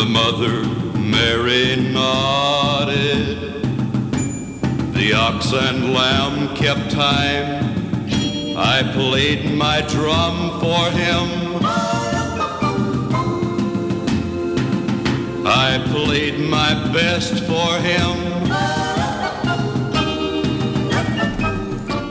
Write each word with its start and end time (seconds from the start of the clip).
The 0.00 0.06
mother 0.06 0.64
Mary 0.98 1.76
nodded. 1.92 3.62
The 4.94 5.12
ox 5.12 5.52
and 5.52 5.92
lamb 5.92 6.56
kept 6.56 6.90
time. 6.90 8.06
I 8.56 8.82
played 8.94 9.54
my 9.54 9.82
drum 9.82 10.58
for 10.58 10.90
him. 10.96 11.60
I 15.46 15.86
played 15.92 16.48
my 16.48 16.72
best 16.94 17.44
for 17.44 17.78
him. 17.80 18.39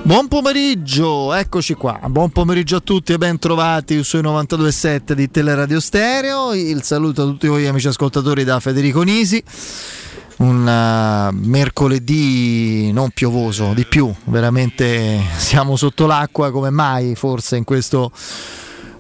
Buon 0.10 0.28
pomeriggio, 0.28 1.36
eccoci 1.36 1.76
qua. 1.76 2.00
Buon 2.08 2.32
pomeriggio 2.32 2.78
a 2.78 2.80
tutti 2.80 3.14
e 3.14 3.20
ben 3.20 3.38
trovati 3.38 4.04
sui 4.04 4.22
92.7 4.22 5.12
di 5.12 5.30
Teleradio 5.30 5.80
Stereo. 5.80 6.56
Il 6.56 6.82
saluto 6.82 7.22
a 7.22 7.26
tutti 7.26 7.46
voi 7.46 7.68
amici 7.68 7.90
ascoltatori 7.90 8.44
da 8.44 8.60
Federico 8.60 9.04
Nisi. 9.04 9.44
Un 10.38 10.66
uh, 10.66 11.48
mercoledì 11.48 12.92
non 12.92 13.12
piovoso, 13.12 13.74
di 13.76 13.86
più, 13.86 14.12
veramente 14.24 15.22
siamo 15.38 15.76
sotto 15.76 16.08
l'acqua 16.08 16.50
come 16.50 16.72
mai 16.72 17.14
forse 17.14 17.58
in 17.58 17.64
questo 17.64 18.12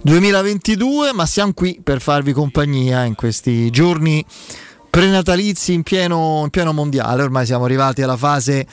2022, 0.03 1.11
ma 1.13 1.25
siamo 1.25 1.53
qui 1.53 1.79
per 1.83 2.01
farvi 2.01 2.33
compagnia 2.33 3.03
in 3.03 3.15
questi 3.15 3.71
giorni 3.71 4.23
prenatalizi 4.87 5.73
in 5.73 5.81
pieno, 5.81 6.41
in 6.43 6.51
pieno 6.51 6.71
mondiale. 6.71 7.23
Ormai 7.23 7.47
siamo 7.47 7.65
arrivati 7.65 8.03
alla 8.03 8.15
fase 8.15 8.67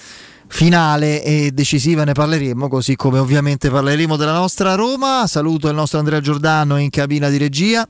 finale 0.49 1.23
e 1.23 1.51
decisiva 1.53 2.05
ne 2.05 2.13
parleremo, 2.13 2.69
così 2.69 2.97
come 2.97 3.19
ovviamente 3.19 3.71
parleremo 3.71 4.17
della 4.17 4.33
nostra 4.33 4.75
Roma. 4.75 5.27
Saluto 5.27 5.69
il 5.69 5.75
nostro 5.75 5.99
Andrea 5.99 6.21
Giordano 6.21 6.79
in 6.79 6.91
cabina 6.91 7.29
di 7.29 7.37
regia, 7.37 7.87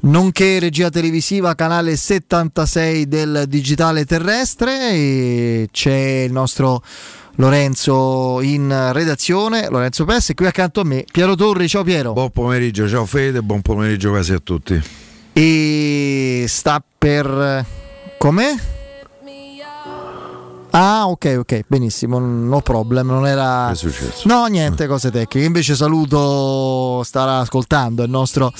nonché 0.00 0.58
regia 0.58 0.90
televisiva 0.90 1.54
canale 1.54 1.96
76 1.96 3.08
del 3.08 3.44
digitale 3.48 4.04
terrestre 4.04 4.90
e 4.90 5.68
c'è 5.70 6.24
il 6.26 6.32
nostro 6.32 6.82
Lorenzo 7.36 8.40
in 8.40 8.90
redazione, 8.92 9.68
Lorenzo 9.68 10.04
Pesce 10.04 10.34
qui 10.34 10.46
accanto 10.46 10.80
a 10.80 10.84
me 10.84 11.04
Piero 11.10 11.34
Torri, 11.34 11.68
ciao 11.68 11.82
Piero. 11.82 12.12
Buon 12.12 12.30
pomeriggio, 12.30 12.88
ciao 12.88 13.04
Fede, 13.04 13.42
buon 13.42 13.60
pomeriggio 13.60 14.10
quasi 14.10 14.32
a 14.32 14.38
tutti. 14.38 14.80
E 15.32 16.44
sta 16.48 16.82
per... 16.98 17.64
com'è? 18.16 18.75
Ah, 20.78 21.08
ok, 21.08 21.36
ok, 21.38 21.60
benissimo, 21.66 22.18
no 22.18 22.60
problem, 22.60 23.06
non 23.06 23.26
era... 23.26 23.70
È 23.70 23.74
successo? 23.74 24.28
No, 24.28 24.44
niente, 24.44 24.86
cose 24.86 25.10
tecniche. 25.10 25.46
Invece 25.46 25.74
saluto, 25.74 27.02
starà 27.02 27.38
ascoltando 27.38 28.02
il 28.02 28.10
nostro 28.10 28.52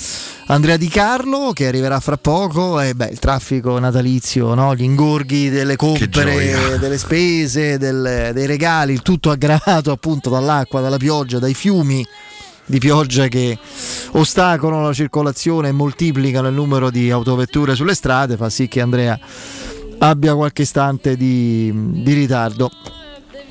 Andrea 0.47 0.77
Di 0.77 0.87
Carlo 0.87 1.51
che 1.53 1.67
arriverà 1.67 1.99
fra 1.99 2.17
poco 2.17 2.81
e 2.81 2.95
beh, 2.95 3.09
il 3.09 3.19
traffico 3.19 3.77
natalizio, 3.77 4.55
no? 4.55 4.73
gli 4.73 4.81
ingorghi 4.81 5.51
delle 5.51 5.75
compere, 5.75 6.79
delle 6.79 6.97
spese, 6.97 7.77
del, 7.77 8.31
dei 8.33 8.47
regali, 8.47 8.93
il 8.93 9.03
tutto 9.03 9.29
aggravato 9.29 9.91
appunto 9.91 10.31
dall'acqua, 10.31 10.81
dalla 10.81 10.97
pioggia, 10.97 11.37
dai 11.37 11.53
fiumi 11.53 12.03
di 12.65 12.79
pioggia 12.79 13.27
che 13.27 13.57
ostacolano 14.11 14.87
la 14.87 14.93
circolazione 14.93 15.69
e 15.69 15.71
moltiplicano 15.71 16.47
il 16.47 16.53
numero 16.53 16.89
di 16.89 17.11
autovetture 17.11 17.75
sulle 17.75 17.93
strade, 17.93 18.37
fa 18.37 18.49
sì 18.49 18.67
che 18.67 18.81
Andrea 18.81 19.17
abbia 19.99 20.35
qualche 20.35 20.63
istante 20.63 21.15
di, 21.15 21.71
di 21.73 22.13
ritardo. 22.13 22.71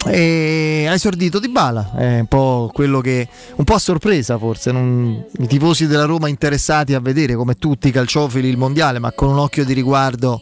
E 0.09 0.87
ha 0.89 0.93
esordito 0.93 1.41
Di 1.41 1.49
Bala, 1.49 1.93
è 1.97 2.21
un 2.21 2.27
po' 2.27 2.71
quello 2.73 3.01
che 3.01 3.29
un 3.57 3.65
po' 3.65 3.75
a 3.75 3.79
sorpresa 3.79 4.39
forse, 4.39 4.71
non, 4.71 5.25
i 5.39 5.47
tifosi 5.49 5.89
della 5.89 6.05
Roma 6.05 6.29
interessati 6.29 6.95
a 6.95 7.01
vedere 7.01 7.35
come 7.35 7.55
tutti 7.55 7.89
i 7.89 7.91
calciofili 7.91 8.49
il 8.49 8.57
mondiale, 8.57 9.01
ma 9.01 9.11
con 9.11 9.31
un 9.31 9.39
occhio 9.39 9.65
di 9.65 9.73
riguardo 9.73 10.41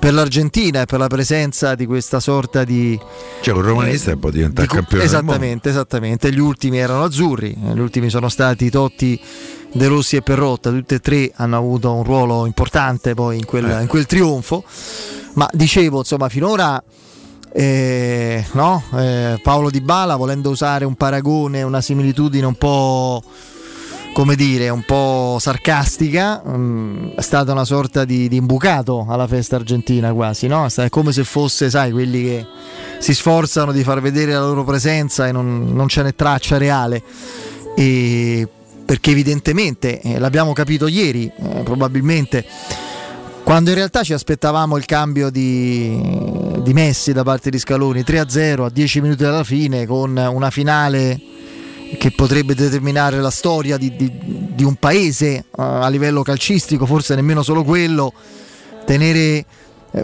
per 0.00 0.14
l'Argentina 0.14 0.80
e 0.80 0.86
per 0.86 0.98
la 0.98 1.08
presenza 1.08 1.74
di 1.74 1.84
questa 1.84 2.20
sorta 2.20 2.64
di 2.64 2.98
cioè 3.42 3.54
un 3.54 3.60
romanista 3.60 4.12
eh, 4.12 4.16
può 4.16 4.30
diventare 4.30 4.66
di, 4.66 4.72
campione 4.72 5.04
esattamente, 5.04 5.68
esattamente 5.68 6.32
gli 6.32 6.38
ultimi 6.38 6.78
erano 6.78 7.04
azzurri 7.04 7.54
gli 7.54 7.78
ultimi 7.78 8.08
sono 8.08 8.30
stati 8.30 8.70
Totti 8.70 9.20
De 9.72 9.86
Rossi 9.86 10.16
e 10.16 10.22
Perrotta 10.22 10.70
tutti 10.70 10.94
e 10.94 11.00
tre 11.00 11.30
hanno 11.36 11.58
avuto 11.58 11.92
un 11.92 12.02
ruolo 12.02 12.46
importante 12.46 13.12
poi 13.12 13.36
in 13.36 13.44
quel, 13.44 13.70
eh. 13.70 13.82
in 13.82 13.86
quel 13.88 14.06
trionfo 14.06 14.64
ma 15.34 15.48
dicevo 15.52 15.98
insomma 15.98 16.28
finora 16.28 16.82
eh, 17.52 18.44
no? 18.52 18.82
eh, 18.94 19.40
Paolo 19.42 19.70
Di 19.70 19.80
Bala 19.80 20.16
volendo 20.16 20.50
usare 20.50 20.84
un 20.84 20.94
paragone 20.94 21.62
una 21.62 21.80
similitudine 21.80 22.46
un 22.46 22.54
po' 22.54 23.22
come 24.12 24.34
dire, 24.34 24.68
un 24.68 24.82
po' 24.84 25.38
sarcastica, 25.40 26.42
um, 26.44 27.12
è 27.14 27.20
stata 27.20 27.52
una 27.52 27.64
sorta 27.64 28.04
di, 28.04 28.28
di, 28.28 28.36
imbucato 28.36 29.06
alla 29.08 29.26
festa 29.26 29.56
argentina 29.56 30.12
quasi, 30.12 30.46
no? 30.46 30.66
È 30.66 30.88
come 30.88 31.12
se 31.12 31.24
fosse, 31.24 31.70
sai, 31.70 31.92
quelli 31.92 32.22
che 32.24 32.46
si 32.98 33.14
sforzano 33.14 33.72
di 33.72 33.82
far 33.82 34.00
vedere 34.00 34.32
la 34.32 34.40
loro 34.40 34.64
presenza 34.64 35.28
e 35.28 35.32
non, 35.32 35.72
non 35.72 35.88
ce 35.88 36.02
n'è 36.02 36.14
traccia 36.14 36.58
reale. 36.58 37.02
E 37.76 38.46
perché 38.84 39.12
evidentemente, 39.12 40.00
eh, 40.00 40.18
l'abbiamo 40.18 40.52
capito 40.52 40.88
ieri, 40.88 41.30
eh, 41.34 41.62
probabilmente, 41.62 42.44
quando 43.50 43.70
in 43.70 43.74
realtà 43.74 44.04
ci 44.04 44.12
aspettavamo 44.12 44.76
il 44.76 44.84
cambio 44.84 45.28
di, 45.28 46.00
di 46.62 46.72
Messi 46.72 47.12
da 47.12 47.24
parte 47.24 47.50
di 47.50 47.58
Scaloni 47.58 48.02
3-0 48.02 48.62
a 48.62 48.70
10 48.70 49.00
minuti 49.00 49.24
dalla 49.24 49.42
fine 49.42 49.86
con 49.86 50.16
una 50.16 50.50
finale 50.50 51.20
che 51.98 52.12
potrebbe 52.12 52.54
determinare 52.54 53.18
la 53.18 53.30
storia 53.30 53.76
di, 53.76 53.96
di, 53.96 54.08
di 54.54 54.62
un 54.62 54.76
paese 54.76 55.46
uh, 55.50 55.62
a 55.62 55.88
livello 55.88 56.22
calcistico, 56.22 56.86
forse 56.86 57.16
nemmeno 57.16 57.42
solo 57.42 57.64
quello, 57.64 58.12
tenere, 58.86 59.44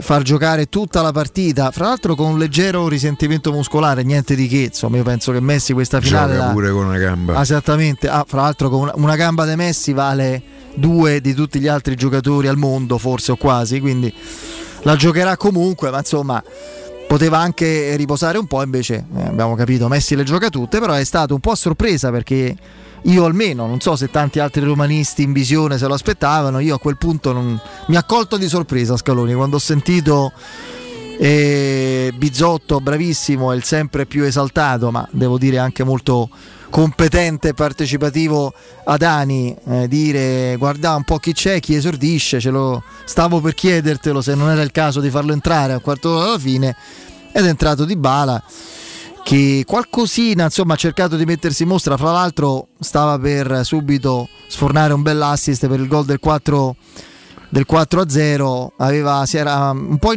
far 0.00 0.22
giocare 0.22 0.68
tutta 0.68 1.00
la 1.00 1.12
partita, 1.12 1.70
fra 1.70 1.86
l'altro 1.86 2.14
con 2.14 2.32
un 2.32 2.38
leggero 2.38 2.88
risentimento 2.88 3.52
muscolare, 3.52 4.02
niente 4.02 4.34
di 4.34 4.48
che, 4.48 4.62
insomma 4.64 4.96
io 4.96 5.04
penso 5.04 5.32
che 5.32 5.40
Messi 5.40 5.72
questa 5.72 6.00
finale... 6.00 6.34
Gioca 6.34 6.50
pure 6.50 6.70
con 6.70 6.86
una 6.86 6.98
gamba. 6.98 7.40
Esattamente, 7.40 8.08
ah, 8.08 8.24
fra 8.26 8.42
l'altro 8.42 8.68
con 8.68 8.80
una, 8.80 8.92
una 8.96 9.16
gamba 9.16 9.46
di 9.46 9.54
Messi 9.54 9.92
vale 9.92 10.42
due 10.74 11.20
di 11.20 11.34
tutti 11.34 11.60
gli 11.60 11.68
altri 11.68 11.94
giocatori 11.94 12.48
al 12.48 12.56
mondo, 12.56 12.98
forse 12.98 13.32
o 13.32 13.36
quasi, 13.36 13.80
quindi 13.80 14.12
la 14.82 14.96
giocherà 14.96 15.36
comunque, 15.36 15.90
ma 15.90 15.98
insomma 15.98 16.42
poteva 17.06 17.38
anche 17.38 17.94
riposare 17.94 18.38
un 18.38 18.46
po', 18.46 18.62
invece 18.62 19.06
eh, 19.16 19.22
abbiamo 19.22 19.54
capito, 19.54 19.86
Messi 19.86 20.16
le 20.16 20.24
gioca 20.24 20.48
tutte, 20.48 20.80
però 20.80 20.94
è 20.94 21.04
stato 21.04 21.34
un 21.34 21.40
po' 21.40 21.52
a 21.52 21.56
sorpresa 21.56 22.10
perché 22.10 22.56
io 23.06 23.24
almeno, 23.24 23.66
non 23.66 23.80
so 23.80 23.94
se 23.96 24.10
tanti 24.10 24.38
altri 24.38 24.64
romanisti 24.64 25.22
in 25.22 25.32
visione 25.32 25.78
se 25.78 25.86
lo 25.86 25.94
aspettavano, 25.94 26.58
io 26.58 26.74
a 26.74 26.78
quel 26.78 26.96
punto 26.96 27.32
non... 27.32 27.60
mi 27.86 27.96
ha 27.96 28.04
colto 28.04 28.36
di 28.36 28.48
sorpresa 28.48 28.96
Scaloni 28.96 29.34
quando 29.34 29.56
ho 29.56 29.60
sentito 29.60 30.32
eh, 31.18 32.12
Bizzotto, 32.16 32.80
bravissimo, 32.80 33.52
è 33.52 33.56
il 33.56 33.64
sempre 33.64 34.06
più 34.06 34.24
esaltato, 34.24 34.90
ma 34.90 35.06
devo 35.12 35.38
dire 35.38 35.58
anche 35.58 35.84
molto 35.84 36.28
competente 36.68 37.48
e 37.48 37.54
partecipativo 37.54 38.52
ad 38.84 39.02
Ani 39.02 39.56
eh, 39.68 39.88
dire 39.88 40.56
guarda 40.58 40.96
un 40.96 41.04
po' 41.04 41.18
chi 41.18 41.32
c'è, 41.32 41.60
chi 41.60 41.74
esordisce, 41.74 42.40
ce 42.40 42.50
lo 42.50 42.82
stavo 43.04 43.40
per 43.40 43.54
chiedertelo 43.54 44.20
se 44.20 44.34
non 44.34 44.50
era 44.50 44.62
il 44.62 44.72
caso 44.72 45.00
di 45.00 45.08
farlo 45.08 45.32
entrare 45.32 45.72
a 45.72 45.78
quarto 45.78 46.10
d'ora 46.10 46.26
alla 46.26 46.38
fine 46.38 46.76
ed 47.32 47.44
è 47.44 47.48
entrato 47.48 47.84
di 47.84 47.96
bala 47.96 48.42
che 49.26 49.64
qualcosina 49.66 50.44
insomma 50.44 50.74
ha 50.74 50.76
cercato 50.76 51.16
di 51.16 51.24
mettersi 51.24 51.64
in 51.64 51.68
mostra, 51.70 51.96
fra 51.96 52.12
l'altro 52.12 52.68
stava 52.78 53.18
per 53.18 53.62
subito 53.64 54.28
sfornare 54.46 54.92
un 54.92 55.02
bel 55.02 55.20
assist 55.20 55.66
per 55.66 55.80
il 55.80 55.88
gol 55.88 56.04
del 56.04 56.20
4 56.20 56.76
del 57.48 57.66
4-0 57.68 58.66
aveva, 58.76 59.26
si 59.26 59.36
era 59.36 59.70
un 59.70 59.98
po' 59.98 60.12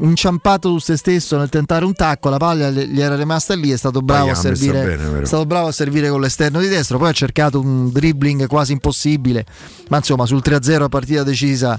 inciampato 0.00 0.70
su 0.70 0.78
se 0.78 0.96
stesso 0.96 1.36
nel 1.36 1.50
tentare 1.50 1.84
un 1.84 1.92
tacco, 1.92 2.30
la 2.30 2.38
palla 2.38 2.70
gli 2.70 3.02
era 3.02 3.16
rimasta 3.16 3.54
lì, 3.54 3.70
è 3.70 3.76
stato 3.76 4.00
bravo, 4.00 4.30
a 4.30 4.34
servire, 4.34 4.96
bene, 4.96 5.20
è 5.20 5.26
stato 5.26 5.44
bravo 5.44 5.66
a 5.66 5.72
servire 5.72 6.08
con 6.08 6.22
l'esterno 6.22 6.58
di 6.58 6.68
destra, 6.68 6.96
poi 6.96 7.10
ha 7.10 7.12
cercato 7.12 7.60
un 7.60 7.90
dribbling 7.92 8.46
quasi 8.46 8.72
impossibile, 8.72 9.44
ma 9.88 9.98
insomma 9.98 10.24
sul 10.24 10.40
3-0 10.42 10.82
a 10.84 10.88
partita 10.88 11.22
decisa 11.22 11.78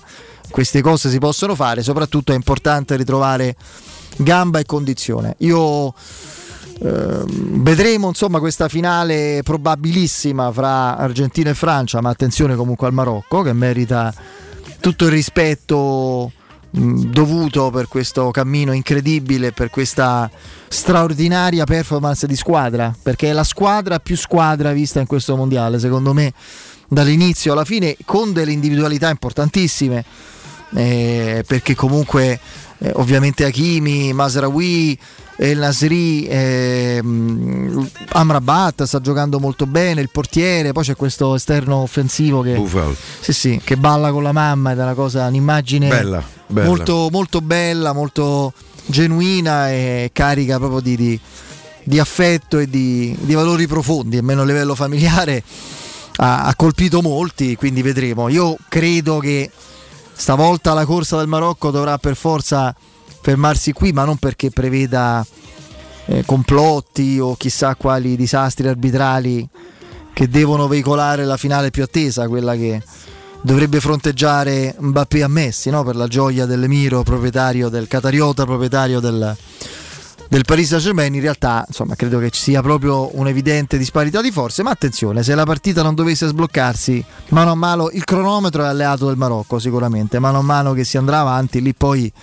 queste 0.51 0.81
cose 0.81 1.09
si 1.09 1.17
possono 1.17 1.55
fare, 1.55 1.81
soprattutto 1.81 2.31
è 2.31 2.35
importante 2.35 2.95
ritrovare 2.95 3.55
gamba 4.17 4.59
e 4.59 4.65
condizione. 4.65 5.35
Io 5.39 5.93
vedremo 6.77 8.09
insomma 8.09 8.39
questa 8.39 8.67
finale 8.67 9.41
probabilissima 9.43 10.51
fra 10.51 10.97
Argentina 10.97 11.49
e 11.49 11.53
Francia, 11.53 12.01
ma 12.01 12.09
attenzione 12.09 12.55
comunque 12.55 12.87
al 12.87 12.93
Marocco 12.93 13.41
che 13.41 13.53
merita 13.53 14.13
tutto 14.79 15.05
il 15.05 15.11
rispetto 15.11 16.31
dovuto 16.77 17.69
per 17.69 17.87
questo 17.87 18.31
cammino 18.31 18.73
incredibile, 18.73 19.51
per 19.51 19.69
questa 19.69 20.29
straordinaria 20.67 21.63
performance 21.63 22.27
di 22.27 22.35
squadra, 22.35 22.93
perché 23.01 23.29
è 23.29 23.33
la 23.33 23.45
squadra 23.45 23.99
più 23.99 24.17
squadra 24.17 24.73
vista 24.73 24.99
in 24.99 25.07
questo 25.07 25.35
mondiale, 25.37 25.79
secondo 25.79 26.13
me, 26.13 26.33
dall'inizio 26.87 27.53
alla 27.53 27.65
fine, 27.65 27.95
con 28.03 28.33
delle 28.33 28.51
individualità 28.51 29.09
importantissime, 29.09 30.03
eh, 30.75 31.43
perché 31.47 31.75
comunque 31.75 32.39
eh, 32.79 32.91
ovviamente 32.95 33.45
Hakimi, 33.45 34.11
Masraoui, 34.11 34.99
El 35.37 35.57
Nasri 35.57 36.25
eh, 36.27 37.01
Amrabat 38.09 38.83
sta 38.83 39.01
giocando 39.01 39.39
molto 39.39 39.65
bene, 39.65 39.99
il 39.99 40.09
portiere, 40.09 40.71
poi 40.71 40.83
c'è 40.83 40.95
questo 40.95 41.35
esterno 41.35 41.77
offensivo 41.77 42.41
che, 42.41 42.61
sì, 43.19 43.33
sì, 43.33 43.61
che 43.61 43.75
balla 43.75 44.11
con 44.11 44.23
la 44.23 44.31
mamma 44.31 44.71
ed 44.71 44.79
è 44.79 44.83
una 44.83 44.93
cosa, 44.93 45.27
un'immagine 45.27 45.89
bella, 45.89 46.23
bella. 46.47 46.67
Molto, 46.67 47.09
molto 47.11 47.41
bella, 47.41 47.91
molto 47.91 48.53
genuina 48.85 49.71
e 49.71 50.11
carica 50.13 50.57
proprio 50.57 50.79
di, 50.79 50.95
di, 50.95 51.19
di 51.83 51.99
affetto 51.99 52.57
e 52.57 52.69
di, 52.69 53.13
di, 53.19 53.33
valori 53.33 53.67
profondi, 53.67 54.17
almeno 54.17 54.43
a 54.43 54.45
livello 54.45 54.73
familiare 54.73 55.43
ha, 56.17 56.45
ha 56.45 56.55
colpito 56.55 57.01
molti, 57.01 57.57
quindi 57.57 57.81
vedremo. 57.81 58.29
Io 58.29 58.55
credo 58.69 59.19
che 59.19 59.51
stavolta 60.13 60.73
la 60.73 60.85
corsa 60.85 61.17
del 61.17 61.27
Marocco 61.27 61.71
dovrà 61.71 61.97
per 61.97 62.15
forza 62.15 62.73
fermarsi 63.25 63.73
qui, 63.73 63.91
ma 63.91 64.03
non 64.03 64.17
perché 64.17 64.51
preveda 64.51 65.25
eh, 66.05 66.23
complotti 66.27 67.17
o 67.19 67.35
chissà 67.35 67.73
quali 67.73 68.15
disastri 68.15 68.67
arbitrali 68.67 69.49
che 70.13 70.29
devono 70.29 70.67
veicolare 70.67 71.25
la 71.25 71.35
finale 71.35 71.71
più 71.71 71.81
attesa, 71.81 72.27
quella 72.27 72.53
che 72.53 72.83
dovrebbe 73.41 73.79
fronteggiare 73.79 74.75
Mbappé 74.77 75.23
a 75.23 75.27
Messi, 75.27 75.71
no? 75.71 75.83
per 75.83 75.95
la 75.95 76.05
gioia 76.05 76.45
dell'Emiro, 76.45 77.01
proprietario 77.01 77.69
del 77.69 77.87
Catariota, 77.87 78.45
proprietario 78.45 78.99
del, 78.99 79.35
del 80.29 80.45
Paris 80.45 80.67
Saint-Germain. 80.67 81.15
In 81.15 81.21
realtà, 81.21 81.65
insomma, 81.67 81.95
credo 81.95 82.19
che 82.19 82.29
ci 82.29 82.41
sia 82.41 82.61
proprio 82.61 83.09
un'evidente 83.17 83.79
disparità 83.79 84.21
di 84.21 84.29
forze, 84.29 84.61
ma 84.61 84.69
attenzione, 84.69 85.23
se 85.23 85.33
la 85.33 85.45
partita 85.45 85.81
non 85.81 85.95
dovesse 85.95 86.27
sbloccarsi, 86.27 87.03
mano 87.29 87.49
a 87.49 87.55
mano 87.55 87.89
il 87.89 88.03
cronometro 88.03 88.63
è 88.63 88.67
alleato 88.67 89.07
del 89.07 89.17
Marocco 89.17 89.57
sicuramente, 89.57 90.19
mano 90.19 90.37
a 90.37 90.43
mano 90.43 90.73
che 90.73 90.83
si 90.83 90.97
andrà 90.97 91.21
avanti, 91.21 91.59
lì 91.59 91.73
poi 91.73 92.13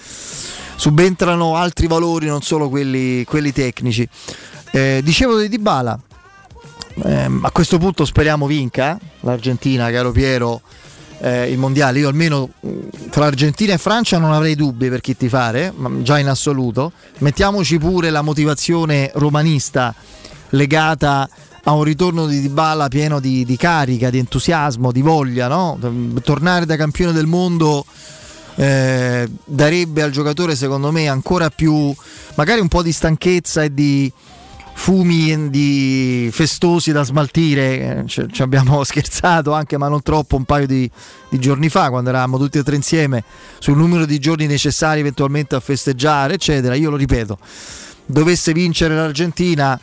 subentrano 0.83 1.55
altri 1.55 1.87
valori, 1.87 2.27
non 2.27 2.43
solo 2.43 2.69
quelli, 2.69 3.23
quelli 3.23 3.53
tecnici. 3.53 4.09
Eh, 4.73 5.01
dicevo 5.05 5.39
di 5.39 5.49
Dybala, 5.49 5.97
eh, 7.05 7.31
a 7.41 7.51
questo 7.53 7.79
punto 7.79 8.05
speriamo 8.05 8.49
vinca 8.49 8.99
l'Argentina, 9.21 9.89
caro 9.93 10.11
Piero, 10.11 10.61
eh, 11.21 11.53
il 11.53 11.59
mondiale. 11.59 12.01
Io 12.01 12.09
almeno 12.09 12.49
tra 13.11 13.27
Argentina 13.27 13.73
e 13.75 13.79
Francia 13.79 14.19
non 14.19 14.33
avrei 14.33 14.57
dubbi 14.57 14.89
per 14.89 15.01
chi 15.01 15.17
ti 15.17 15.29
fare, 15.29 15.73
già 16.01 16.19
in 16.19 16.27
assoluto. 16.27 16.91
Mettiamoci 17.19 17.79
pure 17.79 18.11
la 18.11 18.23
motivazione 18.23 19.13
romanista 19.15 19.95
legata 20.49 21.29
a 21.63 21.73
un 21.75 21.85
ritorno 21.85 22.27
di 22.27 22.41
Dybala 22.41 22.89
pieno 22.89 23.21
di, 23.21 23.45
di 23.45 23.57
carica, 23.57 24.11
di 24.11 24.19
entusiasmo, 24.19 24.91
di 24.91 25.01
voglia, 25.01 25.47
no? 25.47 25.79
tornare 26.25 26.67
da 26.67 26.75
campione 26.75 27.13
del 27.13 27.27
mondo 27.27 27.85
eh, 28.57 29.29
darebbe 29.45 30.03
al 30.03 30.11
giocatore 30.11 30.55
secondo 30.55 30.91
me 30.91 31.09
ancora 31.09 31.51
più 31.51 31.95
magari 32.35 32.61
un 32.61 32.69
po' 32.69 32.83
di 32.83 32.93
stanchezza 32.93 33.63
e 33.63 33.73
di 33.73 34.13
fumi 34.75 35.51
di 35.51 36.29
festosi 36.33 36.93
da 36.93 37.03
smaltire. 37.03 38.01
Eh, 38.01 38.05
ci, 38.07 38.27
ci, 38.31 38.43
abbiamo 38.43 38.83
scherzato 38.85 39.53
anche 39.53 39.77
ma 39.77 39.89
non 39.89 40.03
troppo 40.03 40.37
un 40.37 40.45
paio 40.45 40.67
di, 40.67 40.91
di, 41.29 41.39
giorni 41.39 41.69
fa 41.69 41.91
quando 41.91 42.11
eravamo 42.11 42.39
tutti 42.39 42.59
e 42.59 42.63
tre 42.63 42.77
insieme 42.77 43.25
sul 43.59 43.77
numero 43.77 44.07
di 44.07 44.19
giorni 44.19 44.47
necessari 44.47 45.01
eventualmente 45.01 45.55
a 45.55 45.61
festeggiare 45.61 46.35
eccetera. 46.35 46.75
Io 46.75 46.91
lo 46.91 46.97
ripeto 46.97 47.39
dovesse 48.05 48.53
vincere 48.53 48.95
l'Argentina 48.95 49.79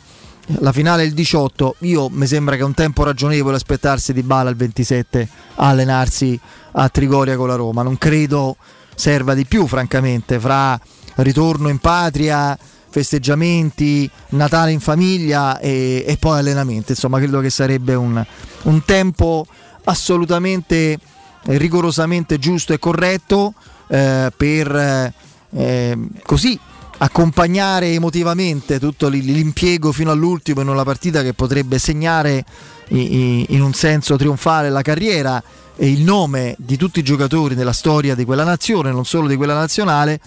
la 0.58 0.72
finale 0.72 1.04
il 1.04 1.12
18 1.12 1.76
io 1.80 2.08
mi 2.10 2.26
sembra 2.26 2.56
che 2.56 2.62
è 2.62 2.64
un 2.64 2.74
tempo 2.74 3.04
ragionevole 3.04 3.56
aspettarsi 3.56 4.12
di 4.12 4.22
Bala 4.22 4.50
il 4.50 4.56
27 4.56 5.28
a 5.56 5.68
allenarsi 5.68 6.38
a 6.72 6.88
Trigoria 6.88 7.36
con 7.36 7.48
la 7.48 7.54
Roma. 7.54 7.82
Non 7.82 7.98
credo 7.98 8.56
serva 8.94 9.34
di 9.34 9.46
più, 9.46 9.66
francamente, 9.66 10.38
fra 10.38 10.78
ritorno 11.16 11.68
in 11.68 11.78
patria, 11.78 12.58
festeggiamenti, 12.90 14.10
Natale 14.30 14.72
in 14.72 14.80
famiglia 14.80 15.58
e, 15.58 16.04
e 16.06 16.16
poi 16.18 16.38
allenamenti. 16.38 16.92
Insomma, 16.92 17.18
credo 17.18 17.40
che 17.40 17.50
sarebbe 17.50 17.94
un, 17.94 18.24
un 18.62 18.84
tempo 18.84 19.46
assolutamente 19.84 20.98
rigorosamente 21.44 22.38
giusto 22.38 22.72
e 22.72 22.78
corretto 22.78 23.54
eh, 23.88 24.30
per 24.36 25.12
eh, 25.52 25.98
così 26.24 26.58
accompagnare 27.02 27.92
emotivamente 27.92 28.78
tutto 28.78 29.08
l'impiego 29.08 29.90
fino 29.90 30.10
all'ultimo 30.10 30.60
in 30.60 30.68
una 30.68 30.82
partita 30.82 31.22
che 31.22 31.32
potrebbe 31.32 31.78
segnare 31.78 32.44
in 32.98 33.62
un 33.62 33.72
senso 33.72 34.16
trionfale 34.16 34.70
la 34.70 34.82
carriera 34.82 35.42
e 35.76 35.90
il 35.90 36.02
nome 36.02 36.54
di 36.58 36.76
tutti 36.76 37.00
i 37.00 37.02
giocatori 37.02 37.54
nella 37.54 37.72
storia 37.72 38.14
di 38.14 38.24
quella 38.24 38.44
nazione, 38.44 38.90
non 38.90 39.04
solo 39.04 39.28
di 39.28 39.36
quella 39.36 39.54
nazionale, 39.54 40.20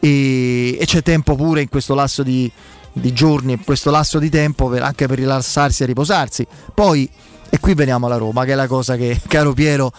e, 0.00 0.76
e 0.78 0.84
c'è 0.86 1.02
tempo 1.02 1.36
pure 1.36 1.62
in 1.62 1.68
questo 1.68 1.94
lasso 1.94 2.22
di, 2.22 2.50
di 2.92 3.12
giorni, 3.12 3.52
in 3.52 3.64
questo 3.64 3.90
lasso 3.90 4.18
di 4.18 4.28
tempo 4.28 4.68
per, 4.68 4.82
anche 4.82 5.06
per 5.06 5.18
rilassarsi 5.18 5.82
e 5.82 5.86
riposarsi. 5.86 6.46
Poi, 6.74 7.08
e 7.48 7.60
qui 7.60 7.74
veniamo 7.74 8.06
alla 8.06 8.16
Roma, 8.16 8.44
che 8.44 8.52
è 8.52 8.56
la 8.56 8.66
cosa 8.66 8.96
che, 8.96 9.20
caro 9.28 9.52
Piero, 9.52 9.92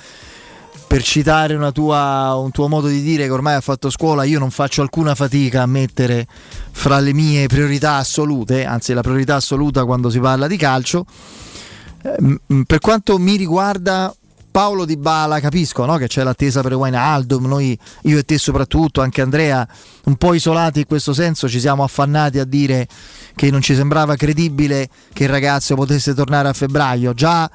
per 0.85 1.03
citare 1.03 1.55
tua, 1.71 2.33
un 2.35 2.49
tuo 2.49 2.67
modo 2.67 2.87
di 2.87 3.01
dire 3.01 3.25
che 3.25 3.31
ormai 3.31 3.53
ha 3.53 3.61
fatto 3.61 3.91
scuola, 3.91 4.23
io 4.23 4.39
non 4.39 4.49
faccio 4.49 4.81
alcuna 4.81 5.13
fatica 5.13 5.61
a 5.61 5.67
mettere 5.67 6.25
fra 6.71 6.99
le 6.99 7.13
mie 7.13 7.45
priorità 7.45 7.97
assolute, 7.97 8.65
anzi 8.65 8.93
la 8.93 9.01
priorità 9.01 9.35
assoluta 9.35 9.85
quando 9.85 10.09
si 10.09 10.19
parla 10.19 10.47
di 10.47 10.57
calcio. 10.57 11.05
Eh, 12.01 12.63
per 12.65 12.79
quanto 12.79 13.17
mi 13.17 13.35
riguarda, 13.35 14.13
Paolo 14.51 14.85
Di 14.85 14.97
Bala, 14.97 15.39
capisco 15.39 15.85
no? 15.85 15.97
che 15.97 16.07
c'è 16.07 16.23
l'attesa 16.23 16.61
per 16.61 16.73
Wijnaldum, 16.73 17.45
noi, 17.45 17.77
io 18.03 18.17
e 18.17 18.23
te 18.23 18.37
soprattutto, 18.37 19.01
anche 19.01 19.21
Andrea, 19.21 19.67
un 20.05 20.15
po' 20.15 20.33
isolati 20.33 20.79
in 20.79 20.85
questo 20.85 21.13
senso, 21.13 21.47
ci 21.47 21.59
siamo 21.59 21.83
affannati 21.83 22.39
a 22.39 22.45
dire 22.45 22.87
che 23.35 23.51
non 23.51 23.61
ci 23.61 23.75
sembrava 23.75 24.15
credibile 24.15 24.89
che 25.13 25.23
il 25.25 25.29
ragazzo 25.29 25.75
potesse 25.75 26.13
tornare 26.13 26.47
a 26.47 26.53
febbraio. 26.53 27.13
Già 27.13 27.49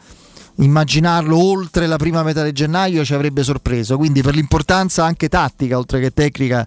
immaginarlo 0.57 1.37
oltre 1.37 1.89
la 1.89 1.97
prima 1.97 2.23
metà 2.23 2.45
di 2.45 2.53
gennaio 2.53 3.05
ci 3.05 3.13
avrebbe 3.13 3.43
sorpreso, 3.43 3.97
quindi 3.97 4.23
per 4.23 4.35
l'importanza 4.35 5.05
anche 5.05 5.29
tattica, 5.29 5.77
oltre 5.77 6.01
che 6.01 6.13
tecnica, 6.13 6.67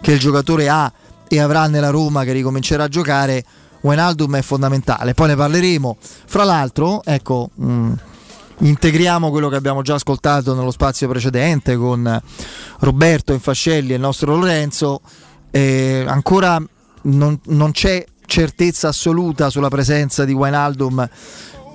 che 0.00 0.12
il 0.12 0.18
giocatore 0.18 0.68
ha 0.68 0.92
e 1.28 1.38
avrà 1.38 1.68
nella 1.68 1.90
Roma 1.90 2.24
che 2.24 2.32
ricomincerà 2.32 2.84
a 2.84 2.88
giocare, 2.88 3.44
Wijnaldum 3.80 4.36
è 4.36 4.42
fondamentale. 4.42 5.14
Poi 5.14 5.28
ne 5.28 5.36
parleremo. 5.36 5.96
Fra 6.00 6.44
l'altro, 6.44 7.02
ecco... 7.04 7.50
Mh, 7.54 7.72
mm, 7.72 7.92
integriamo 8.60 9.30
quello 9.30 9.48
che 9.48 9.56
abbiamo 9.56 9.82
già 9.82 9.94
ascoltato 9.94 10.54
nello 10.54 10.70
spazio 10.70 11.08
precedente 11.08 11.76
con 11.76 12.20
Roberto 12.80 13.32
Infascelli 13.32 13.92
e 13.92 13.94
il 13.94 14.00
nostro 14.00 14.36
Lorenzo. 14.36 15.00
Eh, 15.50 16.04
ancora 16.06 16.62
non, 17.02 17.38
non, 17.46 17.72
c'è 17.72 18.04
certezza 18.26 18.88
assoluta 18.88 19.50
sulla 19.50 19.68
presenza 19.68 20.24
di 20.24 20.32
Wijnaldum 20.32 21.08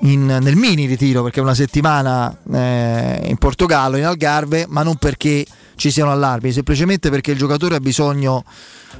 in, 0.01 0.25
nel 0.25 0.55
mini 0.55 0.85
ritiro 0.85 1.23
perché 1.23 1.39
è 1.39 1.43
una 1.43 1.55
settimana 1.55 2.35
eh, 2.53 3.21
in 3.25 3.37
Portogallo, 3.37 3.97
in 3.97 4.05
Algarve, 4.05 4.65
ma 4.67 4.83
non 4.83 4.95
perché 4.95 5.45
ci 5.75 5.91
siano 5.91 6.11
allarmi, 6.11 6.51
semplicemente 6.51 7.09
perché 7.09 7.31
il 7.31 7.37
giocatore 7.37 7.75
ha 7.75 7.79
bisogno 7.79 8.43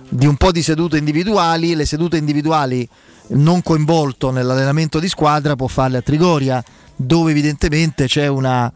di 0.10 0.26
un 0.26 0.36
po' 0.36 0.52
di 0.52 0.62
sedute 0.62 0.98
individuali, 0.98 1.76
le 1.76 1.86
sedute 1.86 2.18
individuali 2.18 2.88
non 3.28 3.62
coinvolto 3.64 4.32
nell'allenamento 4.32 5.00
di 5.00 5.08
squadra 5.08 5.56
può 5.56 5.68
farle 5.68 5.98
a 5.98 6.02
Trigoria 6.02 6.64
dove 6.96 7.32
evidentemente 7.32 8.06
c'è 8.06 8.28
una, 8.28 8.72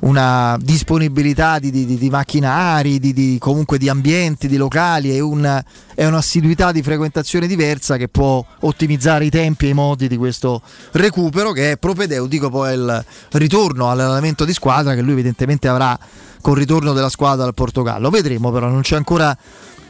una 0.00 0.58
disponibilità 0.60 1.58
di, 1.58 1.70
di, 1.70 1.86
di 1.86 2.10
macchinari, 2.10 2.98
di, 2.98 3.36
comunque 3.38 3.78
di 3.78 3.88
ambienti, 3.88 4.48
di 4.48 4.56
locali 4.56 5.14
e, 5.14 5.20
un, 5.20 5.62
e 5.94 6.06
un'assiduità 6.06 6.72
di 6.72 6.82
frequentazione 6.82 7.46
diversa 7.46 7.96
che 7.96 8.08
può 8.08 8.44
ottimizzare 8.60 9.24
i 9.24 9.30
tempi 9.30 9.66
e 9.66 9.68
i 9.70 9.74
modi 9.74 10.08
di 10.08 10.16
questo 10.16 10.60
recupero 10.92 11.52
che 11.52 11.72
è 11.72 11.76
propedeutico 11.76 12.50
poi 12.50 12.72
al 12.72 13.04
ritorno 13.32 13.90
all'allenamento 13.90 14.44
di 14.44 14.52
squadra 14.52 14.94
che 14.94 15.02
lui 15.02 15.12
evidentemente 15.12 15.68
avrà 15.68 15.98
col 16.42 16.56
ritorno 16.56 16.92
della 16.92 17.08
squadra 17.08 17.46
al 17.46 17.54
Portogallo. 17.54 18.10
Vedremo 18.10 18.50
però, 18.50 18.68
non 18.68 18.82
c'è 18.82 18.96
ancora 18.96 19.34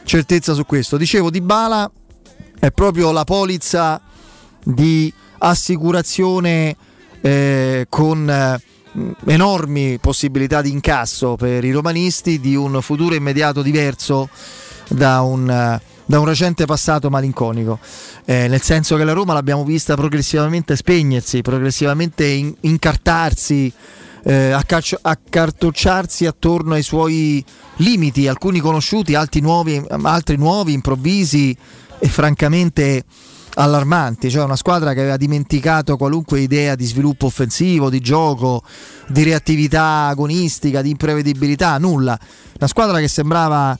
certezza 0.03 0.53
su 0.53 0.65
questo. 0.65 0.97
Dicevo, 0.97 1.29
Di 1.29 1.41
Bala 1.41 1.89
è 2.59 2.71
proprio 2.71 3.11
la 3.11 3.23
polizza 3.23 4.01
di 4.63 5.11
assicurazione 5.39 6.75
eh, 7.21 7.85
con 7.89 8.29
eh, 8.29 8.61
enormi 9.25 9.97
possibilità 9.99 10.61
di 10.61 10.71
incasso 10.71 11.35
per 11.35 11.63
i 11.63 11.71
romanisti 11.71 12.39
di 12.39 12.55
un 12.55 12.81
futuro 12.81 13.15
immediato 13.15 13.61
diverso 13.61 14.29
da 14.89 15.21
un, 15.21 15.49
eh, 15.49 15.81
da 16.05 16.19
un 16.19 16.25
recente 16.25 16.65
passato 16.65 17.09
malinconico, 17.09 17.79
eh, 18.25 18.47
nel 18.47 18.61
senso 18.61 18.95
che 18.95 19.03
la 19.03 19.13
Roma 19.13 19.33
l'abbiamo 19.33 19.63
vista 19.63 19.95
progressivamente 19.95 20.75
spegnersi, 20.75 21.41
progressivamente 21.41 22.25
in, 22.25 22.53
incartarsi, 22.61 23.71
eh, 24.23 24.51
accaccio, 24.51 24.97
accartocciarsi 25.01 26.25
attorno 26.25 26.73
ai 26.73 26.83
suoi 26.83 27.43
limiti, 27.77 28.27
alcuni 28.27 28.59
conosciuti, 28.59 29.15
altri 29.15 29.41
nuovi, 29.41 29.83
altri 30.03 30.37
nuovi 30.37 30.73
improvvisi 30.73 31.55
e 31.99 32.07
francamente 32.07 33.03
allarmanti, 33.55 34.31
cioè 34.31 34.43
una 34.43 34.55
squadra 34.55 34.93
che 34.93 35.01
aveva 35.01 35.17
dimenticato 35.17 35.97
qualunque 35.97 36.39
idea 36.39 36.75
di 36.75 36.85
sviluppo 36.85 37.27
offensivo, 37.27 37.89
di 37.89 37.99
gioco, 37.99 38.63
di 39.07 39.23
reattività 39.23 40.07
agonistica, 40.07 40.81
di 40.81 40.89
imprevedibilità, 40.89 41.77
nulla. 41.77 42.17
Una 42.57 42.67
squadra 42.67 42.99
che 42.99 43.07
sembrava 43.07 43.77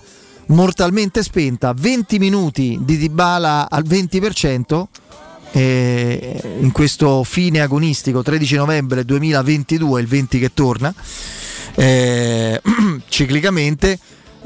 mortalmente 0.48 1.24
spenta, 1.24 1.74
20 1.74 2.20
minuti 2.20 2.80
di 2.82 2.98
Dybala 2.98 3.70
al 3.70 3.84
20%. 3.84 4.84
Eh, 5.56 6.42
in 6.62 6.72
questo 6.72 7.24
fine 7.24 7.60
agonistico 7.60 8.24
13 8.24 8.56
novembre 8.56 9.06
2022 9.06 10.02
il 10.02 10.08
20 10.08 10.40
che 10.40 10.52
torna 10.52 10.92
eh, 11.76 12.60
ciclicamente 13.08 14.00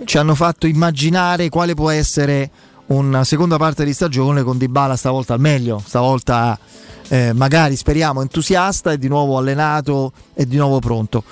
ci 0.03 0.17
hanno 0.17 0.35
fatto 0.35 0.67
immaginare 0.67 1.47
quale 1.47 1.75
può 1.75 1.91
essere 1.91 2.51
una 2.87 3.23
seconda 3.23 3.55
parte 3.55 3.85
di 3.85 3.93
stagione 3.93 4.43
con 4.43 4.57
Dybala 4.57 4.97
stavolta 4.97 5.33
al 5.33 5.39
meglio 5.39 5.81
stavolta 5.85 6.59
eh, 7.09 7.31
magari 7.33 7.75
speriamo 7.75 8.21
entusiasta 8.21 8.91
e 8.91 8.97
di 8.97 9.07
nuovo 9.07 9.37
allenato 9.37 10.11
e 10.33 10.45
di 10.45 10.57
nuovo 10.57 10.79
pronto. 10.79 11.23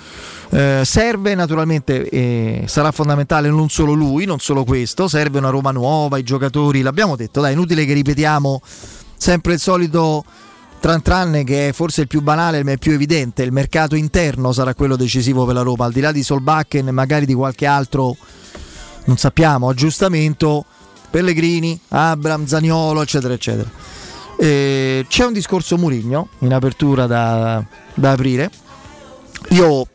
Eh, 0.50 0.82
serve 0.84 1.34
naturalmente, 1.34 2.08
eh, 2.08 2.64
sarà 2.66 2.92
fondamentale 2.92 3.48
non 3.48 3.68
solo 3.68 3.92
lui, 3.92 4.24
non 4.24 4.38
solo 4.38 4.64
questo, 4.64 5.08
serve 5.08 5.38
una 5.38 5.50
Roma 5.50 5.70
nuova, 5.72 6.18
i 6.18 6.22
giocatori, 6.22 6.82
l'abbiamo 6.82 7.16
detto, 7.16 7.40
dai, 7.40 7.52
inutile 7.52 7.84
che 7.84 7.92
ripetiamo 7.92 8.60
sempre 9.16 9.54
il 9.54 9.60
solito 9.60 10.24
tran 10.78 11.02
tran 11.02 11.42
che 11.44 11.68
è 11.68 11.72
forse 11.72 12.02
il 12.02 12.06
più 12.06 12.20
banale 12.20 12.62
ma 12.62 12.72
il 12.72 12.78
più 12.78 12.92
evidente, 12.92 13.42
il 13.42 13.52
mercato 13.52 13.96
interno 13.96 14.52
sarà 14.52 14.74
quello 14.74 14.96
decisivo 14.96 15.44
per 15.44 15.54
la 15.54 15.62
Roma, 15.62 15.86
al 15.86 15.92
di 15.92 16.00
là 16.00 16.12
di 16.12 16.22
Solbakken 16.22 16.88
e 16.88 16.92
magari 16.92 17.26
di 17.26 17.34
qualche 17.34 17.66
altro, 17.66 18.16
non 19.04 19.16
sappiamo, 19.16 19.68
aggiustamento, 19.68 20.64
Pellegrini, 21.10 21.78
Abram, 21.88 22.46
Zaniolo, 22.46 23.02
eccetera, 23.02 23.34
eccetera. 23.34 23.70
Eh, 24.38 25.06
c'è 25.08 25.24
un 25.24 25.32
discorso 25.32 25.78
Murigno 25.78 26.28
in 26.40 26.52
apertura 26.52 27.06
da, 27.06 27.64
da 27.94 28.10
aprire. 28.10 28.50
Io 29.50 29.86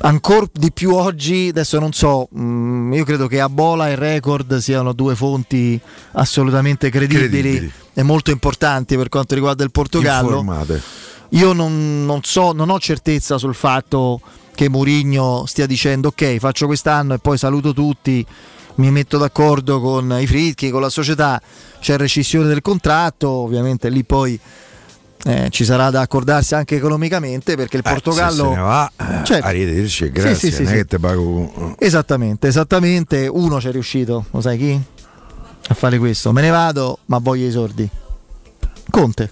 ancora 0.00 0.46
di 0.52 0.72
più 0.72 0.94
oggi, 0.94 1.48
adesso 1.48 1.78
non 1.78 1.92
so, 1.92 2.28
mh, 2.30 2.40
mm, 2.40 2.92
io 2.92 3.04
credo 3.04 3.26
che 3.26 3.40
Abola 3.40 3.88
e 3.88 3.94
Record 3.94 4.58
siano 4.58 4.92
due 4.92 5.14
fonti 5.14 5.80
assolutamente 6.12 6.90
credibili, 6.90 7.28
credibili. 7.28 7.72
e 7.94 8.02
molto 8.02 8.30
importanti 8.30 8.96
per 8.96 9.08
quanto 9.08 9.34
riguarda 9.34 9.64
il 9.64 9.70
Portogallo. 9.70 10.38
Informate. 10.38 10.82
Io 11.30 11.52
non, 11.52 12.04
non, 12.06 12.20
so, 12.22 12.52
non 12.52 12.70
ho 12.70 12.78
certezza 12.78 13.36
sul 13.36 13.54
fatto 13.54 14.20
che 14.54 14.68
Mourinho 14.68 15.44
stia 15.46 15.66
dicendo 15.66 16.08
ok 16.08 16.38
faccio 16.38 16.66
quest'anno 16.66 17.14
e 17.14 17.18
poi 17.18 17.38
saluto 17.38 17.72
tutti, 17.72 18.24
mi 18.76 18.90
metto 18.90 19.18
d'accordo 19.18 19.80
con 19.80 20.16
i 20.18 20.26
fritchi, 20.26 20.70
con 20.70 20.80
la 20.80 20.88
società, 20.88 21.40
c'è 21.80 21.96
rescissione 21.96 22.48
del 22.48 22.62
contratto, 22.62 23.28
ovviamente 23.28 23.88
lì 23.88 24.04
poi 24.04 24.38
eh, 25.24 25.48
ci 25.50 25.64
sarà 25.64 25.90
da 25.90 26.00
accordarsi 26.00 26.54
anche 26.54 26.76
economicamente 26.76 27.56
perché 27.56 27.76
il 27.76 27.82
eh, 27.84 27.90
Portogallo 27.90 28.50
se 28.50 28.56
ne 28.56 28.60
va 28.60 28.92
eh, 28.96 29.24
certo. 29.24 29.46
arrivederci 29.46 30.10
grazie 30.10 30.50
sì, 30.50 30.64
sì, 30.64 30.66
sì, 30.66 30.98
pago 30.98 31.74
esattamente 31.78 32.46
esattamente 32.46 33.26
uno 33.26 33.60
ci 33.60 33.68
è 33.68 33.72
riuscito 33.72 34.26
lo 34.30 34.40
sai 34.40 34.58
chi? 34.58 34.80
a 35.70 35.74
fare 35.74 35.98
questo 35.98 36.32
me 36.32 36.40
ne 36.40 36.50
vado 36.50 36.98
ma 37.06 37.18
voglio 37.18 37.46
i 37.46 37.50
sordi 37.50 37.88
Conte 38.90 39.30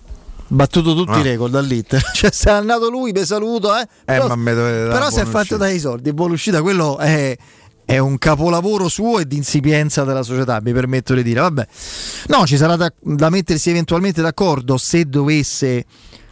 battuto 0.49 0.95
tutti 0.95 1.13
ah. 1.13 1.19
i 1.19 1.23
record 1.23 1.53
dall'Inter 1.53 2.03
cioè 2.13 2.31
se 2.33 2.51
è 2.51 2.53
andato 2.53 2.91
lui 2.91 3.13
mi 3.13 3.25
saluto 3.25 3.77
eh, 3.77 3.87
però, 4.05 4.33
eh, 4.33 4.43
però 4.43 5.11
si 5.11 5.21
è 5.21 5.25
fatto 5.25 5.57
dai 5.57 5.79
soldi 5.79 6.13
buona 6.13 6.35
uscita 6.35 6.63
quello 6.63 6.99
è 6.99 7.37
è 7.87 7.99
un 7.99 8.19
capolavoro 8.19 8.89
suo 8.89 9.21
e 9.21 9.27
di 9.27 9.37
insipienza 9.37 10.03
della 10.03 10.25
società, 10.25 10.61
mi 10.61 10.73
permetto 10.73 11.15
di 11.15 11.23
dire. 11.23 11.41
Vabbè. 11.41 11.67
No, 12.27 12.45
ci 12.45 12.57
sarà 12.57 12.75
da, 12.75 12.93
da 13.01 13.31
mettersi 13.31 13.71
eventualmente 13.71 14.21
d'accordo 14.21 14.77
se 14.77 15.05
dovesse 15.05 15.85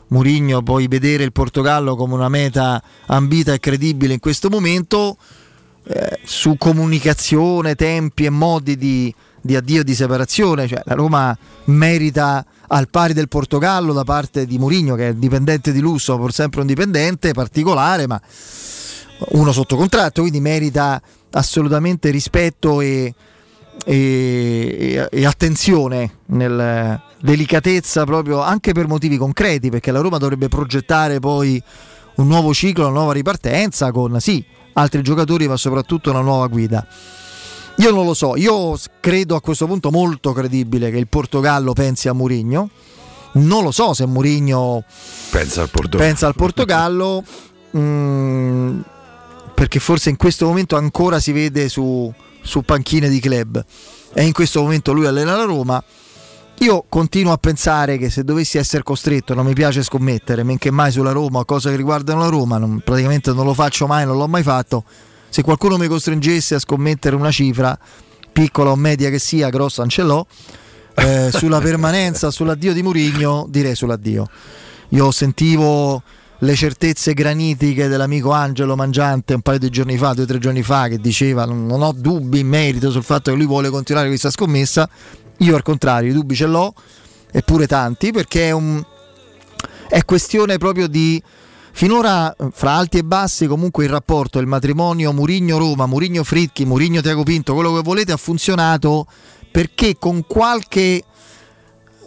Mourinho 0.09 0.63
poi 0.63 0.89
vedere 0.89 1.23
il 1.23 1.33
Portogallo 1.33 1.95
come 1.95 2.15
una 2.15 2.29
meta 2.29 2.83
ambita 3.07 3.53
e 3.53 3.61
credibile 3.61 4.15
in 4.15 4.21
questo 4.21 4.51
momento 4.51 5.17
eh, 5.85 6.19
su 6.25 6.57
comunicazione, 6.59 7.77
tempi 7.77 8.25
e 8.25 8.31
modi 8.31 8.77
di, 8.77 9.15
di 9.41 9.55
addio 9.55 9.83
e 9.83 9.85
di 9.85 9.95
separazione. 9.95 10.67
Cioè, 10.67 10.83
la 10.85 10.95
Roma 10.95 11.37
merita 11.67 12.45
al 12.67 12.89
pari 12.89 13.13
del 13.13 13.29
Portogallo 13.29 13.93
da 13.93 14.03
parte 14.03 14.45
di 14.45 14.59
Mourinho, 14.59 14.97
che 14.97 15.11
è 15.11 15.15
dipendente 15.15 15.71
di 15.71 15.79
lusso, 15.79 16.17
pur 16.17 16.33
sempre 16.33 16.63
un 16.63 16.67
dipendente 16.67 17.33
particolare, 17.33 18.09
ma 18.09 18.21
uno 19.31 19.53
sotto 19.53 19.77
contratto, 19.77 20.23
quindi 20.23 20.41
merita 20.41 21.01
assolutamente 21.35 22.11
rispetto 22.11 22.81
e, 22.81 23.15
e, 23.85 25.09
e 25.11 25.27
attenzione 25.27 26.19
nel 26.27 27.01
delicatezza 27.21 28.05
proprio 28.05 28.41
anche 28.41 28.73
per 28.73 28.87
motivi 28.87 29.17
concreti 29.17 29.71
perché 29.71 29.91
la 29.91 30.01
Roma 30.01 30.19
dovrebbe 30.19 30.49
progettare 30.49 31.21
poi 31.21 31.63
un 32.17 32.27
nuovo 32.27 32.53
ciclo, 32.53 32.85
una 32.85 32.99
nuova 32.99 33.13
ripartenza 33.13 33.91
con 33.91 34.21
sì, 34.21 34.45
altri 34.75 35.03
giocatori 35.03 35.49
ma 35.49 35.57
soprattutto 35.57 36.11
una 36.11 36.21
nuova 36.21 36.47
guida. 36.47 36.87
Io 37.79 37.91
non 37.91 38.07
lo 38.07 38.15
so, 38.15 38.37
io 38.37 38.77
credo 39.01 39.35
a 39.35 39.41
questo 39.41 39.67
punto 39.67 39.91
molto 39.91 40.33
credibile 40.33 40.91
che 40.91 40.99
il 40.99 41.09
Portogallo 41.09 41.73
pensi 41.73 42.09
a 42.09 42.13
Mourinho. 42.13 42.71
Non 43.33 43.65
lo 43.65 43.73
so 43.73 43.95
se 43.95 44.07
Mourinho 44.07 44.85
pensa 45.31 45.63
al 45.63 45.71
Portogallo. 45.71 46.09
Pensa 46.09 46.27
al 46.27 46.35
Portogallo. 46.35 47.25
Mm, 47.77 48.83
perché 49.55 49.79
forse 49.79 50.11
in 50.11 50.17
questo 50.17 50.47
momento 50.47 50.77
ancora 50.77 51.21
si 51.21 51.33
vede 51.33 51.69
su, 51.69 52.13
su 52.43 52.63
panchine 52.63 53.09
di 53.09 53.21
club 53.21 53.65
e 54.13 54.25
in 54.25 54.33
questo 54.33 54.61
momento 54.61 54.93
lui 54.93 55.07
allena 55.07 55.37
la 55.37 55.45
Roma. 55.45 55.83
Io 56.59 56.85
continuo 56.89 57.33
a 57.33 57.37
pensare 57.37 57.99
che 57.99 58.11
se 58.11 58.23
dovessi 58.23 58.59
essere 58.59 58.85
costretto, 58.85 59.35
non 59.35 59.45
mi 59.45 59.55
piace 59.55 59.83
scommettere, 59.83 60.45
men 60.45 60.57
che 60.57 60.71
mai 60.71 60.93
sulla 60.93 61.11
Roma, 61.11 61.45
cose 61.45 61.71
che 61.71 61.77
riguardano 61.77 62.21
la 62.21 62.29
Roma, 62.29 62.59
non, 62.59 62.81
praticamente 62.83 63.33
non 63.33 63.45
lo 63.45 63.55
faccio 63.55 63.87
mai, 63.87 64.07
non 64.07 64.17
l'ho 64.17 64.29
mai 64.29 64.45
fatto. 64.45 64.85
Se 65.29 65.43
qualcuno 65.43 65.77
mi 65.77 65.89
costringesse 65.89 66.55
a 66.55 66.59
scommettere 66.61 67.17
una 67.17 67.33
cifra, 67.33 67.77
piccola 68.33 68.71
o 68.71 68.77
media 68.77 69.11
che 69.11 69.19
sia, 69.19 69.51
grossa 69.51 69.81
non 69.81 69.91
ce 69.91 70.03
l'ho, 70.03 70.27
eh, 70.95 71.31
sulla 71.33 71.59
permanenza, 71.61 72.31
sull'addio 72.31 72.73
di 72.73 72.83
Murigno, 72.83 73.47
direi 73.49 73.75
sull'addio. 73.75 74.29
Io 74.91 75.11
sentivo 75.11 76.03
le 76.45 76.55
certezze 76.55 77.15
granitiche 77.15 77.89
dell'amico 77.89 78.31
Angelo 78.31 78.77
Mangiante 78.77 79.35
un 79.35 79.41
paio 79.41 79.59
di 79.59 79.71
giorni 79.71 79.97
fa, 79.97 80.13
due 80.13 80.25
o 80.25 80.27
tre 80.27 80.39
giorni 80.39 80.63
fa, 80.63 80.89
che 80.89 80.99
diceva 80.99 81.47
non 81.47 81.83
ho 81.83 81.93
dubbi 81.93 82.41
in 82.41 82.49
merito 82.49 82.91
sul 82.91 83.03
fatto 83.03 83.31
che 83.31 83.37
lui 83.37 83.47
vuole 83.47 83.71
continuare 83.71 84.09
questa 84.09 84.31
scommessa. 84.31 84.89
Io 85.39 85.57
al 85.57 85.63
contrario, 85.63 86.11
i 86.11 86.13
dubbi 86.13 86.35
ce 86.35 86.47
l'ho, 86.47 86.75
eppure 87.33 87.67
tanti, 87.67 88.13
perché 88.13 88.49
è, 88.49 88.51
un, 88.53 88.83
è 89.89 90.05
questione 90.05 90.59
proprio 90.59 90.87
di 90.87 91.21
finora 91.73 92.35
fra 92.53 92.73
alti 92.73 92.99
e 92.99 93.05
bassi 93.05 93.47
comunque 93.47 93.85
il 93.85 93.91
rapporto, 93.91 94.39
il 94.39 94.47
matrimonio 94.47 95.13
Murigno-Roma, 95.13 95.87
Murigno-Fritchi, 95.87 96.67
Murigno-Tiago 96.67 97.23
Pinto, 97.23 97.55
quello 97.55 97.75
che 97.75 97.83
volete 97.83 98.13
ha 98.13 98.17
funzionato 98.17 99.07
perché 99.51 99.97
con 99.99 100.25
qualche 100.27 101.03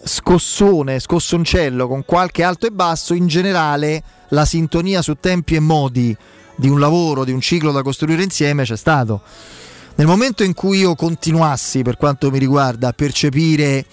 scossone, 0.08 1.00
scossoncello, 1.00 1.88
con 1.88 2.04
qualche 2.06 2.44
alto 2.44 2.66
e 2.66 2.72
basso, 2.72 3.14
in 3.14 3.28
generale 3.28 4.02
la 4.30 4.46
sintonia 4.46 5.02
su 5.02 5.16
tempi 5.20 5.56
e 5.56 5.60
modi 5.60 6.16
di 6.56 6.68
un 6.68 6.80
lavoro, 6.80 7.24
di 7.24 7.32
un 7.32 7.42
ciclo 7.42 7.72
da 7.72 7.84
costruire 7.84 8.24
insieme 8.24 8.64
c'è 8.64 8.76
stato. 8.76 9.22
Nel 9.96 10.08
momento 10.08 10.44
in 10.44 10.54
cui 10.54 10.80
io 10.80 10.96
continuassi, 10.96 11.82
per 11.82 11.98
quanto 11.98 12.32
mi 12.32 12.40
riguarda, 12.40 12.90
a 12.90 12.94
percepire 12.94 13.86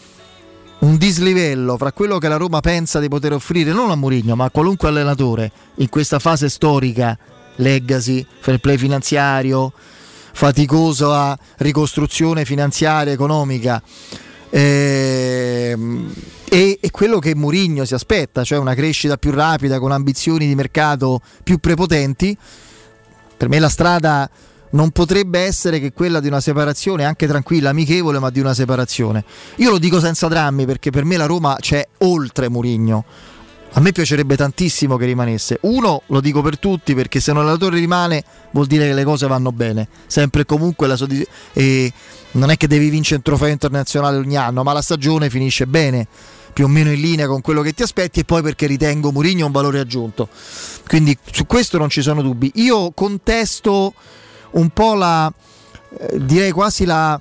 un 0.80 0.96
dislivello 0.96 1.76
fra 1.78 1.92
quello 1.92 2.18
che 2.18 2.28
la 2.28 2.36
Roma 2.36 2.60
pensa 2.60 3.00
di 3.00 3.08
poter 3.08 3.32
offrire 3.32 3.72
non 3.72 3.90
a 3.90 3.94
Mourinho, 3.94 4.36
ma 4.36 4.44
a 4.44 4.50
qualunque 4.50 4.88
allenatore 4.88 5.50
in 5.76 5.88
questa 5.88 6.18
fase 6.18 6.48
storica, 6.48 7.16
legacy, 7.56 8.26
fair 8.40 8.58
play 8.58 8.76
finanziario, 8.76 9.72
faticosa 10.32 11.38
ricostruzione 11.58 12.44
finanziaria 12.44 13.12
economica, 13.12 13.82
ehm, 14.54 16.12
e, 16.48 16.78
e 16.80 16.90
quello 16.90 17.18
che 17.18 17.34
Mourinho 17.34 17.84
si 17.84 17.94
aspetta, 17.94 18.44
cioè 18.44 18.58
una 18.58 18.74
crescita 18.74 19.16
più 19.16 19.32
rapida 19.32 19.80
con 19.80 19.90
ambizioni 19.90 20.46
di 20.46 20.54
mercato 20.54 21.20
più 21.42 21.58
prepotenti. 21.58 22.36
Per 23.36 23.48
me 23.48 23.58
la 23.58 23.68
strada 23.68 24.30
non 24.70 24.90
potrebbe 24.90 25.40
essere 25.40 25.80
che 25.80 25.92
quella 25.92 26.20
di 26.20 26.28
una 26.28 26.40
separazione, 26.40 27.04
anche 27.04 27.26
tranquilla, 27.26 27.70
amichevole, 27.70 28.20
ma 28.20 28.30
di 28.30 28.38
una 28.38 28.54
separazione. 28.54 29.24
Io 29.56 29.70
lo 29.70 29.78
dico 29.78 29.98
senza 29.98 30.28
drammi 30.28 30.64
perché 30.66 30.90
per 30.90 31.04
me 31.04 31.16
la 31.16 31.26
Roma 31.26 31.56
c'è 31.58 31.86
oltre 31.98 32.48
Mourinho. 32.48 33.04
A 33.76 33.80
me 33.80 33.90
piacerebbe 33.90 34.36
tantissimo 34.36 34.96
che 34.96 35.06
rimanesse. 35.06 35.58
Uno, 35.62 36.02
lo 36.06 36.20
dico 36.20 36.42
per 36.42 36.60
tutti, 36.60 36.94
perché 36.94 37.18
se 37.18 37.32
un 37.32 37.38
allenatore 37.38 37.76
rimane 37.76 38.22
vuol 38.52 38.66
dire 38.66 38.86
che 38.86 38.94
le 38.94 39.02
cose 39.02 39.26
vanno 39.26 39.50
bene. 39.50 39.88
Sempre 40.06 40.42
e 40.42 40.44
comunque 40.46 40.86
la 40.86 40.94
soddisfazione. 40.94 41.92
Non 42.34 42.50
è 42.50 42.56
che 42.56 42.66
devi 42.66 42.88
vincere 42.88 43.16
un 43.16 43.22
trofeo 43.22 43.48
internazionale 43.48 44.16
ogni 44.16 44.36
anno, 44.36 44.62
ma 44.62 44.72
la 44.72 44.82
stagione 44.82 45.30
finisce 45.30 45.66
bene 45.66 46.06
più 46.52 46.66
o 46.66 46.68
meno 46.68 46.92
in 46.92 47.00
linea 47.00 47.26
con 47.26 47.40
quello 47.40 47.62
che 47.62 47.72
ti 47.72 47.82
aspetti 47.82 48.20
e 48.20 48.24
poi 48.24 48.40
perché 48.40 48.66
ritengo 48.66 49.10
Mourinho 49.10 49.46
un 49.46 49.52
valore 49.52 49.80
aggiunto. 49.80 50.28
Quindi 50.86 51.16
su 51.30 51.46
questo 51.46 51.78
non 51.78 51.90
ci 51.90 52.00
sono 52.00 52.22
dubbi. 52.22 52.50
Io 52.54 52.92
contesto 52.92 53.92
un 54.52 54.70
po' 54.70 54.94
la 54.94 55.32
eh, 55.98 56.24
direi 56.24 56.52
quasi 56.52 56.84
la 56.84 57.20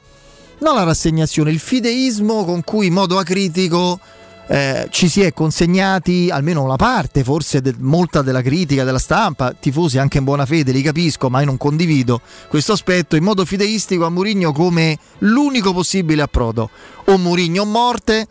non 0.59 0.75
la 0.75 0.83
rassegnazione, 0.83 1.51
il 1.51 1.59
fideismo 1.59 2.45
con 2.45 2.63
cui 2.63 2.87
in 2.87 2.93
modo 2.93 3.17
acritico 3.17 3.99
eh, 4.47 4.87
ci 4.89 5.07
si 5.07 5.21
è 5.21 5.33
consegnati 5.33 6.29
almeno 6.29 6.63
una 6.63 6.75
parte, 6.75 7.23
forse 7.23 7.61
de- 7.61 7.75
molta 7.77 8.21
della 8.21 8.41
critica 8.41 8.83
della 8.83 8.99
stampa, 8.99 9.53
tifosi 9.57 9.97
anche 9.97 10.17
in 10.17 10.23
buona 10.23 10.45
fede, 10.45 10.71
li 10.71 10.81
capisco, 10.81 11.29
ma 11.29 11.39
io 11.39 11.45
non 11.45 11.57
condivido 11.57 12.21
questo 12.49 12.73
aspetto 12.73 13.15
in 13.15 13.23
modo 13.23 13.45
fideistico 13.45 14.05
a 14.05 14.09
Murigno 14.09 14.51
come 14.51 14.97
l'unico 15.19 15.73
possibile 15.73 16.21
approdo. 16.21 16.69
O 17.05 17.17
Murigno 17.17 17.61
o 17.61 17.65
morte, 17.65 18.27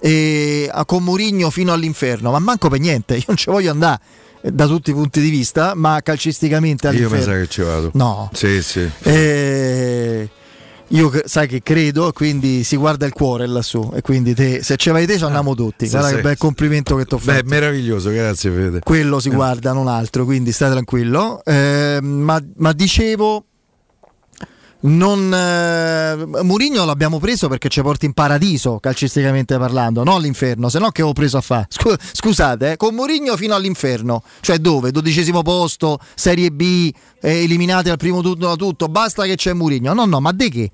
e 0.00 0.70
con 0.84 1.02
Murigno 1.02 1.48
fino 1.48 1.72
all'inferno, 1.72 2.30
ma 2.30 2.38
manco 2.38 2.68
per 2.68 2.78
niente, 2.78 3.16
io 3.16 3.24
non 3.26 3.36
ci 3.36 3.50
voglio 3.50 3.70
andare 3.70 4.00
eh, 4.42 4.50
da 4.52 4.66
tutti 4.66 4.90
i 4.90 4.92
punti 4.92 5.20
di 5.20 5.30
vista, 5.30 5.72
ma 5.74 6.00
calcisticamente 6.02 6.88
all'inferno. 6.88 7.16
Io 7.16 7.22
sa 7.22 7.32
che 7.38 7.48
ci 7.48 7.62
vado. 7.62 7.90
No. 7.94 8.28
Sì, 8.34 8.62
sì. 8.62 8.88
Eh, 9.02 10.28
io 10.88 11.10
sai 11.24 11.46
che 11.46 11.62
credo, 11.62 12.12
quindi 12.12 12.62
si 12.64 12.76
guarda 12.76 13.06
il 13.06 13.12
cuore 13.12 13.46
lassù. 13.46 13.92
E 13.94 14.00
quindi 14.00 14.34
te, 14.34 14.62
se 14.62 14.76
ci 14.76 14.90
vai 14.90 15.06
te 15.06 15.16
ci 15.16 15.24
andiamo 15.24 15.52
ah, 15.52 15.56
tutti. 15.56 15.88
Guarda 15.88 16.08
sì, 16.08 16.14
che 16.16 16.20
bel 16.20 16.36
complimento 16.36 16.96
che 16.96 17.04
ti 17.04 17.14
ho 17.14 17.18
fatto. 17.18 17.42
Beh, 17.42 17.48
meraviglioso, 17.48 18.10
grazie 18.10 18.50
Fede. 18.50 18.80
Quello 18.80 19.20
si 19.20 19.28
eh. 19.28 19.34
guarda, 19.34 19.72
non 19.72 19.88
altro, 19.88 20.24
quindi 20.24 20.52
stai 20.52 20.70
tranquillo. 20.70 21.42
Eh, 21.44 21.98
ma, 22.02 22.42
ma 22.56 22.72
dicevo 22.72 23.46
non, 24.84 25.32
eh, 25.32 26.42
Murigno 26.42 26.84
l'abbiamo 26.84 27.18
preso 27.18 27.48
perché 27.48 27.68
ci 27.68 27.80
porta 27.82 28.04
in 28.06 28.12
paradiso 28.12 28.78
calcisticamente 28.80 29.56
parlando, 29.58 30.04
non 30.04 30.16
all'inferno, 30.16 30.68
se 30.68 30.78
no 30.78 30.90
che 30.90 31.00
avevo 31.00 31.14
preso 31.14 31.36
a 31.36 31.40
fare? 31.40 31.66
Scu- 31.68 31.98
scusate, 32.12 32.72
eh, 32.72 32.76
con 32.76 32.94
Murigno 32.94 33.36
fino 33.36 33.54
all'inferno, 33.54 34.22
cioè 34.40 34.58
dove? 34.58 34.90
Dodicesimo 34.90 35.42
posto, 35.42 35.98
Serie 36.14 36.50
B, 36.50 36.92
eh, 37.20 37.42
eliminati 37.42 37.88
al 37.88 37.96
primo 37.96 38.20
turno 38.20 38.48
da 38.48 38.56
tutto, 38.56 38.88
basta 38.88 39.24
che 39.24 39.36
c'è 39.36 39.52
Murigno. 39.52 39.94
No, 39.94 40.04
no, 40.04 40.20
ma 40.20 40.32
di 40.32 40.48
che? 40.50 40.70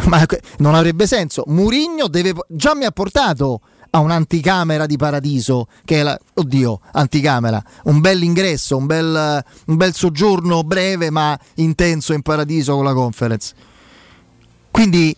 Ma 0.06 0.24
non 0.58 0.74
avrebbe 0.74 1.06
senso. 1.06 1.44
Murigno 1.48 2.08
deve, 2.08 2.32
già 2.48 2.74
mi 2.74 2.84
ha 2.84 2.90
portato 2.90 3.60
a 3.90 3.98
un'anticamera 3.98 4.86
di 4.86 4.96
paradiso, 4.96 5.66
che 5.84 6.00
è 6.00 6.02
la, 6.02 6.18
oddio, 6.34 6.80
anticamera, 6.92 7.62
un 7.84 8.00
bel 8.00 8.22
ingresso, 8.22 8.76
un 8.76 8.86
bel, 8.86 9.44
un 9.66 9.76
bel 9.76 9.94
soggiorno 9.94 10.62
breve 10.62 11.10
ma 11.10 11.38
intenso 11.56 12.12
in 12.12 12.22
paradiso 12.22 12.74
con 12.76 12.84
la 12.84 12.94
conference. 12.94 13.54
Quindi 14.70 15.14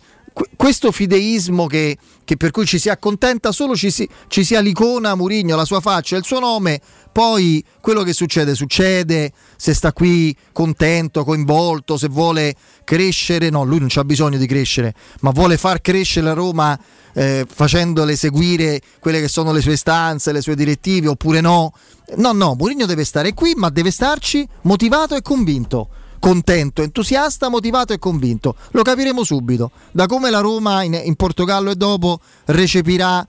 questo 0.55 0.91
fideismo 0.91 1.67
che, 1.67 1.97
che, 2.23 2.37
per 2.37 2.51
cui 2.51 2.65
ci 2.65 2.79
si 2.79 2.89
accontenta 2.89 3.51
solo 3.51 3.75
ci, 3.75 3.91
si, 3.91 4.07
ci 4.27 4.43
sia 4.43 4.59
l'icona 4.59 5.15
Murigno, 5.15 5.55
la 5.55 5.65
sua 5.65 5.79
faccia, 5.79 6.17
il 6.17 6.23
suo 6.23 6.39
nome, 6.39 6.81
poi 7.11 7.63
quello 7.79 8.01
che 8.03 8.13
succede 8.13 8.55
succede, 8.55 9.31
se 9.55 9.73
sta 9.73 9.93
qui 9.93 10.35
contento, 10.51 11.23
coinvolto, 11.23 11.97
se 11.97 12.07
vuole 12.07 12.55
crescere, 12.83 13.49
no, 13.49 13.63
lui 13.63 13.79
non 13.79 13.89
ha 13.93 14.03
bisogno 14.03 14.37
di 14.37 14.47
crescere, 14.47 14.93
ma 15.21 15.29
vuole 15.29 15.57
far 15.57 15.81
crescere 15.81 16.25
la 16.25 16.33
Roma 16.33 16.79
eh, 17.13 17.45
facendole 17.47 18.15
seguire 18.15 18.81
quelle 18.99 19.21
che 19.21 19.27
sono 19.27 19.51
le 19.51 19.61
sue 19.61 19.75
stanze, 19.75 20.31
le 20.31 20.41
sue 20.41 20.55
direttive 20.55 21.07
oppure 21.07 21.41
no. 21.41 21.73
No, 22.15 22.31
no, 22.31 22.55
Mourinho 22.55 22.85
deve 22.85 23.05
stare 23.05 23.33
qui, 23.33 23.53
ma 23.55 23.69
deve 23.69 23.91
starci 23.91 24.47
motivato 24.63 25.15
e 25.15 25.21
convinto. 25.21 25.89
Contento, 26.23 26.81
entusiasta, 26.81 27.49
motivato 27.49 27.91
e 27.91 27.99
convinto. 27.99 28.55
Lo 28.71 28.81
capiremo 28.81 29.25
subito. 29.25 29.71
Da 29.91 30.05
come 30.05 30.29
la 30.29 30.39
Roma 30.39 30.81
in, 30.81 30.97
in 31.03 31.15
Portogallo 31.15 31.69
e 31.69 31.75
dopo 31.75 32.21
recepirà 32.45 33.27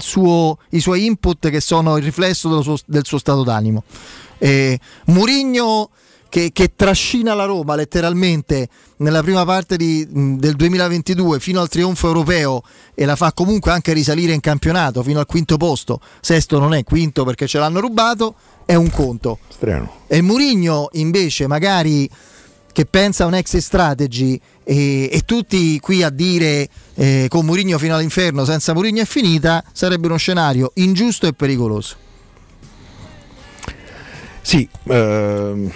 suo, 0.00 0.58
i 0.70 0.80
suoi 0.80 1.06
input 1.06 1.48
che 1.48 1.60
sono 1.60 1.96
il 1.96 2.02
riflesso 2.02 2.60
suo, 2.60 2.76
del 2.86 3.04
suo 3.06 3.18
stato 3.18 3.44
d'animo. 3.44 3.84
Eh, 4.38 4.76
Murigno 5.04 5.90
che, 6.28 6.50
che, 6.52 6.72
trascina 6.74 7.34
la 7.34 7.44
Roma 7.44 7.76
letteralmente 7.76 8.68
nella 8.96 9.22
prima 9.22 9.44
parte 9.44 9.76
di, 9.76 10.04
del 10.10 10.56
2022 10.56 11.38
fino 11.38 11.60
al 11.60 11.68
trionfo 11.68 12.08
europeo 12.08 12.64
e 12.96 13.04
la 13.04 13.14
fa 13.14 13.32
comunque 13.32 13.70
anche 13.70 13.92
risalire 13.92 14.32
in 14.32 14.40
campionato 14.40 15.04
fino 15.04 15.20
al 15.20 15.26
quinto 15.26 15.56
posto. 15.56 16.00
Sesto 16.20 16.58
non 16.58 16.74
è 16.74 16.82
quinto 16.82 17.24
perché 17.24 17.46
ce 17.46 17.60
l'hanno 17.60 17.78
rubato, 17.78 18.34
è 18.64 18.74
un 18.74 18.90
conto. 18.90 19.38
Strano. 19.48 20.02
E 20.06 20.22
Murigno 20.22 20.88
invece 20.92 21.46
magari 21.46 22.08
che 22.72 22.86
pensa 22.86 23.24
a 23.24 23.26
un 23.28 23.34
exit 23.34 23.60
strategy 23.60 24.40
e, 24.64 25.08
e, 25.12 25.22
tutti 25.24 25.78
qui 25.78 26.02
a 26.02 26.10
dire 26.10 26.68
eh, 26.94 27.26
con 27.28 27.44
Murigno 27.44 27.78
fino 27.78 27.94
all'inferno 27.94 28.44
senza 28.44 28.74
Murigno 28.74 29.02
è 29.02 29.06
finita 29.06 29.62
sarebbe 29.72 30.06
uno 30.06 30.16
scenario 30.16 30.72
ingiusto 30.74 31.26
e 31.26 31.32
pericoloso. 31.32 31.96
Sì, 34.42 34.68
ehm 34.88 35.70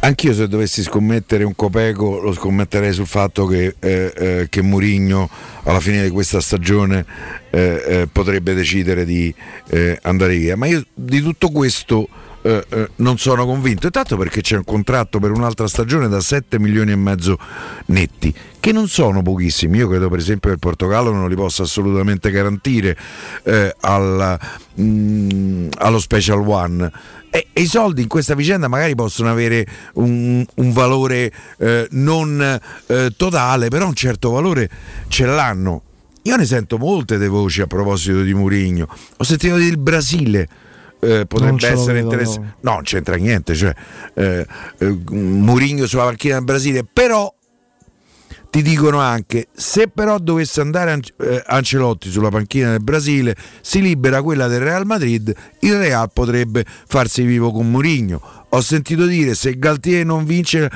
Anch'io 0.00 0.32
se 0.32 0.46
dovessi 0.46 0.82
scommettere 0.82 1.42
un 1.42 1.56
copeco 1.56 2.20
lo 2.20 2.32
scommetterei 2.32 2.92
sul 2.92 3.08
fatto 3.08 3.46
che, 3.46 3.74
eh, 3.80 4.12
eh, 4.16 4.46
che 4.48 4.62
Murigno 4.62 5.28
alla 5.64 5.80
fine 5.80 6.04
di 6.04 6.10
questa 6.10 6.40
stagione 6.40 7.04
eh, 7.50 7.82
eh 7.86 8.08
potrebbe 8.10 8.54
decidere 8.54 9.04
di 9.04 9.34
eh, 9.70 9.98
andare 10.02 10.36
via. 10.36 10.56
Ma 10.56 10.66
io 10.66 10.84
di 10.94 11.20
tutto 11.20 11.50
questo 11.50 12.08
eh, 12.42 12.64
non 12.96 13.18
sono 13.18 13.44
convinto, 13.44 13.86
intanto 13.86 14.16
perché 14.16 14.40
c'è 14.40 14.56
un 14.56 14.64
contratto 14.64 15.18
per 15.18 15.32
un'altra 15.32 15.66
stagione 15.66 16.06
da 16.06 16.20
7 16.20 16.60
milioni 16.60 16.92
e 16.92 16.96
mezzo 16.96 17.36
netti, 17.86 18.32
che 18.60 18.70
non 18.70 18.86
sono 18.86 19.22
pochissimi. 19.22 19.78
Io 19.78 19.88
credo 19.88 20.08
per 20.08 20.20
esempio 20.20 20.50
che 20.50 20.54
il 20.54 20.60
Portogallo 20.60 21.10
non 21.10 21.28
li 21.28 21.34
possa 21.34 21.64
assolutamente 21.64 22.30
garantire 22.30 22.96
al, 23.80 24.38
mh, 24.74 24.82
mm, 24.82 25.68
allo 25.78 25.98
Special 25.98 26.46
One 26.46 26.92
e, 27.30 27.46
e, 27.52 27.60
i 27.60 27.66
soldi 27.66 28.02
in 28.02 28.08
questa 28.08 28.34
vicenda 28.34 28.68
magari 28.68 28.94
possono 28.94 29.30
avere 29.30 29.66
un, 29.94 30.44
un 30.54 30.72
valore 30.72 31.32
eh, 31.58 31.86
non 31.90 32.60
eh, 32.86 33.12
totale, 33.16 33.68
però 33.68 33.86
un 33.86 33.94
certo 33.94 34.30
valore 34.30 34.68
ce 35.08 35.26
l'hanno. 35.26 35.82
Io 36.22 36.36
ne 36.36 36.44
sento 36.44 36.78
molte 36.78 37.16
delle 37.16 37.30
voci 37.30 37.62
a 37.62 37.66
proposito 37.66 38.22
di 38.22 38.34
Murigno. 38.34 38.86
Ho 39.16 39.24
sentito 39.24 39.56
del 39.56 39.78
Brasile. 39.78 40.48
Eh, 41.00 41.26
potrebbe 41.26 41.68
essere 41.68 42.00
interessante. 42.00 42.56
No, 42.60 42.72
non 42.72 42.82
c'entra 42.82 43.16
niente. 43.16 43.54
Cioè, 43.54 43.72
eh, 44.14 44.46
eh, 44.78 44.98
Murigno 45.10 45.86
sulla 45.86 46.04
panchina 46.04 46.34
del 46.34 46.44
Brasile, 46.44 46.84
però 46.84 47.32
ti 48.50 48.62
dicono 48.62 48.98
anche 48.98 49.48
se 49.52 49.88
però 49.88 50.18
dovesse 50.18 50.60
andare 50.60 51.00
eh, 51.20 51.42
Ancelotti 51.46 52.10
sulla 52.10 52.30
panchina 52.30 52.70
del 52.70 52.82
Brasile 52.82 53.36
si 53.60 53.82
libera 53.82 54.22
quella 54.22 54.46
del 54.46 54.60
Real 54.60 54.86
Madrid 54.86 55.34
il 55.60 55.76
Real 55.76 56.10
potrebbe 56.12 56.64
farsi 56.86 57.22
vivo 57.24 57.52
con 57.52 57.70
Mourinho. 57.70 58.20
Ho 58.50 58.60
sentito 58.60 59.06
dire 59.06 59.34
se 59.34 59.58
Galtier 59.58 60.04
non 60.04 60.24
vince 60.24 60.70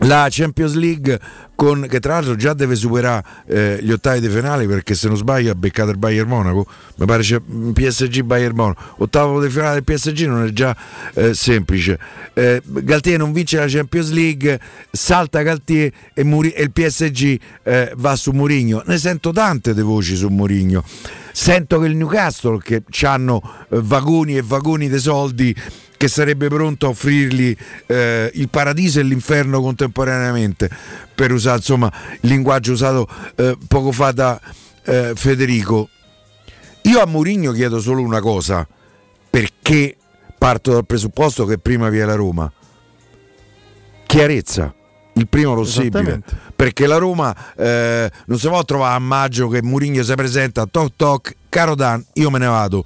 la 0.00 0.26
Champions 0.30 0.74
League 0.74 1.20
con, 1.54 1.86
che 1.88 2.00
tra 2.00 2.14
l'altro 2.14 2.34
già 2.34 2.54
deve 2.54 2.74
superare 2.74 3.24
eh, 3.46 3.78
gli 3.82 3.92
ottavi 3.92 4.20
di 4.20 4.28
finale 4.28 4.66
perché 4.66 4.94
se 4.94 5.06
non 5.06 5.16
sbaglio 5.16 5.52
ha 5.52 5.54
beccato 5.54 5.90
il 5.90 5.98
Bayern 5.98 6.28
Monaco. 6.28 6.66
Mi 6.96 7.06
pare 7.06 7.22
c'è 7.22 7.40
PSG 7.40 8.22
Bayern 8.22 8.56
Monaco. 8.56 8.82
Ottavo 8.96 9.40
di 9.40 9.48
finale 9.48 9.74
del 9.80 9.84
PSG 9.84 10.26
non 10.26 10.44
è 10.44 10.50
già 10.50 10.76
eh, 11.14 11.34
semplice. 11.34 11.98
Eh, 12.32 12.60
Galtier 12.64 13.18
non 13.18 13.32
vince 13.32 13.58
la 13.58 13.66
Champions 13.68 14.10
League 14.10 14.58
salta 14.90 15.42
Galtier 15.42 15.92
e, 16.14 16.24
Muri- 16.24 16.50
e 16.50 16.62
il 16.62 16.72
PSG 16.72 17.38
eh, 17.62 17.92
va 17.96 18.16
su 18.16 18.32
Mourinho. 18.32 18.82
Ne 18.86 18.98
sento 18.98 19.30
tante 19.30 19.72
di 19.72 19.82
voci 19.82 20.16
su 20.16 20.28
Mourinho. 20.28 20.82
Sento 21.30 21.78
che 21.78 21.86
il 21.86 21.96
Newcastle 21.96 22.58
che 22.58 22.82
hanno 23.02 23.40
eh, 23.70 23.78
vagoni 23.80 24.36
e 24.36 24.42
vagoni 24.42 24.88
di 24.88 24.98
soldi 24.98 25.54
che 26.02 26.08
sarebbe 26.08 26.48
pronto 26.48 26.86
a 26.86 26.88
offrirgli 26.88 27.56
eh, 27.86 28.28
il 28.34 28.48
paradiso 28.48 28.98
e 28.98 29.04
l'inferno 29.04 29.60
contemporaneamente, 29.60 30.68
per 31.14 31.30
usare 31.30 31.58
insomma, 31.58 31.92
il 32.22 32.28
linguaggio 32.28 32.72
usato 32.72 33.06
eh, 33.36 33.56
poco 33.68 33.92
fa 33.92 34.10
da 34.10 34.40
eh, 34.82 35.12
Federico. 35.14 35.88
Io 36.82 37.00
a 37.00 37.06
Mourinho 37.06 37.52
chiedo 37.52 37.80
solo 37.80 38.02
una 38.02 38.18
cosa, 38.18 38.66
perché 39.30 39.96
parto 40.36 40.72
dal 40.72 40.84
presupposto 40.84 41.44
che 41.44 41.58
prima 41.58 41.88
vi 41.88 41.98
è 41.98 42.04
la 42.04 42.16
Roma. 42.16 42.52
Chiarezza. 44.04 44.74
Il 45.14 45.28
primo 45.28 45.54
possibile 45.54 46.20
perché 46.56 46.86
la 46.86 46.96
Roma 46.96 47.36
eh, 47.54 48.10
non 48.24 48.38
si 48.38 48.48
può 48.48 48.64
trovare 48.64 48.96
a 48.96 48.98
maggio 48.98 49.46
che 49.48 49.62
Mourinho 49.62 50.02
si 50.02 50.14
presenta 50.14 50.64
toc 50.64 50.94
toc 50.96 51.34
caro 51.50 51.74
Dan 51.74 52.02
io 52.14 52.30
me 52.30 52.38
ne 52.38 52.46
vado 52.46 52.82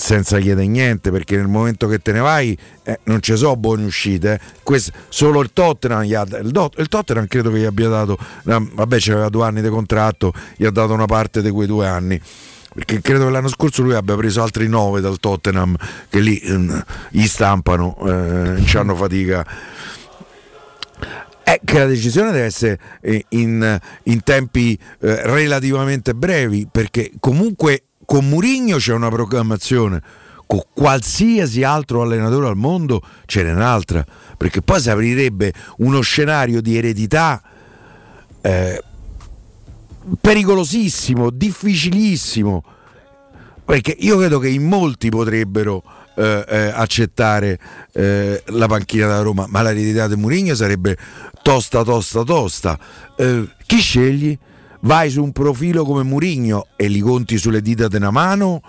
senza 0.00 0.38
chiedere 0.38 0.66
niente 0.66 1.10
perché 1.10 1.36
nel 1.36 1.46
momento 1.46 1.86
che 1.86 1.98
te 1.98 2.12
ne 2.12 2.20
vai 2.20 2.56
eh, 2.84 3.00
non 3.04 3.20
ci 3.20 3.36
sono 3.36 3.54
buone 3.56 3.84
uscite 3.84 4.32
eh. 4.32 4.40
Questo, 4.62 4.92
solo 5.10 5.42
il 5.42 5.50
Tottenham 5.52 6.00
ha, 6.00 6.38
il, 6.40 6.50
Do, 6.50 6.70
il, 6.78 6.88
Tottenham 6.88 7.26
credo 7.26 7.52
che 7.52 7.58
gli 7.58 7.64
abbia 7.64 7.88
dato 7.88 8.16
vabbè 8.44 8.96
c'aveva 8.98 9.28
due 9.28 9.44
anni 9.44 9.60
di 9.60 9.68
contratto 9.68 10.32
gli 10.56 10.64
ha 10.64 10.70
dato 10.70 10.94
una 10.94 11.04
parte 11.04 11.42
di 11.42 11.50
quei 11.50 11.66
due 11.66 11.86
anni 11.86 12.18
perché 12.72 13.02
credo 13.02 13.26
che 13.26 13.30
l'anno 13.30 13.48
scorso 13.48 13.82
lui 13.82 13.94
abbia 13.94 14.16
preso 14.16 14.42
altri 14.42 14.68
nove 14.68 15.02
dal 15.02 15.18
Tottenham 15.18 15.76
che 16.08 16.20
lì 16.20 16.38
eh, 16.38 16.84
gli 17.10 17.26
stampano 17.26 17.96
eh, 18.06 18.62
ci 18.64 18.78
hanno 18.78 18.94
fatica 18.94 19.46
è 21.42 21.60
che 21.62 21.78
la 21.78 21.86
decisione 21.86 22.32
deve 22.32 22.46
essere 22.46 22.80
eh, 23.02 23.26
in, 23.30 23.78
in 24.04 24.22
tempi 24.22 24.78
eh, 25.00 25.26
relativamente 25.26 26.14
brevi 26.14 26.66
perché 26.70 27.10
comunque 27.20 27.82
con 28.10 28.28
Murigno 28.28 28.78
c'è 28.78 28.92
una 28.92 29.08
programmazione, 29.08 30.02
con 30.44 30.62
qualsiasi 30.74 31.62
altro 31.62 32.02
allenatore 32.02 32.48
al 32.48 32.56
mondo 32.56 33.00
ce 33.24 33.44
n'è 33.44 33.52
un'altra, 33.52 34.04
perché 34.36 34.62
poi 34.62 34.80
si 34.80 34.90
aprirebbe 34.90 35.52
uno 35.76 36.00
scenario 36.00 36.60
di 36.60 36.76
eredità 36.76 37.40
eh, 38.40 38.82
pericolosissimo, 40.20 41.30
difficilissimo 41.30 42.64
perché 43.64 43.94
io 43.96 44.18
credo 44.18 44.40
che 44.40 44.48
in 44.48 44.66
molti 44.66 45.08
potrebbero 45.08 45.80
eh, 46.16 46.44
eh, 46.48 46.72
accettare 46.74 47.60
eh, 47.92 48.42
la 48.46 48.66
panchina 48.66 49.06
da 49.06 49.20
Roma, 49.20 49.46
ma 49.48 49.62
l'eredità 49.62 50.08
di 50.08 50.16
Mourinho 50.16 50.56
sarebbe 50.56 50.96
tosta, 51.42 51.84
tosta, 51.84 52.24
tosta. 52.24 52.76
Eh, 53.14 53.48
chi 53.66 53.78
scegli? 53.78 54.36
Vai 54.80 55.10
su 55.10 55.22
un 55.22 55.32
profilo 55.32 55.84
come 55.84 56.02
Murigno 56.02 56.66
e 56.76 56.88
li 56.88 57.00
conti 57.00 57.36
sulle 57.38 57.60
dita 57.60 57.88
di 57.88 57.96
una 57.96 58.10
mano 58.10 58.62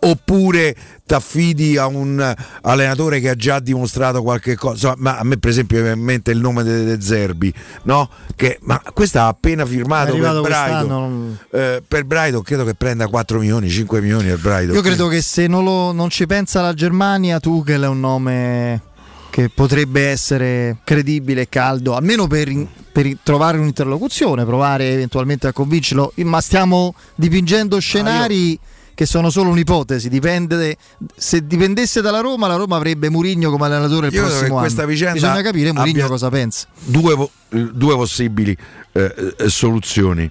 oppure 0.00 0.76
ti 1.04 1.14
affidi 1.14 1.76
a 1.76 1.86
un 1.86 2.34
allenatore 2.62 3.18
che 3.20 3.30
ha 3.30 3.34
già 3.34 3.58
dimostrato 3.58 4.22
qualche 4.22 4.54
cosa 4.56 4.94
ma 4.98 5.18
a 5.18 5.24
me 5.24 5.38
per 5.38 5.50
esempio 5.50 5.80
viene 5.80 5.96
in 5.96 6.04
mente 6.04 6.30
il 6.30 6.38
nome 6.38 6.62
di 6.62 6.84
De 6.84 7.00
Zerbi 7.00 7.52
no? 7.84 8.08
che, 8.36 8.58
ma 8.62 8.80
questa 8.92 9.24
ha 9.24 9.28
appena 9.28 9.66
firmato 9.66 10.16
per 10.16 10.40
Brighton 10.40 11.38
eh, 11.50 11.82
per 11.86 12.04
Brighton 12.04 12.42
credo 12.42 12.64
che 12.64 12.74
prenda 12.74 13.08
4 13.08 13.38
milioni 13.38 13.68
5 13.68 14.00
milioni 14.00 14.28
per 14.28 14.38
Brighton 14.38 14.74
io 14.74 14.82
credo 14.82 15.08
che 15.08 15.20
se 15.22 15.46
non, 15.46 15.64
lo, 15.64 15.92
non 15.92 16.10
ci 16.10 16.26
pensa 16.26 16.60
la 16.60 16.74
Germania 16.74 17.40
Tuchel 17.40 17.82
è 17.82 17.88
un 17.88 18.00
nome 18.00 18.82
che 19.30 19.48
potrebbe 19.48 20.08
essere 20.08 20.78
credibile 20.84 21.42
e 21.42 21.48
caldo, 21.48 21.94
almeno 21.94 22.26
per, 22.26 22.50
per, 22.92 23.16
trovare 23.22 23.58
un'interlocuzione, 23.58 24.44
provare 24.44 24.90
eventualmente 24.90 25.46
a 25.46 25.52
convincerlo, 25.52 26.12
ma 26.24 26.40
stiamo 26.40 26.94
dipingendo 27.14 27.78
scenari... 27.78 28.58
Ah, 28.60 28.76
che 28.98 29.06
sono 29.06 29.30
solo 29.30 29.50
un'ipotesi, 29.50 30.08
dipende 30.08 30.76
se 31.14 31.46
dipendesse 31.46 32.00
dalla 32.00 32.18
Roma, 32.18 32.48
la 32.48 32.56
Roma 32.56 32.74
avrebbe 32.74 33.08
Murigno 33.08 33.48
come 33.48 33.66
allenatore 33.66 34.08
il 34.08 34.12
Io 34.12 34.22
prossimo 34.22 34.54
anno. 34.54 34.58
Questa 34.58 34.84
vicenda 34.86 35.12
Bisogna 35.12 35.40
capire 35.40 35.72
Murigno 35.72 36.08
cosa 36.08 36.28
pensa. 36.30 36.66
Due, 36.80 37.30
due 37.48 37.94
possibili 37.94 38.56
eh, 38.90 39.34
eh, 39.38 39.48
soluzioni. 39.48 40.28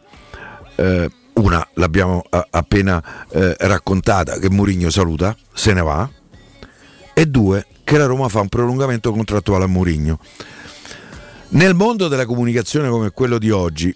Eh, 0.75 1.09
una 1.35 1.65
l'abbiamo 1.75 2.23
appena 2.49 3.01
eh, 3.29 3.55
raccontata 3.57 4.37
che 4.37 4.49
Murigno 4.49 4.89
saluta, 4.89 5.33
se 5.53 5.71
ne 5.71 5.81
va 5.81 6.09
e 7.17 7.25
due 7.25 7.65
che 7.83 7.97
la 7.97 8.05
Roma 8.05 8.29
fa 8.29 8.41
un 8.41 8.47
prolungamento 8.47 9.11
contrattuale 9.11 9.63
a 9.63 9.67
Mourinho. 9.67 10.19
Nel 11.49 11.73
mondo 11.73 12.07
della 12.07 12.27
comunicazione 12.27 12.89
come 12.89 13.09
quello 13.09 13.39
di 13.39 13.49
oggi, 13.49 13.95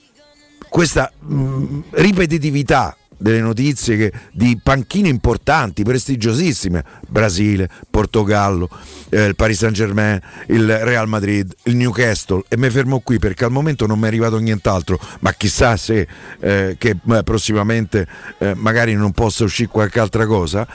questa 0.67 1.11
mh, 1.19 1.35
mm, 1.35 1.79
ripetitività 1.91 2.97
delle 3.15 3.41
notizie 3.41 3.95
che, 3.95 4.11
di 4.31 4.59
panchine 4.63 5.07
importanti, 5.07 5.83
prestigiosissime, 5.83 6.83
Brasile, 7.07 7.69
Portogallo, 7.91 8.67
eh, 9.09 9.25
il 9.25 9.35
Paris 9.35 9.59
Saint 9.59 9.75
Germain, 9.75 10.19
il 10.47 10.79
Real 10.79 11.07
Madrid, 11.07 11.53
il 11.65 11.75
Newcastle 11.75 12.41
e 12.47 12.57
mi 12.57 12.71
fermo 12.71 13.01
qui 13.01 13.19
perché 13.19 13.45
al 13.45 13.51
momento 13.51 13.85
non 13.85 13.99
mi 13.99 14.05
è 14.05 14.07
arrivato 14.07 14.39
nient'altro, 14.39 14.99
ma 15.19 15.31
chissà 15.33 15.77
se 15.77 16.07
eh, 16.39 16.75
che, 16.79 16.97
eh, 17.07 17.23
prossimamente 17.23 18.07
eh, 18.39 18.55
magari 18.55 18.95
non 18.95 19.11
possa 19.11 19.43
uscire 19.43 19.69
qualche 19.69 19.99
altra 19.99 20.25
cosa. 20.25 20.67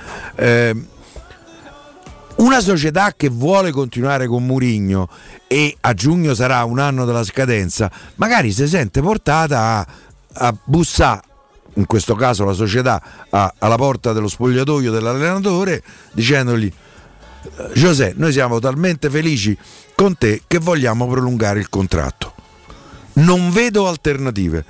Eh, 2.36 2.42
una 2.42 2.60
società 2.60 3.14
che 3.16 3.28
vuole 3.28 3.70
continuare 3.70 4.26
con 4.26 4.44
Murigno 4.44 5.08
e 5.46 5.76
a 5.80 5.94
giugno 5.94 6.34
sarà 6.34 6.64
un 6.64 6.78
anno 6.78 7.04
della 7.04 7.24
scadenza, 7.24 7.90
magari 8.16 8.52
si 8.52 8.66
sente 8.68 9.00
portata 9.00 9.78
a, 9.78 9.86
a 10.46 10.56
bussare 10.64 11.22
in 11.74 11.84
questo 11.84 12.14
caso 12.14 12.44
la 12.44 12.54
società 12.54 13.02
a, 13.28 13.52
alla 13.58 13.76
porta 13.76 14.14
dello 14.14 14.28
spogliatoio 14.28 14.90
dell'allenatore 14.90 15.82
dicendogli 16.12 16.72
Giuseppe 17.74 18.14
noi 18.16 18.32
siamo 18.32 18.58
talmente 18.58 19.10
felici 19.10 19.56
con 19.94 20.16
te 20.16 20.42
che 20.46 20.58
vogliamo 20.58 21.06
prolungare 21.06 21.60
il 21.60 21.68
contratto. 21.68 22.34
Non 23.14 23.50
vedo 23.50 23.86
alternative. 23.88 24.64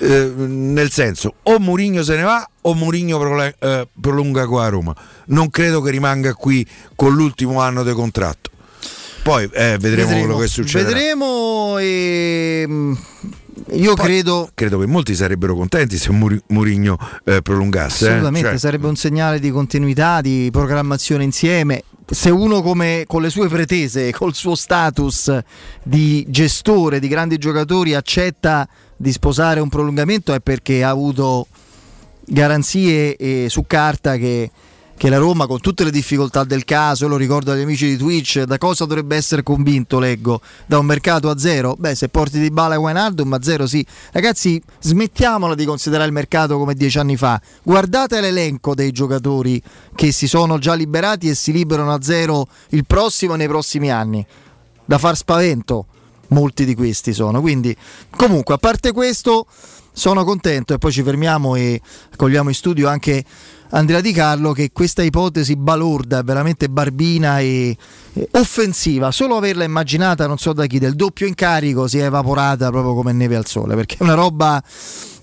Eh, 0.00 0.32
nel 0.36 0.90
senso 0.90 1.34
o 1.42 1.58
Murigno 1.58 2.04
se 2.04 2.14
ne 2.14 2.22
va 2.22 2.48
o 2.62 2.74
Murigno 2.74 3.18
prole- 3.18 3.56
eh, 3.58 3.88
prolunga 4.00 4.46
qua 4.46 4.66
a 4.66 4.68
Roma 4.68 4.94
non 5.28 5.50
credo 5.50 5.80
che 5.80 5.90
rimanga 5.90 6.34
qui 6.34 6.66
con 6.94 7.14
l'ultimo 7.14 7.60
anno 7.60 7.82
di 7.82 7.92
contratto 7.92 8.50
poi 9.22 9.44
eh, 9.44 9.76
vedremo, 9.78 9.78
vedremo, 9.78 10.18
quello 10.18 10.38
che 10.38 10.46
succederà 10.46 10.88
vedremo 10.88 11.78
e 11.78 12.64
mm, 12.66 12.92
io 13.72 13.94
Poi, 13.94 14.04
credo... 14.04 14.50
credo 14.54 14.78
che 14.78 14.86
molti 14.86 15.14
sarebbero 15.14 15.54
contenti 15.54 15.98
se 15.98 16.10
Murigno 16.10 16.98
eh, 17.24 17.42
prolungasse. 17.42 18.06
Eh. 18.06 18.08
Assolutamente, 18.08 18.48
cioè... 18.48 18.58
sarebbe 18.58 18.86
un 18.86 18.96
segnale 18.96 19.40
di 19.40 19.50
continuità, 19.50 20.20
di 20.20 20.48
programmazione 20.50 21.24
insieme. 21.24 21.82
Se 22.10 22.30
uno 22.30 22.62
come, 22.62 23.04
con 23.06 23.20
le 23.20 23.28
sue 23.28 23.48
pretese, 23.48 24.12
col 24.12 24.34
suo 24.34 24.54
status 24.54 25.36
di 25.82 26.24
gestore 26.28 27.00
di 27.00 27.08
grandi 27.08 27.36
giocatori 27.36 27.94
accetta 27.94 28.66
di 28.96 29.12
sposare 29.12 29.60
un 29.60 29.68
prolungamento 29.68 30.32
è 30.32 30.40
perché 30.40 30.82
ha 30.82 30.88
avuto 30.88 31.46
garanzie 32.24 33.16
eh, 33.16 33.46
su 33.50 33.64
carta 33.66 34.16
che 34.16 34.50
che 34.98 35.08
la 35.08 35.18
Roma 35.18 35.46
con 35.46 35.60
tutte 35.60 35.84
le 35.84 35.92
difficoltà 35.92 36.42
del 36.42 36.64
caso, 36.64 37.06
lo 37.06 37.16
ricordo 37.16 37.52
agli 37.52 37.60
amici 37.60 37.86
di 37.86 37.96
Twitch, 37.96 38.42
da 38.42 38.58
cosa 38.58 38.84
dovrebbe 38.84 39.14
essere 39.14 39.44
convinto, 39.44 40.00
leggo, 40.00 40.40
da 40.66 40.80
un 40.80 40.86
mercato 40.86 41.30
a 41.30 41.38
zero? 41.38 41.76
Beh, 41.78 41.94
se 41.94 42.08
porti 42.08 42.40
di 42.40 42.50
Bala 42.50 42.80
Wijnaldum 42.80 43.32
a 43.32 43.38
zero 43.40 43.68
sì. 43.68 43.86
Ragazzi, 44.10 44.60
smettiamola 44.80 45.54
di 45.54 45.64
considerare 45.64 46.08
il 46.08 46.12
mercato 46.12 46.58
come 46.58 46.74
dieci 46.74 46.98
anni 46.98 47.16
fa. 47.16 47.40
Guardate 47.62 48.20
l'elenco 48.20 48.74
dei 48.74 48.90
giocatori 48.90 49.62
che 49.94 50.10
si 50.10 50.26
sono 50.26 50.58
già 50.58 50.74
liberati 50.74 51.28
e 51.28 51.36
si 51.36 51.52
liberano 51.52 51.92
a 51.92 52.02
zero 52.02 52.48
il 52.70 52.84
prossimo 52.84 53.34
e 53.34 53.36
nei 53.36 53.46
prossimi 53.46 53.92
anni. 53.92 54.26
Da 54.84 54.98
far 54.98 55.16
spavento, 55.16 55.86
molti 56.28 56.64
di 56.64 56.74
questi 56.74 57.12
sono. 57.12 57.40
Quindi, 57.40 57.74
comunque, 58.16 58.54
a 58.54 58.58
parte 58.58 58.90
questo, 58.90 59.46
sono 59.92 60.24
contento 60.24 60.74
e 60.74 60.78
poi 60.78 60.92
ci 60.92 61.02
fermiamo 61.02 61.56
e 61.56 61.80
cogliamo 62.16 62.48
in 62.48 62.54
studio 62.54 62.88
anche 62.88 63.24
Andrea 63.70 64.00
Di 64.00 64.12
Carlo 64.12 64.52
che 64.52 64.70
questa 64.72 65.02
ipotesi 65.02 65.56
balorda, 65.56 66.22
veramente 66.22 66.68
barbina 66.68 67.40
e, 67.40 67.76
offensiva, 68.32 69.10
solo 69.10 69.36
averla 69.36 69.64
immaginata 69.64 70.26
non 70.26 70.38
so 70.38 70.52
da 70.52 70.66
chi, 70.66 70.78
del 70.78 70.94
doppio 70.94 71.26
incarico 71.26 71.86
si 71.86 71.98
è 71.98 72.04
evaporata 72.04 72.70
proprio 72.70 72.94
come 72.94 73.12
neve 73.12 73.36
al 73.36 73.46
sole, 73.46 73.74
perché 73.74 73.96
è 73.98 74.02
una 74.02 74.14
roba 74.14 74.62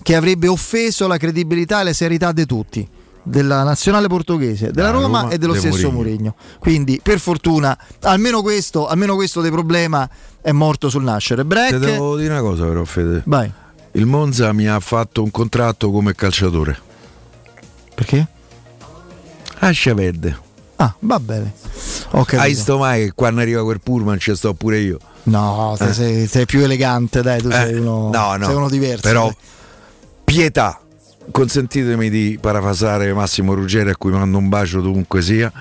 che 0.02 0.14
avrebbe 0.14 0.46
offeso 0.46 1.06
la 1.06 1.16
credibilità 1.16 1.80
e 1.80 1.84
la 1.84 1.92
serietà 1.92 2.32
di 2.32 2.46
tutti 2.46 2.88
della 3.26 3.64
nazionale 3.64 4.06
portoghese, 4.06 4.70
della 4.70 4.90
Roma, 4.90 5.22
Roma, 5.22 5.32
e 5.32 5.38
dello 5.38 5.54
stesso 5.54 5.90
Mourinho. 5.90 6.36
Quindi, 6.60 7.00
per 7.02 7.18
fortuna, 7.18 7.76
almeno 8.02 8.40
questo, 8.40 8.86
almeno 8.86 9.16
questo 9.16 9.40
dei 9.40 9.50
problema 9.50 10.08
è 10.40 10.52
morto 10.52 10.88
sul 10.88 11.02
nascere. 11.02 11.44
Break. 11.44 11.72
Ti 11.72 11.78
devo 11.78 12.16
dire 12.16 12.34
una 12.34 12.42
cosa, 12.42 12.64
però, 12.66 12.84
Fede. 12.84 13.22
Vai. 13.24 13.50
Il 13.92 14.06
Monza 14.06 14.52
mi 14.52 14.68
ha 14.68 14.78
fatto 14.78 15.24
un 15.24 15.32
contratto 15.32 15.90
come 15.90 16.14
calciatore. 16.14 16.78
Perché? 17.96 18.28
Ascia 19.58 19.94
verde. 19.94 20.44
Ah, 20.76 20.94
va 21.00 21.18
bene. 21.18 21.52
Okay, 22.10 22.38
Hai 22.38 22.54
sto 22.54 22.78
mai 22.78 23.04
che 23.04 23.12
quando 23.14 23.40
arriva 23.40 23.62
quel 23.62 23.80
pullman 23.80 24.18
ci 24.18 24.34
sto 24.34 24.54
pure 24.54 24.78
io. 24.78 24.98
No, 25.24 25.76
eh. 25.78 25.92
sei, 25.92 26.26
sei, 26.26 26.46
più 26.46 26.62
elegante, 26.62 27.22
dai, 27.22 27.40
tu 27.40 27.48
eh, 27.48 27.52
sei, 27.52 27.74
uno, 27.74 28.10
no, 28.12 28.36
no, 28.36 28.46
sei 28.46 28.54
uno 28.54 28.68
diverso. 28.68 29.02
Però 29.02 29.24
dai. 29.24 29.36
pietà. 30.24 30.80
Consentitemi 31.28 32.08
di 32.08 32.38
parafasare 32.40 33.12
Massimo 33.12 33.52
Ruggeri 33.54 33.90
a 33.90 33.96
cui 33.96 34.12
mando 34.12 34.38
un 34.38 34.48
bacio 34.48 34.80
dovunque 34.80 35.22
sia. 35.22 35.52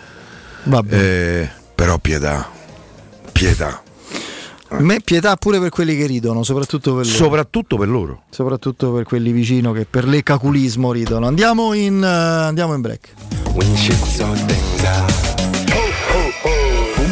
Va 0.63 0.83
bene. 0.83 1.03
Eh, 1.03 1.49
però 1.73 1.97
pietà. 1.97 2.47
Pietà. 3.31 3.81
A 4.77 4.81
me 4.81 4.99
pietà 4.99 5.37
pure 5.37 5.59
per 5.59 5.69
quelli 5.69 5.95
che 5.95 6.05
ridono, 6.05 6.43
soprattutto 6.43 6.95
per 6.95 7.05
loro. 7.05 7.17
Soprattutto 7.17 7.77
per 7.77 7.87
loro. 7.87 8.23
Soprattutto 8.29 8.91
per 8.91 9.05
quelli 9.05 9.31
vicino 9.31 9.71
che 9.71 9.85
per 9.89 10.05
l'ecaculismo 10.05 10.91
ridono. 10.91 11.27
Andiamo 11.27 11.73
in, 11.73 11.95
uh, 11.95 12.47
andiamo 12.47 12.73
in 12.73 12.81
break. 12.81 13.13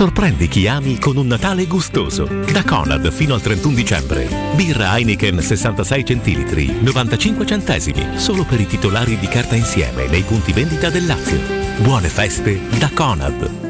Sorprendi 0.00 0.48
chi 0.48 0.66
ami 0.66 0.98
con 0.98 1.18
un 1.18 1.26
Natale 1.26 1.66
gustoso. 1.66 2.24
Da 2.24 2.64
Conad 2.64 3.10
fino 3.10 3.34
al 3.34 3.42
31 3.42 3.74
dicembre. 3.74 4.26
Birra 4.54 4.96
Heineken 4.96 5.42
66 5.42 6.04
centilitri, 6.06 6.80
95 6.80 7.44
centesimi, 7.44 8.18
solo 8.18 8.44
per 8.44 8.60
i 8.60 8.66
titolari 8.66 9.18
di 9.18 9.28
carta 9.28 9.56
insieme 9.56 10.06
nei 10.06 10.22
punti 10.22 10.54
vendita 10.54 10.88
del 10.88 11.04
Lazio. 11.04 11.38
Buone 11.82 12.08
feste 12.08 12.58
da 12.78 12.88
Conad. 12.94 13.69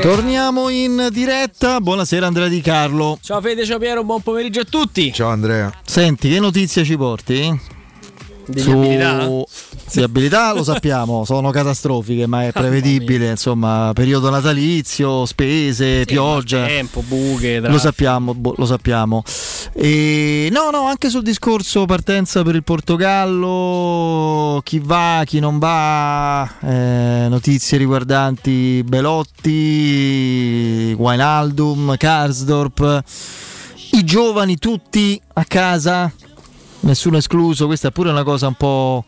Torniamo 0.00 0.70
in 0.70 1.08
diretta. 1.10 1.78
Buonasera 1.80 2.26
Andrea 2.26 2.48
Di 2.48 2.62
Carlo. 2.62 3.18
Ciao 3.20 3.42
Fede, 3.42 3.66
ciao 3.66 3.78
Piero, 3.78 4.02
buon 4.02 4.22
pomeriggio 4.22 4.60
a 4.60 4.64
tutti. 4.64 5.12
Ciao 5.12 5.28
Andrea. 5.28 5.70
Senti, 5.84 6.30
che 6.30 6.40
notizie 6.40 6.82
ci 6.82 6.96
porti? 6.96 7.60
Delle 8.46 8.60
Su- 8.60 9.44
Di 9.94 10.02
abilità 10.02 10.52
lo 10.52 10.64
sappiamo, 10.64 11.24
sono 11.24 11.50
catastrofiche, 11.50 12.26
ma 12.26 12.46
è 12.46 12.52
prevedibile, 12.56 13.30
insomma, 13.30 13.92
periodo 13.94 14.28
natalizio, 14.28 15.24
spese, 15.24 16.04
pioggia. 16.04 16.66
Tempo, 16.66 17.00
buche, 17.02 17.60
Lo 17.60 17.78
sappiamo, 17.78 18.34
boh, 18.34 18.54
lo 18.56 18.66
sappiamo. 18.66 19.22
E, 19.72 20.48
no, 20.50 20.70
no, 20.70 20.86
anche 20.86 21.10
sul 21.10 21.22
discorso 21.22 21.84
partenza 21.84 22.42
per 22.42 22.56
il 22.56 22.64
Portogallo, 22.64 24.60
chi 24.64 24.80
va, 24.82 25.22
chi 25.24 25.38
non 25.38 25.60
va, 25.60 26.58
eh, 26.60 27.26
notizie 27.28 27.78
riguardanti 27.78 28.82
Belotti, 28.84 29.52
Wijnaldum, 30.98 31.96
Karsdorp, 31.96 33.02
i 33.92 34.02
giovani 34.04 34.58
tutti 34.58 35.20
a 35.34 35.44
casa, 35.44 36.12
nessuno 36.80 37.16
escluso, 37.18 37.66
questa 37.66 37.88
è 37.88 37.92
pure 37.92 38.10
una 38.10 38.24
cosa 38.24 38.48
un 38.48 38.54
po' 38.54 39.04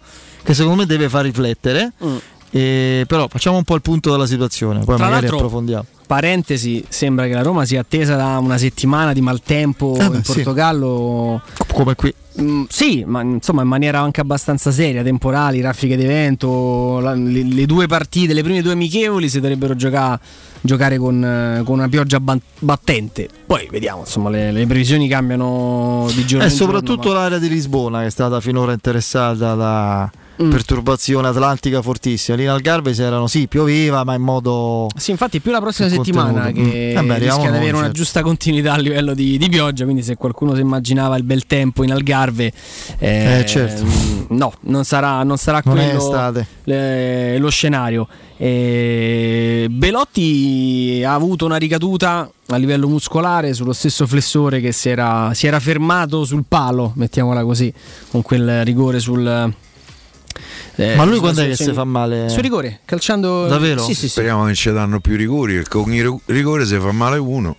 che 0.47 0.55
secondo 0.55 0.79
me 0.79 0.87
deve 0.87 1.09
far 1.09 1.25
riflettere. 1.25 1.93
Mm. 2.03 2.17
E, 2.49 3.05
però 3.09 3.27
facciamo 3.29 3.57
un 3.57 3.65
po' 3.65 3.75
il 3.75 3.83
punto 3.83 4.13
della 4.13 4.27
situazione, 4.27 4.85
poi 4.85 4.97
Tra 4.97 5.09
magari 5.09 5.27
approfondiamo. 5.27 5.85
Parentesi, 6.07 6.85
sembra 6.89 7.27
che 7.27 7.33
la 7.33 7.43
Roma 7.43 7.65
sia 7.65 7.81
attesa 7.81 8.15
da 8.15 8.39
una 8.39 8.57
settimana 8.57 9.13
di 9.13 9.21
maltempo 9.21 9.97
Eh 9.99 10.09
beh, 10.09 10.17
in 10.17 10.25
sì. 10.25 10.33
Portogallo. 10.35 11.43
Come 11.73 11.97
qui. 11.97 12.15
Mm, 12.41 12.63
sì, 12.69 13.03
ma 13.05 13.23
insomma 13.23 13.63
in 13.63 13.69
maniera 13.69 13.99
anche 13.99 14.21
abbastanza 14.21 14.71
seria, 14.71 15.03
temporali, 15.03 15.61
raffiche 15.61 15.97
di 15.97 16.07
vento, 16.07 17.01
la- 17.01 17.15
le, 17.15 17.43
le 17.43 17.67
due 17.67 17.89
partite, 17.89 18.33
le 18.33 18.43
prime 18.45 18.63
due 18.63 18.73
amichevoli 18.73 19.29
si 19.29 19.41
dovrebbero 19.41 19.75
giocare, 19.75 20.21
giocare 20.61 20.97
con, 20.99 21.25
eh, 21.25 21.63
con 21.65 21.79
una 21.79 21.89
pioggia 21.89 22.21
battente. 22.61 23.29
Poi 23.45 23.67
vediamo, 23.71 24.01
insomma 24.01 24.31
le, 24.31 24.53
le 24.53 24.67
previsioni 24.67 25.09
cambiano 25.09 26.07
di 26.15 26.25
giorno 26.25 26.47
È 26.47 26.49
in 26.49 26.55
giorno, 26.57 26.73
soprattutto 26.73 27.13
l'area 27.13 27.39
di 27.39 27.49
Lisbona 27.49 28.01
che 28.01 28.07
è 28.07 28.11
stata 28.11 28.41
finora 28.41 28.73
interessata 28.73 29.55
da 29.55 30.11
Mm. 30.43 30.51
perturbazione 30.51 31.29
atlantica 31.29 31.81
fortissima. 31.81 32.37
Lì 32.37 32.43
in 32.43 32.51
Algarve 32.51 32.93
si 32.93 33.03
erano 33.03 33.27
sì, 33.27 33.47
pioveva, 33.49 34.05
ma 34.05 34.15
in 34.15 34.23
modo. 34.23 34.87
Sì, 34.97 35.11
infatti 35.11 35.41
più 35.41 35.51
la 35.51 35.61
prossima 35.61 35.89
settimana 35.89 36.43
contenuto. 36.45 36.71
che 36.71 36.93
Mm. 36.95 36.97
Eh 36.99 37.03
beh, 37.03 37.19
rischia 37.19 37.51
di 37.51 37.57
avere 37.57 37.71
una 37.73 37.81
certo. 37.85 37.93
giusta 37.93 38.23
continuità 38.23 38.73
a 38.75 38.77
livello 38.79 39.15
di, 39.15 39.39
di 39.39 39.49
pioggia, 39.49 39.85
quindi 39.85 40.03
se 40.03 40.17
qualcuno 40.17 40.55
si 40.55 40.61
immaginava 40.61 41.17
il 41.17 41.23
bel 41.23 41.47
tempo 41.47 41.85
in 41.85 41.93
Algarve, 41.93 42.53
eh, 42.99 43.39
Eh, 43.41 43.47
certo. 43.47 43.85
mm, 43.85 44.25
no, 44.37 44.53
non 44.63 44.85
sarà, 44.85 45.23
non 45.23 45.37
sarà 45.39 45.63
Non 45.65 45.75
quello 45.75 46.43
le- 46.65 47.39
lo 47.39 47.49
scenario. 47.51 48.07
Eh, 48.37 49.67
Belotti 49.71 51.03
ha 51.05 51.15
avuto 51.15 51.45
una 51.47 51.57
ricaduta 51.57 52.31
a 52.49 52.57
livello 52.57 52.89
muscolare 52.89 53.55
sullo 53.55 53.73
stesso 53.73 54.07
flessore 54.07 54.61
che 54.61 54.73
si 54.73 54.89
era, 54.89 55.31
si 55.35 55.47
era 55.47 55.59
fermato 55.61 56.25
sul 56.25 56.45
palo, 56.47 56.93
mettiamola 56.97 57.43
così, 57.45 57.73
con 58.11 58.23
quel 58.23 58.65
rigore 58.65 59.01
sul... 59.01 59.55
eh, 60.77 60.95
Ma 60.97 61.05
lui 61.05 61.19
quando 61.19 61.41
è 61.43 61.49
che 61.49 61.57
si 61.57 61.73
fa 61.73 61.85
male? 61.85 62.29
Sul 62.29 62.43
rigore, 62.43 62.81
calciando... 62.85 63.47
Davvero? 63.47 63.81
Sì, 63.83 63.95
sì, 63.95 64.01
sì. 64.03 64.09
Speriamo 64.09 64.45
che 64.47 64.55
ci 64.55 64.71
danno 64.73 65.01
più 65.01 65.17
rigori, 65.17 65.55
perché 65.55 65.71
con 65.71 65.93
i 65.93 66.03
ri- 66.03 66.21
rigore 66.27 66.65
se 66.67 66.79
fa 66.79 66.93
male 66.93 67.17
uno. 67.19 67.57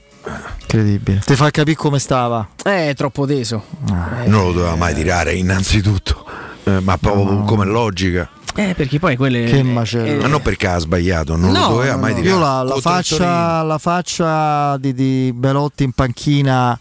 Incredibile. 0.61 1.21
Ti 1.25 1.35
fa 1.35 1.49
capire 1.51 1.75
come 1.77 1.99
stava. 1.99 2.47
Eh, 2.63 2.89
È 2.89 2.93
troppo 2.95 3.25
teso. 3.25 3.63
Eh, 3.89 4.27
Non 4.27 4.45
lo 4.47 4.51
doveva 4.51 4.75
mai 4.75 4.93
tirare 4.93 5.33
innanzitutto, 5.33 6.25
Eh, 6.65 6.79
ma 6.81 6.97
proprio 6.97 7.43
come 7.43 7.65
logica. 7.65 8.29
Eh, 8.55 8.73
perché 8.75 8.97
poi 8.99 9.15
quelle. 9.15 9.43
Che 9.45 9.61
macello. 9.63 10.21
Ma 10.21 10.27
non 10.27 10.41
perché 10.41 10.67
ha 10.67 10.79
sbagliato, 10.79 11.35
non 11.37 11.51
No, 11.51 11.61
lo 11.61 11.67
doveva 11.75 11.93
no, 11.93 11.99
mai 12.01 12.13
no. 12.13 12.19
tirare. 12.21 12.35
Io 12.35 12.43
la, 12.43 12.63
la 12.63 12.75
faccia, 12.81 13.61
la 13.61 13.77
faccia 13.77 14.77
di, 14.77 14.93
di 14.93 15.31
Belotti 15.33 15.83
in 15.83 15.91
panchina 15.91 16.77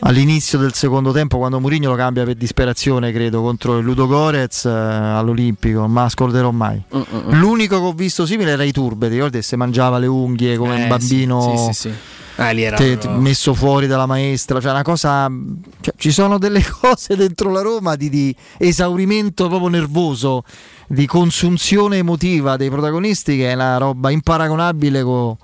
all'inizio 0.00 0.58
del 0.58 0.72
secondo 0.74 1.12
tempo, 1.12 1.38
quando 1.38 1.58
Mourinho 1.60 1.90
lo 1.90 1.96
cambia 1.96 2.24
per 2.24 2.34
disperazione, 2.34 3.12
credo, 3.12 3.42
contro 3.42 3.78
il 3.78 3.84
Ludo 3.84 4.06
Gorez 4.06 4.64
eh, 4.64 4.70
all'Olimpico, 4.70 5.86
la 5.92 6.08
scorderò 6.08 6.50
mai. 6.50 6.80
Mm, 6.94 7.30
L'unico 7.32 7.78
che 7.80 7.86
ho 7.86 7.92
visto 7.92 8.26
simile 8.26 8.52
era 8.52 8.62
i 8.62 8.72
Turbe, 8.72 9.08
ti 9.08 9.14
ricordi? 9.14 9.42
Se 9.42 9.56
mangiava 9.56 9.98
le 9.98 10.06
unghie 10.06 10.56
come 10.56 10.78
Eh, 10.78 10.82
un 10.82 10.88
bambino. 10.88 11.56
sì, 11.56 11.72
sì, 11.72 11.88
sì. 11.88 11.94
Ah, 12.38 12.50
te- 12.52 12.98
proprio- 12.98 13.12
messo 13.18 13.54
fuori 13.54 13.86
dalla 13.86 14.04
maestra, 14.04 14.60
cioè 14.60 14.70
una 14.72 14.82
cosa. 14.82 15.26
cioè, 15.80 15.94
ci 15.96 16.10
sono 16.12 16.36
delle 16.36 16.62
cose 16.80 17.16
dentro 17.16 17.50
la 17.50 17.62
Roma 17.62 17.96
di, 17.96 18.10
di 18.10 18.36
esaurimento 18.58 19.48
proprio 19.48 19.68
nervoso, 19.68 20.44
di 20.86 21.06
consunzione 21.06 21.96
emotiva 21.96 22.56
dei 22.56 22.68
protagonisti, 22.68 23.38
che 23.38 23.50
è 23.50 23.54
una 23.54 23.78
roba 23.78 24.10
imparagonabile 24.10 25.02
con 25.02 25.34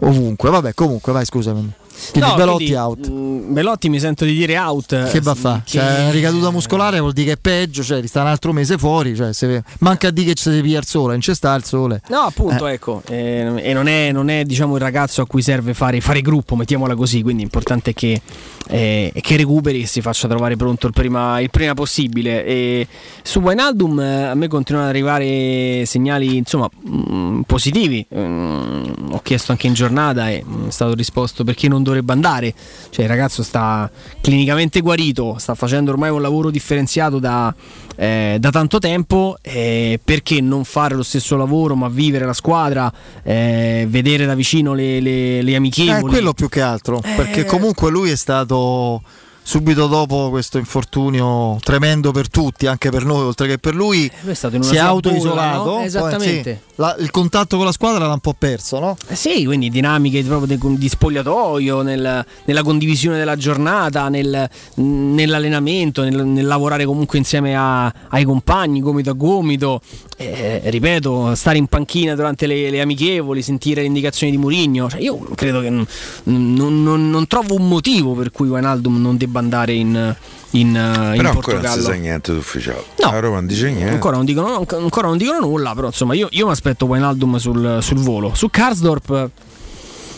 ovunque. 0.00 0.50
Vabbè, 0.50 0.74
comunque, 0.74 1.12
vai, 1.12 1.24
scusami. 1.24 1.72
Quindi 2.12 2.28
No, 2.30 2.36
Belotti 2.36 2.56
quindi, 2.64 2.74
out. 2.74 3.10
mm, 3.10 3.52
Belotti 3.52 3.88
mi 3.88 3.98
sento 4.00 4.24
di 4.24 4.34
dire 4.34 4.58
out. 4.58 5.10
Che 5.10 5.20
va 5.20 5.30
a 5.32 5.34
fa? 5.34 5.62
Che- 5.64 5.78
Cioè, 5.78 6.10
ricaduta 6.10 6.50
muscolare 6.50 7.00
vuol 7.00 7.12
dire 7.12 7.26
che 7.28 7.32
è 7.32 7.36
peggio, 7.40 7.82
cioè 7.82 8.04
sta 8.06 8.20
un 8.22 8.28
altro 8.28 8.52
mese 8.52 8.78
fuori, 8.78 9.14
cioè, 9.16 9.32
se- 9.32 9.62
manca 9.80 10.08
a 10.08 10.10
dire 10.10 10.28
che 10.28 10.34
ci 10.34 10.50
si 10.50 10.60
piglia 10.60 10.78
il 10.78 10.86
sole, 10.86 11.12
non 11.12 11.20
c'è 11.20 11.34
sta 11.34 11.54
il 11.54 11.64
sole. 11.64 12.00
No, 12.08 12.20
appunto, 12.20 12.66
Eh. 12.66 12.72
ecco, 12.74 13.02
eh, 13.08 13.52
e 13.56 13.72
non 13.72 13.88
è, 13.88 14.12
non 14.12 14.28
è, 14.30 14.44
diciamo 14.44 14.74
il 14.76 14.80
ragazzo 14.80 15.22
a 15.22 15.26
cui 15.26 15.42
serve 15.42 15.74
fare, 15.74 16.00
fare 16.00 16.20
gruppo, 16.22 16.54
mettiamola 16.56 16.94
così, 16.94 17.22
quindi 17.22 17.42
è 17.42 17.44
importante 17.44 17.92
che, 17.94 18.20
eh, 18.68 19.12
che 19.20 19.36
recuperi 19.36 19.82
e 19.82 19.86
si 19.86 20.00
faccia 20.00 20.28
trovare 20.28 20.56
pronto 20.56 20.86
il 20.86 20.92
prima, 20.92 21.40
il 21.40 21.50
prima 21.50 21.74
possibile. 21.74 22.44
E 22.44 22.86
su 23.22 23.40
Wijnaldum 23.40 24.00
eh, 24.00 24.22
a 24.24 24.34
me 24.34 24.48
continuano 24.48 24.88
ad 24.88 24.94
arrivare 24.94 25.84
segnali 25.86 26.36
insomma 26.36 26.68
mh, 26.82 27.40
positivi, 27.46 28.06
Mm, 28.14 29.12
ho 29.12 29.20
chiesto 29.22 29.52
anche 29.52 29.66
in 29.66 29.72
giornata 29.74 30.30
e 30.30 30.42
mh, 30.44 30.68
è 30.68 30.70
stato 30.70 30.94
risposto 30.94 31.44
perché 31.44 31.68
non 31.68 31.82
dovrebbe 31.88 32.12
andare, 32.12 32.54
cioè 32.90 33.04
il 33.04 33.10
ragazzo 33.10 33.42
sta 33.42 33.90
clinicamente 34.20 34.80
guarito, 34.80 35.36
sta 35.38 35.54
facendo 35.54 35.90
ormai 35.90 36.10
un 36.10 36.20
lavoro 36.22 36.50
differenziato 36.50 37.18
da, 37.18 37.52
eh, 37.96 38.36
da 38.38 38.50
tanto 38.50 38.78
tempo, 38.78 39.36
eh, 39.42 39.98
perché 40.02 40.40
non 40.40 40.64
fare 40.64 40.94
lo 40.94 41.02
stesso 41.02 41.36
lavoro 41.36 41.74
ma 41.74 41.88
vivere 41.88 42.24
la 42.24 42.32
squadra, 42.32 42.92
eh, 43.22 43.86
vedere 43.88 44.26
da 44.26 44.34
vicino 44.34 44.74
le, 44.74 45.00
le, 45.00 45.42
le 45.42 45.50
Eh, 45.52 45.56
amichevoli? 45.56 46.12
quello 46.12 46.32
più 46.32 46.48
che 46.48 46.60
altro, 46.60 47.00
perché 47.00 47.44
comunque 47.44 47.90
lui 47.90 48.10
è 48.10 48.16
stato 48.16 49.02
subito 49.48 49.86
dopo 49.86 50.28
questo 50.28 50.58
infortunio 50.58 51.56
tremendo 51.62 52.10
per 52.12 52.28
tutti, 52.28 52.66
anche 52.66 52.90
per 52.90 53.06
noi, 53.06 53.22
oltre 53.22 53.46
che 53.48 53.56
per 53.56 53.74
lui, 53.74 54.10
una 54.22 54.34
si 54.62 54.74
è 54.74 54.78
autoisolato. 54.78 55.64
no? 55.64 55.74
poi, 55.76 55.84
Esattamente. 55.86 56.60
sì, 56.66 56.72
la- 56.74 56.94
il 56.98 57.10
contatto 57.10 57.56
con 57.56 57.64
la 57.64 57.72
squadra 57.72 58.06
l'ha 58.06 58.12
un 58.12 58.18
po' 58.20 58.34
perso, 58.36 58.78
no? 58.78 58.94
Eh 59.06 59.14
Sì, 59.14 59.46
quindi 59.46 59.70
dinamiche 59.70 60.22
proprio 60.22 60.54
di, 60.58 60.76
di 60.76 60.88
spogliatoio, 60.90 61.80
nel- 61.80 62.26
nella 62.44 62.62
condivisione 62.62 63.16
della 63.16 63.36
giornata, 63.36 64.10
nel- 64.10 64.46
nell'allenamento, 64.74 66.02
nel, 66.02 66.26
nel 66.26 66.46
lavorare 66.46 66.84
comunque 66.84 67.16
insieme 67.16 67.56
a- 67.56 67.90
ai 68.08 68.24
compagni, 68.24 68.80
gomito 68.80 69.08
a 69.10 69.14
gomito. 69.14 69.80
Eh, 70.20 70.62
ripeto, 70.64 71.34
stare 71.36 71.58
in 71.58 71.68
panchina 71.68 72.14
durante 72.16 72.46
le, 72.46 72.70
le 72.70 72.80
amichevoli, 72.80 73.40
sentire 73.40 73.80
le 73.82 73.86
indicazioni 73.86 74.32
di 74.32 74.38
Murigno. 74.38 74.90
Cioè, 74.90 75.00
io 75.00 75.16
credo 75.34 75.60
che 75.60 75.70
non, 75.70 75.86
non- 76.24 76.82
non- 76.82 77.08
non 77.08 77.26
trovo 77.28 77.54
un 77.54 77.66
motivo 77.68 78.12
per 78.14 78.30
cui 78.32 78.48
Wijnaldum 78.48 79.00
non 79.00 79.16
debba 79.16 79.37
andare 79.38 79.72
in, 79.72 80.16
in, 80.50 80.76
eh, 80.76 81.10
in 81.14 81.16
Però 81.16 81.30
ancora 81.30 81.60
non 81.60 81.72
si 81.72 81.80
sa 81.82 81.92
niente 81.92 82.32
di 82.32 82.38
ufficiale. 82.38 82.84
No. 83.02 83.10
La 83.10 83.20
Roma 83.20 83.36
non 83.36 83.46
dice 83.46 83.70
niente. 83.70 83.92
Ancora 83.92 84.16
non 84.16 84.24
dicono, 84.24 84.66
ancora 84.66 85.08
non 85.08 85.16
dicono 85.16 85.40
nulla, 85.40 85.74
però 85.74 85.86
insomma 85.88 86.14
io, 86.14 86.28
io 86.30 86.46
mi 86.46 86.52
aspetto 86.52 86.86
Wijnaldum 86.86 87.36
sul, 87.36 87.78
sul 87.80 87.98
volo. 87.98 88.34
Su 88.34 88.48
Karsdorp, 88.50 89.30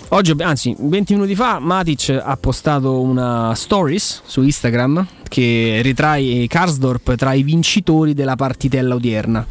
oggi, 0.09 0.35
anzi 0.39 0.75
20 0.79 1.15
minuti 1.15 1.35
fa, 1.35 1.59
Matic 1.59 2.21
ha 2.23 2.37
postato 2.37 3.01
una 3.01 3.55
stories 3.55 4.23
su 4.25 4.43
Instagram 4.43 5.07
che 5.29 5.81
ritrae 5.83 6.47
Karsdorp 6.47 7.15
tra 7.15 7.33
i 7.33 7.43
vincitori 7.43 8.15
della 8.15 8.37
partitella 8.37 8.95
odierna. 8.95 9.47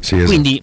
Sì, 0.00 0.14
esatto. 0.14 0.28
Quindi 0.30 0.62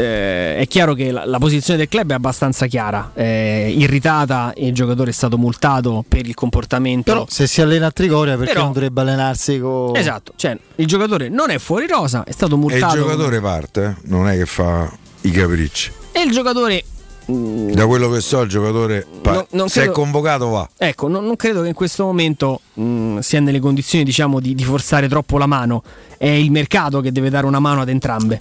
eh, 0.00 0.56
è 0.56 0.66
chiaro 0.66 0.94
che 0.94 1.10
la, 1.10 1.24
la 1.26 1.38
posizione 1.38 1.78
del 1.78 1.88
club 1.88 2.10
è 2.10 2.14
abbastanza 2.14 2.66
chiara, 2.66 3.10
è 3.14 3.70
irritata 3.74 4.52
il 4.56 4.72
giocatore 4.72 5.10
è 5.10 5.12
stato 5.12 5.36
multato 5.38 6.04
per 6.08 6.26
il 6.26 6.34
comportamento. 6.34 7.12
Però 7.12 7.26
se 7.28 7.46
si 7.46 7.60
allena 7.60 7.86
a 7.86 7.90
Trigoria 7.90 8.36
perché 8.36 8.52
Però- 8.52 8.64
non 8.64 8.72
dovrebbe 8.72 9.00
allenarsi 9.02 9.58
con... 9.60 9.96
Esatto, 9.96 10.32
cioè 10.36 10.56
il 10.76 10.86
giocatore 10.86 11.28
non 11.28 11.50
è 11.50 11.58
fuori 11.58 11.86
rosa, 11.86 12.24
è 12.24 12.32
stato 12.32 12.52
E 12.52 12.54
il 12.56 12.60
multato. 12.60 12.96
giocatore 12.96 13.40
parte, 13.40 13.84
eh? 13.84 14.08
non 14.08 14.28
è 14.28 14.36
che 14.36 14.46
fa 14.46 14.90
i 15.22 15.30
capricci. 15.30 15.92
E 16.12 16.22
il 16.22 16.30
giocatore 16.32 16.82
Da 17.26 17.86
quello 17.86 18.10
che 18.10 18.20
so, 18.20 18.40
il 18.40 18.48
giocatore 18.48 19.06
pa- 19.22 19.32
No, 19.32 19.46
non 19.50 19.68
se 19.68 19.80
è 19.80 19.84
credo- 19.84 20.00
convocato 20.00 20.48
va. 20.48 20.68
Ecco, 20.76 21.06
non, 21.08 21.24
non 21.24 21.36
credo 21.36 21.62
che 21.62 21.68
in 21.68 21.74
questo 21.74 22.04
momento 22.04 22.60
mh, 22.74 23.18
sia 23.20 23.38
nelle 23.40 23.60
condizioni 23.60 24.02
diciamo, 24.04 24.40
di, 24.40 24.54
di 24.54 24.64
forzare 24.64 25.08
troppo 25.08 25.38
la 25.38 25.46
mano. 25.46 25.82
È 26.18 26.26
il 26.28 26.50
mercato 26.50 27.00
che 27.00 27.12
deve 27.12 27.30
dare 27.30 27.46
una 27.46 27.60
mano 27.60 27.82
ad 27.82 27.88
entrambe. 27.88 28.40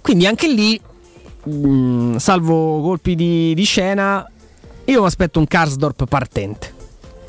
Quindi 0.00 0.26
anche 0.26 0.48
lì, 0.48 0.80
mh, 1.44 2.16
salvo 2.16 2.80
colpi 2.82 3.14
di, 3.14 3.54
di 3.54 3.64
scena, 3.64 4.28
io 4.84 5.00
mi 5.00 5.06
aspetto 5.06 5.38
un 5.38 5.46
Karsdorp 5.46 6.06
partente. 6.06 6.74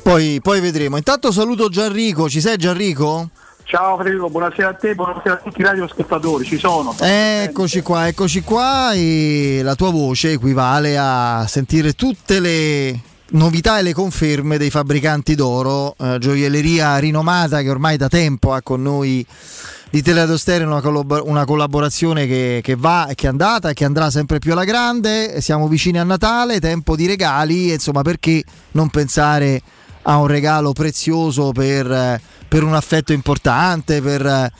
Poi, 0.02 0.40
poi 0.42 0.60
vedremo. 0.60 0.96
Intanto 0.96 1.30
saluto 1.30 1.68
Gianrico, 1.68 2.28
ci 2.28 2.40
sei 2.40 2.56
Gianrico? 2.56 3.30
Ciao 3.64 3.96
Federico, 3.96 4.28
buonasera 4.28 4.68
a 4.68 4.74
te, 4.74 4.94
buonasera 4.94 5.34
a 5.34 5.36
tutti 5.38 5.60
i 5.60 5.64
radioascoltatori, 5.64 6.44
ci 6.44 6.58
sono. 6.58 6.94
Eccoci 6.98 7.80
qua, 7.80 8.08
eccoci 8.08 8.42
qua 8.42 8.92
e 8.92 9.60
la 9.62 9.74
tua 9.76 9.90
voce 9.90 10.32
equivale 10.32 10.98
a 10.98 11.46
sentire 11.48 11.92
tutte 11.94 12.40
le 12.40 13.00
novità 13.30 13.78
e 13.78 13.82
le 13.82 13.94
conferme 13.94 14.58
dei 14.58 14.68
fabbricanti 14.68 15.34
d'oro, 15.34 15.94
eh, 15.98 16.18
gioielleria 16.18 16.98
rinomata 16.98 17.62
che 17.62 17.70
ormai 17.70 17.96
da 17.96 18.08
tempo 18.08 18.52
ha 18.52 18.60
con 18.60 18.82
noi 18.82 19.24
di 19.92 20.00
Teleradio 20.00 20.38
Stereo 20.38 20.66
una, 20.66 20.80
collab- 20.80 21.20
una 21.26 21.44
collaborazione 21.44 22.26
che, 22.26 22.60
che 22.62 22.76
va 22.76 23.08
e 23.08 23.14
che 23.14 23.26
è 23.26 23.28
andata 23.28 23.68
e 23.68 23.74
che 23.74 23.84
andrà 23.84 24.10
sempre 24.10 24.38
più 24.38 24.52
alla 24.52 24.64
grande, 24.64 25.42
siamo 25.42 25.68
vicini 25.68 25.98
a 25.98 26.02
Natale, 26.02 26.60
tempo 26.60 26.96
di 26.96 27.06
regali, 27.06 27.72
insomma 27.72 28.00
perché 28.00 28.42
non 28.70 28.88
pensare 28.88 29.60
a 30.04 30.16
un 30.16 30.28
regalo 30.28 30.72
prezioso 30.72 31.52
per, 31.52 32.18
per 32.48 32.62
un 32.62 32.74
affetto 32.74 33.12
importante, 33.12 34.00
per, 34.00 34.24
eh, 34.24 34.50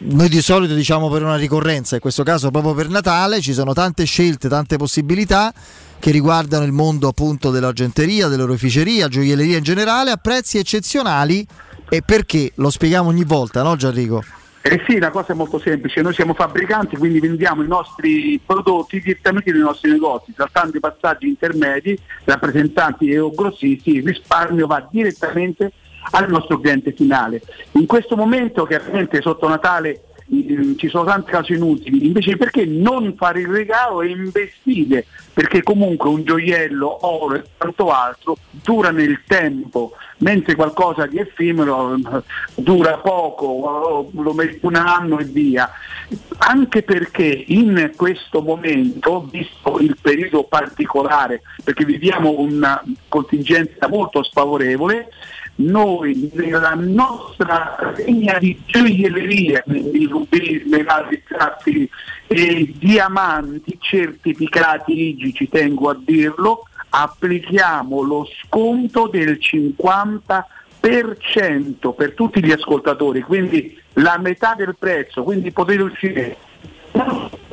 noi 0.00 0.28
di 0.28 0.42
solito 0.42 0.74
diciamo 0.74 1.08
per 1.10 1.22
una 1.22 1.36
ricorrenza, 1.36 1.94
in 1.94 2.00
questo 2.00 2.24
caso 2.24 2.50
proprio 2.50 2.74
per 2.74 2.88
Natale. 2.88 3.40
Ci 3.40 3.52
sono 3.52 3.72
tante 3.72 4.02
scelte, 4.02 4.48
tante 4.48 4.76
possibilità 4.76 5.54
che 6.00 6.10
riguardano 6.10 6.64
il 6.64 6.72
mondo 6.72 7.06
appunto 7.06 7.52
dell'argenteria, 7.52 8.26
dell'oreficeria, 8.26 9.06
gioielleria 9.06 9.58
in 9.58 9.62
generale 9.62 10.10
a 10.10 10.16
prezzi 10.16 10.58
eccezionali. 10.58 11.46
E 11.88 12.02
perché? 12.02 12.50
Lo 12.56 12.68
spieghiamo 12.68 13.10
ogni 13.10 13.22
volta, 13.22 13.62
no 13.62 13.76
Gianrico? 13.76 14.24
Eh 14.68 14.82
sì, 14.84 14.98
la 14.98 15.10
cosa 15.10 15.32
è 15.32 15.36
molto 15.36 15.60
semplice, 15.60 16.02
noi 16.02 16.12
siamo 16.12 16.34
fabbricanti, 16.34 16.96
quindi 16.96 17.20
vendiamo 17.20 17.62
i 17.62 17.68
nostri 17.68 18.40
prodotti 18.44 19.00
direttamente 19.00 19.52
nei 19.52 19.60
nostri 19.60 19.92
negozi, 19.92 20.32
saltando 20.36 20.76
i 20.76 20.80
passaggi 20.80 21.28
intermedi, 21.28 21.96
rappresentanti 22.24 23.08
e 23.08 23.20
o 23.20 23.30
grossisti, 23.30 23.94
il 23.94 24.04
risparmio 24.04 24.66
va 24.66 24.84
direttamente 24.90 25.70
al 26.10 26.28
nostro 26.28 26.58
cliente 26.58 26.90
finale. 26.90 27.42
In 27.72 27.86
questo 27.86 28.16
momento, 28.16 28.66
chiaramente 28.66 29.20
sotto 29.20 29.46
Natale 29.46 30.00
ci 30.28 30.88
sono 30.88 31.04
tante 31.04 31.30
cose 31.30 31.54
inutili, 31.54 32.06
invece 32.06 32.36
perché 32.36 32.64
non 32.66 33.14
fare 33.14 33.40
il 33.40 33.46
regalo 33.46 34.02
e 34.02 34.08
investire? 34.08 35.06
Perché 35.32 35.62
comunque 35.62 36.08
un 36.08 36.24
gioiello, 36.24 37.06
oro 37.06 37.36
e 37.36 37.44
tanto 37.56 37.90
altro 37.90 38.36
dura 38.50 38.90
nel 38.90 39.20
tempo, 39.26 39.92
mentre 40.18 40.54
qualcosa 40.54 41.06
di 41.06 41.18
effimero 41.18 41.94
eh, 41.94 42.22
dura 42.54 42.96
poco, 42.96 44.10
lo 44.12 44.32
metti 44.32 44.60
un 44.62 44.74
anno 44.74 45.18
e 45.18 45.24
via. 45.24 45.70
Anche 46.38 46.82
perché 46.82 47.44
in 47.48 47.92
questo 47.94 48.40
momento, 48.40 49.28
visto 49.30 49.78
il 49.78 49.96
periodo 50.00 50.44
particolare, 50.44 51.42
perché 51.62 51.84
viviamo 51.84 52.38
una 52.38 52.82
contingenza 53.08 53.88
molto 53.88 54.22
sfavorevole, 54.22 55.10
noi 55.56 56.30
nella 56.34 56.74
nostra 56.74 57.94
linea 58.04 58.38
di 58.38 58.60
gioielleria, 58.66 59.62
quindi 59.62 60.06
rubini, 60.06 60.62
smeraldi, 60.66 61.22
strappi 61.24 61.90
e 62.26 62.72
diamanti 62.76 63.78
certificati 63.80 65.08
IG, 65.08 65.34
ci 65.34 65.48
tengo 65.48 65.90
a 65.90 65.96
dirlo, 65.98 66.64
applichiamo 66.90 68.02
lo 68.02 68.28
sconto 68.42 69.06
del 69.06 69.38
50% 69.40 70.44
per 71.94 72.12
tutti 72.14 72.44
gli 72.44 72.52
ascoltatori, 72.52 73.22
quindi 73.22 73.80
la 73.94 74.18
metà 74.18 74.54
del 74.54 74.76
prezzo, 74.78 75.22
quindi 75.22 75.50
potete 75.52 75.82
uscire 75.82 76.36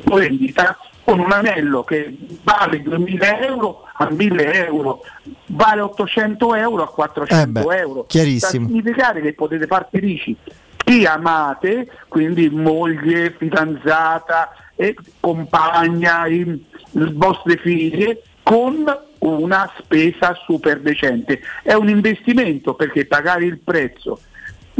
vendita 0.04 0.78
con 1.04 1.20
un 1.20 1.32
anello 1.32 1.84
che 1.84 2.16
vale 2.44 2.82
2000 2.82 3.40
euro 3.46 3.83
a 3.98 4.10
1000 4.10 4.66
euro, 4.66 5.02
vale 5.48 5.82
800 5.82 6.56
euro 6.56 6.84
a 6.84 6.90
400 6.90 7.60
Eh 7.60 7.64
beh, 7.64 7.78
euro. 7.78 8.06
chiarissimo. 8.08 8.66
Sta 8.66 8.74
significare 8.74 9.22
che 9.22 9.34
potete 9.34 9.68
far 9.68 9.88
felici 9.90 10.36
chi 10.84 11.06
amate, 11.06 11.88
quindi 12.08 12.50
moglie, 12.50 13.32
fidanzata, 13.38 14.54
e 14.76 14.96
compagna, 15.20 16.26
i, 16.28 16.66
vostre 16.92 17.58
figlie, 17.58 18.22
con 18.44 18.84
una 19.20 19.72
spesa 19.78 20.38
super 20.46 20.82
decente. 20.82 21.40
È 21.62 21.74
un 21.74 21.88
investimento 21.88 22.74
perché 22.74 23.06
pagare 23.06 23.46
il 23.46 23.60
prezzo 23.60 24.20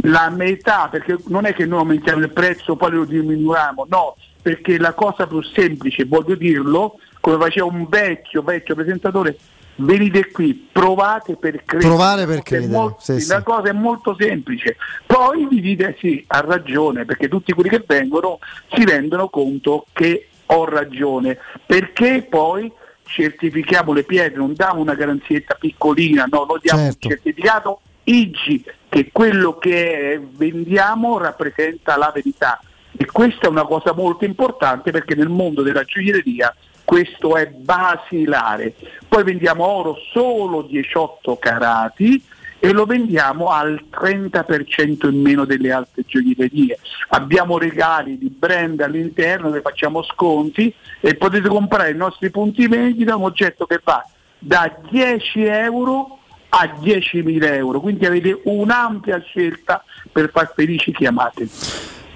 la 0.02 0.28
metà, 0.28 0.88
perché 0.90 1.16
non 1.28 1.46
è 1.46 1.54
che 1.54 1.64
noi 1.64 1.78
aumentiamo 1.78 2.20
il 2.20 2.32
prezzo 2.32 2.76
poi 2.76 2.90
lo 2.90 3.04
diminuiamo, 3.04 3.86
no, 3.88 4.16
perché 4.42 4.76
la 4.78 4.92
cosa 4.92 5.26
più 5.26 5.40
semplice, 5.40 6.04
voglio 6.04 6.34
dirlo, 6.34 6.98
come 7.24 7.38
faceva 7.38 7.64
un 7.64 7.86
vecchio, 7.88 8.42
vecchio 8.42 8.74
presentatore, 8.74 9.38
venite 9.76 10.30
qui, 10.30 10.68
provate 10.70 11.36
per 11.36 11.64
credere. 11.64 11.88
Provare 11.88 12.26
per 12.26 12.42
credere, 12.42 12.70
molto- 12.70 13.00
sì, 13.00 13.18
sì. 13.18 13.28
La 13.28 13.42
cosa 13.42 13.70
è 13.70 13.72
molto 13.72 14.14
semplice. 14.18 14.76
Poi 15.06 15.46
vi 15.48 15.62
dite 15.62 15.96
sì, 15.98 16.22
ha 16.26 16.40
ragione, 16.40 17.06
perché 17.06 17.26
tutti 17.28 17.54
quelli 17.54 17.70
che 17.70 17.82
vengono 17.86 18.40
si 18.74 18.84
rendono 18.84 19.30
conto 19.30 19.86
che 19.94 20.28
ho 20.44 20.66
ragione, 20.66 21.38
perché 21.64 22.26
poi 22.28 22.70
certifichiamo 23.04 23.94
le 23.94 24.02
pietre, 24.02 24.36
non 24.36 24.52
diamo 24.52 24.82
una 24.82 24.94
garanzietta 24.94 25.54
piccolina, 25.54 26.26
no, 26.30 26.44
noi 26.46 26.58
diamo 26.60 26.82
Certo. 26.82 27.06
un 27.06 27.12
certificato 27.14 27.80
IG, 28.04 28.64
che 28.90 29.08
quello 29.10 29.56
che 29.56 30.20
vendiamo 30.30 31.16
rappresenta 31.16 31.96
la 31.96 32.12
verità. 32.14 32.60
E 32.94 33.06
questa 33.06 33.46
è 33.46 33.48
una 33.48 33.64
cosa 33.64 33.94
molto 33.94 34.26
importante 34.26 34.90
perché 34.90 35.14
nel 35.14 35.30
mondo 35.30 35.62
della 35.62 35.84
gioielleria 35.84 36.54
questo 36.84 37.36
è 37.36 37.46
basilare. 37.48 38.74
Poi 39.08 39.24
vendiamo 39.24 39.64
oro 39.64 39.96
solo 40.12 40.62
18 40.62 41.36
carati 41.36 42.22
e 42.58 42.72
lo 42.72 42.86
vendiamo 42.86 43.48
al 43.48 43.84
30% 43.90 45.10
in 45.10 45.20
meno 45.20 45.44
delle 45.44 45.70
altre 45.70 46.02
gioiellerie. 46.06 46.78
Abbiamo 47.08 47.58
regali 47.58 48.16
di 48.16 48.28
brand 48.28 48.80
all'interno, 48.80 49.50
ne 49.50 49.60
facciamo 49.60 50.02
sconti 50.02 50.72
e 51.00 51.14
potete 51.16 51.48
comprare 51.48 51.90
i 51.90 51.96
nostri 51.96 52.30
punti 52.30 52.66
vendita 52.66 53.16
un 53.16 53.24
oggetto 53.24 53.66
che 53.66 53.80
va 53.82 54.02
da 54.38 54.74
10 54.90 55.44
euro 55.44 56.18
a 56.56 56.78
10.000 56.80 57.52
euro, 57.54 57.80
quindi 57.80 58.06
avete 58.06 58.40
un'ampia 58.44 59.20
scelta 59.20 59.84
per 60.12 60.30
far 60.30 60.52
felici 60.54 60.92
chi 60.92 61.04
amate. 61.04 61.48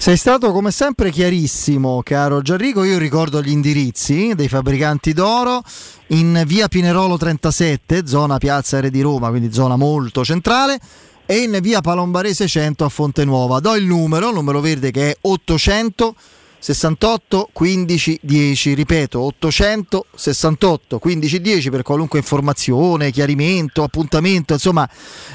Sei 0.09 0.17
stato 0.17 0.53
come 0.53 0.71
sempre 0.71 1.11
chiarissimo, 1.11 2.01
caro 2.03 2.41
Gianrico. 2.41 2.83
Io 2.83 2.97
ricordo 2.97 3.43
gli 3.43 3.51
indirizzi 3.51 4.33
dei 4.35 4.49
fabbricanti 4.49 5.13
d'oro 5.13 5.63
in 6.07 6.45
via 6.47 6.67
Pinerolo 6.67 7.19
37, 7.19 8.07
zona 8.07 8.39
Piazza 8.39 8.81
Re 8.81 8.89
di 8.89 9.03
Roma, 9.03 9.29
quindi 9.29 9.53
zona 9.53 9.77
molto 9.77 10.25
centrale, 10.25 10.81
e 11.27 11.41
in 11.41 11.59
via 11.61 11.83
Palombarese 11.83 12.49
100 12.49 12.87
a 12.87 12.89
Fonte 12.89 13.27
Nuova. 13.27 13.61
Do 13.61 13.77
il 13.77 13.85
numero, 13.85 14.29
il 14.31 14.35
numero 14.35 14.63
verde 14.63 14.91
che 14.91 15.11
è 15.11 15.17
800 15.21 16.15
68 16.59 17.51
15 17.53 18.19
10, 18.23 18.75
ripeto 18.75 19.21
800 19.21 20.07
68 20.15 20.99
15 20.99 21.41
10 21.41 21.71
per 21.71 21.83
qualunque 21.83 22.19
informazione, 22.19 23.11
chiarimento, 23.11 23.83
appuntamento, 23.83 24.55
insomma 24.55 24.89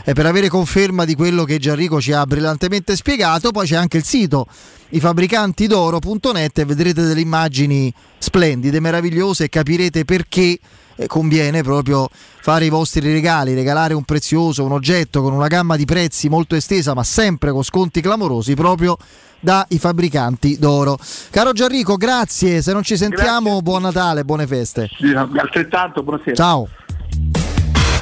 eh, 0.03 0.13
per 0.13 0.25
avere 0.25 0.49
conferma 0.49 1.05
di 1.05 1.15
quello 1.15 1.45
che 1.45 1.59
Gianrico 1.59 2.01
ci 2.01 2.11
ha 2.11 2.25
brillantemente 2.25 2.95
spiegato, 2.95 3.51
poi 3.51 3.65
c'è 3.65 3.75
anche 3.75 3.97
il 3.97 4.03
sito 4.03 4.47
ifabbricantidoro.net 4.89 6.59
e 6.59 6.65
vedrete 6.65 7.01
delle 7.01 7.21
immagini 7.21 7.91
splendide, 8.17 8.79
meravigliose 8.79 9.45
e 9.45 9.49
capirete 9.49 10.05
perché 10.05 10.59
conviene 11.07 11.63
proprio 11.63 12.07
fare 12.11 12.65
i 12.65 12.69
vostri 12.69 13.11
regali, 13.11 13.53
regalare 13.53 13.93
un 13.93 14.03
prezioso, 14.03 14.63
un 14.63 14.71
oggetto 14.71 15.21
con 15.21 15.33
una 15.33 15.47
gamma 15.47 15.75
di 15.75 15.85
prezzi 15.85 16.29
molto 16.29 16.55
estesa 16.55 16.93
ma 16.93 17.03
sempre 17.03 17.51
con 17.51 17.63
sconti 17.63 18.01
clamorosi 18.01 18.53
proprio 18.53 18.97
dai 19.39 19.77
fabbricanti 19.77 20.57
d'oro. 20.57 20.97
Caro 21.29 21.51
Gianrico, 21.51 21.95
grazie, 21.95 22.61
se 22.61 22.73
non 22.73 22.83
ci 22.83 22.97
sentiamo 22.97 23.61
buon 23.61 23.81
Natale, 23.81 24.23
buone 24.23 24.47
feste. 24.47 24.89
Altrettanto, 25.35 26.03
buonasera. 26.03 26.35
Ciao. 26.35 26.67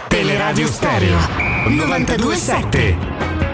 Teleradio 0.07 0.67
Stereo 0.67 1.17
927 1.67 3.50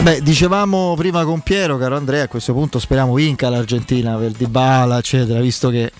Beh, 0.00 0.22
dicevamo 0.22 0.94
prima 0.96 1.24
con 1.24 1.40
Piero, 1.40 1.76
caro 1.76 1.96
Andrea, 1.96 2.22
a 2.24 2.28
questo 2.28 2.52
punto 2.52 2.78
speriamo 2.78 3.14
vinca 3.14 3.50
l'Argentina 3.50 4.16
per 4.16 4.30
Dybala, 4.30 4.96
eccetera, 4.96 5.40
visto 5.40 5.70
che 5.70 5.90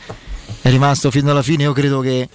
è 0.63 0.71
rimasto 0.71 1.11
fino 1.11 1.31
alla 1.31 1.43
fine, 1.43 1.65
io 1.65 1.73
credo 1.73 2.01
che 2.01 2.29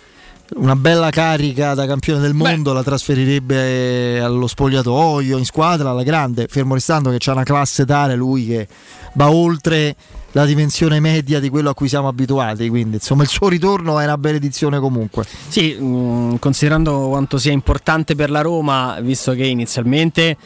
una 0.55 0.75
bella 0.75 1.09
carica 1.09 1.73
da 1.73 1.87
campione 1.87 2.19
del 2.19 2.33
mondo 2.33 2.73
la 2.73 2.83
trasferirebbe 2.83 4.19
allo 4.19 4.45
spogliatoio, 4.45 5.37
in 5.37 5.45
squadra, 5.45 5.89
alla 5.89 6.03
grande, 6.03 6.47
fermo 6.47 6.73
restando 6.73 7.09
che 7.09 7.17
c'ha 7.17 7.31
una 7.31 7.43
classe 7.43 7.85
tale 7.85 8.13
lui 8.15 8.45
che 8.45 8.67
va 9.13 9.31
oltre 9.31 9.95
la 10.33 10.45
dimensione 10.45 10.99
media 10.99 11.39
di 11.39 11.49
quello 11.49 11.69
a 11.69 11.73
cui 11.73 11.87
siamo 11.87 12.07
abituati, 12.07 12.67
quindi 12.67 12.95
insomma 12.95 13.23
il 13.23 13.29
suo 13.29 13.47
ritorno 13.47 13.99
è 13.99 14.03
una 14.03 14.17
benedizione 14.17 14.79
comunque. 14.79 15.25
Sì, 15.47 15.73
mh, 15.73 16.39
considerando 16.39 17.07
quanto 17.07 17.37
sia 17.37 17.51
importante 17.51 18.15
per 18.15 18.29
la 18.29 18.41
Roma, 18.41 18.99
visto 19.01 19.33
che 19.33 19.45
inizialmente 19.45 20.37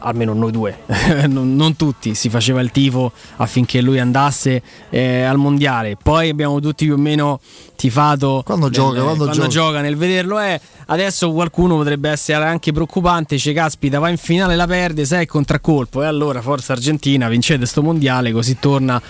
almeno 0.00 0.32
noi 0.32 0.50
due, 0.50 0.78
non, 1.28 1.54
non 1.54 1.76
tutti, 1.76 2.14
si 2.14 2.28
faceva 2.28 2.60
il 2.60 2.70
tifo 2.70 3.12
affinché 3.36 3.80
lui 3.80 3.98
andasse 3.98 4.62
eh, 4.90 5.22
al 5.22 5.36
mondiale. 5.36 5.96
Poi 6.00 6.28
abbiamo 6.28 6.60
tutti 6.60 6.84
più 6.84 6.94
o 6.94 6.98
meno 6.98 7.40
tifato 7.76 8.42
Quando 8.44 8.66
nel- 8.66 8.74
gioca, 8.74 9.02
quando 9.02 9.30
gioca. 9.30 9.48
gioca 9.48 9.80
nel 9.80 9.96
vederlo. 9.96 10.38
È 10.38 10.60
adesso 10.86 11.32
qualcuno 11.32 11.76
potrebbe 11.76 12.10
essere 12.10 12.44
anche 12.44 12.72
preoccupante. 12.72 13.36
Dice, 13.36 13.52
caspita, 13.52 13.98
va 13.98 14.08
in 14.08 14.16
finale, 14.18 14.56
la 14.56 14.66
perde, 14.66 15.04
sai, 15.04 15.26
contraccolpo. 15.26 16.02
E 16.02 16.06
allora, 16.06 16.42
forza 16.42 16.72
Argentina, 16.72 17.28
vincete 17.28 17.66
sto 17.66 17.82
mondiale, 17.82 18.32
così 18.32 18.58
torna 18.58 19.00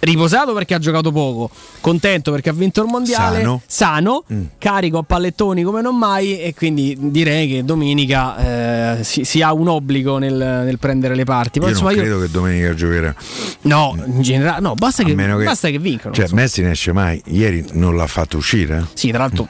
riposato 0.00 0.52
perché 0.52 0.74
ha 0.74 0.78
giocato 0.78 1.10
poco, 1.12 1.50
contento 1.80 2.30
perché 2.32 2.48
ha 2.50 2.52
vinto 2.52 2.80
il 2.82 2.88
mondiale, 2.88 3.38
Sano. 3.40 3.62
sano, 3.66 4.24
Mm. 4.32 4.42
carico 4.58 4.98
a 4.98 5.02
pallettoni 5.02 5.62
come 5.62 5.80
non 5.82 5.96
mai 5.96 6.38
e 6.40 6.54
quindi 6.54 6.96
direi 6.98 7.48
che 7.48 7.64
domenica 7.64 8.96
eh, 8.98 9.04
si, 9.04 9.24
si 9.24 9.42
ha 9.42 9.52
un 9.52 9.68
obbligo 9.68 10.18
nel, 10.18 10.34
nel 10.34 10.78
prendere 10.78 11.14
le 11.14 11.24
parti. 11.24 11.58
Poi, 11.60 11.70
Io 11.70 11.74
non 11.74 11.84
insomma, 11.90 11.90
io- 12.02 12.10
credo 12.10 12.20
che 12.24 12.30
domenica 12.30 12.74
giocherà. 12.74 13.14
no, 13.62 13.96
in 14.06 14.22
generale, 14.22 14.60
no, 14.60 14.74
basta 14.74 15.02
che, 15.02 15.14
che- 15.14 15.44
basta 15.44 15.68
che 15.68 15.78
vincano. 15.78 16.14
Cioè, 16.14 16.24
insomma. 16.24 16.40
Messi 16.42 16.62
ne 16.62 16.70
esce 16.70 16.92
mai. 16.92 17.20
Ieri 17.26 17.64
non 17.72 17.96
l'ha 17.96 18.06
fatto 18.06 18.36
uscire. 18.36 18.86
Sì, 18.94 19.08
tra 19.10 19.18
l'altro 19.20 19.48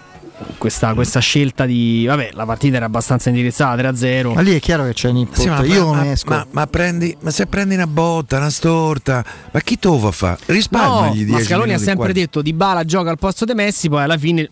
questa, 0.58 0.94
questa 0.94 1.20
scelta 1.20 1.66
di... 1.66 2.04
Vabbè, 2.06 2.30
la 2.32 2.44
partita 2.46 2.76
era 2.76 2.86
abbastanza 2.86 3.28
indirizzata, 3.28 3.80
3-0. 3.90 4.34
Ma 4.34 4.40
lì 4.40 4.54
è 4.54 4.60
chiaro 4.60 4.84
che 4.84 4.92
c'è 4.94 5.08
un 5.08 5.16
input. 5.16 5.38
Sì, 5.40 5.48
ma, 5.48 5.62
Io 5.64 5.86
ma- 5.90 5.96
non 5.96 6.06
ma- 6.06 6.10
esco. 6.12 6.30
ma- 6.30 6.46
ma 6.50 6.66
prendi, 6.66 7.16
ma 7.20 7.30
se 7.30 7.46
prendi 7.46 7.74
una 7.74 7.86
botta, 7.86 8.36
una 8.38 8.50
storta, 8.50 9.24
ma 9.52 9.60
chi 9.60 9.78
te 9.78 9.88
lo 9.88 9.98
fa 9.98 10.10
fare? 10.10 10.38
Risparmiagli 10.46 11.18
No, 11.20 11.24
10 11.24 11.30
Mascaloni 11.32 11.72
ha 11.72 11.78
sempre 11.78 12.12
detto 12.12 12.42
Di 12.42 12.52
Bala 12.52 12.84
gioca 12.84 13.10
al 13.10 13.18
posto 13.18 13.44
di 13.44 13.54
Messi, 13.54 13.88
poi 13.88 14.02
alla 14.02 14.18
fine 14.18 14.48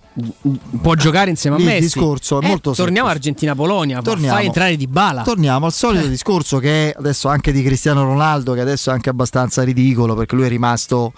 può 0.81 0.95
giocare 0.95 1.31
insieme 1.31 1.57
a 1.57 1.59
Lì 1.59 1.65
il 1.65 1.71
Messi. 1.71 1.83
discorso 1.83 2.41
è 2.41 2.45
Eh, 2.45 2.49
molto 2.49 2.73
Torniamo 2.73 3.09
a 3.09 3.13
semplice. 3.13 3.29
Argentina-Polonia, 3.29 4.03
Torniamo. 4.03 4.35
fai 4.37 4.47
entrare 4.47 4.77
Di 4.77 4.87
Bala. 4.87 5.23
Torniamo 5.23 5.67
al 5.67 5.73
solito 5.73 6.07
discorso 6.07 6.59
che 6.59 6.91
è 6.91 6.95
adesso 6.99 7.29
anche 7.29 7.53
di 7.53 7.63
Cristiano 7.63 8.05
Ronaldo, 8.05 8.53
che 8.55 8.61
adesso 8.61 8.91
è 8.91 8.93
anche 8.93 9.09
abbastanza 9.11 9.63
ridicolo 9.63 10.15
perché 10.15 10.35
lui 10.35 10.45
è 10.45 10.49
rimasto 10.49 11.13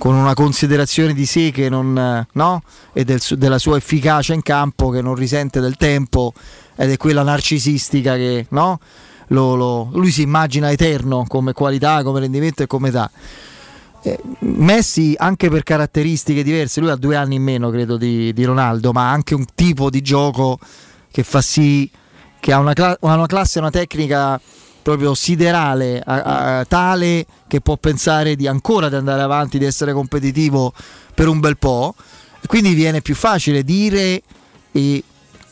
con 0.00 0.14
una 0.14 0.32
considerazione 0.32 1.12
di 1.12 1.26
sé 1.26 1.50
che 1.50 1.68
non, 1.68 2.26
no? 2.32 2.62
e 2.94 3.04
del 3.04 3.20
della 3.32 3.58
sua 3.58 3.76
efficacia 3.76 4.32
in 4.32 4.40
campo 4.40 4.88
che 4.88 5.02
non 5.02 5.14
risente 5.14 5.60
del 5.60 5.76
tempo 5.76 6.32
ed 6.74 6.90
è 6.90 6.96
quella 6.96 7.22
narcisistica 7.22 8.14
che 8.14 8.46
no? 8.48 8.80
Lo- 9.26 9.54
lo- 9.56 9.90
lui 9.92 10.10
si 10.10 10.22
immagina 10.22 10.70
eterno 10.70 11.26
come 11.28 11.52
qualità, 11.52 12.02
come 12.02 12.20
rendimento 12.20 12.62
e 12.62 12.66
come 12.66 12.88
età. 12.88 13.10
Eh, 14.02 14.18
Messi 14.38 15.14
anche 15.18 15.50
per 15.50 15.64
caratteristiche 15.64 16.42
diverse, 16.42 16.80
lui 16.80 16.88
ha 16.88 16.96
due 16.96 17.16
anni 17.16 17.34
in 17.34 17.42
meno 17.42 17.68
credo 17.68 17.98
di, 17.98 18.32
di 18.32 18.44
Ronaldo, 18.44 18.92
ma 18.92 19.10
ha 19.10 19.12
anche 19.12 19.34
un 19.34 19.44
tipo 19.54 19.90
di 19.90 20.00
gioco 20.00 20.58
che 21.10 21.22
fa 21.22 21.42
sì 21.42 21.90
che 22.40 22.52
ha 22.54 22.58
una, 22.58 22.72
cla- 22.72 22.96
una 23.00 23.26
classe 23.26 23.58
una 23.58 23.68
tecnica 23.70 24.40
proprio 24.82 25.14
siderale, 25.14 26.00
a- 26.04 26.58
a- 26.58 26.64
tale 26.64 27.26
che 27.46 27.60
può 27.60 27.76
pensare 27.76 28.36
di 28.36 28.46
ancora 28.46 28.88
di 28.88 28.94
andare 28.96 29.22
avanti, 29.22 29.58
di 29.58 29.64
essere 29.64 29.92
competitivo 29.92 30.72
per 31.14 31.28
un 31.28 31.40
bel 31.40 31.56
po'. 31.58 31.94
Quindi 32.46 32.74
viene 32.74 33.02
più 33.02 33.14
facile 33.14 33.62
dire 33.62 34.22
e 34.72 35.02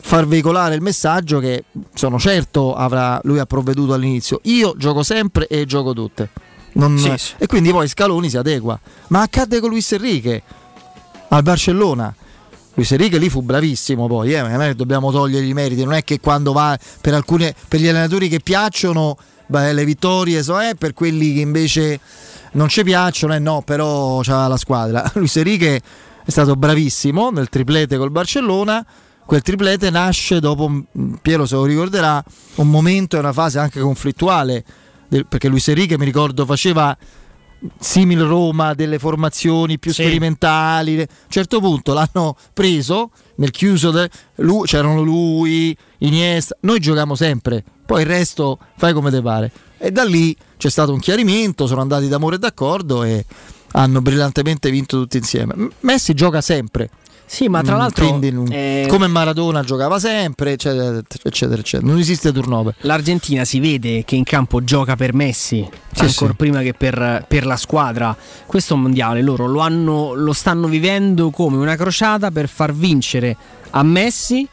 far 0.00 0.26
veicolare 0.26 0.74
il 0.74 0.80
messaggio 0.80 1.38
che 1.38 1.64
sono 1.94 2.18
certo 2.18 2.74
avrà, 2.74 3.20
lui 3.24 3.38
ha 3.38 3.46
provveduto 3.46 3.92
all'inizio. 3.92 4.40
Io 4.44 4.74
gioco 4.76 5.02
sempre 5.02 5.46
e 5.48 5.66
gioco 5.66 5.92
tutte. 5.92 6.30
Non- 6.74 6.96
Sì, 6.98 7.12
sì. 7.16 7.34
E 7.38 7.46
quindi 7.46 7.70
poi 7.70 7.88
Scaloni 7.88 8.30
si 8.30 8.36
adegua. 8.36 8.78
Ma 9.08 9.22
accadde 9.22 9.60
con 9.60 9.68
Luis 9.70 9.90
Enrique 9.92 10.42
al 11.28 11.42
Barcellona. 11.42 12.14
Luis 12.78 12.92
Enrique 12.92 13.18
lì 13.18 13.28
fu 13.28 13.42
bravissimo 13.42 14.06
poi, 14.06 14.34
eh, 14.34 14.40
non 14.40 14.62
è 14.62 14.68
che 14.68 14.76
dobbiamo 14.76 15.10
togliergli 15.10 15.48
i 15.48 15.52
meriti, 15.52 15.82
non 15.82 15.94
è 15.94 16.04
che 16.04 16.20
quando 16.20 16.52
va 16.52 16.78
per, 17.00 17.12
alcune, 17.12 17.52
per 17.66 17.80
gli 17.80 17.88
allenatori 17.88 18.28
che 18.28 18.38
piacciono 18.38 19.18
beh, 19.46 19.72
le 19.72 19.84
vittorie 19.84 20.44
so, 20.44 20.60
eh, 20.60 20.76
per 20.78 20.94
quelli 20.94 21.34
che 21.34 21.40
invece 21.40 21.98
non 22.52 22.68
ci 22.68 22.84
piacciono, 22.84 23.34
eh 23.34 23.40
no, 23.40 23.62
però 23.62 24.20
c'ha 24.20 24.46
la 24.46 24.56
squadra. 24.56 25.10
Luis 25.14 25.34
Enrique 25.38 25.80
è 26.24 26.30
stato 26.30 26.54
bravissimo 26.54 27.30
nel 27.30 27.48
triplete 27.48 27.96
col 27.96 28.12
Barcellona, 28.12 28.86
quel 29.26 29.42
triplete 29.42 29.90
nasce 29.90 30.38
dopo, 30.38 30.68
mm, 30.68 31.14
Piero 31.20 31.46
se 31.46 31.56
lo 31.56 31.64
ricorderà, 31.64 32.22
un 32.54 32.70
momento 32.70 33.16
e 33.16 33.18
una 33.18 33.32
fase 33.32 33.58
anche 33.58 33.80
conflittuale, 33.80 34.64
perché 35.28 35.48
Luis 35.48 35.66
Enrique 35.66 35.98
mi 35.98 36.04
ricordo 36.04 36.46
faceva 36.46 36.96
simil 37.78 38.22
Roma 38.22 38.74
delle 38.74 38.98
formazioni 38.98 39.78
più 39.78 39.92
Sì. 39.92 40.02
sperimentali. 40.02 40.96
A 40.96 41.00
un 41.00 41.06
certo 41.28 41.60
punto 41.60 41.92
l'hanno 41.92 42.36
preso 42.52 43.10
nel 43.36 43.50
chiuso, 43.50 43.90
de- 43.90 44.10
lui- 44.36 44.66
c'erano 44.66 45.02
lui, 45.02 45.76
Iniesta. 45.98 46.56
Noi 46.60 46.78
giochiamo 46.78 47.14
sempre, 47.16 47.64
poi 47.84 48.02
il 48.02 48.06
resto 48.06 48.58
fai 48.76 48.92
come 48.92 49.10
te 49.10 49.20
pare. 49.20 49.50
E 49.78 49.90
da 49.90 50.04
lì 50.04 50.36
c'è 50.56 50.70
stato 50.70 50.92
un 50.92 51.00
chiarimento, 51.00 51.66
sono 51.66 51.80
andati 51.80 52.06
d'amore 52.08 52.36
e 52.36 52.38
d'accordo 52.38 53.02
e 53.02 53.24
hanno 53.72 54.00
brillantemente 54.00 54.70
vinto 54.70 54.98
tutti 55.00 55.16
insieme. 55.16 55.54
Messi 55.80 56.14
gioca 56.14 56.40
sempre. 56.40 56.90
Sì, 57.28 57.48
ma 57.48 57.60
tra 57.62 57.74
Mm, 57.74 57.78
l'altro 57.78 58.18
quindi, 58.18 58.54
eh, 58.54 58.86
come 58.88 59.06
Maradona 59.06 59.62
giocava 59.62 59.98
sempre, 59.98 60.52
eccetera, 60.52 60.98
eccetera, 61.22 61.60
eccetera. 61.60 61.86
Non 61.90 61.98
esiste 62.00 62.32
turnover. 62.32 62.74
l'Argentina 62.80 63.44
si 63.44 63.60
vede 63.60 64.02
che 64.04 64.16
in 64.16 64.24
campo 64.24 64.64
gioca 64.64 64.96
per 64.96 65.12
Messi 65.12 65.68
Sì, 65.92 66.04
ancora 66.04 66.30
sì. 66.30 66.36
prima 66.36 66.60
che 66.62 66.72
per, 66.72 67.26
per 67.28 67.44
la 67.44 67.56
squadra. 67.56 68.16
Questo 68.46 68.76
mondiale 68.76 69.20
loro 69.22 69.46
lo, 69.46 69.60
hanno- 69.60 70.14
lo 70.14 70.32
stanno 70.32 70.68
vivendo 70.68 71.28
come 71.30 71.58
una 71.58 71.76
crociata 71.76 72.30
per 72.30 72.48
far 72.48 72.72
vincere 72.72 73.36
a 73.70 73.82
Messi 73.82 74.48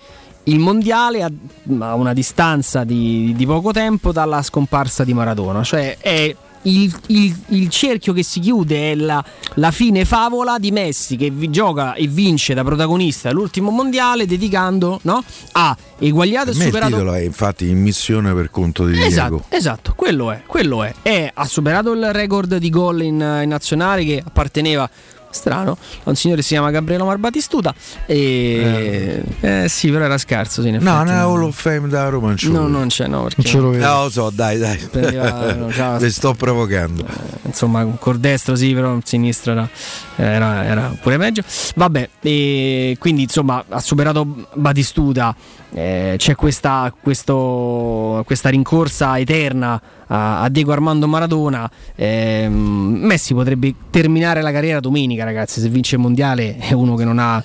il 0.47 0.59
mondiale 0.59 1.23
a, 1.23 1.31
a 1.79 1.95
una 1.95 2.13
distanza 2.13 2.83
di, 2.83 3.33
di 3.35 3.45
poco 3.45 3.71
tempo 3.71 4.11
dalla 4.11 4.41
scomparsa 4.43 5.03
di 5.03 5.13
Maradona. 5.13 5.63
Cioè 5.63 5.97
è 5.99 6.35
il, 6.65 6.93
il- 7.07 7.35
il 7.49 7.69
cerchio 7.69 8.13
che 8.13 8.23
si 8.23 8.39
chiude, 8.39 8.91
è 8.91 8.95
la, 8.95 9.23
la 9.55 9.71
fine 9.71 10.05
favola 10.05 10.57
di 10.59 10.71
Messi 10.71 11.15
che 11.15 11.29
vi- 11.29 11.49
gioca 11.49 11.93
e 11.95 12.07
vince 12.07 12.53
da 12.53 12.63
protagonista 12.63 13.31
l'ultimo 13.31 13.71
mondiale 13.71 14.25
dedicando 14.25 14.99
no, 15.03 15.23
a 15.53 15.75
eguagliato 15.99 16.51
Per 16.51 16.55
e 16.55 16.57
me 16.57 16.63
il 16.65 16.69
superato 16.71 16.91
titolo 16.93 17.13
è 17.13 17.21
infatti 17.21 17.67
in 17.69 17.81
missione 17.81 18.33
per 18.33 18.49
conto 18.51 18.85
di 18.85 18.93
Esatto, 19.01 19.29
Diego. 19.29 19.45
esatto, 19.49 19.93
quello 19.95 20.31
è, 20.31 20.41
quello 20.45 20.83
è. 20.83 20.93
E 21.01 21.31
ha 21.33 21.45
superato 21.45 21.91
il 21.93 22.11
record 22.13 22.57
di 22.57 22.69
gol 22.69 23.01
in, 23.01 23.39
in 23.43 23.47
nazionale 23.49 24.03
che 24.03 24.21
apparteneva 24.25 24.89
strano 25.35 25.77
un 26.05 26.15
signore 26.15 26.41
si 26.41 26.49
chiama 26.49 26.71
Gabriele 26.71 27.03
Omar 27.03 27.17
Batistuta 27.17 27.73
e 28.05 29.21
eh, 29.41 29.65
sì, 29.69 29.89
però 29.91 30.05
era 30.05 30.17
scarso, 30.17 30.61
sì, 30.61 30.69
in 30.69 30.77
No, 30.81 30.95
effetti. 31.01 31.11
no, 31.11 31.19
Hall 31.33 31.43
of 31.43 31.59
Fame 31.61 31.87
da 31.87 32.09
Roma 32.09 32.27
non 32.27 32.37
No, 32.53 32.67
non 32.67 32.87
c'è, 32.87 33.07
no, 33.07 33.23
perché 33.23 33.41
Non 33.43 33.51
ce 33.51 33.57
lo 33.59 33.69
vedo. 33.69 33.85
No, 33.85 34.03
lo 34.03 34.09
so, 34.09 34.29
dai, 34.33 34.57
dai. 34.57 34.77
Prendeva- 34.89 35.53
no, 35.53 35.67
c'ha- 35.69 35.99
Le 35.99 36.09
sto 36.09 36.33
provocando. 36.33 37.05
insomma, 37.43 37.83
un 37.83 37.97
col 37.99 38.17
destro 38.19 38.55
sì, 38.55 38.73
però 38.73 38.97
sinistro 39.03 39.51
era, 39.51 39.69
era, 40.15 40.63
era 40.65 40.95
pure 41.01 41.17
peggio. 41.17 41.41
Vabbè, 41.75 42.09
e 42.21 42.95
quindi 42.99 43.23
insomma 43.23 43.63
ha 43.69 43.79
superato 43.79 44.47
Batistuta. 44.53 45.35
eh, 45.73 46.15
c'è 46.17 46.35
questa, 46.35 46.93
questo- 47.01 48.23
questa 48.25 48.49
rincorsa 48.49 49.19
eterna 49.19 49.81
a, 50.07 50.41
a 50.41 50.49
Diego 50.49 50.71
Armando 50.71 51.07
Maradona. 51.07 51.69
ehm, 51.95 52.53
Messi 53.01 53.33
potrebbe 53.33 53.73
terminare 53.89 54.41
la 54.41 54.51
carriera 54.51 54.79
domenica, 54.79 55.23
ragazzi. 55.23 55.59
Se 55.61 55.69
vince 55.69 55.95
il 55.95 56.01
mondiale 56.01 56.57
è 56.57 56.73
uno 56.73 56.95
che 56.95 57.03
non 57.05 57.19
ha. 57.19 57.43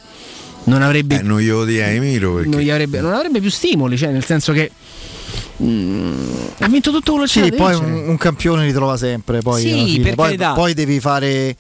Non 0.65 0.83
avrebbe, 0.83 1.21
Eh, 1.21 1.23
non 1.23 1.41
glielo 1.41 1.65
di 1.65 1.79
Emiro 1.79 2.35
perché 2.35 2.49
non, 2.51 2.61
gli 2.61 2.69
avrebbe, 2.71 3.01
non 3.01 3.15
avrebbe 3.15 3.41
più 3.41 3.49
stimoli, 3.51 3.97
cioè 3.97 4.11
nel 4.11 4.25
senso 4.25 4.53
che 4.53 4.71
mm, 5.63 6.31
ha 6.59 6.69
vinto 6.69 6.91
tutto 6.91 7.13
quello 7.13 7.27
che 7.27 7.45
Sì, 7.45 7.53
poi 7.53 7.75
un, 7.75 8.09
un 8.09 8.17
campione 8.19 8.67
li 8.67 8.73
trova 8.73 8.97
sempre. 8.99 9.41
Poi, 9.41 9.63
Sì, 9.63 10.13
Poi- 10.15 10.37
poi 10.37 10.75
devi 10.75 11.01
fare. 11.01 11.57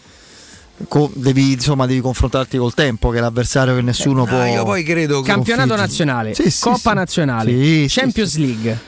Co- 0.88 1.10
devi, 1.14 1.52
insomma, 1.52 1.86
devi 1.86 2.00
confrontarti 2.00 2.56
col 2.58 2.74
tempo, 2.74 3.10
che 3.10 3.18
è 3.18 3.20
l'avversario 3.20 3.74
che 3.74 3.82
nessuno 3.82 4.24
può. 4.24 4.36
No, 4.38 4.44
io 4.46 4.64
poi 4.64 4.82
credo 4.82 5.20
che 5.20 5.26
Campionato 5.30 5.68
sconfiggere. 5.74 5.86
nazionale, 5.88 6.34
Sì, 6.34 6.50
sì, 6.50 6.62
Coppa 6.62 6.90
sì. 6.90 6.94
nazionale, 6.96 7.50
Sì, 7.52 7.86
sì, 7.88 7.98
Champions 8.00 8.36
League, 8.36 8.78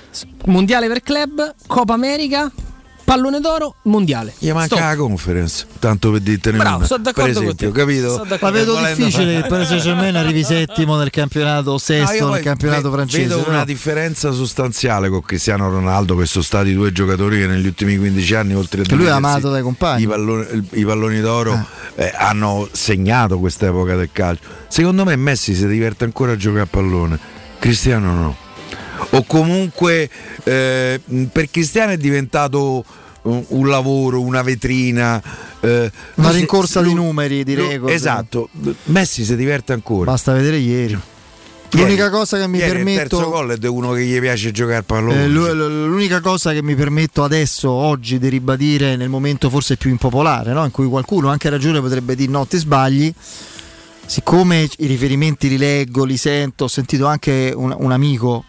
Mondiale 0.46 0.88
per 0.88 1.02
club, 1.02 1.54
Coppa 1.66 1.94
America, 1.94 2.50
Pallone 3.14 3.40
d'oro, 3.40 3.74
Mondiale. 3.82 4.32
gli 4.38 4.50
manca 4.52 4.76
Stop. 4.76 4.78
la 4.88 4.96
conference, 4.96 5.66
tanto 5.78 6.10
per 6.12 6.20
dirtene 6.20 6.56
Bravo, 6.56 6.76
una. 6.78 6.86
sono 6.86 7.02
d'accordo 7.02 7.30
per 7.40 7.42
esempio, 7.42 7.70
con 7.70 7.76
te. 7.76 7.80
capito? 7.80 8.26
La 8.40 8.50
vedo 8.50 8.76
difficile 8.76 9.42
che 9.42 9.48
Paris 9.48 9.68
Saint 9.68 9.82
Germain 9.82 10.16
arrivi 10.16 10.42
settimo 10.42 10.96
nel 10.96 11.10
campionato, 11.10 11.72
No, 11.72 11.78
sesto 11.78 12.14
io 12.14 12.28
nel 12.30 12.42
campionato 12.42 12.88
ve- 12.88 12.96
francese. 12.96 13.22
Vedo 13.36 13.44
una 13.48 13.58
no? 13.58 13.64
differenza 13.66 14.32
sostanziale 14.32 15.10
con 15.10 15.20
Cristiano 15.20 15.68
Ronaldo, 15.68 16.16
che 16.16 16.24
sono 16.24 16.42
stati 16.42 16.72
due 16.72 16.90
giocatori 16.90 17.38
che 17.38 17.46
negli 17.46 17.66
ultimi 17.66 17.98
15 17.98 18.34
anni, 18.34 18.54
oltre 18.54 18.80
a 18.80 18.84
Che 18.86 18.94
lui 18.94 19.04
è 19.04 19.10
amato 19.10 19.50
dai 19.50 19.60
compagni. 19.62 20.04
I 20.04 20.06
palloni, 20.06 20.68
i 20.72 20.84
palloni 20.86 21.20
d'oro 21.20 21.52
Ah. 21.52 21.66
eh, 21.96 22.12
hanno 22.16 22.66
segnato 22.72 23.38
questa 23.38 23.66
epoca 23.66 23.94
del 23.94 24.08
calcio. 24.10 24.42
Secondo 24.68 25.04
me 25.04 25.16
Messi 25.16 25.54
si 25.54 25.66
diverte 25.66 26.04
ancora 26.04 26.32
a 26.32 26.36
giocare 26.36 26.62
a 26.62 26.66
pallone, 26.66 27.18
Cristiano 27.58 28.14
no. 28.14 28.36
O 29.10 29.24
comunque 29.24 30.08
eh, 30.44 31.00
per 31.30 31.50
Cristiano 31.50 31.92
è 31.92 31.98
diventato 31.98 32.82
un, 33.22 33.44
un 33.48 33.68
lavoro, 33.68 34.20
una 34.20 34.42
vetrina. 34.42 35.22
eh, 35.60 35.90
Una 36.16 36.30
rincorsa 36.30 36.80
di 36.80 36.86
lui- 36.86 36.94
numeri, 36.94 37.44
di 37.44 37.54
record. 37.54 37.92
Esatto, 37.92 38.48
Messi 38.84 39.24
si 39.24 39.36
diverte 39.36 39.72
ancora. 39.72 40.10
Basta 40.10 40.32
vedere 40.32 40.56
ieri. 40.58 40.98
L'unica 41.74 42.10
cosa 42.10 42.36
che 42.36 42.46
mi 42.46 42.58
Ieri 42.58 42.68
Il 42.80 42.84
permetto 42.84 43.16
terzo 43.16 43.30
gol 43.30 43.52
è 43.52 43.56
di 43.56 43.66
uno 43.66 43.92
che 43.92 44.04
gli 44.04 44.20
piace 44.20 44.50
giocare 44.50 44.76
a 44.76 44.82
pallone. 44.82 45.24
Eh, 45.24 45.28
lu- 45.28 45.54
lu- 45.54 45.86
l'unica 45.88 46.20
cosa 46.20 46.52
che 46.52 46.62
mi 46.62 46.74
permetto 46.74 47.24
adesso, 47.24 47.70
oggi, 47.70 48.18
di 48.18 48.28
ribadire 48.28 48.94
nel 48.96 49.08
momento 49.08 49.48
forse 49.48 49.76
più 49.78 49.88
impopolare, 49.88 50.52
no? 50.52 50.62
in 50.66 50.70
cui 50.70 50.86
qualcuno 50.86 51.30
anche 51.30 51.46
a 51.48 51.50
ragione 51.50 51.80
potrebbe 51.80 52.14
dire 52.14 52.30
no, 52.30 52.44
ti 52.46 52.58
sbagli, 52.58 53.10
siccome 54.04 54.68
i 54.78 54.86
riferimenti 54.86 55.48
li 55.48 55.56
leggo, 55.56 56.04
li 56.04 56.18
sento, 56.18 56.64
ho 56.64 56.68
sentito 56.68 57.06
anche 57.06 57.52
un, 57.56 57.74
un 57.78 57.90
amico 57.90 58.44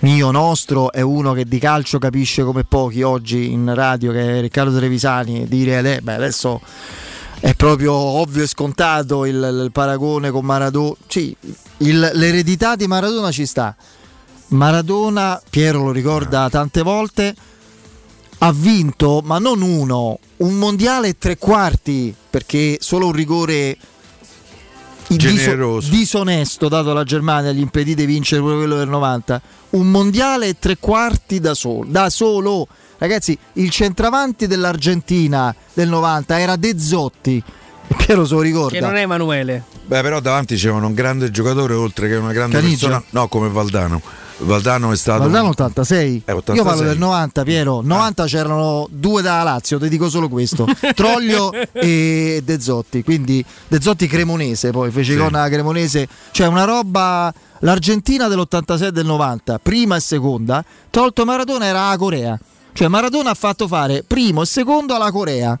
mio 0.00 0.30
nostro 0.30 0.92
è 0.92 1.00
uno 1.00 1.32
che 1.32 1.44
di 1.44 1.58
calcio 1.58 1.98
capisce 1.98 2.44
come 2.44 2.64
pochi 2.64 3.02
oggi 3.02 3.50
in 3.50 3.74
radio 3.74 4.12
che 4.12 4.38
è 4.38 4.40
Riccardo 4.40 4.76
Trevisani 4.76 5.48
dire 5.48 5.96
eh, 5.96 6.00
beh, 6.00 6.14
adesso 6.14 6.60
è 7.40 7.54
proprio 7.54 7.92
ovvio 7.94 8.42
e 8.42 8.46
scontato 8.46 9.24
il, 9.24 9.34
il 9.34 9.70
paragone 9.72 10.30
con 10.30 10.44
Maradona. 10.44 10.94
Sì, 11.06 11.34
il- 11.78 12.10
l'eredità 12.14 12.74
di 12.76 12.86
Maradona 12.86 13.30
ci 13.30 13.46
sta. 13.46 13.74
Maradona, 14.48 15.40
Piero 15.48 15.84
lo 15.84 15.92
ricorda 15.92 16.48
tante 16.48 16.82
volte, 16.82 17.34
ha 18.38 18.52
vinto, 18.52 19.20
ma 19.24 19.38
non 19.38 19.60
uno, 19.62 20.18
un 20.38 20.54
mondiale 20.54 21.08
e 21.08 21.18
tre 21.18 21.36
quarti, 21.38 22.14
perché 22.30 22.78
solo 22.80 23.06
un 23.06 23.12
rigore 23.12 23.76
diso- 25.16 25.34
Generoso. 25.36 25.90
disonesto 25.90 26.68
dato 26.68 26.90
alla 26.90 27.04
Germania 27.04 27.52
gli 27.52 27.60
impedì 27.60 27.94
di 27.94 28.04
vincere 28.06 28.40
pure 28.40 28.56
quello 28.56 28.76
del 28.76 28.88
90. 28.88 29.40
Un 29.70 29.90
mondiale 29.90 30.48
e 30.48 30.56
tre 30.58 30.76
quarti 30.78 31.40
da 31.40 31.54
solo, 31.54 31.84
da 31.88 32.10
solo. 32.10 32.66
Ragazzi, 32.98 33.36
il 33.54 33.70
centravanti 33.70 34.46
dell'Argentina 34.46 35.54
del 35.72 35.88
90 35.88 36.38
era 36.40 36.56
De 36.56 36.78
Zotti. 36.78 37.42
Piero 37.96 38.26
se 38.26 38.34
lo 38.34 38.40
ricorda. 38.40 38.78
Che 38.78 38.84
non 38.84 38.96
è 38.96 39.02
Emanuele. 39.02 39.62
Beh, 39.86 40.02
però 40.02 40.20
davanti 40.20 40.56
c'erano 40.56 40.86
un 40.88 40.94
grande 40.94 41.30
giocatore 41.30 41.72
oltre 41.74 42.08
che 42.08 42.16
una 42.16 42.32
grande 42.32 42.56
Caniggia? 42.60 42.88
persona. 42.88 43.04
No, 43.10 43.28
come 43.28 43.48
Valdano. 43.48 44.02
Valdano 44.38 44.92
è 44.92 44.96
stato. 44.96 45.22
Valdano 45.22 45.48
86. 45.48 46.22
Eh, 46.24 46.32
86. 46.32 46.56
Io 46.56 46.64
parlo 46.64 46.82
del 46.88 46.98
90, 46.98 47.42
Piero. 47.42 47.80
90 47.82 48.24
c'erano 48.26 48.86
due 48.90 49.20
da 49.22 49.42
Lazio, 49.42 49.78
ti 49.78 49.88
dico 49.88 50.08
solo 50.08 50.28
questo: 50.28 50.66
Troglio 50.94 51.52
e 51.72 52.40
De 52.44 52.60
Zotti. 52.60 53.02
Quindi 53.02 53.44
De 53.66 53.80
Zotti 53.80 54.06
cremonese, 54.06 54.70
poi 54.70 54.90
fece 54.90 55.12
Sì. 55.14 55.18
con 55.18 55.32
la 55.32 55.48
cremonese, 55.48 56.08
cioè 56.30 56.46
una 56.46 56.64
roba. 56.64 57.32
L'Argentina 57.62 58.28
dell'86 58.28 58.84
e 58.84 58.92
del 58.92 59.04
90, 59.06 59.58
prima 59.58 59.96
e 59.96 60.00
seconda, 60.00 60.64
tolto 60.90 61.24
Maradona 61.24 61.64
era 61.66 61.88
la 61.88 61.96
Corea. 61.96 62.38
Cioè 62.72 62.86
Maradona 62.86 63.30
ha 63.30 63.34
fatto 63.34 63.66
fare 63.66 64.04
primo 64.06 64.42
e 64.42 64.46
secondo 64.46 64.94
alla 64.94 65.10
Corea 65.10 65.58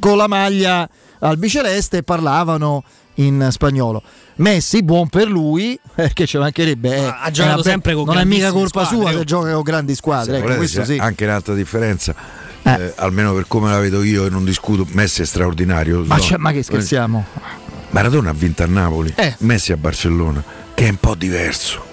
con 0.00 0.16
la 0.16 0.26
maglia 0.26 0.88
al 1.18 1.36
biceleste 1.36 1.98
e 1.98 2.02
parlavano 2.02 2.82
in 3.18 3.48
spagnolo. 3.50 4.02
Messi, 4.36 4.82
buon 4.82 5.08
per 5.08 5.28
lui, 5.28 5.78
perché 5.94 6.26
ci 6.26 6.38
mancherebbe. 6.38 6.96
eh, 6.96 7.14
ha 7.20 7.30
giocato 7.30 7.62
sempre 7.62 7.94
con 7.94 8.04
Non 8.04 8.18
è 8.18 8.24
mica 8.24 8.50
colpa 8.52 8.84
squadre, 8.84 8.96
sua 8.96 9.14
oh. 9.14 9.18
se 9.18 9.24
gioca 9.24 9.52
con 9.52 9.62
grandi 9.62 9.94
squadre. 9.94 10.38
ecco, 10.38 10.46
Volete, 10.54 10.84
sì. 10.84 10.96
Anche 10.96 11.24
un'altra 11.24 11.54
differenza. 11.54 12.14
eh, 12.62 12.92
almeno 12.96 13.32
per 13.34 13.46
come 13.48 13.70
la 13.70 13.78
vedo 13.78 14.02
io 14.02 14.26
e 14.26 14.30
non 14.30 14.44
discuto, 14.44 14.86
Messi 14.92 15.22
è 15.22 15.24
straordinario. 15.24 16.02
Ma, 16.04 16.16
no. 16.16 16.22
c'è- 16.22 16.36
ma 16.36 16.52
che 16.52 16.62
scherziamo? 16.62 17.24
Maradona 17.90 18.30
ha 18.30 18.34
vinto 18.34 18.62
a 18.62 18.66
Napoli, 18.66 19.12
Eh. 19.16 19.34
Messi 19.38 19.72
a 19.72 19.76
Barcellona, 19.76 20.42
che 20.74 20.86
è 20.86 20.90
un 20.90 20.96
po' 20.98 21.14
diverso. 21.14 21.86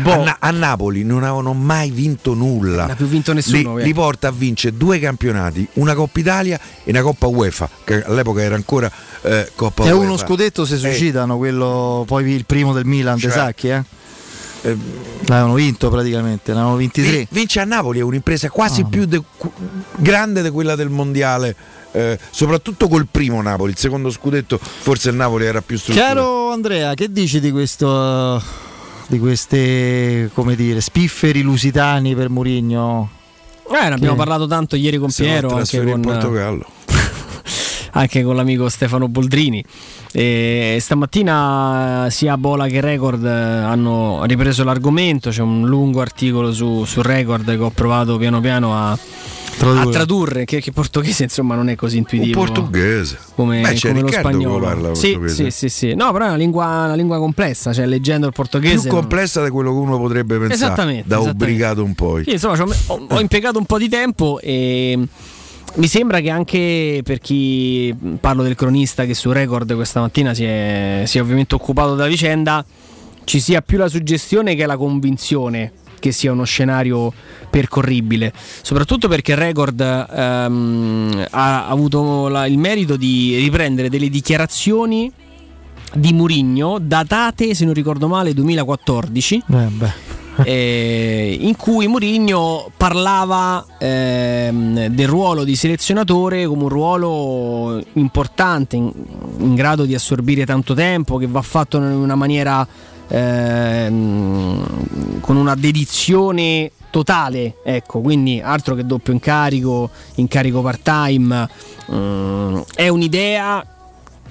Boh. 0.00 0.12
A, 0.12 0.16
Na- 0.16 0.36
a 0.40 0.50
Napoli 0.50 1.02
non 1.04 1.22
avevano 1.22 1.52
mai 1.52 1.90
vinto 1.90 2.34
nulla. 2.34 2.82
Non 2.82 2.90
ha 2.90 2.94
più 2.96 3.06
vinto 3.06 3.32
nessuno, 3.32 3.76
Li, 3.76 3.82
eh. 3.82 3.84
li 3.86 3.94
porta 3.94 4.28
a 4.28 4.30
vincere 4.30 4.76
due 4.76 4.98
campionati, 4.98 5.66
una 5.74 5.94
Coppa 5.94 6.18
Italia 6.20 6.58
e 6.84 6.90
una 6.90 7.02
Coppa 7.02 7.26
UEFA, 7.26 7.68
che 7.84 8.02
all'epoca 8.04 8.40
era 8.42 8.54
ancora 8.54 8.90
eh, 9.22 9.50
Coppa 9.54 9.84
È 9.84 9.90
UEFA. 9.92 9.98
uno 10.04 10.16
scudetto 10.16 10.64
se 10.64 10.74
Eh, 10.74 10.78
suicidano, 10.78 11.36
quello 11.36 12.04
poi 12.06 12.30
il 12.30 12.44
primo 12.46 12.72
del 12.72 12.84
Milan, 12.86 13.18
Cioè, 13.18 13.30
De 13.30 13.36
Sacchi, 13.36 13.68
eh? 13.68 13.82
eh, 14.62 14.76
L'avevano 15.26 15.54
vinto 15.54 15.90
praticamente, 15.90 16.52
ne 16.52 16.58
avevano 16.58 16.76
23. 16.78 17.10
vi- 17.10 17.26
vince 17.30 17.60
a 17.60 17.64
Napoli 17.64 17.98
è 17.98 18.02
un'impresa 18.02 18.48
quasi 18.50 18.80
Ah. 18.82 18.86
più 18.86 19.04
de- 19.06 19.22
cu- 19.36 19.52
grande 19.96 20.42
di 20.42 20.50
quella 20.50 20.74
del 20.76 20.88
mondiale. 20.88 21.54
eh, 21.94 22.18
soprattutto 22.30 22.88
col 22.88 23.06
primo 23.10 23.42
Napoli, 23.42 23.72
il 23.72 23.76
secondo 23.76 24.08
scudetto 24.10 24.58
forse 24.58 25.10
il 25.10 25.14
Napoli 25.16 25.44
era 25.44 25.60
più 25.60 25.76
strutturato. 25.76 26.14
Caro 26.14 26.50
Andrea, 26.50 26.94
che 26.94 27.12
dici 27.12 27.38
di 27.38 27.50
questo 27.50 28.42
di 29.08 29.18
queste 29.18 30.30
come 30.34 30.54
dire 30.56 30.80
spifferi 30.80 31.42
lusitani 31.42 32.14
per 32.14 32.28
Murigno? 32.30 33.10
Eh, 33.68 33.88
ne 33.88 33.94
abbiamo 33.94 34.12
Che- 34.12 34.18
parlato 34.18 34.46
tanto 34.46 34.76
ieri 34.76 34.98
con 34.98 35.10
Se 35.10 35.24
Piero, 35.24 35.54
anche 35.56 35.82
con, 35.84 36.00
Portogallo. 36.00 36.66
anche 37.92 38.22
con 38.22 38.36
l'amico 38.36 38.68
Stefano 38.68 39.08
Boldrini. 39.08 39.64
E 40.12 40.76
stamattina 40.78 42.08
sia 42.10 42.36
Bola 42.36 42.66
che 42.66 42.80
Record 42.80 43.24
eh, 43.24 43.30
hanno 43.30 44.24
ripreso 44.24 44.62
l'argomento, 44.64 45.30
c'è 45.30 45.40
un 45.40 45.66
lungo 45.66 46.00
articolo 46.00 46.52
su, 46.52 46.84
su 46.84 47.00
Record 47.00 47.46
che 47.46 47.62
ho 47.62 47.70
provato 47.70 48.18
piano 48.18 48.40
piano 48.40 48.76
a 48.76 48.98
Tradurre. 49.66 49.88
a 49.88 49.92
tradurre, 49.92 50.44
che, 50.44 50.60
che 50.60 50.72
portoghese 50.72 51.22
insomma 51.24 51.54
non 51.54 51.68
è 51.68 51.74
così 51.76 51.96
Un 51.96 52.00
intuitivo. 52.00 52.40
portoghese. 52.40 53.18
come, 53.34 53.60
Beh, 53.60 53.78
come 53.80 54.00
lo 54.00 54.08
spagnolo. 54.10 54.64
parla 54.64 54.94
sì, 54.94 55.12
portoghese. 55.12 55.50
sì, 55.50 55.68
sì, 55.68 55.68
sì. 55.88 55.94
No, 55.94 56.10
però 56.12 56.24
è 56.24 56.28
una 56.28 56.36
lingua, 56.36 56.64
una 56.66 56.94
lingua 56.94 57.18
complessa, 57.18 57.72
cioè 57.72 57.86
leggendo 57.86 58.26
il 58.26 58.32
portoghese. 58.32 58.80
più 58.82 58.90
non- 58.90 59.00
complessa 59.00 59.44
di 59.44 59.50
quello 59.50 59.70
che 59.72 59.76
uno 59.78 59.98
potrebbe 59.98 60.38
pensare 60.38 60.54
Esattamente, 60.54 61.08
da 61.08 61.16
esattamente. 61.16 61.44
obbligato 61.44 61.84
un 61.84 61.94
po'. 61.94 62.20
Sì, 62.24 62.32
insomma, 62.32 62.64
ho- 62.86 63.06
ho 63.08 63.20
impiegato 63.20 63.58
un 63.58 63.64
po' 63.66 63.78
di 63.78 63.88
tempo 63.88 64.40
e 64.40 64.98
mi 65.74 65.86
sembra 65.86 66.20
che 66.20 66.28
anche 66.30 67.00
per 67.04 67.18
chi 67.20 67.94
parlo 68.20 68.42
del 68.42 68.54
cronista 68.56 69.04
che 69.06 69.14
su 69.14 69.30
Record 69.32 69.74
questa 69.74 70.00
mattina 70.00 70.34
si 70.34 70.44
è, 70.44 71.02
si 71.06 71.18
è 71.18 71.20
ovviamente 71.22 71.54
occupato 71.54 71.94
della 71.94 72.08
vicenda, 72.08 72.64
ci 73.24 73.38
sia 73.40 73.62
più 73.62 73.78
la 73.78 73.88
suggestione 73.88 74.54
che 74.56 74.66
la 74.66 74.76
convinzione 74.76 75.72
che 76.02 76.10
sia 76.10 76.32
uno 76.32 76.42
scenario 76.42 77.12
percorribile, 77.48 78.32
soprattutto 78.62 79.06
perché 79.06 79.36
Record 79.36 79.80
ehm, 79.80 81.26
ha 81.30 81.68
avuto 81.68 82.26
la- 82.26 82.46
il 82.46 82.58
merito 82.58 82.96
di 82.96 83.36
riprendere 83.36 83.88
delle 83.88 84.08
dichiarazioni 84.10 85.12
di 85.94 86.12
Murigno 86.12 86.78
datate, 86.80 87.54
se 87.54 87.64
non 87.64 87.72
ricordo 87.74 88.08
male, 88.08 88.34
2014 88.34 89.42
Eh, 89.48 90.10
eh, 90.50 91.36
in 91.40 91.54
cui 91.56 91.86
Mourinho 91.86 92.70
parlava 92.76 93.64
ehm, 93.78 94.86
del 94.86 95.06
ruolo 95.06 95.44
di 95.44 95.54
selezionatore 95.54 96.46
come 96.46 96.62
un 96.62 96.68
ruolo 96.70 97.82
importante, 97.94 98.76
in, 98.76 98.90
in 99.38 99.54
grado 99.54 99.84
di 99.84 99.94
assorbire 99.94 100.46
tanto 100.46 100.72
tempo, 100.74 101.18
che 101.18 101.26
va 101.26 101.42
fatto 101.42 101.76
in 101.76 101.84
una 101.84 102.14
maniera 102.14 102.66
ehm, 103.12 105.20
con 105.20 105.36
una 105.36 105.54
dedizione 105.54 106.72
totale, 106.90 107.56
ecco, 107.64 108.00
quindi 108.00 108.40
altro 108.40 108.74
che 108.74 108.84
doppio 108.84 109.12
incarico, 109.12 109.90
incarico 110.16 110.62
part-time, 110.62 111.48
mm, 111.90 112.58
è 112.74 112.88
un'idea 112.88 113.66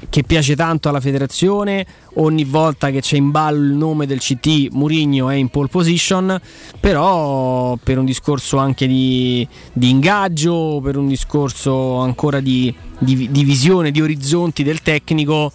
che 0.10 0.24
piace 0.24 0.56
tanto 0.56 0.90
alla 0.90 1.00
federazione. 1.00 1.86
Ogni 2.16 2.44
volta 2.44 2.90
che 2.90 3.02
c'è 3.02 3.18
in 3.18 3.32
ballo 3.32 3.64
il 3.64 3.74
nome 3.74 4.06
del 4.06 4.20
CT, 4.20 4.70
Murigno 4.72 5.30
è 5.30 5.36
in 5.36 5.50
pole 5.50 5.68
position. 5.68 6.40
Però, 6.80 7.78
per 7.82 7.98
un 7.98 8.06
discorso 8.06 8.58
anche 8.58 8.88
di, 8.88 9.48
di 9.72 9.90
ingaggio, 9.90 10.80
per 10.84 10.98
un 10.98 11.08
discorso 11.08 11.98
ancora 11.98 12.40
di, 12.40 12.74
di- 12.98 13.30
di 13.32 13.44
visione, 13.44 13.92
di 13.92 14.02
orizzonti 14.02 14.64
del 14.64 14.82
tecnico, 14.82 15.52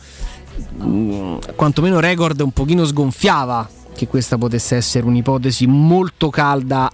mh, 0.56 1.54
quantomeno 1.54 2.00
Record 2.00 2.40
un 2.40 2.52
pochino 2.52 2.84
sgonfiava 2.84 3.68
che 3.94 4.06
questa 4.06 4.36
potesse 4.36 4.76
essere 4.76 5.06
un'ipotesi 5.06 5.66
molto 5.66 6.28
calda 6.28 6.90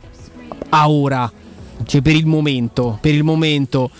a 0.70 0.88
ora, 0.88 1.30
cioè 1.84 2.00
per 2.00 2.14
il 2.14 2.26
momento. 2.26 2.98
Per 3.00 3.12
il 3.12 3.24
momento 3.24 3.90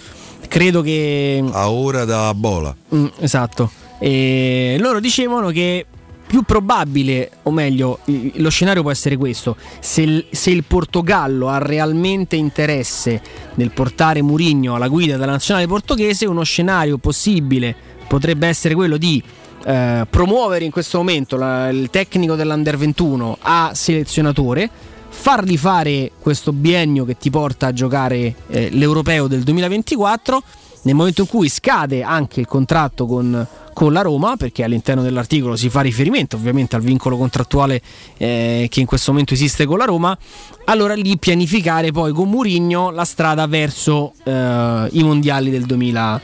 credo 0.49 0.83
che 0.83 1.43
A 1.51 1.71
ora 1.71 2.05
da 2.05 2.33
bola. 2.35 2.75
Mm, 2.95 3.07
esatto. 3.19 3.71
E 3.99 4.77
loro 4.79 5.01
dicevano 5.01 5.51
che 5.51 5.87
più 6.27 6.43
probabile, 6.43 7.31
o 7.43 7.51
meglio, 7.51 7.99
lo 8.05 8.49
scenario 8.49 8.83
può 8.83 8.91
essere 8.91 9.17
questo: 9.17 9.57
se 9.81 10.03
il, 10.03 10.27
se 10.31 10.51
il 10.51 10.65
Portogallo 10.65 11.49
ha 11.49 11.59
realmente 11.59 12.37
interesse 12.37 13.21
nel 13.57 13.71
portare 13.73 14.23
Murigno 14.23 14.75
alla 14.75 14.89
guida 14.89 15.17
della 15.17 15.33
nazionale 15.33 15.67
portoghese, 15.67 16.27
uno 16.27 16.43
scenario 16.43 16.99
possibile 16.99 17.75
potrebbe 18.09 18.47
essere 18.47 18.75
quello 18.75 18.97
di 18.97 19.23
eh, 19.65 20.07
promuovere 20.09 20.65
in 20.65 20.71
questo 20.71 20.99
momento 20.99 21.37
la- 21.37 21.69
il 21.69 21.91
tecnico 21.91 22.35
dell'Under 22.35 22.77
21 22.77 23.39
a 23.41 23.73
selezionatore. 23.75 24.69
Fargli 25.09 25.59
fare 25.59 26.11
questo 26.19 26.53
biennio 26.53 27.05
che 27.05 27.19
ti 27.19 27.29
porta 27.31 27.67
a 27.67 27.73
giocare 27.73 28.35
eh, 28.49 28.71
l'europeo 28.71 29.27
del 29.27 29.43
2024 29.43 30.43
nel 30.83 30.95
momento 30.95 31.23
in 31.23 31.29
cui 31.29 31.49
scade 31.49 32.03
anche 32.03 32.41
il 32.41 32.47
contratto 32.47 33.07
con, 33.07 33.47
con 33.73 33.93
la 33.93 34.01
Roma, 34.01 34.37
perché 34.37 34.65
all'interno 34.65 35.03
dell'articolo 35.03 35.55
si 35.55 35.69
fa 35.69 35.81
riferimento 35.81 36.37
ovviamente 36.37 36.77
al 36.77 36.83
vincolo 36.83 37.17
contrattuale 37.17 37.81
eh, 38.17 38.67
che 38.69 38.81
in 38.81 38.87
questo 38.87 39.11
momento 39.11 39.35
esiste 39.35 39.65
con 39.65 39.79
la 39.79 39.85
Roma, 39.85 40.17
allora 40.65 40.95
lì 40.95 41.17
pianificare 41.19 41.93
poi 41.93 42.13
con 42.13 42.29
Murigno 42.29 42.91
la 42.91 43.05
strada 43.05 43.47
verso 43.47 44.13
eh, 44.25 44.89
i 44.91 45.03
mondiali 45.03 45.51
del, 45.51 45.67
2000 45.67 46.21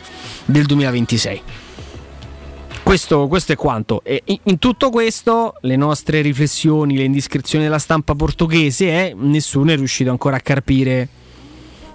del 0.46 0.66
2026. 0.66 1.42
Questo, 2.88 3.28
questo, 3.28 3.52
è 3.52 3.54
quanto. 3.54 4.00
E 4.02 4.22
in, 4.24 4.58
tutto 4.58 4.88
questo, 4.88 5.56
le 5.60 5.76
nostre 5.76 6.22
riflessioni, 6.22 6.96
le 6.96 7.02
indiscrezioni 7.02 7.64
della 7.64 7.78
stampa 7.78 8.14
portoghese, 8.14 8.86
eh, 8.86 9.14
nessuno 9.14 9.72
è 9.72 9.76
riuscito 9.76 10.08
ancora 10.08 10.36
a 10.36 10.40
carpire 10.40 11.06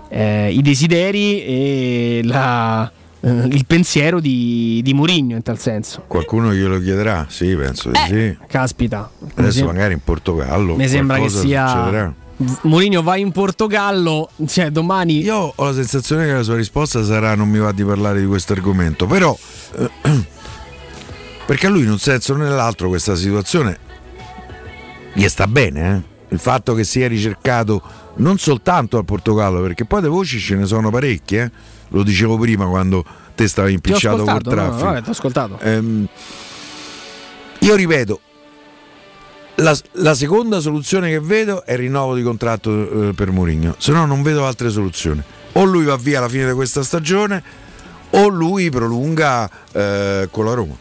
eh, 0.09 0.51
i 0.51 0.61
desideri 0.61 1.43
e 1.43 2.21
la, 2.23 2.91
eh, 3.21 3.27
il 3.27 3.65
pensiero 3.65 4.19
di, 4.19 4.81
di 4.83 4.93
Mourinho 4.93 5.35
in 5.35 5.41
tal 5.41 5.57
senso. 5.57 6.03
Qualcuno 6.05 6.53
glielo 6.53 6.77
chiederà? 6.77 7.25
Sì, 7.27 7.55
penso 7.55 7.89
di 7.89 7.97
Eh, 7.97 8.07
sì. 8.07 8.45
Caspita. 8.45 9.09
Adesso 9.33 9.51
sem- 9.51 9.65
magari 9.65 9.93
in 9.93 10.01
Portogallo. 10.03 10.75
Mi 10.75 10.87
sembra 10.87 11.17
che 11.17 11.29
sia. 11.29 11.69
succederà. 11.69 12.13
Mourinho 12.61 13.01
va 13.01 13.15
in 13.15 13.31
Portogallo, 13.31 14.29
cioè 14.45 14.69
domani. 14.69 15.23
Io 15.23 15.53
ho 15.55 15.65
la 15.65 15.73
sensazione 15.73 16.27
che 16.27 16.33
la 16.33 16.43
sua 16.43 16.55
risposta 16.55 17.03
sarà 17.03 17.33
non 17.33 17.49
mi 17.49 17.57
va 17.57 17.71
di 17.71 17.83
parlare 17.83 18.19
di 18.19 18.27
questo 18.27 18.53
argomento, 18.53 19.07
però 19.07 19.35
perché 21.45 21.67
a 21.67 21.69
lui 21.69 21.83
in 21.83 21.91
un 21.91 21.99
senso 21.99 22.33
o 22.33 22.37
nell'altro 22.37 22.87
questa 22.87 23.15
situazione 23.15 23.91
gli 25.13 25.27
sta 25.27 25.47
bene, 25.47 25.95
eh? 25.95 26.33
il 26.33 26.39
fatto 26.39 26.73
che 26.73 26.83
sia 26.83 27.07
ricercato 27.07 27.81
non 28.15 28.37
soltanto 28.37 28.97
al 28.97 29.05
Portogallo, 29.05 29.61
perché 29.61 29.85
poi 29.85 30.01
le 30.01 30.07
voci 30.07 30.39
ce 30.39 30.55
ne 30.55 30.65
sono 30.65 30.89
parecchie, 30.89 31.43
eh? 31.43 31.51
lo 31.89 32.03
dicevo 32.03 32.37
prima 32.37 32.65
quando 32.65 33.05
te 33.35 33.47
stavi 33.47 33.73
impicciato 33.73 34.23
col 34.23 34.27
ascoltato, 34.27 34.55
no, 34.55 34.61
no, 34.61 34.77
traffico. 34.77 35.07
ho 35.07 35.11
ascoltato. 35.11 35.59
Ehm, 35.61 36.07
io 37.59 37.75
ripeto, 37.75 38.19
la, 39.55 39.77
la 39.93 40.15
seconda 40.15 40.59
soluzione 40.59 41.09
che 41.09 41.19
vedo 41.19 41.63
è 41.63 41.73
il 41.73 41.79
rinnovo 41.79 42.15
di 42.15 42.23
contratto 42.23 43.09
eh, 43.09 43.13
per 43.13 43.31
Mourinho, 43.31 43.75
se 43.77 43.91
no 43.91 44.05
non 44.05 44.21
vedo 44.23 44.45
altre 44.45 44.69
soluzioni. 44.69 45.21
O 45.53 45.63
lui 45.63 45.85
va 45.85 45.95
via 45.97 46.17
alla 46.17 46.29
fine 46.29 46.47
di 46.47 46.53
questa 46.53 46.81
stagione 46.81 47.43
o 48.11 48.27
lui 48.27 48.69
prolunga 48.69 49.49
eh, 49.71 50.27
con 50.31 50.45
la 50.45 50.53
Roma. 50.53 50.75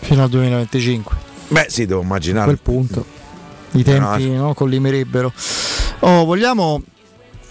Fino 0.00 0.22
al 0.22 0.28
2025. 0.28 1.16
Beh 1.48 1.66
sì, 1.68 1.86
devo 1.86 2.00
A 2.00 2.04
immaginare. 2.04 2.44
quel 2.46 2.58
punto. 2.60 3.04
I 3.72 3.82
tempi 3.82 4.30
no, 4.30 4.54
collimerebbero. 4.54 5.32
Oh, 6.00 6.24
vogliamo, 6.24 6.82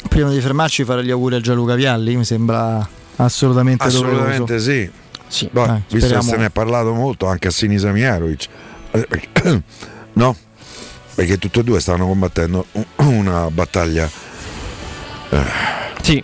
prima 0.10 0.30
di 0.30 0.39
fermarci, 0.39 0.84
fare 0.84 1.04
gli 1.04 1.12
auguri 1.12 1.36
a 1.36 1.39
Gianluca 1.41 1.76
Vialli? 1.76 2.16
Mi 2.16 2.26
sembra 2.26 2.88
assolutamente, 3.18 3.84
Assolutamente 3.84 4.60
sì. 4.60 4.89
Sì, 5.28 5.50
Boh, 5.52 5.66
dai, 5.66 5.76
visto 5.82 5.98
speriamo- 5.98 6.24
che 6.24 6.30
se 6.30 6.38
ne 6.38 6.45
è 6.45 6.50
parlato 6.50 6.93
molto 6.93 7.28
anche 7.28 7.50
a 7.50 7.52
Sinisa 7.52 7.91
Miarovic. 7.91 8.48
Eh, 8.91 9.08
no? 10.14 10.36
Perché 11.14 11.38
tutti 11.38 11.60
e 11.60 11.64
due 11.64 11.80
stavano 11.82 12.08
combattendo 12.08 12.66
una 12.98 13.50
battaglia 13.52 14.10
Sì, 16.02 16.24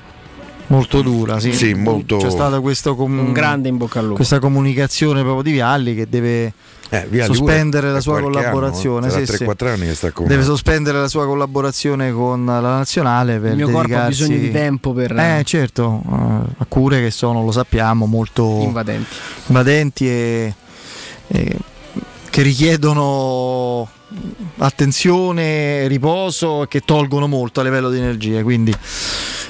molto 0.73 1.01
dura. 1.01 1.39
Sì. 1.39 1.53
Sì, 1.53 1.73
molto- 1.73 2.17
C'è 2.17 2.29
stato 2.29 2.61
questo 2.61 2.95
com- 2.95 3.17
Un 3.19 3.31
grande 3.33 3.69
in 3.69 3.77
bocca 3.77 3.99
al 3.99 4.05
lupo. 4.05 4.15
questa 4.17 4.39
comunicazione 4.39 5.21
proprio 5.21 5.43
di 5.43 5.51
Vialli 5.51 5.95
che 5.95 6.07
deve 6.09 6.53
Eh, 6.89 7.07
Vialli 7.09 7.33
sospendere 7.33 7.91
la 7.91 7.99
sua 8.01 8.19
collaborazione. 8.21 9.07
Anno, 9.07 9.15
sì, 9.15 9.21
eh? 9.21 9.25
Sarà 9.25 9.37
sì. 9.37 9.43
3-4 9.45 9.69
anni 9.73 9.85
che 9.87 9.95
sta 9.95 10.11
con 10.11 10.27
Deve 10.27 10.43
sospendere 10.43 10.99
la 10.99 11.07
sua 11.07 11.25
collaborazione 11.25 12.11
con 12.11 12.45
la 12.45 12.59
nazionale 12.59 13.39
per 13.39 13.51
Il 13.51 13.55
mio 13.57 13.65
corpo 13.69 13.79
ha 13.79 13.81
dedicarsi- 13.83 14.21
bisogno 14.27 14.39
di 14.39 14.51
tempo 14.51 14.93
per- 14.93 15.17
Eh, 15.17 15.41
certo, 15.43 16.01
eh, 16.07 16.15
a 16.57 16.65
cure 16.67 17.01
che 17.01 17.09
sono, 17.09 17.43
lo 17.43 17.51
sappiamo, 17.51 18.05
molto 18.05 18.59
Invadenti. 18.61 19.07
invadenti 19.47 20.07
e, 20.07 20.53
e 21.29 21.57
che 22.29 22.41
richiedono 22.41 23.87
attenzione, 24.57 25.87
riposo 25.87 26.65
che 26.69 26.81
tolgono 26.81 27.27
molto 27.27 27.59
a 27.59 27.63
livello 27.63 27.89
di 27.89 27.97
energie. 27.97 28.43
Quindi 28.43 28.73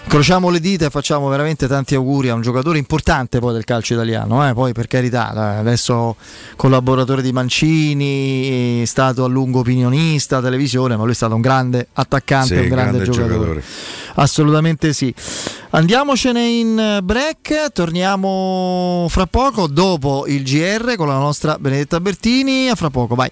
incrociamo 0.04 0.50
le 0.50 0.60
dita 0.60 0.86
e 0.86 0.90
facciamo 0.90 1.28
veramente 1.30 1.68
tanti 1.68 1.96
auguri 1.96 2.30
a 2.30 2.34
un 2.34 2.42
giocatore 2.42 2.78
importante 2.78 3.40
poi 3.40 3.54
del 3.54 3.64
calcio 3.64 3.94
italiano. 3.94 4.48
eh. 4.48 4.54
Poi 4.54 4.74
per 4.74 4.88
carità, 4.88 5.30
adesso 5.58 6.16
collaboratore 6.56 7.22
di 7.22 7.32
Mancini, 7.32 8.82
è 8.82 8.86
stato 8.86 9.24
a 9.24 9.28
lungo 9.28 9.60
opinionista, 9.60 10.42
televisione, 10.42 10.96
ma 10.96 11.04
lui 11.04 11.12
è 11.14 11.16
stato 11.16 11.36
un 11.36 11.42
grande 11.42 11.88
attaccante, 11.94 12.56
Sì, 12.56 12.62
un 12.62 12.68
grande, 12.68 12.98
grande 12.98 13.04
giocatore. 13.06 13.34
giocatore. 13.34 13.64
Assolutamente 14.16 14.94
sì. 14.94 15.14
Andiamocene 15.72 16.46
in 16.46 17.00
break, 17.04 17.72
torniamo 17.72 19.08
fra 19.10 19.26
poco 19.26 19.66
dopo 19.68 20.26
il 20.28 20.44
GR 20.44 20.96
con 20.96 21.08
la 21.08 21.18
nostra 21.18 21.58
Benedetta 21.60 22.00
Bertini. 22.00 22.70
A 22.70 22.76
fra 22.76 22.92
poco, 22.92 23.16
vai. 23.16 23.32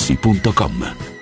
Che 0.00 1.19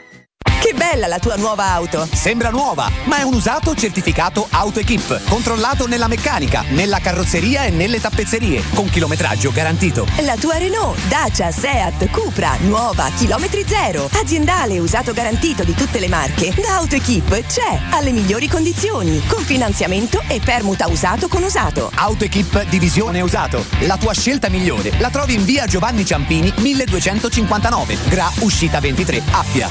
bella 0.99 1.07
la 1.07 1.19
tua 1.21 1.37
nuova 1.37 1.67
auto! 1.67 2.09
Sembra 2.13 2.51
nuova, 2.51 2.91
ma 3.05 3.19
è 3.19 3.23
un 3.23 3.35
usato 3.35 3.75
certificato 3.75 4.49
AutoEquip, 4.51 5.29
controllato 5.29 5.87
nella 5.87 6.09
meccanica, 6.09 6.65
nella 6.71 6.99
carrozzeria 6.99 7.65
e 7.65 7.71
nelle 7.71 8.01
tappezzerie, 8.01 8.65
con 8.75 8.91
chilometraggio 8.91 9.53
garantito. 9.53 10.07
La 10.23 10.37
tua 10.37 10.59
Renault, 10.59 10.99
Dacia, 11.07 11.53
Seat, 11.53 12.11
Cupra, 12.11 12.57
nuova, 12.63 13.11
chilometri 13.17 13.65
zero, 13.67 14.11
aziendale 14.13 14.79
usato 14.81 15.13
garantito 15.13 15.63
di 15.63 15.75
tutte 15.75 16.01
le 16.01 16.09
marche, 16.09 16.53
da 16.61 16.77
AutoEquip 16.79 17.47
c'è, 17.47 17.81
alle 17.91 18.11
migliori 18.11 18.49
condizioni, 18.49 19.23
con 19.29 19.45
finanziamento 19.45 20.23
e 20.27 20.41
permuta 20.41 20.89
usato 20.89 21.29
con 21.29 21.45
usato. 21.45 21.93
AutoEquip 21.95 22.65
Divisione 22.65 23.21
Usato, 23.21 23.65
la 23.81 23.97
tua 23.97 24.15
scelta 24.15 24.49
migliore. 24.49 24.93
La 24.99 25.11
trovi 25.11 25.35
in 25.35 25.45
via 25.45 25.67
Giovanni 25.67 26.05
Ciampini 26.05 26.53
1259, 26.57 27.97
Gra 28.09 28.31
Uscita 28.41 28.81
23, 28.81 29.23
Appia. 29.31 29.69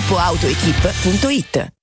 www.gruppoautoequip.it 0.00 1.79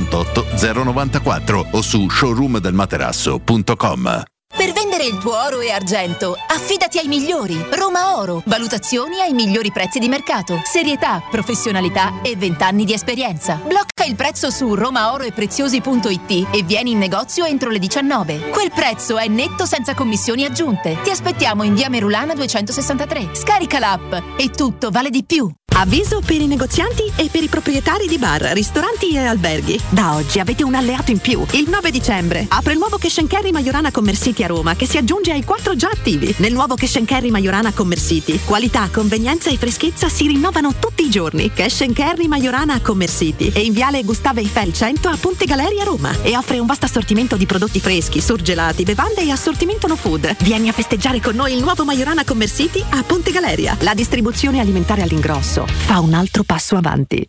98 0.00 0.84
094 0.84 1.66
o 1.72 1.82
su 1.82 2.08
showroomdelmaterasso.com. 2.08 4.39
Per 4.56 4.72
vendere 4.72 5.04
il 5.04 5.16
tuo 5.18 5.40
oro 5.42 5.60
e 5.60 5.70
argento, 5.70 6.36
affidati 6.48 6.98
ai 6.98 7.06
migliori. 7.06 7.56
Roma 7.70 8.18
Oro. 8.18 8.42
Valutazioni 8.46 9.20
ai 9.20 9.32
migliori 9.32 9.70
prezzi 9.70 9.98
di 9.98 10.08
mercato. 10.08 10.60
Serietà, 10.64 11.22
professionalità 11.30 12.20
e 12.20 12.36
20 12.36 12.62
anni 12.62 12.84
di 12.84 12.92
esperienza. 12.92 13.54
Blocca 13.54 14.04
il 14.04 14.16
prezzo 14.16 14.50
su 14.50 14.74
romaoroepreziosi.it 14.74 16.48
e 16.50 16.62
vieni 16.64 16.90
in 16.90 16.98
negozio 16.98 17.44
entro 17.44 17.70
le 17.70 17.78
19. 17.78 18.50
Quel 18.50 18.72
prezzo 18.74 19.16
è 19.18 19.28
netto 19.28 19.64
senza 19.66 19.94
commissioni 19.94 20.44
aggiunte. 20.44 20.98
Ti 21.00 21.10
aspettiamo 21.10 21.62
in 21.62 21.74
via 21.74 21.88
Merulana 21.88 22.34
263. 22.34 23.30
Scarica 23.32 23.78
l'app 23.78 24.12
e 24.36 24.50
tutto 24.50 24.90
vale 24.90 25.10
di 25.10 25.24
più. 25.24 25.50
Avviso 25.72 26.20
per 26.20 26.40
i 26.40 26.46
negozianti 26.46 27.10
e 27.16 27.28
per 27.30 27.42
i 27.42 27.48
proprietari 27.48 28.06
di 28.06 28.18
bar, 28.18 28.42
ristoranti 28.52 29.14
e 29.14 29.24
alberghi. 29.24 29.80
Da 29.88 30.14
oggi 30.14 30.38
avete 30.38 30.62
un 30.62 30.74
alleato 30.74 31.10
in 31.10 31.20
più. 31.20 31.42
Il 31.52 31.70
9 31.70 31.90
dicembre 31.90 32.44
apre 32.50 32.72
il 32.72 32.78
nuovo 32.78 32.98
Cash 32.98 33.24
Carry 33.26 33.50
Majorana 33.50 33.90
Commercity 33.90 34.39
a 34.42 34.46
Roma 34.46 34.74
che 34.74 34.86
si 34.86 34.96
aggiunge 34.96 35.32
ai 35.32 35.44
quattro 35.44 35.76
già 35.76 35.88
attivi. 35.92 36.34
Nel 36.38 36.52
nuovo 36.52 36.74
Cash 36.74 37.00
Carry 37.04 37.30
Majorana 37.30 37.72
Commercity, 37.72 38.40
qualità, 38.44 38.88
convenienza 38.92 39.50
e 39.50 39.56
freschezza 39.56 40.08
si 40.08 40.26
rinnovano 40.26 40.74
tutti 40.78 41.04
i 41.04 41.10
giorni. 41.10 41.52
Cash 41.52 41.84
Carry 41.92 42.26
Majorana 42.26 42.80
Commercity 42.80 43.52
è 43.52 43.58
in 43.58 43.72
viale 43.72 44.02
Gustavo 44.02 44.40
Eiffel 44.40 44.72
100 44.72 45.08
a 45.08 45.16
Ponte 45.16 45.44
Galeria 45.44 45.84
Roma 45.84 46.22
e 46.22 46.36
offre 46.36 46.58
un 46.58 46.66
vasto 46.66 46.86
assortimento 46.86 47.36
di 47.36 47.46
prodotti 47.46 47.80
freschi, 47.80 48.20
surgelati, 48.20 48.84
bevande 48.84 49.22
e 49.22 49.30
assortimento 49.30 49.86
no 49.86 49.96
food. 49.96 50.36
Vieni 50.42 50.68
a 50.68 50.72
festeggiare 50.72 51.20
con 51.20 51.34
noi 51.34 51.54
il 51.54 51.62
nuovo 51.62 51.84
Majorana 51.84 52.24
Commercity 52.24 52.84
a 52.90 53.02
Ponte 53.02 53.30
Galeria. 53.30 53.76
La 53.80 53.94
distribuzione 53.94 54.60
alimentare 54.60 55.02
all'ingrosso 55.02 55.66
fa 55.66 56.00
un 56.00 56.14
altro 56.14 56.42
passo 56.44 56.76
avanti. 56.76 57.28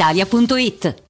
brispalitalia.it. 0.00 1.09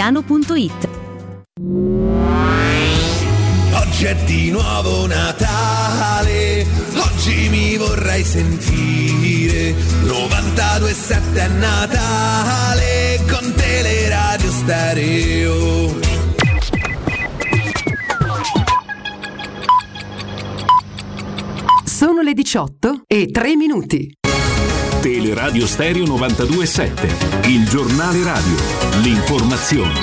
centromedicotiziano.it. 0.01 0.89
Oggi 3.73 4.05
è 4.05 4.15
di 4.25 4.49
nuovo 4.49 5.05
Natale, 5.05 6.65
oggi 6.95 7.49
mi 7.49 7.77
vorrei 7.77 8.23
sentire 8.23 9.75
92.7 10.03 11.33
è 11.35 11.47
Natale, 11.47 13.19
con 13.29 13.53
Teleradio 13.53 14.49
Stereo. 14.49 15.99
Sono 21.85 22.21
le 22.21 22.33
18 22.33 23.03
e 23.05 23.27
3 23.27 23.55
minuti. 23.55 24.20
Teleradio 25.01 25.65
Stereo 25.65 26.05
927, 26.05 27.49
il 27.49 27.67
giornale 27.67 28.23
radio, 28.23 28.55
l'informazione. 29.01 29.93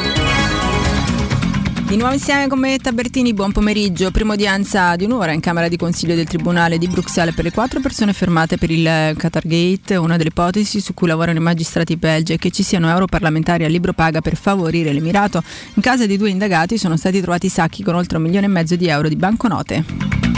Di 1.86 1.96
nuovo 1.96 2.14
insieme 2.14 2.48
con 2.48 2.58
Metta 2.58 2.90
Bertini, 2.90 3.32
buon 3.32 3.52
pomeriggio. 3.52 4.10
Prima 4.10 4.32
udienza 4.32 4.96
di 4.96 5.04
un'ora 5.04 5.30
in 5.30 5.38
Camera 5.38 5.68
di 5.68 5.76
Consiglio 5.76 6.16
del 6.16 6.26
Tribunale 6.26 6.78
di 6.78 6.88
Bruxelles 6.88 7.32
per 7.32 7.44
le 7.44 7.52
quattro 7.52 7.78
persone 7.78 8.12
fermate 8.12 8.58
per 8.58 8.72
il 8.72 9.14
Qatargate. 9.16 9.94
Una 9.94 10.16
delle 10.16 10.30
ipotesi 10.30 10.80
su 10.80 10.94
cui 10.94 11.06
lavorano 11.06 11.38
i 11.38 11.42
magistrati 11.42 11.96
belgi 11.96 12.32
è 12.32 12.36
che 12.36 12.50
ci 12.50 12.64
siano 12.64 12.90
europarlamentari 12.90 13.64
a 13.64 13.68
libro 13.68 13.92
paga 13.92 14.20
per 14.20 14.34
favorire 14.34 14.92
l'Emirato. 14.92 15.40
In 15.74 15.82
casa 15.82 16.06
di 16.06 16.16
due 16.16 16.30
indagati 16.30 16.76
sono 16.76 16.96
stati 16.96 17.20
trovati 17.20 17.48
sacchi 17.48 17.84
con 17.84 17.94
oltre 17.94 18.16
un 18.16 18.24
milione 18.24 18.46
e 18.46 18.50
mezzo 18.50 18.74
di 18.74 18.88
euro 18.88 19.06
di 19.06 19.14
banconote. 19.14 20.37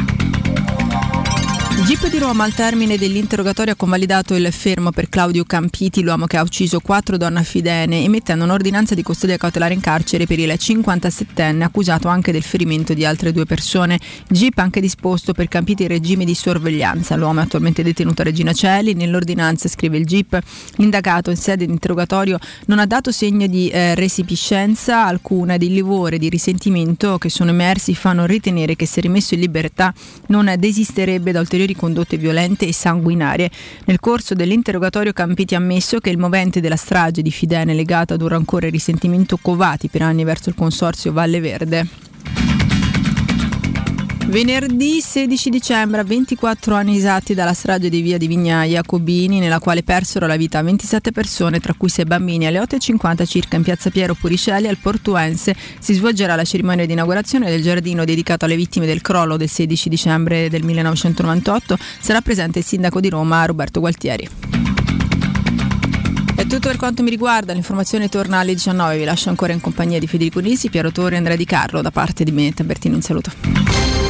GIP 1.83 2.11
di 2.11 2.19
Roma 2.19 2.45
al 2.45 2.53
termine 2.53 2.99
dell'interrogatorio 2.99 3.73
ha 3.73 3.77
convalidato 3.77 4.35
il 4.35 4.53
fermo 4.53 4.91
per 4.91 5.09
Claudio 5.09 5.45
Campiti, 5.45 6.03
l'uomo 6.03 6.27
che 6.27 6.37
ha 6.37 6.43
ucciso 6.43 6.79
quattro 6.81 7.17
donne 7.17 7.43
fidene, 7.43 8.05
emettendo 8.05 8.45
un'ordinanza 8.45 8.95
di 8.95 9.03
custodia 9.03 9.39
cautelare 9.39 9.73
in 9.73 9.81
carcere 9.81 10.27
per 10.27 10.39
il 10.39 10.51
57enne 10.51 11.63
accusato 11.63 12.07
anche 12.07 12.33
del 12.33 12.43
ferimento 12.43 12.93
di 12.93 13.07
altre 13.07 13.33
due 13.33 13.47
persone. 13.47 13.99
GIP 14.29 14.59
ha 14.59 14.63
anche 14.63 14.81
disposto 14.81 15.33
per 15.33 15.49
Campiti 15.49 15.85
il 15.85 15.89
regime 15.89 16.27
di 16.27 16.35
sorveglianza. 16.35 17.17
L'uomo 17.17 17.41
è 17.41 17.45
attualmente 17.45 17.83
detenuto 17.83 18.21
a 18.21 18.27
Regina 18.27 18.53
Celi. 18.53 18.93
Nell'ordinanza, 18.93 19.67
scrive 19.67 19.97
il 19.97 20.05
GIP, 20.05 20.39
l'indagato 20.77 21.31
in 21.31 21.37
sede 21.37 21.65
di 21.65 21.73
interrogatorio 21.73 22.39
non 22.67 22.79
ha 22.79 22.87
dato 22.87 23.11
segno 23.11 23.47
di 23.47 23.71
eh, 23.71 23.95
resipiscenza 23.95 25.07
alcuna 25.07 25.57
di 25.57 25.73
livore, 25.73 26.19
di 26.19 26.29
risentimento 26.29 27.17
che 27.17 27.31
sono 27.31 27.51
emersi 27.51 27.95
fanno 27.95 28.27
ritenere 28.27 28.77
che 28.77 28.85
se 28.87 29.01
rimesso 29.01 29.33
in 29.33 29.41
libertà 29.41 29.93
non 30.27 30.55
desisterebbe 30.59 31.33
da 31.33 31.41
ulteriori 31.41 31.69
ulteriori 31.71 31.75
condotte 31.75 32.17
violente 32.17 32.67
e 32.67 32.73
sanguinarie. 32.73 33.51
Nel 33.87 34.01
corso 34.01 34.35
dell'interrogatorio 34.35 35.13
Campiti 35.13 35.55
ha 35.55 35.59
ammesso 35.59 35.99
che 35.99 36.11
il 36.11 36.19
movente 36.19 36.61
della 36.61 36.77
strage 36.77 37.23
di 37.23 37.31
Fidene 37.31 37.75
legata 37.75 38.15
ad 38.15 38.23
un 38.23 38.29
rancore 38.29 38.69
e 38.69 38.71
risentimento 38.71 39.39
covati 39.41 39.89
per 39.89 40.03
anni 40.03 40.25
verso 40.25 40.49
il 40.49 40.55
consorzio 40.55 41.13
Valle 41.13 41.41
Verde. 41.41 41.89
Venerdì 44.31 45.01
16 45.01 45.51
dicembre, 45.51 46.03
a 46.03 46.05
24 46.05 46.77
anni 46.77 46.97
esatti 46.97 47.35
dalla 47.35 47.53
strage 47.53 47.89
di 47.89 48.01
via 48.01 48.17
di 48.17 48.29
Vignaia 48.29 48.81
Cobini, 48.87 49.41
nella 49.41 49.59
quale 49.59 49.83
persero 49.83 50.29
la 50.29 50.37
vita 50.37 50.63
27 50.63 51.11
persone, 51.11 51.59
tra 51.59 51.75
cui 51.77 51.89
6 51.89 52.05
bambini, 52.05 52.47
alle 52.47 52.61
8.50 52.61 53.27
circa 53.27 53.57
in 53.57 53.65
piazza 53.65 53.91
Piero 53.91 54.15
Puricelli 54.15 54.69
al 54.69 54.77
Portuense 54.77 55.57
si 55.81 55.95
svolgerà 55.95 56.37
la 56.37 56.45
cerimonia 56.45 56.87
di 56.87 56.93
inaugurazione 56.93 57.51
del 57.51 57.61
giardino 57.61 58.05
dedicato 58.05 58.45
alle 58.45 58.55
vittime 58.55 58.87
del 58.87 59.01
crollo 59.01 59.37
del 59.37 59.49
16 59.49 59.89
dicembre 59.89 60.49
del 60.49 60.63
1998. 60.63 61.77
Sarà 61.99 62.21
presente 62.21 62.61
il 62.61 62.65
sindaco 62.65 63.01
di 63.01 63.09
Roma 63.09 63.45
Roberto 63.45 63.81
Gualtieri. 63.81 64.29
È 66.37 66.47
tutto 66.47 66.69
per 66.69 66.77
quanto 66.77 67.03
mi 67.03 67.11
riguarda, 67.11 67.53
l'informazione 67.53 68.09
torna 68.09 68.39
alle 68.39 68.55
19, 68.55 68.97
vi 68.97 69.05
lascio 69.05 69.29
ancora 69.29 69.53
in 69.53 69.61
compagnia 69.61 69.99
di 69.99 70.07
Federico 70.07 70.39
Nisi, 70.39 70.71
Piero 70.71 70.93
Torre 70.93 71.17
e 71.17 71.19
Andrea 71.19 71.37
Di 71.37 71.45
Carlo, 71.45 71.83
da 71.83 71.91
parte 71.91 72.23
di 72.23 72.31
Benetta 72.31 72.63
Bertino 72.63 72.95
un 72.95 73.03
saluto. 73.03 74.10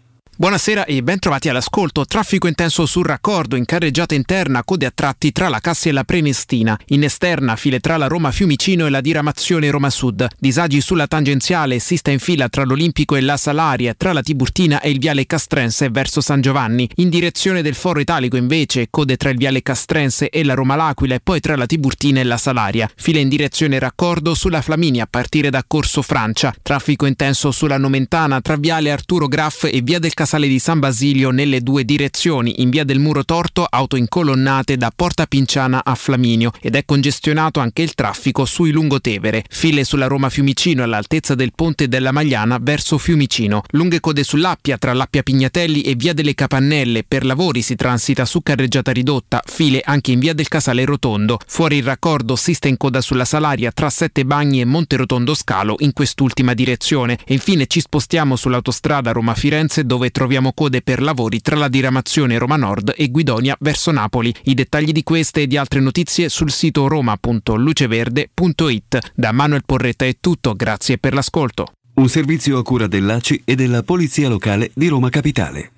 Buonasera 0.41 0.85
e 0.85 1.03
ben 1.03 1.19
trovati 1.19 1.49
all'ascolto. 1.49 2.03
Traffico 2.03 2.47
intenso 2.47 2.87
sul 2.87 3.05
raccordo 3.05 3.55
in 3.55 3.63
carreggiata 3.63 4.15
interna, 4.15 4.63
code 4.63 4.87
a 4.87 4.91
tratti 4.91 5.31
tra 5.31 5.49
la 5.49 5.59
Cassia 5.59 5.91
e 5.91 5.93
la 5.93 6.03
Prenestina. 6.03 6.75
In 6.87 7.03
esterna, 7.03 7.55
file 7.55 7.79
tra 7.79 7.95
la 7.95 8.07
Roma 8.07 8.31
Fiumicino 8.31 8.87
e 8.87 8.89
la 8.89 9.01
diramazione 9.01 9.69
Roma 9.69 9.91
Sud. 9.91 10.27
Disagi 10.39 10.81
sulla 10.81 11.05
tangenziale, 11.05 11.77
si 11.77 11.95
sta 11.95 12.09
in 12.09 12.17
fila 12.17 12.49
tra 12.49 12.63
l'Olimpico 12.63 13.15
e 13.15 13.21
la 13.21 13.37
Salaria, 13.37 13.93
tra 13.95 14.13
la 14.13 14.23
Tiburtina 14.23 14.81
e 14.81 14.89
il 14.89 14.97
viale 14.97 15.27
Castrense 15.27 15.89
verso 15.91 16.21
San 16.21 16.41
Giovanni. 16.41 16.89
In 16.95 17.09
direzione 17.09 17.61
del 17.61 17.75
Foro 17.75 17.99
Italico, 17.99 18.35
invece, 18.35 18.87
code 18.89 19.17
tra 19.17 19.29
il 19.29 19.37
viale 19.37 19.61
Castrense 19.61 20.29
e 20.29 20.43
la 20.43 20.55
Roma 20.55 20.75
L'Aquila 20.75 21.13
e 21.13 21.19
poi 21.21 21.39
tra 21.39 21.55
la 21.55 21.67
Tiburtina 21.67 22.19
e 22.19 22.23
la 22.23 22.37
Salaria. 22.37 22.89
File 22.95 23.19
in 23.19 23.29
direzione 23.29 23.77
raccordo 23.77 24.33
sulla 24.33 24.63
Flaminia 24.63 25.03
a 25.03 25.07
partire 25.07 25.51
da 25.51 25.63
Corso 25.67 26.01
Francia. 26.01 26.51
Traffico 26.63 27.05
intenso 27.05 27.51
sulla 27.51 27.77
Nomentana 27.77 28.41
tra 28.41 28.55
viale 28.55 28.89
Arturo 28.89 29.27
Graff 29.27 29.65
e 29.65 29.81
via 29.83 29.99
del 29.99 30.15
Casale 30.31 30.47
di 30.47 30.59
San 30.59 30.79
Basilio 30.79 31.31
nelle 31.31 31.59
due 31.59 31.83
direzioni, 31.83 32.61
in 32.61 32.69
via 32.69 32.85
del 32.85 32.99
Muro 32.99 33.25
Torto 33.25 33.67
auto 33.69 33.97
incolonnate 33.97 34.77
da 34.77 34.89
Porta 34.95 35.25
Pinciana 35.25 35.81
a 35.83 35.93
Flaminio 35.93 36.53
ed 36.61 36.75
è 36.75 36.85
congestionato 36.85 37.59
anche 37.59 37.81
il 37.81 37.93
traffico 37.95 38.45
sui 38.45 38.71
Lungotevere. 38.71 39.43
File 39.49 39.83
sulla 39.83 40.07
Roma 40.07 40.29
Fiumicino 40.29 40.83
all'altezza 40.83 41.35
del 41.35 41.51
ponte 41.53 41.89
della 41.89 42.13
Magliana 42.13 42.59
verso 42.61 42.97
Fiumicino. 42.97 43.63
Lunghe 43.71 43.99
code 43.99 44.23
sull'Appia 44.23 44.77
tra 44.77 44.93
l'Appia 44.93 45.21
Pignatelli 45.21 45.81
e 45.81 45.95
via 45.95 46.13
delle 46.13 46.33
Capannelle. 46.33 47.03
Per 47.05 47.25
lavori 47.25 47.61
si 47.61 47.75
transita 47.75 48.23
su 48.23 48.41
carreggiata 48.41 48.93
ridotta. 48.93 49.41
File 49.45 49.81
anche 49.83 50.13
in 50.13 50.19
via 50.19 50.33
del 50.33 50.47
Casale 50.47 50.85
Rotondo. 50.85 51.39
Fuori 51.45 51.75
il 51.75 51.83
raccordo 51.83 52.37
si 52.37 52.53
sta 52.53 52.69
in 52.69 52.77
coda 52.77 53.01
sulla 53.01 53.25
Salaria 53.25 53.73
tra 53.73 53.89
Sette 53.89 54.23
Bagni 54.23 54.61
e 54.61 54.65
Monte 54.65 54.95
Rotondo 54.95 55.33
Scalo 55.33 55.75
in 55.79 55.91
quest'ultima 55.91 56.53
direzione. 56.53 57.19
E 57.25 57.33
infine 57.33 57.67
ci 57.67 57.81
spostiamo 57.81 58.37
sull'autostrada 58.37 59.11
Roma-Firenze 59.11 59.85
dove 59.85 60.05
troviamo 60.05 60.19
code 60.53 60.81
per 60.81 61.01
lavori 61.01 61.41
tra 61.41 61.55
la 61.55 61.67
diramazione 61.67 62.37
Roma 62.37 62.55
Nord 62.55 62.93
e 62.95 63.09
Guidonia 63.09 63.55
verso 63.59 63.91
Napoli. 63.91 64.33
I 64.43 64.53
dettagli 64.53 64.91
di 64.91 65.01
queste 65.03 65.41
e 65.41 65.47
di 65.47 65.57
altre 65.57 65.79
notizie 65.79 66.29
sul 66.29 66.51
sito 66.51 66.87
roma.luceverde.it. 66.87 69.11
Da 69.15 69.31
Manuel 69.31 69.63
Porretta 69.65 70.05
è 70.05 70.15
tutto, 70.19 70.53
grazie 70.55 70.97
per 70.97 71.13
l'ascolto. 71.13 71.71
Un 71.95 72.07
servizio 72.07 72.57
a 72.57 72.63
cura 72.63 72.87
dell'ACI 72.87 73.41
e 73.45 73.55
della 73.55 73.83
Polizia 73.83 74.29
Locale 74.29 74.71
di 74.73 74.87
Roma 74.87 75.09
Capitale. 75.09 75.71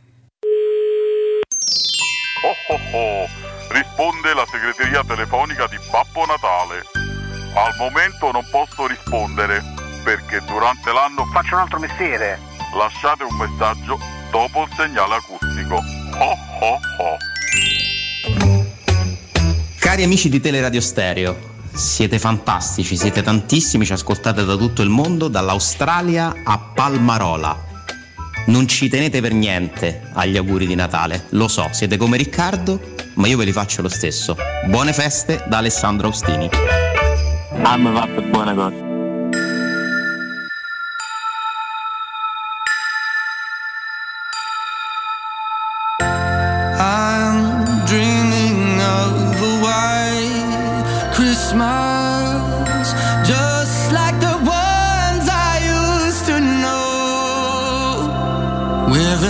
Oh 2.43 2.55
oh 2.73 2.79
oh, 2.97 3.25
risponde 3.69 4.33
la 4.33 4.45
segreteria 4.51 5.03
telefonica 5.05 5.67
di 5.67 5.77
Babbo 5.89 6.25
Natale. 6.25 6.81
Al 7.55 7.73
momento 7.77 8.31
non 8.31 8.43
posso 8.51 8.87
rispondere 8.87 9.63
perché 10.03 10.41
durante 10.45 10.91
l'anno 10.91 11.25
faccio 11.31 11.55
un 11.55 11.61
altro 11.61 11.79
mestiere. 11.79 12.39
Lasciate 12.77 13.23
un 13.23 13.35
messaggio 13.37 13.99
dopo 14.31 14.63
il 14.63 14.69
segnale 14.75 15.15
acustico. 15.15 15.75
Oh 15.75 16.37
oh 16.59 16.79
oh. 16.97 17.17
Cari 19.79 20.03
amici 20.03 20.29
di 20.29 20.39
Teleradio 20.39 20.81
Stereo, 20.81 21.37
siete 21.71 22.17
fantastici, 22.19 22.95
siete 22.95 23.21
tantissimi, 23.21 23.85
ci 23.85 23.93
ascoltate 23.93 24.43
da 24.43 24.55
tutto 24.55 24.81
il 24.81 24.89
mondo, 24.89 25.27
dall'Australia 25.27 26.33
a 26.43 26.57
Palmarola. 26.57 27.71
Non 28.45 28.67
ci 28.67 28.89
tenete 28.89 29.21
per 29.21 29.33
niente 29.33 30.09
agli 30.13 30.35
auguri 30.35 30.65
di 30.65 30.75
Natale, 30.75 31.27
lo 31.29 31.47
so, 31.47 31.69
siete 31.71 31.97
come 31.97 32.17
Riccardo, 32.17 32.95
ma 33.15 33.27
io 33.27 33.37
ve 33.37 33.45
li 33.45 33.51
faccio 33.51 33.81
lo 33.81 33.89
stesso. 33.89 34.35
Buone 34.65 34.93
feste 34.93 35.43
da 35.47 35.57
Alessandro 35.57 36.07
Austini. 36.07 36.49
Mi 37.53 37.93
fatto 37.93 38.21
buona 38.23 38.53
cosa. 38.53 38.92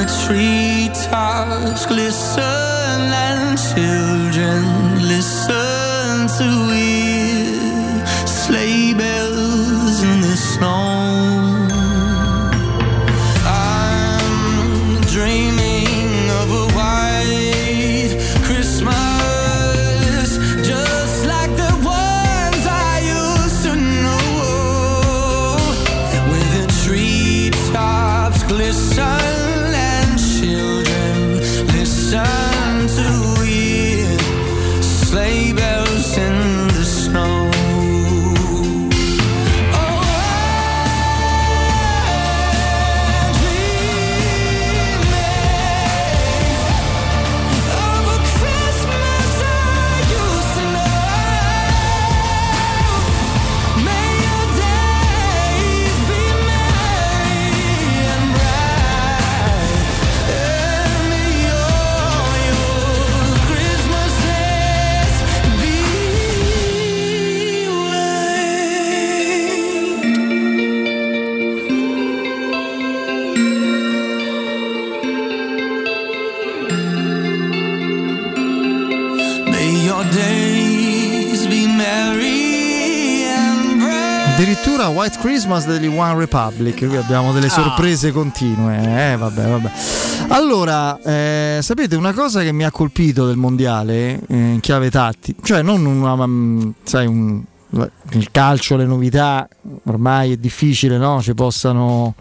The 0.04 0.10
treetops 0.28 1.86
glisten 1.86 2.44
and 2.44 3.58
children 3.58 5.08
listen 5.08 6.28
to 6.28 6.73
Christmas 85.24 85.66
degli 85.66 85.88
One 85.88 86.16
Republic, 86.18 86.86
qui 86.86 86.98
abbiamo 86.98 87.32
delle 87.32 87.46
Ah. 87.46 87.50
sorprese 87.50 88.12
continue. 88.12 89.14
Eh, 89.14 89.16
vabbè, 89.16 89.48
vabbè. 89.48 89.72
Allora, 90.28 91.00
eh, 91.02 91.60
sapete 91.62 91.96
una 91.96 92.12
cosa 92.12 92.42
che 92.42 92.52
mi 92.52 92.66
ha 92.66 92.72
colpito 92.72 93.26
del 93.26 93.38
mondiale 93.38 94.20
eh, 94.28 94.36
in 94.36 94.60
chiave 94.60 94.92
tatti, 94.92 95.34
cioè 95.42 95.62
non 95.62 95.86
una, 95.86 96.28
mm, 96.28 96.70
sai, 96.84 97.08
un, 97.08 97.42
il 97.70 98.28
calcio, 98.32 98.76
le 98.76 98.84
novità, 98.86 99.48
ormai 99.86 100.34
è 100.34 100.36
difficile, 100.36 100.98
no? 100.98 101.22
Ci 101.22 101.34
possano 101.34 102.16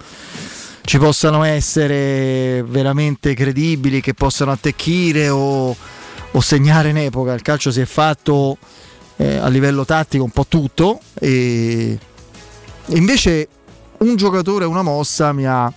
ci 0.84 0.98
possano 0.98 1.42
essere 1.42 2.62
veramente 2.62 3.34
credibili, 3.34 4.00
che 4.00 4.14
possano 4.14 4.52
attecchire 4.52 5.28
o, 5.28 5.74
o 6.30 6.40
segnare 6.40 6.90
in 6.90 6.98
epoca. 6.98 7.32
Il 7.32 7.42
calcio 7.42 7.72
si 7.72 7.80
è 7.80 7.84
fatto 7.84 8.58
eh, 9.16 9.38
a 9.38 9.48
livello 9.48 9.84
tattico 9.84 10.22
un 10.22 10.30
po' 10.30 10.46
tutto 10.46 11.00
e 11.14 11.98
invece 12.86 13.48
un 13.98 14.16
giocatore, 14.16 14.64
una 14.64 14.82
mossa 14.82 15.32
mi 15.32 15.46
ha, 15.46 15.72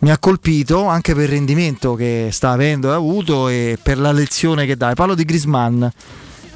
mi 0.00 0.10
ha 0.10 0.18
colpito 0.18 0.86
anche 0.86 1.14
per 1.14 1.24
il 1.24 1.30
rendimento 1.30 1.94
che 1.94 2.28
sta 2.32 2.50
avendo 2.50 2.88
e 2.88 2.92
ha 2.92 2.96
avuto 2.96 3.48
e 3.48 3.78
per 3.82 3.98
la 3.98 4.12
lezione 4.12 4.66
che 4.66 4.76
dà. 4.76 4.92
Parlo 4.94 5.14
di 5.14 5.24
Grisman, 5.24 5.90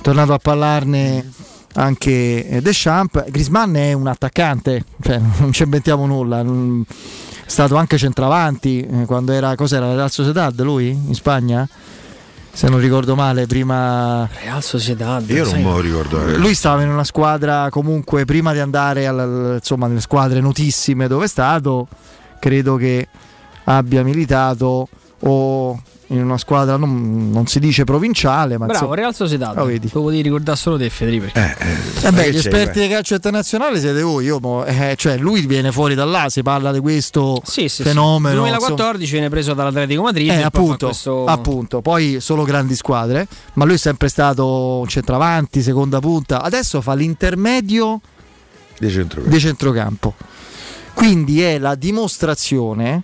tornato 0.01 0.33
a 0.33 0.39
parlarne 0.39 1.33
anche 1.75 2.49
eh, 2.49 2.61
Deschamps. 2.61 3.25
Grisman 3.31 3.77
è 3.77 3.93
un 3.93 4.07
attaccante, 4.07 4.85
cioè, 5.03 5.21
non 5.39 5.53
ci 5.53 5.63
inventiamo 5.63 6.07
nulla. 6.07 6.41
È 6.41 7.51
stato 7.51 7.77
anche 7.77 7.99
centravanti 7.99 8.81
eh, 8.81 9.05
quando 9.07 9.33
era, 9.33 9.55
cos'era, 9.55 9.95
Real 9.95 10.11
Sociedad 10.11 10.61
lui 10.63 10.89
in 10.89 11.15
Spagna? 11.15 11.69
Se 12.53 12.69
non 12.69 12.81
ricordo 12.81 13.15
male, 13.15 13.47
prima 13.47 14.29
Real 14.43 14.63
Sociedad. 14.63 15.29
Io 15.31 15.45
non 15.45 15.55
me 15.63 15.63
lo 15.63 15.81
ricordo. 15.81 16.27
eh. 16.27 16.37
lui 16.37 16.55
stava 16.55 16.83
in 16.83 16.89
una 16.89 17.05
squadra 17.05 17.69
comunque 17.71 18.25
prima 18.25 18.53
di 18.53 18.59
andare 18.59 19.07
al- 19.07 19.55
insomma, 19.61 19.87
nelle 19.87 20.01
squadre 20.01 20.41
notissime 20.41 21.07
dove 21.07 21.27
è 21.27 21.29
stato, 21.29 21.87
credo 22.41 22.75
che 22.77 23.07
abbia 23.65 24.03
militato 24.03 24.89
o 25.21 25.83
in 26.11 26.23
una 26.23 26.39
squadra 26.39 26.77
non, 26.77 27.31
non 27.31 27.47
si 27.47 27.59
dice 27.59 27.85
provinciale, 27.85 28.57
ma 28.57 28.65
Bravo, 28.65 28.73
insomma, 28.73 28.95
Real 28.95 29.15
Sociedad. 29.15 29.55
lo 29.55 29.65
vedi. 29.67 29.91
Lo 29.93 30.01
potevi 30.03 30.23
ricordare 30.23 30.57
solo 30.57 30.79
te, 30.79 30.89
Federico. 30.89 31.27
Eh 31.35 32.11
beh, 32.13 32.33
gli 32.33 32.37
esperti 32.37 32.81
di 32.81 32.89
calcio 32.89 33.15
internazionale 33.15 33.79
siete 33.79 34.01
voi, 34.03 34.25
io 34.25 34.39
mo- 34.41 34.65
eh, 34.65 34.95
cioè 34.97 35.19
lui 35.19 35.47
viene 35.47 35.71
fuori 35.71 35.95
da 35.95 36.05
là, 36.07 36.29
si 36.31 36.43
parla 36.43 36.73
di 36.73 36.81
questo 36.81 37.41
Sì, 37.45 37.69
sì, 37.69 37.83
fenomeno. 37.83 38.45
Sì. 38.45 38.51
insomma. 38.51 38.67
2014 38.69 39.13
viene 39.13 39.29
preso 39.29 39.53
dall'Atletico 39.55 40.03
Madrid. 40.03 40.31
Eh, 40.31 40.33
e 40.33 40.37
poi 40.37 40.45
appunto, 40.45 40.87
questo- 40.87 41.25
appunto, 41.27 41.81
poi 41.83 42.17
solo 42.21 42.45
grandi 42.45 42.75
squadre, 42.75 43.27
ma 43.55 43.65
lui 43.67 43.75
è 43.75 43.79
sempre 43.79 44.09
stato 44.09 44.79
un 44.79 44.89
centravanti, 44.89 45.61
seconda 45.61 45.99
punta, 46.01 46.41
adesso 46.43 46.81
fa 46.81 46.95
l'intermedio 46.95 48.01
Di 48.79 48.89
centrocampo. 48.91 49.35
di 49.35 49.41
centrocampo. 49.41 50.15
Quindi 50.95 51.43
è 51.43 51.59
la 51.59 51.75
dimostrazione 51.77 53.03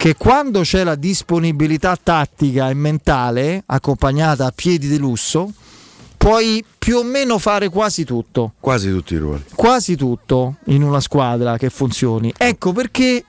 che 0.00 0.16
quando 0.16 0.62
c'è 0.62 0.82
la 0.82 0.94
disponibilità 0.94 1.94
tattica 2.02 2.70
e 2.70 2.72
mentale, 2.72 3.64
accompagnata 3.66 4.46
a 4.46 4.50
piedi 4.50 4.88
di 4.88 4.96
lusso, 4.96 5.52
puoi 6.16 6.64
più 6.78 6.96
o 6.96 7.02
meno 7.02 7.36
fare 7.36 7.68
quasi 7.68 8.04
tutto. 8.04 8.54
Quasi 8.60 8.88
tutti 8.88 9.12
i 9.12 9.18
ruoli. 9.18 9.44
Quasi 9.54 9.96
tutto 9.96 10.56
in 10.68 10.82
una 10.82 11.00
squadra 11.00 11.58
che 11.58 11.68
funzioni. 11.68 12.32
Ecco 12.34 12.72
perché 12.72 13.22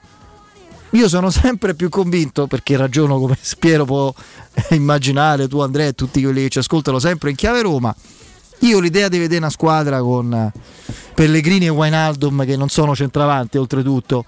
io 0.88 1.08
sono 1.10 1.28
sempre 1.28 1.74
più 1.74 1.90
convinto, 1.90 2.46
perché 2.46 2.78
ragiono 2.78 3.18
come 3.18 3.36
Piero 3.58 3.84
può 3.84 4.10
immaginare, 4.72 5.48
tu 5.48 5.60
Andrea 5.60 5.88
e 5.88 5.92
tutti 5.92 6.22
quelli 6.22 6.44
che 6.44 6.48
ci 6.48 6.58
ascoltano 6.60 6.98
sempre 6.98 7.28
in 7.28 7.36
chiave 7.36 7.60
Roma. 7.60 7.94
Io 8.60 8.80
l'idea 8.80 9.08
di 9.08 9.18
vedere 9.18 9.40
una 9.40 9.50
squadra 9.50 10.00
con 10.00 10.50
Pellegrini 11.14 11.66
e 11.66 11.68
Wijnaldum 11.68 12.46
che 12.46 12.56
non 12.56 12.70
sono 12.70 12.94
centravanti 12.94 13.58
oltretutto, 13.58 14.24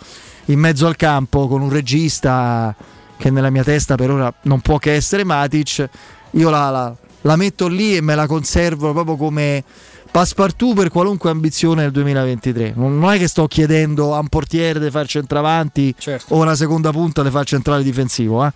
in 0.46 0.58
mezzo 0.58 0.86
al 0.86 0.96
campo 0.96 1.48
con 1.48 1.62
un 1.62 1.70
regista 1.70 2.74
che 3.16 3.30
nella 3.30 3.50
mia 3.50 3.62
testa 3.64 3.94
per 3.94 4.10
ora 4.10 4.32
non 4.42 4.60
può 4.60 4.78
che 4.78 4.92
essere 4.94 5.24
Matic. 5.24 5.88
Io 6.32 6.50
la, 6.50 6.70
la- 6.70 6.94
la 7.22 7.36
metto 7.36 7.68
lì 7.68 7.96
e 7.96 8.02
me 8.02 8.14
la 8.14 8.26
conservo 8.26 8.92
proprio 8.92 9.16
come 9.16 9.64
passepartout 10.10 10.74
per 10.76 10.90
qualunque 10.90 11.30
ambizione 11.30 11.80
nel 11.82 11.90
2023. 11.90 12.74
Non 12.76 13.02
è 13.10 13.16
che 13.18 13.28
sto 13.28 13.46
chiedendo 13.46 14.14
a 14.14 14.18
un 14.18 14.28
portiere 14.28 14.78
di 14.78 14.90
far 14.90 15.06
centravanti 15.06 15.94
o 16.28 16.40
una 16.42 16.54
seconda 16.54 16.90
punta 16.90 17.22
di 17.22 17.30
far 17.30 17.46
centrale 17.46 17.82
difensivo. 17.82 18.44
eh. 18.44 18.52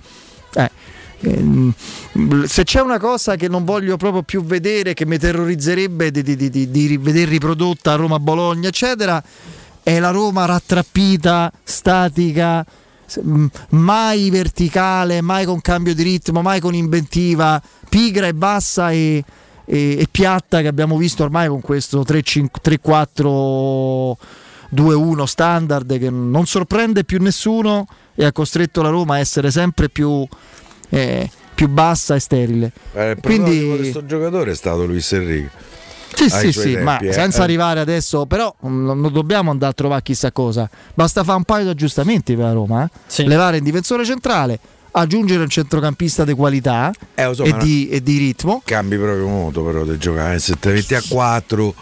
Eh, 0.55 0.71
ehm, 1.21 1.73
se 2.45 2.65
c'è 2.65 2.81
una 2.83 2.99
cosa 2.99 3.37
che 3.37 3.49
non 3.49 3.65
voglio 3.65 3.97
proprio 3.97 4.23
più 4.23 4.45
vedere, 4.45 4.93
che 4.93 5.07
mi 5.07 5.17
terrorizzerebbe 5.19 6.11
di, 6.11 6.23
di- 6.23 6.37
di- 6.37 6.51
di- 6.51 6.71
di 6.71 6.97
vedere 6.99 7.31
riprodotta 7.31 7.93
a 7.93 7.97
Roma-Bologna, 7.97 8.69
eccetera, 8.69 9.23
è 9.89 9.99
la 10.01 10.11
Roma 10.11 10.45
rattrappita, 10.45 11.51
statica, 11.65 12.63
mai 13.71 14.29
verticale, 14.29 15.23
mai 15.23 15.47
con 15.47 15.63
cambio 15.63 15.95
di 15.95 16.03
ritmo, 16.03 16.43
mai 16.43 16.61
con 16.61 16.75
inventiva, 16.75 17.59
pigra 17.89 18.27
e 18.27 18.35
bassa 18.35 18.91
e, 18.91 19.25
e- 19.65 19.97
e 19.99 20.07
piatta 20.11 20.61
che 20.61 20.67
abbiamo 20.67 20.99
visto 20.99 21.23
ormai 21.23 21.49
con 21.49 21.63
questo 21.63 22.05
3-4-2-1 22.05 24.17
standard 25.25 25.99
che 25.99 26.11
non 26.11 26.45
sorprende 26.45 27.05
più 27.05 27.19
nessuno 27.23 27.87
e 28.15 28.27
ha 28.27 28.33
costretto 28.33 28.83
la 28.83 28.91
Roma 28.91 29.15
a 29.15 29.21
essere 29.21 29.51
sempre 29.51 29.89
più, 29.89 30.23
eh, 30.91 31.31
più 31.55 31.67
bassa 31.69 32.15
e 32.15 32.21
sterile. 32.21 32.73
Eh, 32.93 33.13
il 33.13 33.21
Quindi- 33.23 33.59
di 33.61 33.75
questo 33.77 34.05
giocatore 34.05 34.51
è 34.51 34.55
stato 34.55 34.85
Luis 34.85 35.11
Enrique. 35.13 35.68
Sì, 36.19 36.35
Ai 36.35 36.47
sì, 36.47 36.53
suoi 36.53 36.65
sì, 36.65 36.71
tempi, 36.73 36.83
ma 36.85 36.99
eh. 36.99 37.13
senza 37.13 37.41
Eh. 37.41 37.43
arrivare 37.45 37.81
adesso, 37.81 38.27
però 38.27 38.55
mm, 38.67 38.85
non 38.85 39.01
non 39.01 39.13
dobbiamo 39.13 39.51
andare 39.51 39.71
a 39.73 39.75
trovare 39.75 40.03
chissà 40.03 40.33
cosa. 40.33 40.69
Basta 40.95 41.23
fare 41.25 41.39
un 41.39 41.45
paio 41.45 41.65
di 41.65 41.71
aggiustamenti 41.71 42.35
per 42.35 42.45
la 42.47 42.53
Roma. 42.53 42.85
eh. 43.17 43.25
Levare 43.27 43.59
un 43.59 43.65
difensore 43.65 44.05
centrale, 44.05 44.59
aggiungere 44.93 45.43
un 45.43 45.49
centrocampista 45.49 46.25
di 46.25 46.33
qualità 46.33 46.91
Eh, 47.15 47.31
so, 47.35 47.45
e, 47.45 47.55
di, 47.59 47.89
e 47.89 48.03
di 48.03 48.19
ritmo. 48.19 48.63
Cambi 48.65 48.97
proprio 48.97 49.27
modo 49.29 49.63
però 49.65 49.85
di 49.85 49.97
giocare. 49.99 50.39
Se 50.41 50.57
te 50.59 50.73
metti 50.73 50.95
a 50.95 51.03
4 51.07 51.75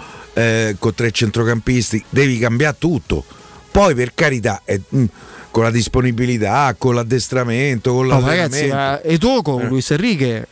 con 0.78 0.94
tre 0.94 1.10
centrocampisti, 1.10 2.04
devi 2.10 2.38
cambiare 2.38 2.76
tutto. 2.78 3.24
Poi 3.70 3.94
per 3.94 4.12
carità, 4.14 4.60
eh, 4.64 4.80
mm, 4.94 5.04
con 5.50 5.62
la 5.62 5.70
disponibilità, 5.70 6.74
con 6.76 6.94
l'addestramento, 6.94 7.94
con 7.94 8.06
No, 8.06 8.20
l'allenamento. 8.20 8.56
ragazzi, 8.56 8.68
ma 8.68 9.02
Etoco, 9.02 9.60
Eh. 9.60 9.66
Luis 9.66 9.90
Enrique 9.90 10.48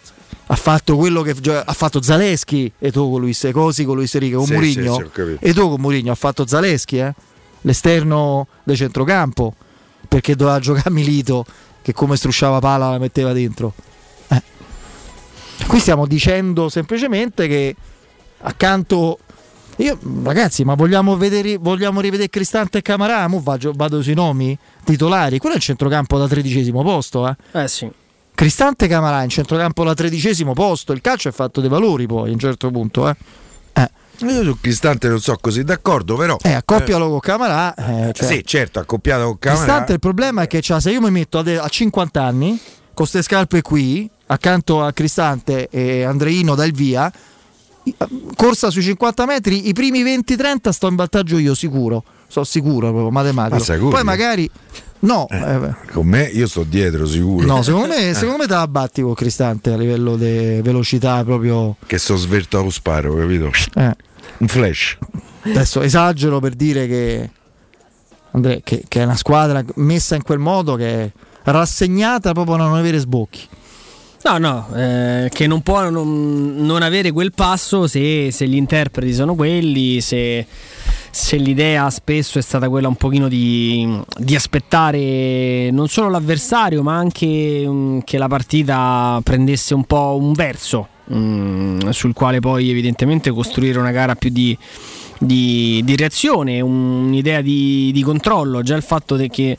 ha 0.46 0.56
fatto 0.56 0.96
quello 0.96 1.22
che 1.22 1.34
ha 1.50 1.72
fatto 1.72 2.02
Zaleschi, 2.02 2.70
Etoco, 2.78 3.16
Luis, 3.16 3.48
così 3.52 3.84
con 3.84 3.96
Luis 3.96 4.14
Enrique, 4.14 4.36
con 4.36 4.46
Sì, 4.46 4.52
Mourinho. 4.52 4.94
sì, 4.96 5.10
capito. 5.10 5.44
Etoco 5.44 5.68
con 5.70 5.80
Mourinho 5.80 6.12
ha 6.12 6.16
fatto 6.16 6.46
Zaleschi, 6.46 6.98
eh? 6.98 7.14
l'esterno 7.62 8.46
del 8.62 8.76
centrocampo, 8.76 9.54
perché 10.06 10.36
doveva 10.36 10.58
giocare 10.58 10.90
Milito, 10.92 11.46
che 11.80 11.92
come 11.92 12.16
strusciava 12.16 12.58
pala 12.58 12.90
la 12.90 12.98
metteva 12.98 13.32
dentro. 13.32 13.72
Eh. 14.28 14.42
Qui 15.66 15.78
stiamo 15.78 16.06
dicendo 16.06 16.68
semplicemente 16.68 17.46
che 17.48 17.74
accanto... 18.42 19.18
Io, 19.78 19.98
ragazzi, 20.22 20.62
ma 20.62 20.74
vogliamo, 20.74 21.16
vedere, 21.16 21.56
vogliamo 21.56 22.00
rivedere 22.00 22.28
Cristante 22.28 22.78
e 22.78 22.82
Camarà? 22.82 23.26
Mo 23.26 23.40
vado, 23.42 23.72
vado 23.74 24.02
sui 24.02 24.14
nomi 24.14 24.56
titolari. 24.84 25.38
Quello 25.38 25.54
è 25.54 25.58
il 25.58 25.64
centrocampo 25.64 26.16
da 26.16 26.28
tredicesimo 26.28 26.82
posto, 26.84 27.26
eh? 27.26 27.34
Eh 27.50 27.66
sì. 27.66 27.90
Cristante 28.34 28.88
Camarà 28.88 29.22
in 29.22 29.28
centrocampo 29.28 29.84
da 29.84 29.94
tredicesimo 29.94 30.52
posto. 30.54 30.92
Il 30.92 31.00
calcio 31.00 31.28
è 31.28 31.32
fatto 31.32 31.60
dei 31.60 31.70
valori 31.70 32.06
poi 32.06 32.30
a 32.30 32.32
un 32.32 32.38
certo 32.38 32.70
punto. 32.70 33.08
Eh. 33.08 33.16
Io 34.18 34.42
su 34.44 34.56
Cristante 34.60 35.08
non 35.08 35.20
sono 35.20 35.38
così 35.40 35.64
d'accordo, 35.64 36.16
però. 36.16 36.36
Eh, 36.42 36.52
accoppialo 36.52 37.08
con 37.10 37.20
Camarà. 37.20 37.74
eh, 37.74 38.12
cioè, 38.12 38.26
Sì, 38.28 38.42
certo, 38.44 38.78
accoppiato 38.80 39.24
con 39.24 39.38
Camarà. 39.38 39.62
Cristante 39.64 39.92
il 39.92 39.98
problema 39.98 40.42
è 40.42 40.46
che 40.46 40.58
c'ha- 40.62 40.80
se 40.80 40.90
io 40.90 41.00
mi 41.00 41.10
metto 41.10 41.38
a 41.38 41.68
50 41.68 42.22
anni 42.22 42.50
con 42.50 42.92
queste 42.94 43.22
scarpe 43.22 43.60
qui, 43.62 44.08
accanto 44.26 44.82
a 44.82 44.92
Cristante 44.92 45.68
e 45.68 46.04
Andreino 46.04 46.54
dal 46.54 46.70
via, 46.70 47.12
corsa 48.36 48.70
sui 48.70 48.82
50 48.82 49.26
metri, 49.26 49.68
i 49.68 49.72
primi 49.72 50.02
20-30 50.02 50.70
sto 50.70 50.88
in 50.88 50.94
vantaggio 50.96 51.38
io 51.38 51.54
sicuro. 51.54 52.02
Sono 52.34 52.46
sicuro 52.46 52.88
proprio, 52.88 53.10
matematico. 53.10 53.58
Ma 53.58 53.62
sicuro? 53.62 53.90
Poi 53.90 54.02
magari... 54.02 54.50
No, 55.00 55.28
eh, 55.30 55.72
Con 55.92 56.04
me 56.08 56.24
io 56.24 56.48
sto 56.48 56.64
dietro 56.64 57.06
sicuro. 57.06 57.46
no 57.46 57.62
secondo 57.62 57.86
me, 57.86 58.08
Eh, 58.10 58.14
secondo 58.14 58.38
me 58.38 58.46
te 58.48 58.54
la 58.54 58.66
batti 58.66 59.02
con 59.02 59.14
Cristante 59.14 59.72
a 59.72 59.76
livello 59.76 60.16
di 60.16 60.60
velocità 60.60 61.22
proprio... 61.22 61.76
Che 61.86 61.96
sto 61.96 62.16
sverto 62.16 62.58
allo 62.58 62.70
sparo, 62.70 63.14
capito? 63.14 63.52
Eh. 63.76 63.96
Un 64.38 64.48
flash. 64.48 64.98
Adesso 65.42 65.80
esagero 65.82 66.40
per 66.40 66.54
dire 66.54 66.88
che, 66.88 67.30
Andrea, 68.32 68.58
che, 68.64 68.82
che 68.88 69.00
è 69.00 69.04
una 69.04 69.14
squadra 69.14 69.62
messa 69.76 70.16
in 70.16 70.24
quel 70.24 70.40
modo 70.40 70.74
che 70.74 71.04
è 71.04 71.10
rassegnata 71.44 72.32
proprio 72.32 72.56
a 72.56 72.58
non 72.58 72.74
avere 72.74 72.98
sbocchi. 72.98 73.46
No, 74.24 74.38
no, 74.38 74.68
eh, 74.74 75.28
che 75.32 75.46
non 75.46 75.60
può 75.60 75.88
non, 75.88 76.56
non 76.56 76.82
avere 76.82 77.12
quel 77.12 77.32
passo 77.32 77.86
se, 77.86 78.30
se 78.32 78.48
gli 78.48 78.56
interpreti 78.56 79.12
sono 79.12 79.34
quelli, 79.36 80.00
se, 80.00 80.46
se 81.14 81.36
l'idea 81.36 81.88
spesso 81.90 82.40
è 82.40 82.42
stata 82.42 82.68
quella 82.68 82.88
un 82.88 82.96
pochino 82.96 83.28
di, 83.28 84.00
di 84.18 84.34
aspettare 84.34 85.70
non 85.70 85.86
solo 85.86 86.08
l'avversario, 86.08 86.82
ma 86.82 86.96
anche 86.96 87.62
mm, 87.64 88.00
che 88.00 88.18
la 88.18 88.26
partita 88.26 89.20
prendesse 89.22 89.74
un 89.74 89.84
po' 89.84 90.18
un 90.20 90.32
verso 90.32 90.88
mm, 91.14 91.88
sul 91.90 92.14
quale 92.14 92.40
poi 92.40 92.68
evidentemente 92.68 93.30
costruire 93.30 93.78
una 93.78 93.92
gara 93.92 94.16
più 94.16 94.30
di, 94.30 94.58
di, 95.20 95.82
di 95.84 95.94
reazione, 95.94 96.60
un- 96.60 97.04
un'idea 97.06 97.40
di, 97.42 97.92
di 97.92 98.02
controllo. 98.02 98.62
Già 98.62 98.74
il 98.74 98.82
fatto 98.82 99.14
che, 99.14 99.56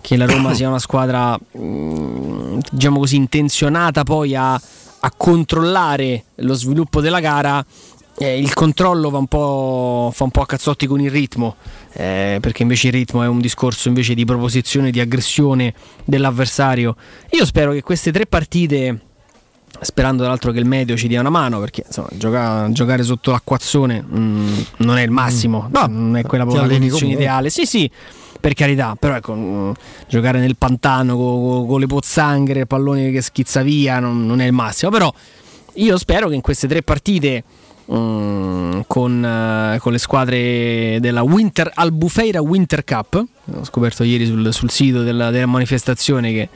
che 0.00 0.16
la 0.16 0.26
Roma 0.26 0.54
sia 0.54 0.68
una 0.68 0.78
squadra, 0.78 1.36
mm, 1.58 2.60
diciamo 2.70 3.00
così, 3.00 3.16
intenzionata 3.16 4.04
poi 4.04 4.36
a, 4.36 4.52
a 4.54 5.12
controllare 5.16 6.26
lo 6.36 6.54
sviluppo 6.54 7.00
della 7.00 7.18
gara. 7.18 7.64
Eh, 8.18 8.38
il 8.38 8.52
controllo 8.54 9.10
va 9.10 9.18
un 9.18 9.26
po', 9.26 10.10
fa 10.12 10.24
un 10.24 10.30
po' 10.30 10.42
a 10.42 10.46
cazzotti 10.46 10.86
con 10.86 11.00
il 11.00 11.10
ritmo, 11.10 11.56
eh, 11.92 12.38
perché 12.40 12.62
invece 12.62 12.88
il 12.88 12.92
ritmo 12.92 13.22
è 13.22 13.26
un 13.26 13.40
discorso 13.40 13.88
invece 13.88 14.14
di 14.14 14.24
proposizione, 14.24 14.90
di 14.90 15.00
aggressione 15.00 15.74
dell'avversario. 16.04 16.96
Io 17.30 17.44
spero 17.44 17.72
che 17.72 17.82
queste 17.82 18.12
tre 18.12 18.26
partite 18.26 19.00
sperando 19.80 20.20
tra 20.20 20.30
l'altro 20.30 20.52
che 20.52 20.58
il 20.58 20.66
medio 20.66 20.96
ci 20.96 21.08
dia 21.08 21.20
una 21.20 21.30
mano 21.30 21.58
perché 21.58 21.82
insomma, 21.86 22.08
gioca- 22.12 22.68
giocare 22.70 23.02
sotto 23.02 23.30
l'acquazzone 23.30 24.04
mm, 24.04 24.58
non 24.78 24.98
è 24.98 25.02
il 25.02 25.10
massimo, 25.10 25.68
no, 25.72 25.86
non 25.88 26.16
è 26.16 26.22
quella 26.22 26.44
proprio 26.44 26.66
la 26.66 26.72
condizione 26.72 27.12
ideale. 27.14 27.50
Sì, 27.50 27.64
sì, 27.64 27.90
per 28.38 28.54
carità, 28.54 28.94
però 28.98 29.16
ecco, 29.16 29.34
mm, 29.34 29.70
giocare 30.08 30.38
nel 30.38 30.56
pantano 30.56 31.16
con 31.16 31.80
le 31.80 31.86
pozzanghere, 31.86 32.60
il 32.60 32.66
pallone 32.66 33.10
che 33.10 33.22
schizza 33.22 33.62
via 33.62 33.98
non, 33.98 34.26
non 34.26 34.40
è 34.40 34.46
il 34.46 34.52
massimo, 34.52 34.90
però 34.90 35.12
io 35.76 35.96
spero 35.96 36.28
che 36.28 36.34
in 36.34 36.42
queste 36.42 36.68
tre 36.68 36.82
partite 36.82 37.42
mm, 37.94 38.80
con, 38.86 39.24
eh, 39.24 39.78
con 39.78 39.92
le 39.92 39.98
squadre 39.98 40.98
della 41.00 41.22
Winter 41.22 41.70
Albufeira 41.74 42.40
Winter 42.40 42.84
Cup, 42.84 43.24
ho 43.54 43.64
scoperto 43.64 44.02
ieri 44.02 44.26
sul, 44.26 44.52
sul 44.52 44.70
sito 44.70 45.02
della, 45.02 45.30
della 45.30 45.46
manifestazione 45.46 46.32
che, 46.32 46.48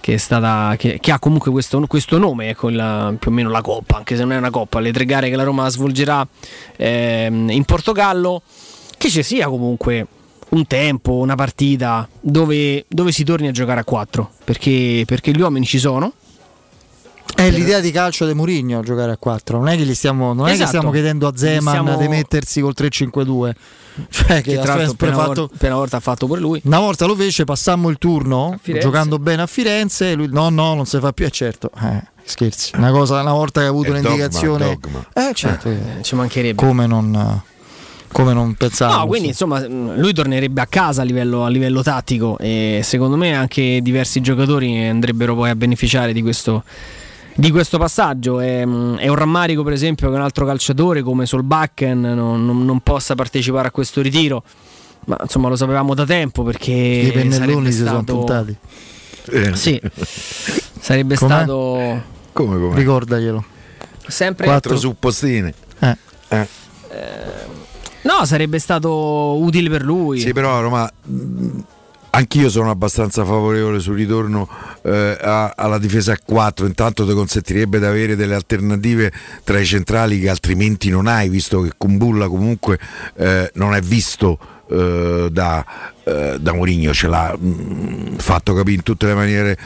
che 0.00 0.14
è 0.14 0.16
stata, 0.18 0.74
che, 0.78 0.98
che 1.00 1.12
ha 1.12 1.18
comunque 1.18 1.50
questo, 1.50 1.84
questo 1.86 2.18
nome, 2.18 2.50
ecco, 2.50 2.68
la- 2.68 3.12
più 3.18 3.30
o 3.30 3.34
meno 3.34 3.50
la 3.50 3.60
Coppa, 3.62 3.96
anche 3.96 4.14
se 4.14 4.22
non 4.22 4.32
è 4.32 4.36
una 4.36 4.50
Coppa, 4.50 4.80
le 4.80 4.92
tre 4.92 5.04
gare 5.04 5.28
che 5.28 5.36
la 5.36 5.42
Roma 5.42 5.68
svolgerà 5.68 6.26
ehm, 6.76 7.50
in 7.50 7.64
Portogallo, 7.64 8.42
che 8.96 9.08
ci 9.10 9.22
sia 9.22 9.48
comunque 9.48 10.06
un 10.48 10.66
tempo, 10.66 11.14
una 11.14 11.34
partita 11.34 12.08
dove, 12.20 12.84
dove 12.88 13.10
si 13.10 13.24
torni 13.24 13.48
a 13.48 13.50
giocare 13.50 13.80
a 13.80 13.84
quattro, 13.84 14.30
perché, 14.44 15.02
perché 15.06 15.32
gli 15.32 15.40
uomini 15.40 15.66
ci 15.66 15.78
sono. 15.78 16.12
È 17.36 17.50
l'idea 17.50 17.80
di 17.80 17.90
calcio 17.90 18.26
di 18.26 18.32
Mourinho 18.34 18.80
giocare 18.82 19.12
a 19.12 19.16
4. 19.18 19.58
Non 19.58 19.68
è 19.68 19.76
che 19.76 19.84
gli 19.84 19.94
stiamo, 19.94 20.32
non 20.32 20.46
è 20.46 20.48
che 20.48 20.54
Esatto. 20.54 20.68
stiamo 20.68 20.90
chiedendo 20.90 21.28
a 21.28 21.32
Zeman 21.36 21.60
stiamo- 21.84 21.96
di 21.98 22.08
mettersi 22.08 22.60
col 22.62 22.72
3-5-2. 22.76 23.54
Cioè, 24.10 24.42
che, 24.42 24.54
Che 24.54 24.58
tra 24.58 24.74
l'altro 24.74 24.92
appena, 24.92 25.16
fatto- 25.16 25.50
appena 25.54 25.74
volta 25.74 25.96
ha 25.98 26.00
fatto 26.00 26.26
pure 26.26 26.40
lui. 26.40 26.60
Una 26.64 26.78
volta 26.80 27.06
lo 27.06 27.14
fece, 27.14 27.44
passammo 27.44 27.88
il 27.88 27.96
turno 27.98 28.58
giocando 28.62 29.18
bene 29.18 29.42
a 29.42 29.46
Firenze. 29.46 30.14
Lui, 30.14 30.28
no, 30.30 30.48
no, 30.50 30.74
non 30.74 30.84
si 30.86 30.98
fa 30.98 31.12
più. 31.12 31.24
E 31.26 31.30
certo, 31.30 31.70
eh, 31.82 32.02
scherzi. 32.24 32.72
Una 32.76 32.90
cosa, 32.90 33.20
una 33.20 33.32
volta 33.32 33.60
che 33.60 33.66
ha 33.66 33.70
avuto 33.70 33.92
È 33.92 34.00
dogma, 34.00 34.08
un'indicazione, 34.08 34.78
dogma. 34.80 35.06
eh, 35.14 35.32
certo, 35.34 35.68
Eh, 35.70 36.02
ci 36.02 36.14
mancherebbe. 36.14 36.62
come 36.62 36.86
non, 36.86 37.40
come 38.12 38.32
non 38.34 38.54
pensavo. 38.54 38.98
No, 38.98 39.06
quindi 39.06 39.28
insomma 39.28 39.60
mh, 39.60 39.98
lui 39.98 40.12
tornerebbe 40.12 40.60
a 40.60 40.66
casa 40.66 41.00
a 41.00 41.04
livello, 41.04 41.44
a 41.44 41.48
livello 41.48 41.82
tattico 41.82 42.36
e 42.38 42.80
secondo 42.82 43.16
me 43.16 43.34
anche 43.34 43.80
diversi 43.82 44.20
giocatori 44.20 44.86
andrebbero 44.88 45.34
poi 45.34 45.48
a 45.48 45.56
beneficiare 45.56 46.12
di 46.12 46.20
questo, 46.20 46.64
di 47.36 47.50
questo 47.50 47.78
passaggio. 47.78 48.40
È, 48.40 48.64
mh, 48.64 48.96
è 48.98 49.08
un 49.08 49.14
rammarico 49.14 49.62
per 49.62 49.72
esempio 49.74 50.08
che 50.10 50.16
un 50.16 50.22
altro 50.22 50.44
calciatore 50.46 51.02
come 51.02 51.26
Solbakken 51.26 52.00
non, 52.00 52.44
non- 52.44 52.64
non 52.64 52.80
possa 52.80 53.14
partecipare 53.14 53.68
a 53.68 53.70
questo 53.70 54.00
ritiro, 54.00 54.42
ma 55.06 55.16
insomma 55.20 55.48
lo 55.48 55.56
sapevamo 55.56 55.94
da 55.94 56.04
tempo 56.04 56.42
perché 56.42 56.72
I 56.72 57.12
pennelloni 57.12 57.70
si 57.70 57.78
sono 57.78 58.02
stato... 58.02 58.16
puntati. 58.16 58.56
Sì, 59.54 59.80
sarebbe 60.80 61.16
Com'è? 61.16 61.30
stato 61.32 62.02
Come, 62.32 62.58
come? 62.60 62.74
Ricordaglielo. 62.76 63.44
sempre... 64.06 64.46
Quattro 64.46 64.76
suppostine. 64.76 65.52
Eh. 65.80 65.96
Eh. 66.28 66.48
No, 68.02 68.24
sarebbe 68.24 68.60
stato 68.60 69.36
utile 69.40 69.68
per 69.68 69.82
lui. 69.82 70.20
Sì, 70.20 70.32
però 70.32 70.60
Roma. 70.60 70.88
Anch'io 72.16 72.48
sono 72.48 72.70
abbastanza 72.70 73.26
favorevole 73.26 73.78
sul 73.78 73.94
ritorno 73.94 74.48
eh, 74.82 75.18
a- 75.20 75.52
alla 75.54 75.76
difesa 75.76 76.12
a 76.12 76.18
4, 76.24 76.64
intanto 76.64 77.06
ti 77.06 77.12
consentirebbe 77.12 77.78
di 77.78 77.84
avere 77.84 78.16
delle 78.16 78.34
alternative 78.34 79.12
tra 79.44 79.58
i 79.58 79.66
centrali 79.66 80.18
che 80.18 80.30
altrimenti 80.30 80.88
non 80.88 81.08
hai, 81.08 81.28
visto 81.28 81.60
che 81.60 81.72
Kumbulla 81.76 82.26
comunque 82.28 82.78
eh, 83.16 83.50
non 83.56 83.74
è 83.74 83.80
visto 83.82 84.38
eh, 84.68 85.28
da, 85.30 85.64
eh, 86.04 86.36
da 86.40 86.52
Mourinho, 86.52 86.92
ce 86.92 87.06
l'ha 87.08 87.36
mh, 87.36 88.16
fatto 88.18 88.54
capire 88.54 88.76
in 88.76 88.82
tutte 88.82 89.06
le 89.06 89.14
maniere 89.14 89.58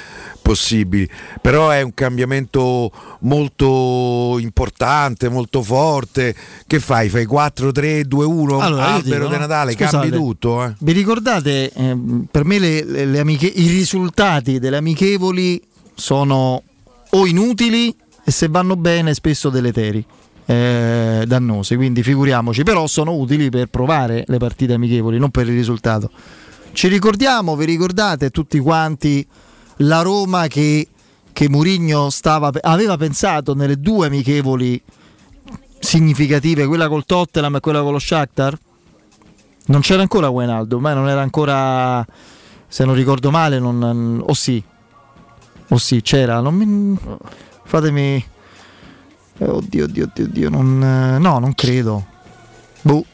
possibili, 0.42 1.08
però 1.40 1.68
è 1.70 1.82
un 1.82 1.92
cambiamento 1.94 2.90
molto 3.20 4.38
importante, 4.40 5.28
molto 5.28 5.62
forte. 5.62 6.34
Che 6.66 6.80
fai? 6.80 7.08
Fai 7.08 7.24
4, 7.26 7.70
3, 7.72 8.04
2, 8.04 8.24
1, 8.24 8.58
Allora, 8.60 8.86
albero 8.86 9.24
dico, 9.26 9.34
di? 9.34 9.38
Natale, 9.38 9.72
Scusate, 9.72 9.90
cambi 9.90 10.10
tutto. 10.10 10.64
Eh? 10.64 10.72
Vi 10.78 10.92
ricordate, 10.92 11.70
ehm, 11.72 12.26
per 12.30 12.44
me 12.44 12.58
le- 12.58 12.84
le- 12.84 13.04
le 13.04 13.18
amiche- 13.20 13.46
i 13.54 13.68
risultati 13.68 14.58
delle 14.58 14.76
amichevoli 14.78 15.60
sono 15.94 16.62
o 17.10 17.26
inutili 17.26 17.94
e 18.24 18.30
se 18.30 18.48
vanno 18.48 18.76
bene 18.76 19.14
spesso 19.14 19.50
deleteri, 19.50 20.04
eh, 20.50 21.22
dannosi, 21.28 21.76
quindi 21.76 22.02
figuriamoci, 22.02 22.64
però 22.64 22.88
sono 22.88 23.14
utili 23.14 23.50
per 23.50 23.68
provare 23.68 24.24
le 24.26 24.38
partite 24.38 24.72
amichevoli, 24.72 25.16
non 25.16 25.30
per 25.30 25.46
il 25.48 25.54
risultato. 25.54 26.10
Ci 26.72 26.88
ricordiamo, 26.88 27.54
vi 27.54 27.66
ricordate 27.66 28.30
tutti 28.30 28.58
quanti 28.58 29.24
la 29.76 30.02
Roma 30.02 30.48
che, 30.48 30.88
che 31.32 31.48
Mourinho 31.48 32.10
stava, 32.10 32.50
aveva 32.62 32.96
pensato 32.96 33.54
nelle 33.54 33.76
due 33.76 34.08
amichevoli 34.08 34.82
significative, 35.78 36.66
quella 36.66 36.88
col 36.88 37.04
Tottenham 37.04 37.54
e 37.54 37.60
quella 37.60 37.82
con 37.82 37.92
lo 37.92 38.00
Shakhtar? 38.00 38.58
Non 39.66 39.82
c'era 39.82 40.02
ancora 40.02 40.30
Wijnaldum, 40.30 40.80
ma 40.80 40.94
non 40.94 41.08
era 41.08 41.20
ancora, 41.20 42.04
se 42.66 42.84
non 42.84 42.96
ricordo 42.96 43.30
male, 43.30 43.60
non, 43.60 44.20
o 44.26 44.34
sì, 44.34 44.60
o 45.68 45.78
sì, 45.78 46.02
c'era, 46.02 46.42
mi, 46.50 46.98
fatemi, 47.62 48.16
eh, 48.16 48.39
oddio, 49.48 49.84
oddio, 49.84 50.04
oddio, 50.04 50.24
oddio, 50.24 50.50
non, 50.50 50.82
eh, 50.82 51.18
no, 51.18 51.38
non 51.38 51.54
credo, 51.54 52.04
boh, 52.82 53.04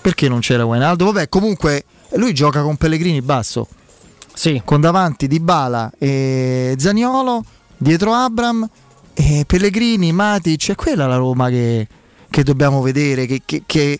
perché 0.00 0.28
non 0.28 0.40
c'era 0.40 0.64
Wijnaldum? 0.64 1.12
Vabbè, 1.12 1.28
comunque 1.28 1.84
lui 2.14 2.32
gioca 2.32 2.62
con 2.62 2.76
Pellegrini 2.76 3.20
basso, 3.22 3.68
sì. 4.32 4.60
con 4.64 4.80
davanti 4.80 5.26
Dybala 5.26 5.92
e 5.98 6.74
Zaniolo, 6.78 7.44
dietro 7.76 8.12
Abram 8.12 8.68
e 9.14 9.44
Pellegrini, 9.46 10.12
Matic, 10.12 10.70
è 10.70 10.74
quella 10.74 11.06
la 11.06 11.16
Roma 11.16 11.48
che, 11.48 11.86
che 12.30 12.42
dobbiamo 12.42 12.80
vedere, 12.80 13.26
che, 13.26 13.42
che- 13.44 13.62
che 13.66 13.98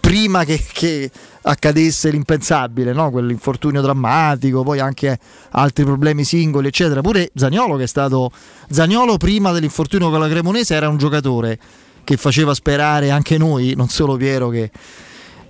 prima 0.00 0.44
che 0.44 1.10
accadesse 1.46 2.10
l'impensabile, 2.10 2.92
no? 2.92 3.10
quell'infortunio 3.10 3.80
drammatico, 3.80 4.62
poi 4.62 4.80
anche 4.80 5.18
altri 5.50 5.84
problemi 5.84 6.24
singoli, 6.24 6.68
eccetera. 6.68 7.00
Pure 7.00 7.30
Zaniolo 7.34 7.76
che 7.76 7.84
è 7.84 7.86
stato 7.88 8.30
Zaniolo 8.68 9.16
prima 9.16 9.52
dell'infortunio 9.52 10.10
con 10.10 10.20
la 10.20 10.28
Cremonese 10.28 10.74
era 10.74 10.88
un 10.88 10.96
giocatore 10.96 11.58
che 12.04 12.16
faceva 12.16 12.54
sperare 12.54 13.10
anche 13.10 13.38
noi, 13.38 13.74
non 13.76 13.88
solo 13.88 14.16
Piero 14.16 14.48
che, 14.48 14.70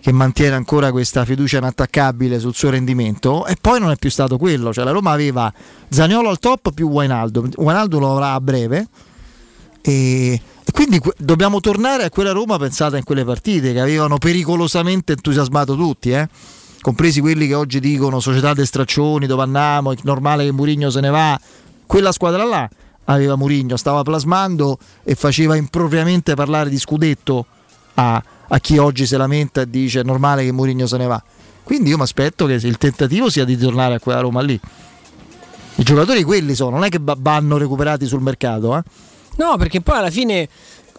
che 0.00 0.12
mantiene 0.12 0.54
ancora 0.54 0.90
questa 0.90 1.24
fiducia 1.24 1.58
inattaccabile 1.58 2.38
sul 2.38 2.54
suo 2.54 2.70
rendimento 2.70 3.46
e 3.46 3.56
poi 3.60 3.80
non 3.80 3.90
è 3.90 3.96
più 3.96 4.10
stato 4.10 4.36
quello, 4.36 4.72
cioè 4.72 4.84
la 4.84 4.92
Roma 4.92 5.10
aveva 5.10 5.52
Zaniolo 5.88 6.28
al 6.28 6.38
top 6.38 6.72
più 6.72 6.88
Wijnaldum, 6.88 7.50
Wijnaldum 7.56 8.00
lo 8.00 8.12
avrà 8.12 8.32
a 8.32 8.40
breve 8.40 8.88
e, 9.86 10.40
quindi 10.72 10.98
dobbiamo 11.18 11.60
tornare 11.60 12.04
a 12.04 12.10
quella 12.10 12.32
Roma 12.32 12.56
pensata 12.56 12.96
in 12.96 13.04
quelle 13.04 13.22
partite 13.22 13.74
che 13.74 13.80
avevano 13.80 14.16
pericolosamente 14.16 15.12
entusiasmato 15.12 15.76
tutti, 15.76 16.10
eh? 16.10 16.26
compresi 16.80 17.20
quelli 17.20 17.46
che 17.46 17.54
oggi 17.54 17.80
dicono 17.80 18.18
società 18.18 18.54
de 18.54 18.64
straccioni, 18.64 19.26
dove 19.26 19.42
andiamo, 19.42 19.92
è 19.92 19.96
normale 20.02 20.46
che 20.46 20.52
Murigno 20.52 20.88
se 20.88 21.00
ne 21.00 21.10
va. 21.10 21.38
Quella 21.84 22.12
squadra 22.12 22.44
là 22.44 22.68
aveva 23.04 23.36
Murigno, 23.36 23.76
stava 23.76 24.02
plasmando 24.02 24.78
e 25.02 25.14
faceva 25.14 25.54
impropriamente 25.54 26.34
parlare 26.34 26.70
di 26.70 26.78
scudetto 26.78 27.44
a, 27.94 28.22
a 28.48 28.58
chi 28.58 28.78
oggi 28.78 29.06
si 29.06 29.16
lamenta 29.16 29.60
e 29.60 29.68
dice 29.68 30.00
è 30.00 30.02
normale 30.02 30.44
che 30.44 30.52
Murigno 30.52 30.86
se 30.86 30.96
ne 30.96 31.06
va. 31.06 31.22
Quindi 31.62 31.90
io 31.90 31.96
mi 31.96 32.04
aspetto 32.04 32.46
che 32.46 32.54
il 32.54 32.78
tentativo 32.78 33.28
sia 33.28 33.44
di 33.44 33.58
tornare 33.58 33.96
a 33.96 34.00
quella 34.00 34.20
Roma 34.20 34.40
lì. 34.40 34.58
I 35.76 35.82
giocatori 35.82 36.22
quelli 36.22 36.54
sono, 36.54 36.70
non 36.70 36.84
è 36.84 36.88
che 36.88 36.98
va- 37.02 37.16
vanno 37.18 37.58
recuperati 37.58 38.06
sul 38.06 38.22
mercato, 38.22 38.78
eh? 38.78 38.82
No, 39.36 39.56
perché 39.56 39.80
poi 39.80 39.98
alla 39.98 40.10
fine 40.10 40.48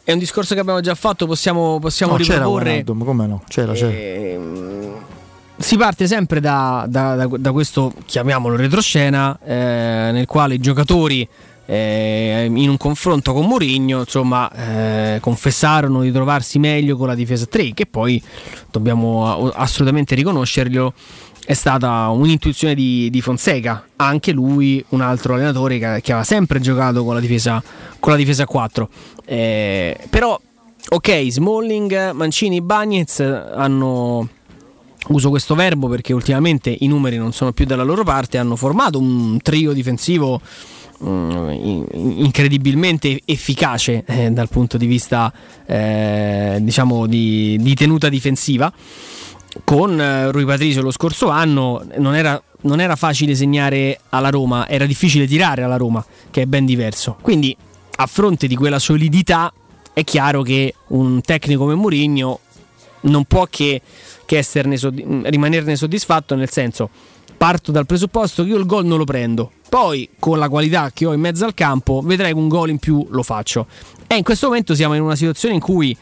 è 0.04 0.12
un 0.12 0.20
discorso 0.20 0.54
che 0.54 0.60
abbiamo 0.60 0.82
già 0.82 0.96
fatto, 0.96 1.26
possiamo, 1.26 1.80
possiamo 1.80 2.14
No, 2.14 2.18
c'era 2.20 2.36
riproporre. 2.40 2.70
Wijnaldum, 2.70 3.04
come 3.04 3.28
no? 3.28 3.42
C'era, 3.48 3.74
c'era. 3.74 3.92
Ehm, 3.92 4.94
si 5.58 5.78
parte 5.78 6.06
sempre 6.08 6.40
da, 6.40 6.86
da- 6.88 7.16
da- 7.16 7.30
da 7.38 7.52
questo, 7.52 7.94
chiamiamolo 8.06 8.56
retroscena, 8.56 9.40
eh, 9.44 10.10
nel 10.12 10.26
quale 10.28 10.56
i 10.56 10.60
giocatori 10.60 11.28
eh, 11.68 12.46
in 12.48 12.70
un 12.70 12.78
confronto 12.78 13.34
con 13.34 13.48
Mourinho 13.48 14.02
insomma 14.02 14.52
eh, 14.52 15.18
confessarono 15.20 16.02
di 16.02 16.12
trovarsi 16.12 16.60
meglio 16.60 16.96
con 16.96 17.08
la 17.08 17.16
difesa 17.16 17.48
3 17.48 17.74
che 17.74 17.88
poi 17.88 18.22
dobbiamo 18.70 19.50
assolutamente 19.50 20.14
riconoscerglielo 20.14 20.94
è 21.46 21.54
stata 21.54 22.10
un'intuizione 22.10 22.74
di, 22.74 23.10
di 23.12 23.22
Fonseca 23.22 23.86
anche 23.98 24.32
lui 24.32 24.84
un 24.90 25.02
altro 25.02 25.36
allenatore 25.36 25.78
che, 25.78 26.02
che 26.02 26.12
aveva 26.12 26.26
sempre 26.26 26.60
giocato 26.60 27.04
con 27.04 27.14
la 27.14 27.20
difesa, 27.20 27.62
con 28.00 28.12
la 28.12 28.18
difesa 28.18 28.46
4 28.46 28.90
Eh, 29.26 29.98
però 30.10 30.40
ok 30.90 31.26
Smalling, 31.30 32.12
Mancini, 32.12 32.62
Bagnez 32.62 33.20
hanno 33.20 34.28
uso 35.08 35.30
questo 35.30 35.54
verbo 35.56 35.88
perché 35.88 36.14
ultimamente 36.14 36.76
i 36.80 36.88
numeri 36.88 37.18
non 37.18 37.32
sono 37.32 37.52
più 37.52 37.66
dalla 37.66 37.84
loro 37.84 38.04
parte, 38.04 38.38
hanno 38.38 38.56
formato 38.56 38.98
un 38.98 39.40
trio 39.42 39.72
difensivo 39.74 40.42
mm, 41.04 41.50
in- 41.50 41.86
incredibilmente 41.92 43.22
efficace 43.26 44.04
eh, 44.08 44.32
dal 44.32 44.50
punto 44.50 44.78
di 44.78 44.88
vista 44.88 45.32
eh, 45.66 46.58
diciamo 46.62 47.06
di, 47.06 47.58
di 47.60 47.76
tenuta 47.76 48.10
difensiva. 48.10 48.74
Con 49.64 50.00
eh, 50.00 50.32
Rui 50.32 50.46
Patricio 50.46 50.82
lo 50.82 50.92
scorso 50.92 51.30
anno 51.30 51.86
non 51.98 52.16
era, 52.16 52.42
non 52.62 52.80
era 52.80 52.96
facile 52.96 53.36
segnare 53.36 54.00
alla 54.10 54.30
Roma, 54.30 54.68
era 54.68 54.86
difficile 54.86 55.26
tirare 55.26 55.64
alla 55.64 55.78
Roma, 55.78 56.06
che 56.30 56.44
è 56.44 56.46
ben 56.46 56.66
diverso. 56.66 57.18
Quindi 57.22 57.56
a 57.98 58.06
fronte 58.06 58.48
di 58.48 58.56
quella 58.56 58.80
solidità 58.80 59.52
è 59.94 60.04
chiaro 60.04 60.42
che 60.42 60.74
un 60.88 61.22
tecnico 61.22 61.62
come 61.62 61.76
Mourinho 61.76 62.40
non 63.02 63.24
può 63.26 63.48
che, 63.50 63.82
che 64.26 64.38
esserne 64.38 64.78
rimanerne 65.24 65.76
soddisfatto 65.76 66.36
nel 66.36 66.50
senso 66.50 66.90
parto 67.38 67.72
dal 67.72 67.86
presupposto 67.86 68.44
che 68.44 68.50
io 68.50 68.58
il 68.58 68.66
gol 68.66 68.86
non 68.86 68.98
lo 68.98 69.04
prendo. 69.04 69.52
Poi 69.70 70.10
con 70.20 70.40
la 70.40 70.50
qualità 70.50 70.92
che 70.94 71.06
ho 71.06 71.14
in 71.14 71.20
mezzo 71.20 71.46
al 71.46 71.54
campo 71.54 72.02
vedrai 72.04 72.32
che 72.34 72.38
un 72.38 72.48
gol 72.48 72.70
in 72.70 72.78
più 72.78 73.06
lo 73.10 73.24
faccio. 73.24 73.68
E 74.08 74.16
in 74.16 74.24
questo 74.24 74.48
momento 74.48 74.74
siamo 74.74 74.96
in 74.96 75.02
una 75.02 75.16
situazione 75.16 75.56
in 75.56 75.62
cui 75.62 75.96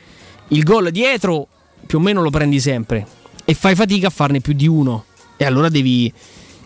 il 0.50 0.64
gol 0.64 0.92
dietro 0.92 1.48
più 1.86 1.98
o 1.98 2.02
meno 2.02 2.22
lo 2.22 2.30
prendi 2.30 2.60
sempre 2.60 3.06
e 3.46 3.54
fai 3.54 3.76
fatica 3.76 4.08
a 4.08 4.10
farne 4.10 4.40
più 4.40 4.54
di 4.54 4.68
uno. 4.68 5.06
E 5.38 5.46
allora 5.46 5.70
devi, 5.70 6.12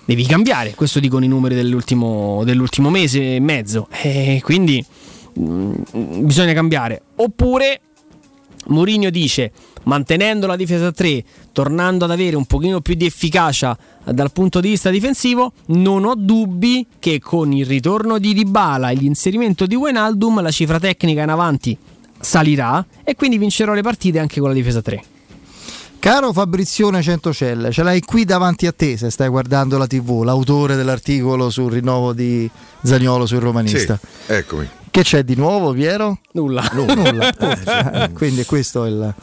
devi 0.06 0.26
cambiare. 0.26 0.76
Questo 0.76 1.00
dicono 1.00 1.26
i 1.26 1.28
numeri 1.28 1.56
dell'ultimo, 1.56 2.44
dell'ultimo 2.44 2.90
mese 2.90 3.36
e 3.36 3.40
mezzo. 3.40 3.88
E 3.90 4.42
quindi 4.44 4.84
mm, 5.40 5.74
bisogna 6.26 6.54
cambiare. 6.54 7.02
Oppure 7.16 7.82
Mourinho 8.68 9.10
dice 9.10 9.52
mantenendo 9.88 10.48
la 10.48 10.56
difesa 10.56 10.88
a 10.88 10.92
3, 10.92 11.24
tornando 11.52 12.06
ad 12.06 12.12
avere 12.12 12.36
un 12.36 12.46
pochino 12.46 12.82
più 12.82 12.94
di 12.94 13.06
efficacia 13.06 13.78
dal 14.04 14.32
punto 14.32 14.60
di 14.60 14.70
vista 14.70 14.90
difensivo, 14.90 15.54
non 15.68 16.06
ho 16.06 16.14
dubbi 16.16 16.86
che 17.00 17.20
con 17.20 17.54
il 17.54 17.66
ritorno 17.66 18.20
di 18.20 18.34
Dybala 18.34 18.90
e 18.90 18.96
l'inserimento 18.96 19.66
di 19.66 19.76
Wijnaldum 19.76 20.42
la 20.42 20.52
cifra 20.52 20.80
tecnica 20.80 21.24
in 21.24 21.30
avanti 21.30 21.78
salirà 22.20 22.86
e 23.04 23.16
quindi 23.16 23.38
vincerò 23.38 23.74
le 23.74 23.82
partite 23.82 24.20
anche 24.20 24.40
con 24.40 24.50
la 24.50 24.56
difesa 24.56 24.80
a 24.80 24.82
3. 24.82 25.04
Caro 26.00 26.32
Fabrizione 26.32 27.02
Centocelle, 27.02 27.72
ce 27.72 27.84
l'hai 27.84 28.02
qui 28.02 28.24
davanti 28.24 28.66
a 28.68 28.72
te 28.72 28.98
se 28.98 29.10
stai 29.10 29.28
guardando 29.28 29.78
la 29.78 29.88
TV, 29.88 30.24
l'autore 30.24 30.76
dell'articolo 30.76 31.50
sul 31.50 31.72
rinnovo 31.72 32.14
di 32.14 32.50
Zagnolo 32.84 33.26
sul 33.26 33.40
romanista. 33.40 34.00
Sì, 34.00 34.34
eccomi. 34.34 34.70
Che 34.90 35.04
c'è 35.04 35.24
di 35.24 35.36
nuovo, 35.36 35.74
Piero? 35.74 36.20
Nulla. 36.32 36.68
Nulla. 36.74 38.06
Eh, 38.06 38.12
Quindi 38.14 38.46
questo 38.46 38.86
è 38.86 38.90
il... 38.90 39.14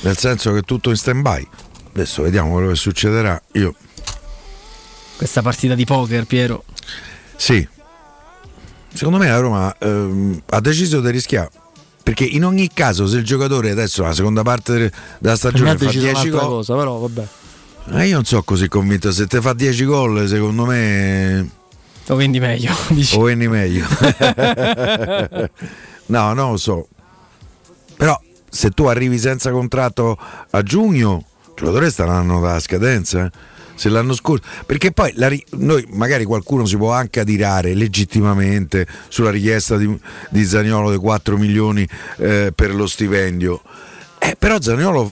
Nel 0.00 0.16
senso 0.16 0.52
che 0.52 0.58
è 0.58 0.62
tutto 0.62 0.90
in 0.90 0.96
stand 0.96 1.22
by. 1.22 1.46
Adesso 1.92 2.22
vediamo 2.22 2.52
quello 2.52 2.68
che 2.68 2.76
succederà. 2.76 3.40
Io 3.52 3.74
Questa 5.16 5.42
partita 5.42 5.74
di 5.74 5.84
poker, 5.84 6.24
Piero. 6.24 6.64
Sì. 7.36 7.66
Secondo 8.92 9.18
me 9.18 9.28
la 9.28 9.38
Roma 9.38 9.76
ehm, 9.78 10.42
ha 10.48 10.60
deciso 10.60 11.00
di 11.00 11.10
rischiare. 11.10 11.50
Perché 12.02 12.24
in 12.24 12.44
ogni 12.44 12.68
caso, 12.72 13.06
se 13.06 13.18
il 13.18 13.24
giocatore 13.24 13.70
adesso 13.70 14.02
la 14.02 14.14
seconda 14.14 14.42
parte 14.42 14.78
de- 14.78 14.92
della 15.18 15.36
stagione 15.36 15.76
fa 15.76 15.84
deciso 15.84 16.04
10 16.04 16.28
un'altra 16.28 16.46
gol, 16.46 16.56
cosa, 16.56 16.74
però 16.76 16.98
vabbè. 16.98 17.26
eh, 17.92 18.06
io 18.08 18.14
non 18.14 18.24
sono 18.24 18.42
così 18.42 18.68
convinto. 18.68 19.12
Se 19.12 19.26
te 19.26 19.40
fa 19.40 19.52
10 19.52 19.84
gol, 19.84 20.26
secondo 20.28 20.64
me 20.64 21.48
Lo 22.06 22.16
vendi 22.16 22.40
meglio. 22.40 22.74
dici. 22.90 23.16
o 23.16 23.22
vendi 23.22 23.48
meglio. 23.48 23.86
no, 26.06 26.32
non 26.34 26.50
lo 26.52 26.56
so. 26.56 26.88
Però 27.96 28.18
se 28.48 28.70
tu 28.70 28.84
arrivi 28.86 29.18
senza 29.18 29.50
contratto 29.50 30.16
a 30.50 30.62
giugno, 30.62 31.24
il 31.46 31.52
giocatore 31.54 31.90
sta 31.90 32.06
anno 32.06 32.40
dalla 32.40 32.60
scadenza. 32.60 33.26
eh. 33.26 33.30
Se 33.80 33.88
l'anno 33.88 34.12
scorso, 34.12 34.44
perché 34.66 34.92
poi 34.92 35.10
la 35.14 35.32
noi 35.52 35.86
magari 35.92 36.24
qualcuno 36.24 36.66
si 36.66 36.76
può 36.76 36.92
anche 36.92 37.20
adirare 37.20 37.72
legittimamente 37.72 38.86
sulla 39.08 39.30
richiesta 39.30 39.78
di, 39.78 39.98
di 40.28 40.44
Zaniolo 40.44 40.90
dei 40.90 40.98
4 40.98 41.38
milioni 41.38 41.88
eh, 42.18 42.52
per 42.54 42.74
lo 42.74 42.86
stipendio. 42.86 43.62
Eh, 44.18 44.36
però 44.38 44.60
Zaniolo 44.60 45.10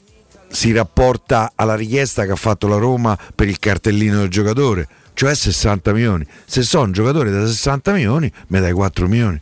si 0.50 0.70
rapporta 0.72 1.52
alla 1.54 1.76
richiesta 1.76 2.26
che 2.26 2.32
ha 2.32 2.36
fatto 2.36 2.68
la 2.68 2.76
Roma 2.76 3.18
per 3.34 3.48
il 3.48 3.58
cartellino 3.58 4.18
del 4.18 4.28
giocatore, 4.28 4.86
cioè 5.14 5.34
60 5.34 5.90
milioni. 5.94 6.26
Se 6.44 6.62
sono 6.62 6.84
un 6.84 6.92
giocatore 6.92 7.30
da 7.30 7.46
60 7.46 7.92
milioni, 7.92 8.30
mi 8.48 8.60
dai 8.60 8.72
4 8.72 9.08
milioni. 9.08 9.40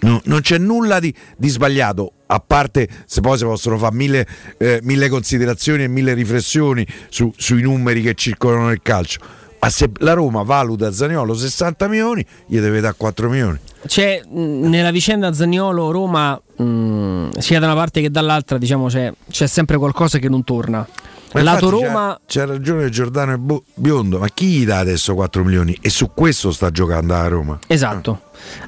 No, 0.00 0.20
non 0.24 0.40
c'è 0.40 0.58
nulla 0.58 0.98
di, 0.98 1.14
di 1.36 1.48
sbagliato, 1.48 2.12
a 2.32 2.40
parte 2.44 2.88
se 3.06 3.20
poi 3.20 3.36
si 3.36 3.44
possono 3.44 3.76
fare 3.76 3.94
mille, 3.94 4.26
eh, 4.58 4.78
mille 4.84 5.08
considerazioni 5.08 5.82
e 5.82 5.88
mille 5.88 6.14
riflessioni 6.14 6.86
su- 7.08 7.32
sui 7.36 7.62
numeri 7.62 8.02
che 8.02 8.14
circolano 8.14 8.68
nel 8.68 8.80
calcio. 8.82 9.18
Ma 9.58 9.68
se 9.68 9.90
la 9.98 10.12
Roma 10.14 10.42
valuta 10.42 10.90
Zaniolo 10.92 11.34
60 11.34 11.86
milioni, 11.88 12.24
gli 12.46 12.58
deve 12.60 12.80
dare 12.80 12.94
4 12.96 13.28
milioni. 13.28 13.58
C'è 13.86 14.22
nella 14.30 14.90
vicenda 14.90 15.32
Zagnolo-Roma, 15.32 16.40
mh, 16.56 17.38
sia 17.38 17.58
da 17.58 17.66
una 17.66 17.74
parte 17.74 18.00
che 18.00 18.10
dall'altra, 18.10 18.56
diciamo, 18.58 18.86
c'è, 18.86 19.12
c'è 19.28 19.46
sempre 19.46 19.76
qualcosa 19.76 20.18
che 20.18 20.28
non 20.30 20.44
torna. 20.44 20.86
Ma 21.32 21.42
Lato 21.42 21.68
Roma, 21.68 22.18
C'ha, 22.26 22.44
ragione 22.46 22.88
Giordano 22.90 23.34
e 23.34 23.60
Biondo, 23.74 24.18
ma 24.18 24.28
chi 24.28 24.46
gli 24.46 24.64
dà 24.64 24.78
adesso 24.78 25.14
4 25.14 25.44
milioni? 25.44 25.76
E 25.80 25.90
su 25.90 26.10
questo 26.14 26.52
sta 26.52 26.70
giocando 26.70 27.12
la 27.12 27.28
Roma. 27.28 27.58
esatto. 27.66 28.20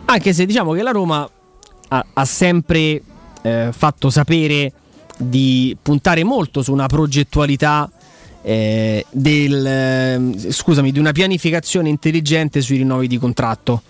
Anche 0.04 0.32
se 0.34 0.44
diciamo 0.46 0.72
che 0.72 0.82
la 0.82 0.90
Roma 0.90 1.28
ha, 1.88 2.06
ha 2.12 2.24
sempre 2.24 3.02
eh, 3.42 3.70
fatto 3.72 4.10
sapere 4.10 4.72
di 5.18 5.76
puntare 5.80 6.24
molto 6.24 6.62
su 6.62 6.72
una 6.72 6.86
progettualità 6.86 7.90
eh, 8.42 9.06
del, 9.10 9.66
eh, 9.66 10.50
scusami, 10.50 10.90
di 10.90 10.98
una 10.98 11.12
pianificazione 11.12 11.88
intelligente 11.88 12.60
sui 12.60 12.78
rinnovi 12.78 13.06
di 13.06 13.18
contratto. 13.18 13.82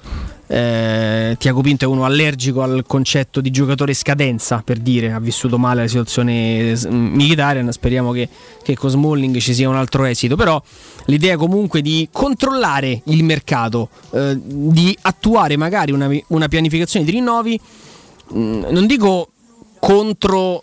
Eh, 0.47 1.35
Tiago 1.39 1.63
Pinto 1.63 1.87
è 1.87 1.89
uno 1.89 2.05
allergico 2.05 2.61
al 2.61 2.85
concetto 2.87 3.41
di 3.41 3.51
giocatore 3.51 3.95
scadenza, 3.95 4.61
per 4.63 4.79
dire, 4.79 5.13
ha 5.13 5.19
vissuto 5.19 5.57
male 5.57 5.83
la 5.83 5.89
situazione 5.89 6.77
militare, 6.91 7.65
speriamo 7.73 8.13
che, 8.13 8.29
che 8.63 8.77
con 8.77 8.91
Smalling 8.91 9.39
ci 9.39 9.55
sia 9.55 9.71
un 9.71 9.77
altro 9.77 10.05
esito, 10.05 10.37
però 10.37 10.63
l'idea 11.07 11.39
comunque 11.39 11.81
di 11.81 12.07
controllare 12.13 13.01
il 13.05 13.25
mercato, 13.25 13.89
eh, 14.11 14.39
di 14.39 14.95
attuare 15.01 15.57
magari 15.57 15.91
una, 15.91 16.11
una 16.29 16.49
pianificazione 16.49 17.07
di 17.07 17.13
rinnovi, 17.13 17.59
mh, 18.29 18.67
non 18.69 18.87
dico 18.87 19.32
contro 19.85 20.63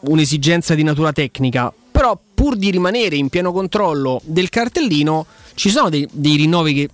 un'esigenza 0.00 0.74
di 0.74 0.82
natura 0.82 1.14
tecnica, 1.14 1.72
però 1.90 2.18
pur 2.34 2.56
di 2.56 2.70
rimanere 2.70 3.16
in 3.16 3.30
pieno 3.30 3.52
controllo 3.52 4.20
del 4.22 4.50
cartellino 4.50 5.24
ci 5.54 5.70
sono 5.70 5.88
dei, 5.88 6.06
dei 6.12 6.36
rinnovi 6.36 6.74
che, 6.74 6.90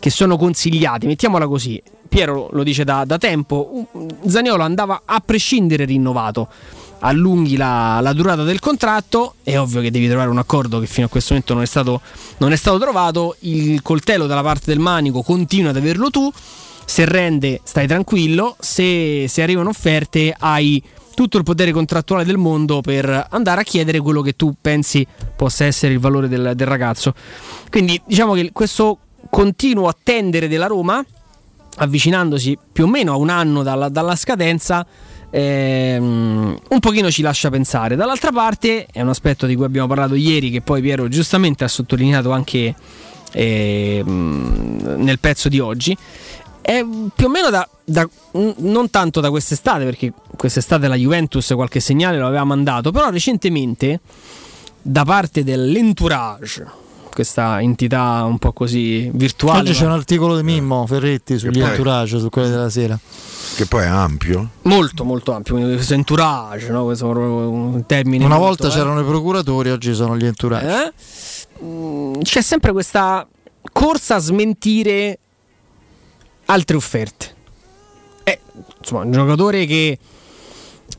che 0.00 0.10
sono 0.10 0.36
consigliati, 0.36 1.06
mettiamola 1.06 1.46
così. 1.46 1.80
Piero 2.08 2.48
lo 2.50 2.64
dice 2.64 2.82
da, 2.82 3.04
da 3.04 3.18
tempo, 3.18 3.86
Zaniolo 4.26 4.64
andava 4.64 5.02
a 5.04 5.22
prescindere 5.24 5.84
rinnovato. 5.84 6.48
Allunghi 6.98 7.56
la, 7.56 8.00
la 8.00 8.12
durata 8.12 8.42
del 8.42 8.58
contratto, 8.58 9.36
è 9.44 9.56
ovvio 9.56 9.82
che 9.82 9.92
devi 9.92 10.08
trovare 10.08 10.28
un 10.28 10.38
accordo 10.38 10.80
che 10.80 10.86
fino 10.86 11.06
a 11.06 11.08
questo 11.08 11.34
momento 11.34 11.54
non 11.54 11.62
è 11.62 11.66
stato, 11.66 12.00
non 12.38 12.50
è 12.50 12.56
stato 12.56 12.78
trovato. 12.80 13.36
Il 13.40 13.80
coltello 13.80 14.26
dalla 14.26 14.42
parte 14.42 14.64
del 14.66 14.80
manico 14.80 15.22
continua 15.22 15.70
ad 15.70 15.76
averlo 15.76 16.10
tu. 16.10 16.32
Se 16.86 17.04
rende, 17.04 17.60
stai 17.64 17.86
tranquillo. 17.86 18.56
Se, 18.58 19.26
se 19.28 19.42
arrivano 19.42 19.68
offerte, 19.68 20.34
hai 20.38 20.82
tutto 21.14 21.38
il 21.38 21.44
potere 21.44 21.72
contrattuale 21.72 22.24
del 22.24 22.36
mondo 22.36 22.82
per 22.82 23.28
andare 23.30 23.62
a 23.62 23.64
chiedere 23.64 24.00
quello 24.00 24.20
che 24.20 24.36
tu 24.36 24.54
pensi 24.60 25.06
possa 25.34 25.64
essere 25.64 25.94
il 25.94 25.98
valore 25.98 26.28
del, 26.28 26.52
del 26.54 26.66
ragazzo. 26.66 27.14
Quindi 27.70 28.00
diciamo 28.06 28.34
che 28.34 28.50
questo 28.52 28.98
continuo 29.30 29.88
attendere 29.88 30.46
della 30.46 30.66
Roma, 30.66 31.04
avvicinandosi 31.78 32.58
più 32.70 32.84
o 32.84 32.86
meno 32.86 33.12
a 33.12 33.16
un 33.16 33.30
anno 33.30 33.62
dalla, 33.62 33.88
dalla 33.88 34.14
scadenza, 34.14 34.86
ehm, 35.30 36.58
un 36.68 36.80
pochino 36.80 37.10
ci 37.10 37.22
lascia 37.22 37.48
pensare. 37.48 37.96
Dall'altra 37.96 38.30
parte, 38.30 38.86
è 38.92 39.00
un 39.00 39.08
aspetto 39.08 39.46
di 39.46 39.54
cui 39.54 39.64
abbiamo 39.64 39.86
parlato 39.86 40.14
ieri, 40.14 40.50
che 40.50 40.60
poi 40.60 40.82
Piero 40.82 41.08
giustamente 41.08 41.64
ha 41.64 41.68
sottolineato 41.68 42.30
anche 42.30 42.74
ehm, 43.32 44.96
nel 44.98 45.18
pezzo 45.18 45.48
di 45.48 45.60
oggi. 45.60 45.96
È 46.66 46.84
più 47.14 47.26
o 47.26 47.28
meno 47.28 47.48
da, 47.48 47.68
da- 47.84 48.08
non 48.32 48.90
tanto 48.90 49.20
da 49.20 49.30
quest'estate, 49.30 49.84
perché 49.84 50.12
quest'estate 50.36 50.88
la 50.88 50.96
Juventus 50.96 51.52
qualche 51.54 51.78
segnale 51.78 52.18
lo 52.18 52.26
aveva 52.26 52.42
mandato, 52.42 52.90
però 52.90 53.08
recentemente 53.08 54.00
da 54.82 55.04
parte 55.04 55.44
dell'entourage, 55.44 56.66
questa 57.12 57.60
entità 57.60 58.24
un 58.24 58.38
po' 58.38 58.52
così 58.52 59.08
virtuale. 59.14 59.60
Oggi 59.60 59.74
c'è 59.74 59.84
un 59.84 59.92
articolo 59.92 60.36
di 60.36 60.42
Mimmo 60.42 60.84
Ferretti 60.88 61.38
sugli 61.38 61.60
poi- 61.60 61.68
entourage, 61.68 62.18
su 62.18 62.28
quelli 62.30 62.50
della 62.50 62.68
sera. 62.68 62.98
Che 63.54 63.66
poi 63.66 63.84
è 63.84 63.86
ampio. 63.86 64.50
Molto, 64.62 65.04
molto 65.04 65.32
ampio. 65.34 65.54
Questo 65.54 65.94
entourage, 65.94 66.68
no? 66.70 66.82
questo 66.82 67.08
è 67.08 67.14
un 67.14 67.86
termine. 67.86 68.24
Una 68.24 68.38
molto, 68.38 68.64
volta 68.64 68.76
eh. 68.76 68.76
c'erano 68.76 69.00
i 69.02 69.04
procuratori, 69.04 69.70
oggi 69.70 69.94
sono 69.94 70.16
gli 70.16 70.26
entourage. 70.26 70.66
Eh? 70.66 71.64
Mm, 71.64 72.22
C'è 72.22 72.42
sempre 72.42 72.72
questa 72.72 73.24
corsa 73.70 74.16
a 74.16 74.18
smentire 74.18 75.20
altre 76.46 76.76
offerte. 76.76 77.34
Eh, 78.24 78.40
insomma, 78.78 79.02
un 79.02 79.12
giocatore 79.12 79.66
che, 79.66 79.98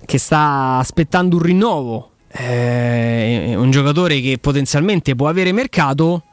che 0.05 0.17
sta 0.17 0.77
aspettando 0.77 1.35
un 1.35 1.41
rinnovo, 1.41 2.11
eh, 2.29 3.53
un 3.57 3.71
giocatore 3.71 4.21
che 4.21 4.37
potenzialmente 4.39 5.15
può 5.15 5.27
avere 5.27 5.51
mercato, 5.51 6.23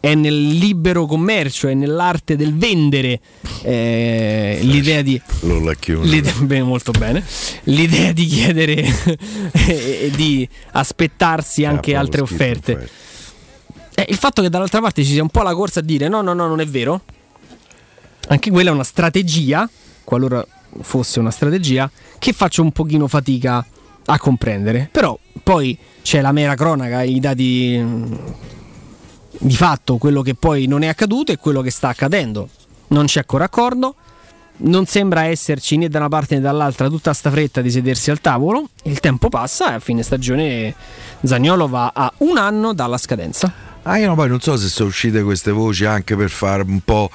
è 0.00 0.14
nel 0.14 0.48
libero 0.48 1.06
commercio, 1.06 1.68
è 1.68 1.74
nell'arte 1.74 2.36
del 2.36 2.56
vendere 2.56 3.20
eh, 3.62 4.58
l'idea 4.62 5.02
di... 5.02 5.20
L'idea, 6.02 6.32
bene, 6.38 6.62
molto 6.62 6.92
bene. 6.92 7.24
L'idea 7.64 8.12
di 8.12 8.26
chiedere 8.26 8.84
e 9.52 10.12
di 10.14 10.48
aspettarsi 10.72 11.64
anche 11.64 11.96
Ah, 11.96 12.00
altre 12.00 12.20
offerte. 12.20 12.88
Eh, 13.94 14.06
il 14.08 14.16
fatto 14.16 14.42
che 14.42 14.50
dall'altra 14.50 14.80
parte 14.80 15.02
ci 15.02 15.12
sia 15.12 15.22
un 15.22 15.30
po' 15.30 15.42
la 15.42 15.54
corsa 15.54 15.80
a 15.80 15.82
dire 15.82 16.06
no, 16.08 16.20
no, 16.20 16.34
no, 16.34 16.46
non 16.46 16.60
è 16.60 16.66
vero. 16.66 17.02
Anche 18.28 18.50
quella 18.50 18.70
è 18.70 18.72
una 18.72 18.84
strategia 18.84 19.68
qualora 20.06 20.46
fosse 20.80 21.18
una 21.18 21.30
strategia, 21.30 21.90
che 22.18 22.32
faccio 22.32 22.62
un 22.62 22.70
pochino 22.70 23.08
fatica 23.08 23.64
a 24.06 24.18
comprendere. 24.18 24.88
Però 24.90 25.18
poi 25.42 25.76
c'è 26.02 26.20
la 26.20 26.32
mera 26.32 26.54
cronaca, 26.54 27.02
i 27.02 27.18
dati 27.18 27.76
mm, 27.78 28.14
di 29.38 29.56
fatto, 29.56 29.96
quello 29.98 30.22
che 30.22 30.34
poi 30.34 30.66
non 30.66 30.82
è 30.82 30.86
accaduto 30.86 31.32
e 31.32 31.36
quello 31.36 31.60
che 31.60 31.70
sta 31.70 31.88
accadendo. 31.88 32.48
Non 32.88 33.06
c'è 33.06 33.20
ancora 33.20 33.44
accordo. 33.44 33.96
Non 34.58 34.86
sembra 34.86 35.24
esserci 35.24 35.76
né 35.76 35.88
da 35.88 35.98
una 35.98 36.08
parte 36.08 36.36
né 36.36 36.40
dall'altra 36.40 36.88
tutta 36.88 37.12
sta 37.12 37.30
fretta 37.30 37.60
di 37.60 37.70
sedersi 37.70 38.10
al 38.10 38.20
tavolo. 38.20 38.68
Il 38.84 39.00
tempo 39.00 39.28
passa 39.28 39.72
e 39.72 39.74
a 39.74 39.80
fine 39.80 40.02
stagione 40.02 40.74
Zagnolo 41.22 41.68
va 41.68 41.92
a 41.94 42.10
un 42.18 42.38
anno 42.38 42.72
dalla 42.72 42.96
scadenza. 42.96 43.52
Ah, 43.88 43.98
io 43.98 44.08
no, 44.08 44.14
poi 44.16 44.28
non 44.28 44.40
so 44.40 44.56
se 44.56 44.66
sono 44.66 44.88
uscite 44.88 45.22
queste 45.22 45.52
voci 45.52 45.84
anche 45.84 46.16
per 46.16 46.28
far 46.28 46.62
un 46.66 46.80
po' 46.80 47.08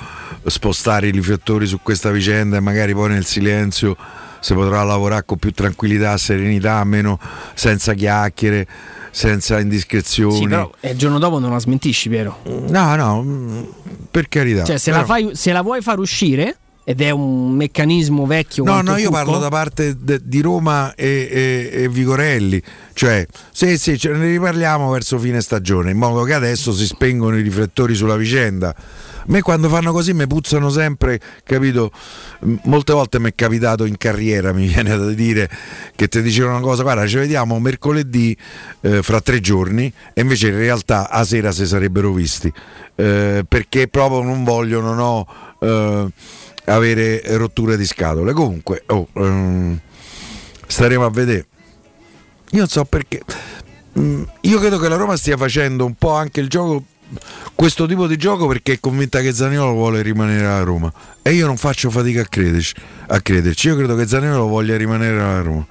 spostare 0.46 1.08
i 1.08 1.12
riflettori 1.12 1.68
su 1.68 1.80
questa 1.84 2.12
vicenda 2.12 2.56
e 2.56 2.60
magari 2.62 2.94
poi 2.94 3.10
nel 3.10 3.26
silenzio 3.26 3.98
si 4.40 4.54
potrà 4.54 4.82
lavorare 4.84 5.26
con 5.26 5.38
più 5.38 5.52
tranquillità, 5.52 6.16
serenità, 6.18 6.82
meno 6.86 7.20
senza 7.56 7.94
chiacchiere, 7.94 8.66
senza 9.12 9.60
indiscrezioni. 9.60 10.38
Sì, 10.38 10.48
però 10.48 10.72
il 10.80 10.98
giorno 10.98 11.20
dopo 11.20 11.40
non 11.40 11.52
la 11.52 11.60
smentisci, 11.60 12.08
Piero. 12.08 12.40
No, 12.70 12.96
no, 12.96 13.22
mm, 13.22 13.64
per 14.10 14.30
carità. 14.30 14.64
Cioè, 14.64 14.78
se, 14.78 14.92
Però- 14.92 15.02
la 15.02 15.08
fai- 15.08 15.32
se 15.34 15.52
la 15.52 15.62
vuoi 15.62 15.82
far 15.82 16.00
uscire, 16.00 16.58
ed 16.84 17.02
è 17.02 17.12
un 17.12 17.52
meccanismo 17.52 18.26
vecchio. 18.26 18.64
No, 18.64 18.82
no, 18.82 18.98
io 18.98 19.10
Cucco, 19.10 19.24
parlo 19.24 19.38
da 19.38 19.50
parte 19.50 19.96
de- 20.00 20.20
di 20.24 20.42
Roma 20.42 20.96
e, 20.96 21.28
e- 21.32 21.84
e 21.84 21.90
Vigorelli, 21.90 22.62
cioè 22.94 23.26
sì, 23.52 23.78
sì, 23.78 23.98
ce 24.00 24.10
ne 24.10 24.28
riparliamo 24.28 24.90
verso 24.90 25.20
fine 25.20 25.42
stagione, 25.42 25.92
in 25.92 25.98
modo 25.98 26.24
che 26.24 26.34
adesso 26.34 26.74
si 26.74 26.86
spengono 26.86 27.38
i 27.38 27.42
riflettori 27.44 27.94
sulla 27.94 28.16
vicenda. 28.16 28.76
A 29.22 29.24
me 29.28 29.42
quando 29.42 29.70
fanno 29.70 29.92
così 29.92 30.14
mi 30.14 30.26
puzzano 30.26 30.72
sempre, 30.72 31.20
capito? 31.44 31.92
Molte 32.64 32.92
volte 32.94 33.20
mi 33.20 33.30
è 33.30 33.36
capitato 33.36 33.86
in 33.86 33.96
carriera, 33.96 34.52
mi 34.52 34.66
viene 34.66 34.98
da 34.98 35.12
dire, 35.12 35.48
che 35.96 36.08
ti 36.08 36.24
dicevano 36.24 36.58
una 36.58 36.66
cosa, 36.66 36.82
guarda, 36.82 37.06
ci 37.06 37.18
vediamo 37.18 37.60
mercoledì 37.60 38.36
eh, 38.82 39.04
fra 39.04 39.22
tre 39.22 39.40
giorni 39.40 39.94
e 40.16 40.22
invece 40.22 40.48
in 40.48 40.56
realtà 40.58 41.08
a 41.12 41.24
sera 41.24 41.52
si 41.52 41.68
sarebbero 41.68 42.12
visti, 42.12 42.52
eh, 42.96 43.46
perché 43.48 43.88
proprio 43.88 44.24
non 44.24 44.44
voglio, 44.44 44.82
non 44.82 44.98
ho... 44.98 45.28
eh, 45.60 46.08
avere 46.76 47.22
rotture 47.38 47.78
di 47.78 47.86
scatole. 47.86 48.34
Comunque, 48.34 48.84
oh, 48.88 49.08
ehm, 49.14 49.80
staremo 50.68 51.06
a 51.06 51.10
vedere. 51.10 51.46
Io 52.52 52.60
non 52.60 52.68
so 52.68 52.84
perché. 52.86 53.22
Mm, 53.98 54.24
io 54.42 54.60
credo 54.60 54.78
che 54.78 54.88
la 54.88 54.96
Roma 54.96 55.16
stia 55.18 55.38
facendo 55.38 55.86
un 55.86 55.96
po' 55.96 56.14
anche 56.14 56.40
il 56.40 56.48
gioco. 56.48 56.84
Questo 57.56 57.86
tipo 57.86 58.08
di 58.08 58.16
gioco 58.16 58.48
perché 58.48 58.74
è 58.74 58.80
convinta 58.80 59.20
che 59.20 59.34
Zaniolo 59.34 59.74
vuole 59.74 60.02
rimanere 60.02 60.46
a 60.46 60.64
Roma 60.64 60.92
e 61.22 61.34
io 61.34 61.46
non 61.46 61.58
faccio 61.58 61.90
fatica 61.90 62.22
a 62.22 62.26
crederci, 62.26 62.74
a 63.08 63.20
crederci. 63.20 63.68
Io 63.68 63.76
credo 63.76 63.96
che 63.96 64.08
Zaniolo 64.08 64.48
voglia 64.48 64.78
rimanere 64.78 65.22
a 65.22 65.42
Roma. 65.42 65.68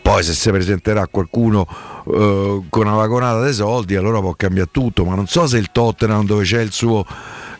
Poi 0.00 0.22
se 0.22 0.32
si 0.32 0.48
presenterà 0.50 1.06
qualcuno 1.06 1.66
eh, 2.06 2.62
con 2.70 2.86
una 2.86 2.96
vagonata 2.96 3.42
dei 3.42 3.52
soldi, 3.52 3.94
allora 3.94 4.20
può 4.20 4.32
cambiare 4.34 4.70
tutto, 4.72 5.04
ma 5.04 5.14
non 5.14 5.26
so 5.26 5.46
se 5.46 5.58
il 5.58 5.68
Tottenham 5.70 6.24
dove 6.24 6.44
c'è 6.44 6.62
il 6.62 6.72
suo 6.72 7.04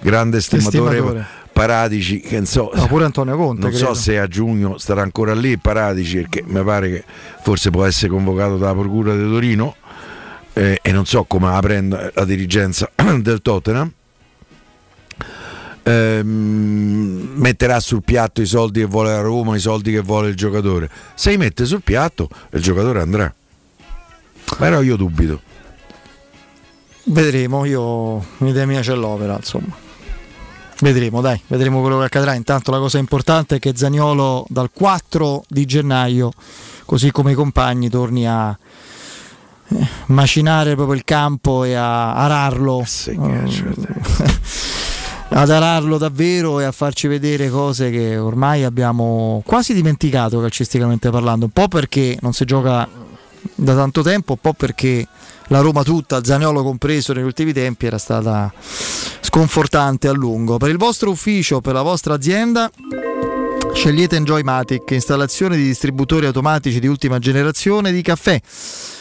grande 0.01 0.41
stimatore, 0.41 0.97
Estimatore. 0.97 1.27
Paradici, 1.59 2.21
che 2.21 2.37
non 2.37 2.47
so, 2.47 2.71
No, 2.73 2.87
pure 2.87 3.05
Antonio 3.05 3.37
Conte. 3.37 3.63
non 3.63 3.73
so 3.73 3.87
credo. 3.87 3.99
se 3.99 4.19
a 4.21 4.29
giugno 4.29 4.79
starà 4.79 5.03
ancora 5.03 5.35
lì 5.35 5.59
Paradici 5.59 6.19
perché 6.21 6.45
mi 6.47 6.63
pare 6.63 6.89
che 6.89 7.05
forse 7.43 7.71
può 7.71 7.85
essere 7.85 8.09
convocato 8.11 8.57
dalla 8.59 8.75
Procura 8.75 9.13
di 9.17 9.23
Torino 9.29 9.75
eh, 10.53 10.79
e 10.81 10.93
non 10.93 11.05
so 11.05 11.25
come 11.25 11.51
la 11.51 11.59
prenda 11.59 12.13
la 12.15 12.25
dirigenza 12.25 12.89
del 13.21 13.43
Tottenham. 13.43 13.93
Ehm, 15.83 17.31
metterà 17.35 17.81
sul 17.81 18.03
piatto 18.05 18.41
i 18.41 18.47
soldi 18.47 18.81
che 18.81 18.87
vuole 18.87 19.11
la 19.11 19.21
Roma, 19.21 19.57
i 19.57 19.61
soldi 19.61 19.91
che 19.91 20.01
vuole 20.01 20.29
il 20.29 20.37
giocatore. 20.37 20.89
Se 21.15 21.31
li 21.31 21.39
mette 21.39 21.65
sul 21.65 21.83
piatto, 21.83 22.29
il 22.53 22.63
giocatore 22.63 23.01
andrà. 23.01 23.35
Però 24.59 24.81
io 24.81 24.95
dubito. 24.97 25.41
Vedremo, 27.05 27.65
io 27.65 28.25
un'idea 28.39 28.65
mia 28.67 28.83
ce 28.83 28.95
l'ho 28.95 29.17
però, 29.17 29.35
insomma. 29.37 29.87
Vedremo, 30.81 31.21
dai, 31.21 31.41
vedremo 31.49 31.81
quello 31.81 31.99
che 31.99 32.05
accadrà. 32.05 32.35
Intanto 32.35 32.71
la 32.71 32.79
cosa 32.79 32.99
importante 32.99 33.57
è 33.57 33.59
che 33.59 33.73
Zaniolo 33.75 34.47
dal 34.49 34.71
4 34.73 35.45
di 35.49 35.65
gennaio, 35.65 36.31
così 36.85 37.11
come 37.11 37.33
i 37.33 37.35
compagni, 37.35 37.89
torni 37.89 38.27
a 38.29 38.57
eh, 39.71 39.87
macinare 40.07 40.77
proprio 40.77 40.97
il 40.97 41.05
campo 41.05 41.65
e 41.65 41.75
a 41.75 42.15
ararlo. 42.15 42.85
Eh, 43.07 43.17
ad 45.31 45.51
ararlo 45.51 45.99
davvero 45.99 46.59
e 46.61 46.65
a 46.65 46.73
farci 46.73 47.07
vedere 47.07 47.51
cose 47.51 47.91
che 47.91 48.17
ormai 48.17 48.65
abbiamo 48.65 49.43
quasi 49.45 49.75
dimenticato 49.75 50.41
calcisticamente 50.41 51.11
parlando, 51.11 51.47
un 51.47 51.51
po' 51.51 51.69
perché 51.69 52.17
non 52.23 52.33
si 52.33 52.45
gioca 52.45 52.89
da 53.55 53.75
tanto 53.75 54.03
tempo, 54.03 54.33
un 54.33 54.39
po' 54.41 54.55
perché 54.55 55.07
la 55.49 55.61
Roma 55.61 55.83
tutta, 55.83 56.23
Zaniolo 56.23 56.63
compreso 56.63 57.13
negli 57.13 57.25
ultimi 57.25 57.53
tempi, 57.53 57.87
era 57.87 57.99
stata 57.99 58.53
sconfortante 59.21 60.09
a 60.09 60.13
lungo. 60.13 60.57
Per 60.57 60.71
il 60.71 60.79
vostro 60.79 61.11
ufficio, 61.11 61.61
per 61.61 61.75
la 61.75 61.83
vostra 61.83 62.15
azienda, 62.15 62.71
scegliete 63.73 64.17
Enjoymatic, 64.17 64.91
installazione 64.91 65.57
di 65.57 65.65
distributori 65.65 66.27
automatici 66.27 66.81
di 66.81 66.87
ultima 66.87 67.19
generazione 67.19 67.93
di 67.93 68.03
caffè. 68.03 68.41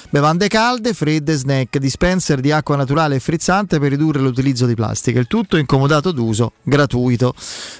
Bevande 0.09 0.47
calde, 0.47 0.93
fredde, 0.93 1.35
snack, 1.35 1.79
dispenser 1.79 2.39
di 2.39 2.49
acqua 2.49 2.77
naturale 2.77 3.15
e 3.15 3.19
frizzante 3.19 3.77
per 3.77 3.89
ridurre 3.89 4.21
l'utilizzo 4.21 4.65
di 4.65 4.73
plastica. 4.73 5.19
Il 5.19 5.27
tutto 5.27 5.57
incomodato 5.57 6.13
d'uso, 6.13 6.53
gratuito. 6.63 7.33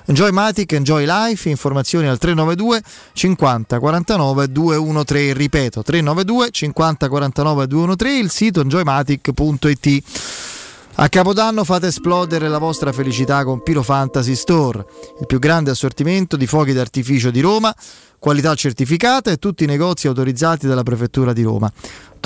Enjoymatic, 0.08 0.74
Enjoy 0.74 1.06
Life, 1.08 1.48
informazioni 1.48 2.08
al 2.08 2.18
392 2.18 2.84
50 3.14 3.80
49 3.80 4.52
213, 4.52 5.34
ripeto 5.34 5.84
392 5.84 6.50
50 6.52 7.08
49 7.08 7.68
213, 7.68 8.22
il 8.22 8.30
sito 8.30 8.60
enjoymatic.it. 8.60 10.04
A 11.00 11.10
Capodanno 11.10 11.64
fate 11.64 11.88
esplodere 11.88 12.48
la 12.50 12.58
vostra 12.58 12.92
felicità 12.92 13.44
con 13.44 13.62
Piro 13.62 13.84
Fantasy 13.84 14.36
Store, 14.36 14.84
il 15.20 15.28
più 15.28 15.38
grande 15.38 15.70
assortimento 15.70 16.36
di 16.36 16.48
fuochi 16.48 16.74
d'artificio 16.74 17.30
di 17.30 17.40
Roma, 17.40 17.74
qualità 18.18 18.56
certificata 18.56 19.30
e 19.30 19.38
tutti 19.38 19.64
i 19.64 19.68
negozi 19.68 20.08
autorizzati 20.08 20.66
dalla 20.66 20.82
Prefettura 20.82 21.34
di 21.34 21.44
Roma. 21.44 21.72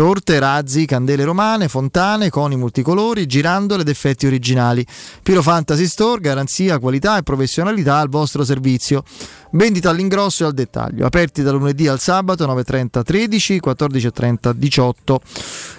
Torte, 0.01 0.39
razzi, 0.39 0.87
candele 0.87 1.23
romane, 1.23 1.67
fontane, 1.67 2.31
coni 2.31 2.55
multicolori, 2.55 3.27
girandole 3.27 3.83
ed 3.83 3.87
effetti 3.87 4.25
originali. 4.25 4.83
Piro 5.21 5.43
Fantasy 5.43 5.85
Store, 5.85 6.19
garanzia, 6.19 6.79
qualità 6.79 7.17
e 7.17 7.21
professionalità 7.21 7.97
al 7.97 8.09
vostro 8.09 8.43
servizio. 8.43 9.03
Vendita 9.51 9.89
all'ingrosso 9.89 10.43
e 10.43 10.47
al 10.47 10.53
dettaglio. 10.53 11.05
Aperti 11.05 11.41
dal 11.43 11.55
lunedì 11.55 11.87
al 11.87 11.99
sabato 11.99 12.45
9.30 12.45 13.03
13, 13.03 13.61
14.30 13.63 14.51
18. 14.51 15.21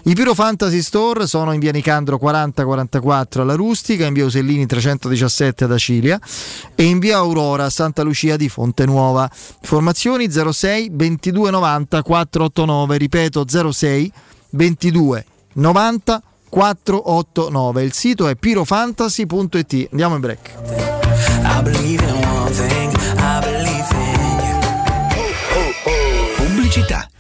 I 0.05 0.15
Piro 0.15 0.35
Fantasy 0.35 0.83
Store 0.83 1.27
sono 1.27 1.53
in 1.53 1.61
via 1.61 1.73
Nicandro 1.73 2.19
4044 2.19 3.43
alla 3.43 3.55
Rustica, 3.55 4.07
in 4.07 4.13
via 4.13 4.25
Usellini 4.25 4.67
317 4.67 5.65
ad 5.65 5.73
Acilia 5.73 6.21
e 6.75 6.83
in 6.85 6.99
via 6.99 7.17
Aurora 7.19 7.65
a 7.65 7.71
Santa 7.71 8.03
Lucia 8.03 8.37
di 8.37 8.49
Fonte 8.49 8.85
Nuova. 8.85 9.31
Informazioni 9.61 10.31
06 10.31 10.91
22 10.93 11.51
90 11.51 12.03
489, 12.03 12.99
ripeto 12.99 13.45
06 13.73 14.13
22 14.51 15.25
90 15.55 16.23
489. 16.49 17.83
Il 17.83 17.93
sito 17.95 18.29
è 18.29 18.37
pirofantasy.it. 18.37 19.89
Andiamo 19.91 20.17
in 20.17 20.21
break. 20.21 20.55
I 21.45 22.82
Pubblicità. 26.83 27.12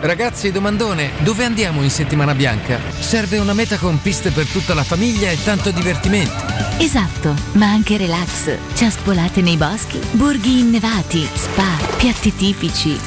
Ragazzi, 0.00 0.50
domandone, 0.50 1.10
dove 1.18 1.44
andiamo 1.44 1.82
in 1.82 1.90
settimana 1.90 2.34
bianca? 2.34 2.80
Serve 2.98 3.36
una 3.36 3.52
meta 3.52 3.76
con 3.76 4.00
piste 4.00 4.30
per 4.30 4.46
tutta 4.46 4.72
la 4.72 4.82
famiglia 4.82 5.30
e 5.30 5.42
tanto 5.42 5.70
divertimento. 5.70 6.32
Esatto, 6.78 7.34
ma 7.52 7.66
anche 7.66 7.98
relax. 7.98 8.56
Ciaspolate 8.74 9.42
nei 9.42 9.58
boschi, 9.58 9.98
borghi 10.12 10.60
innevati, 10.60 11.26
spa, 11.32 11.76
piatti 11.98 12.34
tipici. 12.34 12.98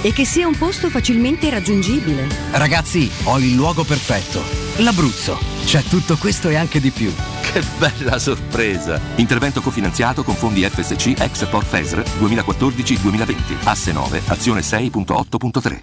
E 0.00 0.12
che 0.12 0.24
sia 0.24 0.46
un 0.46 0.56
posto 0.56 0.88
facilmente 0.88 1.50
raggiungibile. 1.50 2.26
Ragazzi, 2.52 3.10
ho 3.24 3.38
il 3.38 3.54
luogo 3.54 3.84
perfetto. 3.84 4.67
L'Abruzzo. 4.78 5.36
C'è 5.64 5.82
tutto 5.82 6.16
questo 6.16 6.48
e 6.48 6.54
anche 6.54 6.80
di 6.80 6.90
più. 6.90 7.12
Che 7.40 7.62
bella 7.78 8.18
sorpresa! 8.18 9.00
Intervento 9.16 9.60
cofinanziato 9.60 10.22
con 10.22 10.36
fondi 10.36 10.62
FSC 10.62 11.14
Export 11.18 11.66
FESR 11.66 12.02
2014-2020. 12.20 13.56
Asse 13.64 13.92
9, 13.92 14.22
azione 14.26 14.60
6.8.3. 14.60 15.80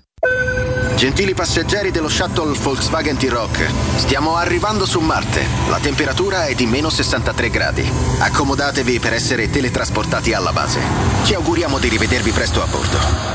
Gentili 0.95 1.33
passeggeri 1.33 1.91
dello 1.91 2.07
shuttle 2.07 2.57
Volkswagen 2.57 3.17
T-Rock, 3.17 3.69
stiamo 3.97 4.37
arrivando 4.37 4.85
su 4.85 5.01
Marte. 5.01 5.45
La 5.67 5.79
temperatura 5.79 6.45
è 6.45 6.55
di 6.55 6.65
meno 6.65 6.89
63 6.89 7.49
gradi. 7.49 7.91
Accomodatevi 8.19 8.99
per 8.99 9.11
essere 9.11 9.49
teletrasportati 9.49 10.31
alla 10.31 10.53
base. 10.53 10.79
Ci 11.25 11.33
auguriamo 11.33 11.79
di 11.79 11.89
rivedervi 11.89 12.31
presto 12.31 12.63
a 12.63 12.67
bordo. 12.67 13.34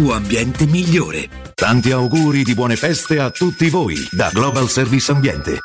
ambiente 0.09 0.65
migliore. 0.65 1.29
Tanti 1.53 1.91
auguri 1.91 2.43
di 2.43 2.53
buone 2.53 2.75
feste 2.75 3.19
a 3.19 3.29
tutti 3.29 3.69
voi 3.69 3.95
da 4.11 4.29
Global 4.33 4.69
Service 4.69 5.11
Ambiente. 5.11 5.59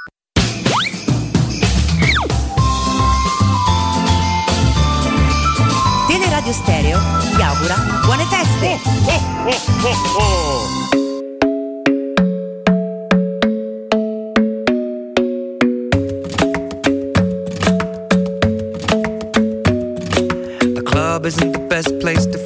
Teleradio 6.06 6.52
Stereo 6.52 6.98
vi 7.34 7.42
augura 7.42 8.00
buone 8.04 8.24
feste! 8.24 8.78
The 9.82 9.92
club 10.12 11.05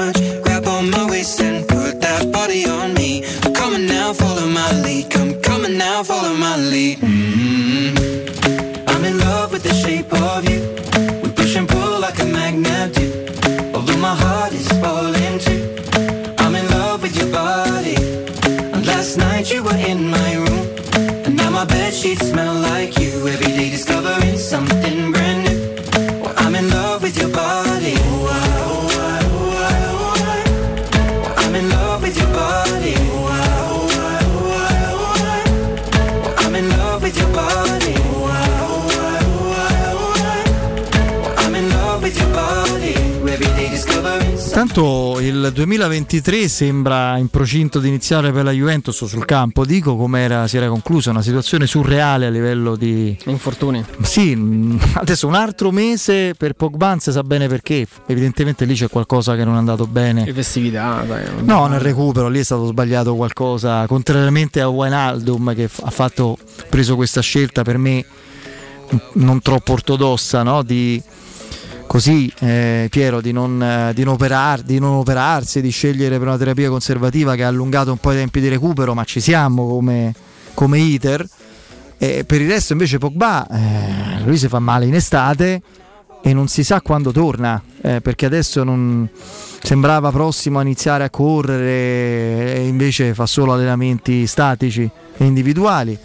much. 0.00 0.29
Discovering 44.70 44.70
Tanto 44.72 45.18
il 45.18 45.50
2023 45.52 46.46
sembra 46.46 47.16
in 47.16 47.26
procinto 47.26 47.80
di 47.80 47.88
iniziare 47.88 48.30
per 48.30 48.44
la 48.44 48.52
Juventus 48.52 49.04
sul 49.04 49.24
campo, 49.24 49.64
dico 49.64 49.96
come 49.96 50.44
si 50.46 50.56
era 50.58 50.68
conclusa, 50.68 51.10
una 51.10 51.22
situazione 51.22 51.66
surreale 51.66 52.26
a 52.26 52.30
livello 52.30 52.76
di 52.76 53.16
infortuni. 53.26 53.84
Sì, 54.02 54.30
adesso 54.94 55.26
un 55.26 55.34
altro 55.34 55.72
mese 55.72 56.34
per 56.38 56.52
Pogba 56.52 56.96
si 57.00 57.10
sa 57.10 57.24
bene 57.24 57.48
perché, 57.48 57.84
evidentemente 58.06 58.64
lì 58.64 58.74
c'è 58.74 58.88
qualcosa 58.88 59.34
che 59.34 59.44
non 59.44 59.56
è 59.56 59.58
andato 59.58 59.88
bene. 59.88 60.24
Le 60.24 60.32
festività, 60.34 61.02
dai. 61.04 61.24
No, 61.40 61.66
nel 61.66 61.80
recupero 61.80 62.28
lì 62.28 62.38
è 62.38 62.44
stato 62.44 62.66
sbagliato 62.66 63.16
qualcosa, 63.16 63.84
contrariamente 63.88 64.60
a 64.60 64.68
Wijnaldum 64.68 65.52
che 65.52 65.68
ha 65.82 65.90
fatto, 65.90 66.38
preso 66.68 66.94
questa 66.94 67.20
scelta 67.20 67.64
per 67.64 67.76
me 67.76 68.04
non 69.14 69.40
troppo 69.40 69.72
ortodossa, 69.72 70.44
no? 70.44 70.62
di, 70.62 71.02
così 71.90 72.32
eh, 72.38 72.86
Piero, 72.88 73.20
di 73.20 73.32
non, 73.32 73.60
eh, 73.60 73.92
di 73.92 74.04
non 74.04 74.14
operar- 74.14 74.62
di 74.62 74.78
non 74.78 74.92
operarsi, 74.92 75.60
di 75.60 75.70
scegliere 75.70 76.18
per 76.18 76.28
una 76.28 76.36
terapia 76.38 76.68
conservativa 76.68 77.34
che 77.34 77.42
ha 77.42 77.48
allungato 77.48 77.90
un 77.90 77.96
po' 77.96 78.12
i 78.12 78.14
tempi 78.14 78.40
di 78.40 78.46
recupero, 78.46 78.94
ma 78.94 79.02
ci 79.02 79.18
siamo 79.18 79.66
come, 79.66 80.14
come 80.54 80.78
iter. 80.78 81.26
E 81.98 82.22
per 82.24 82.42
il 82.42 82.48
resto 82.48 82.74
invece 82.74 82.98
Pogba, 82.98 83.44
eh, 83.48 84.22
lui 84.22 84.38
si 84.38 84.46
fa 84.46 84.60
male 84.60 84.86
in 84.86 84.94
estate 84.94 85.62
e 86.22 86.32
non 86.32 86.46
si 86.46 86.62
sa 86.62 86.80
quando 86.80 87.10
torna, 87.10 87.60
eh, 87.80 88.00
perché 88.00 88.24
adesso 88.24 88.62
non 88.62 89.08
sembrava 89.60 90.12
prossimo 90.12 90.60
a 90.60 90.62
iniziare 90.62 91.02
a 91.02 91.10
correre 91.10 92.54
e 92.54 92.68
invece 92.68 93.14
fa 93.14 93.26
solo 93.26 93.52
allenamenti 93.52 94.28
statici 94.28 94.88
e 95.16 95.24
individuali. 95.24 95.98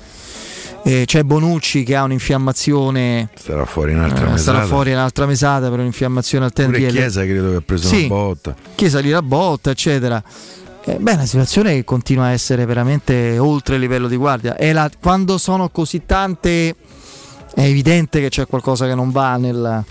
Eh, 0.88 1.06
c'è 1.08 1.24
Bonucci 1.24 1.82
che 1.84 1.96
ha 1.96 2.04
un'infiammazione, 2.04 3.30
Starà 3.36 3.66
fuori 3.66 3.94
un'altra 3.94 4.28
eh, 4.28 4.30
mesata. 4.30 4.38
starà 4.38 4.66
fuori 4.68 4.92
un'altra 4.92 5.26
mesata 5.26 5.68
per 5.72 5.80
un'infiammazione 5.80 6.46
al 6.46 6.54
tendine. 6.54 6.90
Chiesa 6.92 7.24
credo 7.24 7.50
che 7.50 7.56
ha 7.56 7.62
preso 7.66 7.88
Sì. 7.88 8.06
una 8.06 8.08
botta. 8.08 8.56
Chiesa 8.76 9.00
lì 9.00 9.10
la 9.10 9.24
botta, 9.24 9.72
eccetera. 9.72 10.22
Eh, 10.84 10.98
beh, 11.00 11.14
una 11.14 11.26
situazione 11.26 11.74
che 11.74 11.84
continua 11.84 12.26
a 12.26 12.32
essere 12.34 12.66
veramente 12.66 13.40
oltre 13.40 13.76
il 13.76 13.82
livello 13.82 14.08
di 14.08 14.16
guardia. 14.16 14.56
La- 14.74 14.92
quando 15.02 15.40
sono 15.40 15.70
così 15.70 16.04
tante, 16.06 16.76
è 17.56 17.62
evidente 17.62 18.22
che 18.22 18.30
c'è 18.30 18.46
qualcosa 18.46 18.86
che 18.86 18.94
non 18.94 19.10
va 19.10 19.38
nel, 19.38 19.84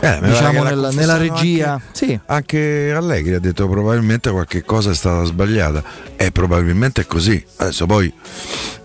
Eh, 0.00 0.18
diciamo, 0.22 0.62
nella 0.62 0.88
confessato 0.88 1.18
regia. 1.18 1.72
Anche, 1.72 1.84
Sì. 1.92 2.18
anche 2.24 2.92
Allegri 2.96 3.34
ha 3.34 3.38
detto 3.38 3.68
probabilmente 3.68 4.30
qualche 4.30 4.64
cosa 4.64 4.92
è 4.92 4.94
stata 4.94 5.24
sbagliata. 5.24 5.82
E 6.16 6.30
probabilmente 6.32 7.02
è 7.02 7.06
così. 7.06 7.44
Adesso 7.56 7.84
poi 7.84 8.10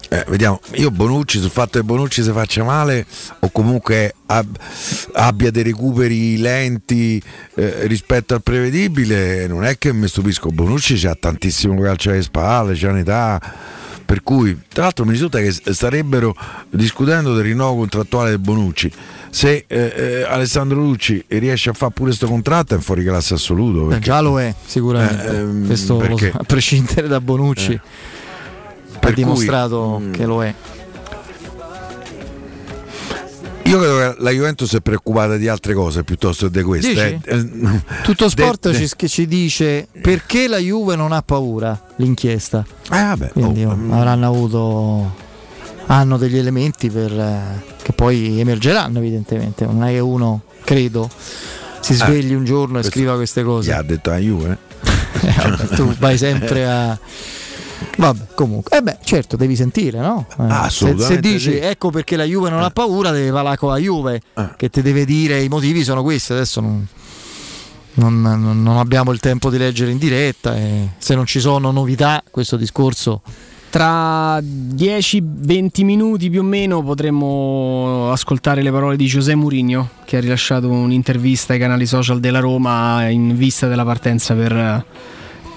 eh, 0.09 0.23
vediamo. 0.27 0.59
Io 0.75 0.91
Bonucci 0.91 1.39
sul 1.39 1.49
fatto 1.49 1.79
che 1.79 1.83
Bonucci 1.85 2.23
si 2.23 2.31
faccia 2.31 2.63
male 2.63 3.05
o 3.39 3.49
comunque 3.51 4.15
ab- 4.27 4.57
abbia 5.13 5.51
dei 5.51 5.63
recuperi 5.63 6.37
lenti 6.37 7.21
eh, 7.55 7.87
rispetto 7.87 8.33
al 8.33 8.41
prevedibile, 8.43 9.47
non 9.47 9.63
è 9.63 9.77
che 9.77 9.93
mi 9.93 10.07
stupisco. 10.07 10.49
Bonucci 10.49 10.95
c'ha 10.97 11.15
tantissimo 11.15 11.79
calcio 11.81 12.09
alle 12.09 12.21
spalle, 12.21 12.75
c'ha 12.75 12.89
un'età. 12.89 13.41
Per 14.05 14.21
cui, 14.21 14.55
tra 14.71 14.83
l'altro, 14.83 15.03
mi 15.03 15.11
risulta 15.13 15.39
che 15.39 15.51
starebbero 15.51 16.35
discutendo 16.69 17.33
del 17.33 17.43
rinnovo 17.45 17.77
contrattuale 17.79 18.29
del 18.29 18.39
Bonucci. 18.39 18.91
Se 19.31 19.65
eh, 19.67 19.93
eh, 19.95 20.21
Alessandro 20.21 20.79
Lucci 20.79 21.23
riesce 21.27 21.71
a 21.71 21.73
fare 21.73 21.91
pure 21.91 22.09
questo 22.09 22.27
contratto 22.27 22.75
è 22.75 22.77
fuori 22.77 23.03
classe 23.03 23.33
assoluto. 23.33 23.85
Eh, 23.85 23.87
perché- 23.89 24.03
già 24.03 24.21
lo 24.21 24.39
è, 24.39 24.53
sicuramente. 24.63 25.25
Eh, 25.27 25.35
ehm, 25.37 25.65
Questo 25.65 25.93
lo 25.95 26.01
so, 26.01 26.07
perché? 26.07 26.31
a 26.37 26.43
prescindere 26.43 27.07
da 27.07 27.19
Bonucci. 27.19 27.79
Ha 29.05 29.11
Per 29.11 29.13
cui, 29.13 29.23
dimostrato 29.23 29.99
mm, 30.01 30.11
che 30.11 30.25
lo 30.25 30.43
è. 30.43 30.53
Io 33.63 33.79
credo 33.79 33.97
che 33.97 34.15
la 34.19 34.29
Juventus 34.29 34.75
è 34.75 34.79
preoccupata 34.79 35.37
di 35.37 35.47
altre 35.47 35.73
cose 35.73 36.03
piuttosto 36.03 36.49
che 36.49 36.59
di 36.59 36.63
queste. 36.63 37.19
Eh. 37.23 37.35
Eh, 37.35 37.81
Tutto 38.03 38.29
sport 38.29 38.69
de- 38.71 38.87
de- 38.95 39.07
ci, 39.07 39.27
dice 39.27 39.87
perché 40.01 40.47
la 40.47 40.57
Juve 40.57 40.95
non 40.95 41.11
ha 41.11 41.21
paura 41.23 41.79
l'inchiesta. 41.95 42.63
vabbè, 42.89 43.29
Quindi 43.31 43.63
oh, 43.65 43.75
mm. 43.75 43.91
avranno 43.91 44.27
avuto 44.27 45.15
hanno 45.87 46.17
degli 46.17 46.37
elementi 46.37 46.89
per, 46.91 47.11
eh, 47.11 47.63
che 47.81 47.91
poi 47.93 48.39
emergeranno 48.39 48.99
evidentemente. 48.99 49.65
Non 49.65 49.83
è 49.83 49.91
che 49.93 49.99
uno, 49.99 50.43
credo, 50.63 51.09
si 51.79 51.93
Eh, 51.93 51.95
svegli 51.95 52.33
un 52.33 52.45
giorno 52.45 52.79
e 52.79 52.83
scriva 52.83 53.15
queste 53.15 53.41
Gli 53.41 53.45
cose. 53.45 53.73
ha 53.73 53.81
detto 53.81 54.11
a 54.11 54.17
Juve? 54.17 54.57
Eh, 55.15 55.33
vabbè, 55.49 55.67
tu 55.75 55.91
vai 55.97 56.17
sempre 56.17 56.67
a. 56.69 56.99
Vabbè, 57.97 58.25
comunque. 58.35 58.77
Eh 58.77 58.81
beh, 58.81 58.97
certo, 59.03 59.35
devi 59.35 59.55
sentire, 59.55 59.99
no? 59.99 60.25
Eh, 60.31 60.33
Ah, 60.47 60.69
se, 60.69 60.85
se 60.85 60.85
assolutamente 60.85 61.29
dici 61.29 61.51
sì. 61.51 61.57
ecco 61.57 61.89
perché 61.89 62.15
la 62.15 62.23
Juve 62.23 62.49
non 62.49 62.61
ha 62.63 62.69
paura, 62.69 63.11
devi 63.11 63.31
parlare 63.31 63.57
con 63.57 63.69
la 63.69 63.77
Juve, 63.77 64.21
Eh. 64.35 64.49
che 64.57 64.69
ti 64.69 64.81
deve 64.81 65.05
dire 65.05 65.41
i 65.41 65.47
motivi 65.49 65.83
sono 65.83 66.01
questi. 66.03 66.33
Adesso 66.33 66.61
non, 66.61 66.87
non- 67.95 68.21
non- 68.21 68.61
non 68.63 68.77
abbiamo 68.77 69.11
il 69.11 69.19
tempo 69.19 69.49
di 69.49 69.57
leggere 69.57 69.91
in 69.91 69.97
diretta. 69.97 70.55
E 70.55 70.89
se 70.97 71.15
non 71.15 71.25
ci 71.25 71.39
sono 71.39 71.71
novità, 71.71 72.23
questo 72.29 72.57
discorso. 72.57 73.21
Tra 73.69 74.39
10-20 74.39 75.83
minuti 75.83 76.29
più 76.29 76.39
o 76.39 76.43
meno 76.43 76.81
potremmo 76.81 78.09
ascoltare 78.09 78.61
le 78.61 78.71
parole 78.71 78.95
di 78.95 79.05
José 79.05 79.35
Mourinho 79.35 79.89
che 80.05 80.15
ha 80.15 80.19
rilasciato 80.21 80.69
un'intervista 80.69 81.51
ai 81.53 81.59
canali 81.59 81.85
social 81.85 82.21
della 82.21 82.39
Roma 82.39 83.07
in 83.09 83.35
vista 83.35 83.67
della 83.67 83.83
partenza 83.83 84.33
per, 84.33 84.85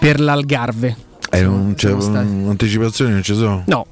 per 0.01 0.19
l'Algarve. 0.19 0.97
Eh, 1.31 1.43
non 1.43 1.75
c'è 1.75 1.87
siamo 1.89 2.01
stati. 2.01 2.27
un- 2.27 2.49
anticipazioni, 2.49 3.13
non 3.13 3.23
ci 3.23 3.35
sono? 3.35 3.63
No, 3.67 3.87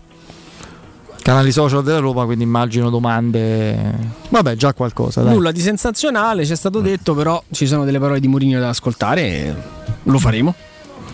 Canali 1.23 1.51
social 1.51 1.83
della 1.83 1.99
Roma, 1.99 2.25
quindi 2.25 2.45
immagino 2.45 2.89
domande. 2.89 3.93
Vabbè, 4.29 4.55
già 4.55 4.73
qualcosa. 4.75 5.23
Dai. 5.23 5.35
nulla 5.35 5.51
di 5.51 5.61
sensazionale, 5.61 6.45
c'è 6.45 6.55
stato 6.55 6.81
detto, 6.81 7.15
però 7.15 7.43
ci 7.51 7.67
sono 7.67 7.85
delle 7.85 7.99
parole 7.99 8.21
di 8.21 8.29
Mourinho 8.29 8.61
da 8.61 8.69
ascoltare 8.69 9.23
e 9.23 9.55
lo 10.05 10.19
faremo. 10.19 10.55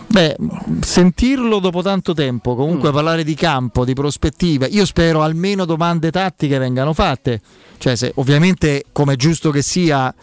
Beh, 0.08 0.36
sentirlo 0.80 1.58
dopo 1.60 1.80
tanto 1.80 2.12
tempo, 2.12 2.54
comunque 2.54 2.90
Mm. 2.90 2.92
parlare 2.92 3.24
di 3.24 3.34
campo, 3.34 3.86
di 3.86 3.94
prospettive, 3.94 4.66
io 4.66 4.84
spero 4.84 5.22
almeno 5.22 5.64
domande 5.64 6.10
tattiche 6.10 6.58
vengano 6.58 6.92
fatte. 6.92 7.40
Cioè, 7.78 7.96
se, 7.96 8.12
ovviamente, 8.16 8.84
come 8.92 9.14
è 9.14 9.16
giusto 9.16 9.50
che 9.50 9.62
sia, 9.62 10.14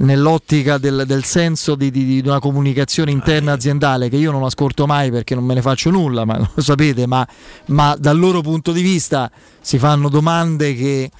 nell'ottica 0.00 0.78
del, 0.78 1.04
del 1.06 1.24
senso 1.24 1.74
di, 1.74 1.90
di- 1.90 2.20
di 2.22 2.28
una 2.28 2.38
comunicazione 2.38 3.10
interna 3.10 3.52
aziendale, 3.52 4.08
che 4.08 4.16
io 4.16 4.30
non 4.30 4.44
ascolto 4.44 4.86
mai 4.86 5.10
perché 5.10 5.34
non 5.34 5.44
me 5.44 5.54
ne 5.54 5.62
faccio 5.62 5.90
nulla, 5.90 6.24
ma 6.24 6.38
lo 6.54 6.62
sapete, 6.62 7.06
ma, 7.06 7.26
ma 7.66 7.96
dal 7.98 8.18
loro 8.18 8.40
punto 8.40 8.72
di 8.72 8.82
vista 8.82 9.30
si 9.60 9.78
fanno 9.78 10.08
domande 10.08 10.74
che 10.74 11.10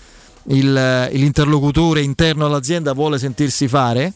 il- 0.44 1.08
l'interlocutore 1.12 2.00
interno 2.00 2.46
all'azienda 2.46 2.92
vuole 2.92 3.18
sentirsi 3.18 3.68
fare. 3.68 4.12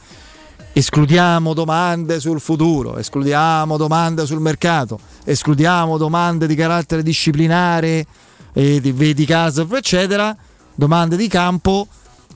Escludiamo 0.76 1.54
domande 1.54 2.18
sul 2.18 2.40
futuro, 2.40 2.98
escludiamo 2.98 3.76
domande 3.76 4.26
sul 4.26 4.40
mercato, 4.40 4.98
escludiamo 5.24 5.96
domande 5.98 6.48
di 6.48 6.56
carattere 6.56 7.02
disciplinare, 7.04 8.04
e 8.52 8.80
di, 8.80 8.90
vedi 8.90 9.24
caso, 9.24 9.68
eccetera, 9.72 10.36
domande 10.74 11.16
di 11.16 11.28
campo. 11.28 11.86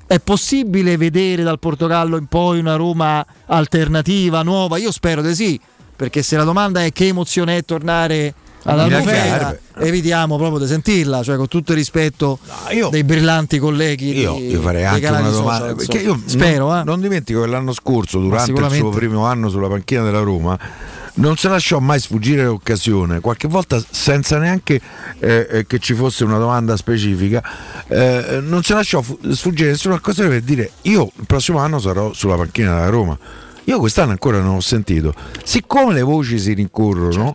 È 0.09 0.19
possibile 0.21 0.97
vedere 0.97 1.43
dal 1.43 1.59
Portogallo 1.59 2.17
in 2.17 2.29
poi 2.29 2.59
una 2.59 2.77
Roma 2.77 3.25
alternativa, 3.45 4.43
nuova? 4.43 4.79
Io 4.79 4.91
spero 4.91 5.21
di 5.21 5.35
sì, 5.35 5.61
perché 5.95 6.23
se 6.23 6.39
la 6.39 6.45
domanda 6.45 6.83
è 6.83 6.91
che 6.93 7.09
emozione 7.09 7.59
è 7.59 7.65
tornare 7.67 8.33
alla 8.63 8.85
Milan 8.85 9.05
Roma, 9.05 9.57
evitiamo 9.81 10.39
proprio 10.39 10.61
di 10.61 10.67
sentirla, 10.67 11.23
cioè 11.23 11.37
con 11.37 11.47
tutto 11.47 11.73
il 11.73 11.77
rispetto 11.77 12.39
dei 12.91 13.05
brillanti 13.05 13.59
colleghi. 13.59 14.19
Io, 14.19 14.33
di- 14.37 14.47
io 14.47 14.63
farei 14.63 14.87
anche 14.87 15.07
una 15.09 15.29
domanda. 15.29 15.75
social, 15.79 16.01
io 16.01 16.23
spero, 16.25 16.69
non, 16.69 16.79
eh. 16.79 16.85
non 16.85 17.01
dimentico 17.03 17.43
che 17.43 17.47
l'anno 17.47 17.75
scorso, 17.75 18.19
durante 18.19 18.51
il 18.51 18.71
suo 18.71 18.89
primo 18.89 19.27
anno 19.27 19.51
sulla 19.51 19.69
panchina 19.69 20.05
della 20.05 20.21
Roma, 20.21 20.59
non 21.19 21.37
si 21.37 21.49
lasciò 21.49 21.79
mai 21.79 21.99
sfuggire 22.01 22.45
l'occasione, 22.45 23.21
qualche 23.21 23.49
volta 23.49 23.83
senza 23.91 24.39
neanche 24.39 24.81
eh, 25.19 25.47
eh, 25.51 25.67
che 25.67 25.79
ci 25.79 25.95
fosse 25.95 26.25
una 26.25 26.39
domanda 26.39 26.77
specifica, 26.77 27.43
eh, 27.89 28.41
non 28.43 28.63
si 28.63 28.73
lasciò 28.73 29.03
fu- 29.03 29.19
sfuggire 29.33 29.71
nessuna 29.71 29.95
occasione 29.95 30.29
per 30.29 30.41
dire 30.43 30.71
io 30.83 31.11
il 31.17 31.27
prossimo 31.27 31.59
anno 31.59 31.79
sarò 31.79 32.13
sulla 32.13 32.37
panchina 32.37 32.75
della 32.75 32.89
Roma. 32.89 33.19
Io 33.65 33.79
quest'anno 33.81 34.13
ancora 34.13 34.41
non 34.41 34.55
ho 34.55 34.61
sentito. 34.61 35.13
Siccome 35.45 35.93
le 35.93 36.01
voci 36.03 36.39
si 36.39 36.55
rincorrono, 36.55 37.35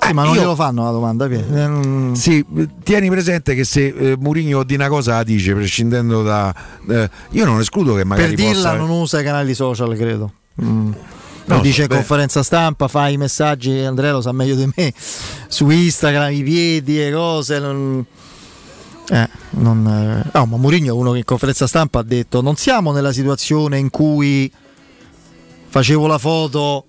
Sì, 0.00 0.12
ma 0.12 0.22
non 0.22 0.34
io- 0.34 0.40
glielo 0.40 0.54
fanno 0.54 0.84
la 0.84 0.90
domanda. 0.92 1.24
Eh, 1.26 1.42
non- 1.66 2.12
sì, 2.14 2.44
tieni 2.84 3.08
presente 3.10 3.54
che 3.56 3.64
se 3.64 3.86
eh, 3.88 4.16
Mourinho 4.20 4.62
di 4.62 4.74
una 4.74 4.88
cosa 4.88 5.14
la 5.16 5.24
dice, 5.24 5.54
prescindendo 5.54 6.22
da. 6.22 6.54
eh, 6.88 7.10
io 7.30 7.44
non 7.44 7.58
escludo 7.58 7.94
che 7.94 8.04
magari 8.04 8.34
per 8.34 8.44
dirla 8.44 8.70
possa. 8.70 8.74
non 8.76 8.90
usa 8.90 9.20
i 9.20 9.24
canali 9.24 9.54
social, 9.54 9.96
credo. 9.96 10.32
Mm. 10.62 10.92
No, 11.48 11.60
dice 11.60 11.86
beh. 11.86 11.94
conferenza 11.94 12.42
stampa, 12.42 12.88
fa 12.88 13.08
i 13.08 13.16
messaggi, 13.16 13.78
Andrea 13.80 14.12
lo 14.12 14.20
sa 14.20 14.32
meglio 14.32 14.54
di 14.54 14.70
me, 14.76 14.92
su 15.48 15.68
Instagram, 15.68 16.32
i 16.32 16.42
piedi 16.42 17.02
e 17.02 17.10
cose. 17.10 17.58
Non... 17.58 18.04
Eh, 19.10 19.28
non. 19.50 20.28
Ah, 20.32 20.44
ma 20.44 20.56
Mourinho 20.58 20.88
è 20.88 20.90
uno 20.90 21.12
che 21.12 21.18
in 21.18 21.24
conferenza 21.24 21.66
stampa 21.66 22.00
ha 22.00 22.02
detto 22.02 22.42
non 22.42 22.56
siamo 22.56 22.92
nella 22.92 23.12
situazione 23.12 23.78
in 23.78 23.88
cui 23.88 24.52
facevo 25.70 26.06
la 26.06 26.18
foto 26.18 26.84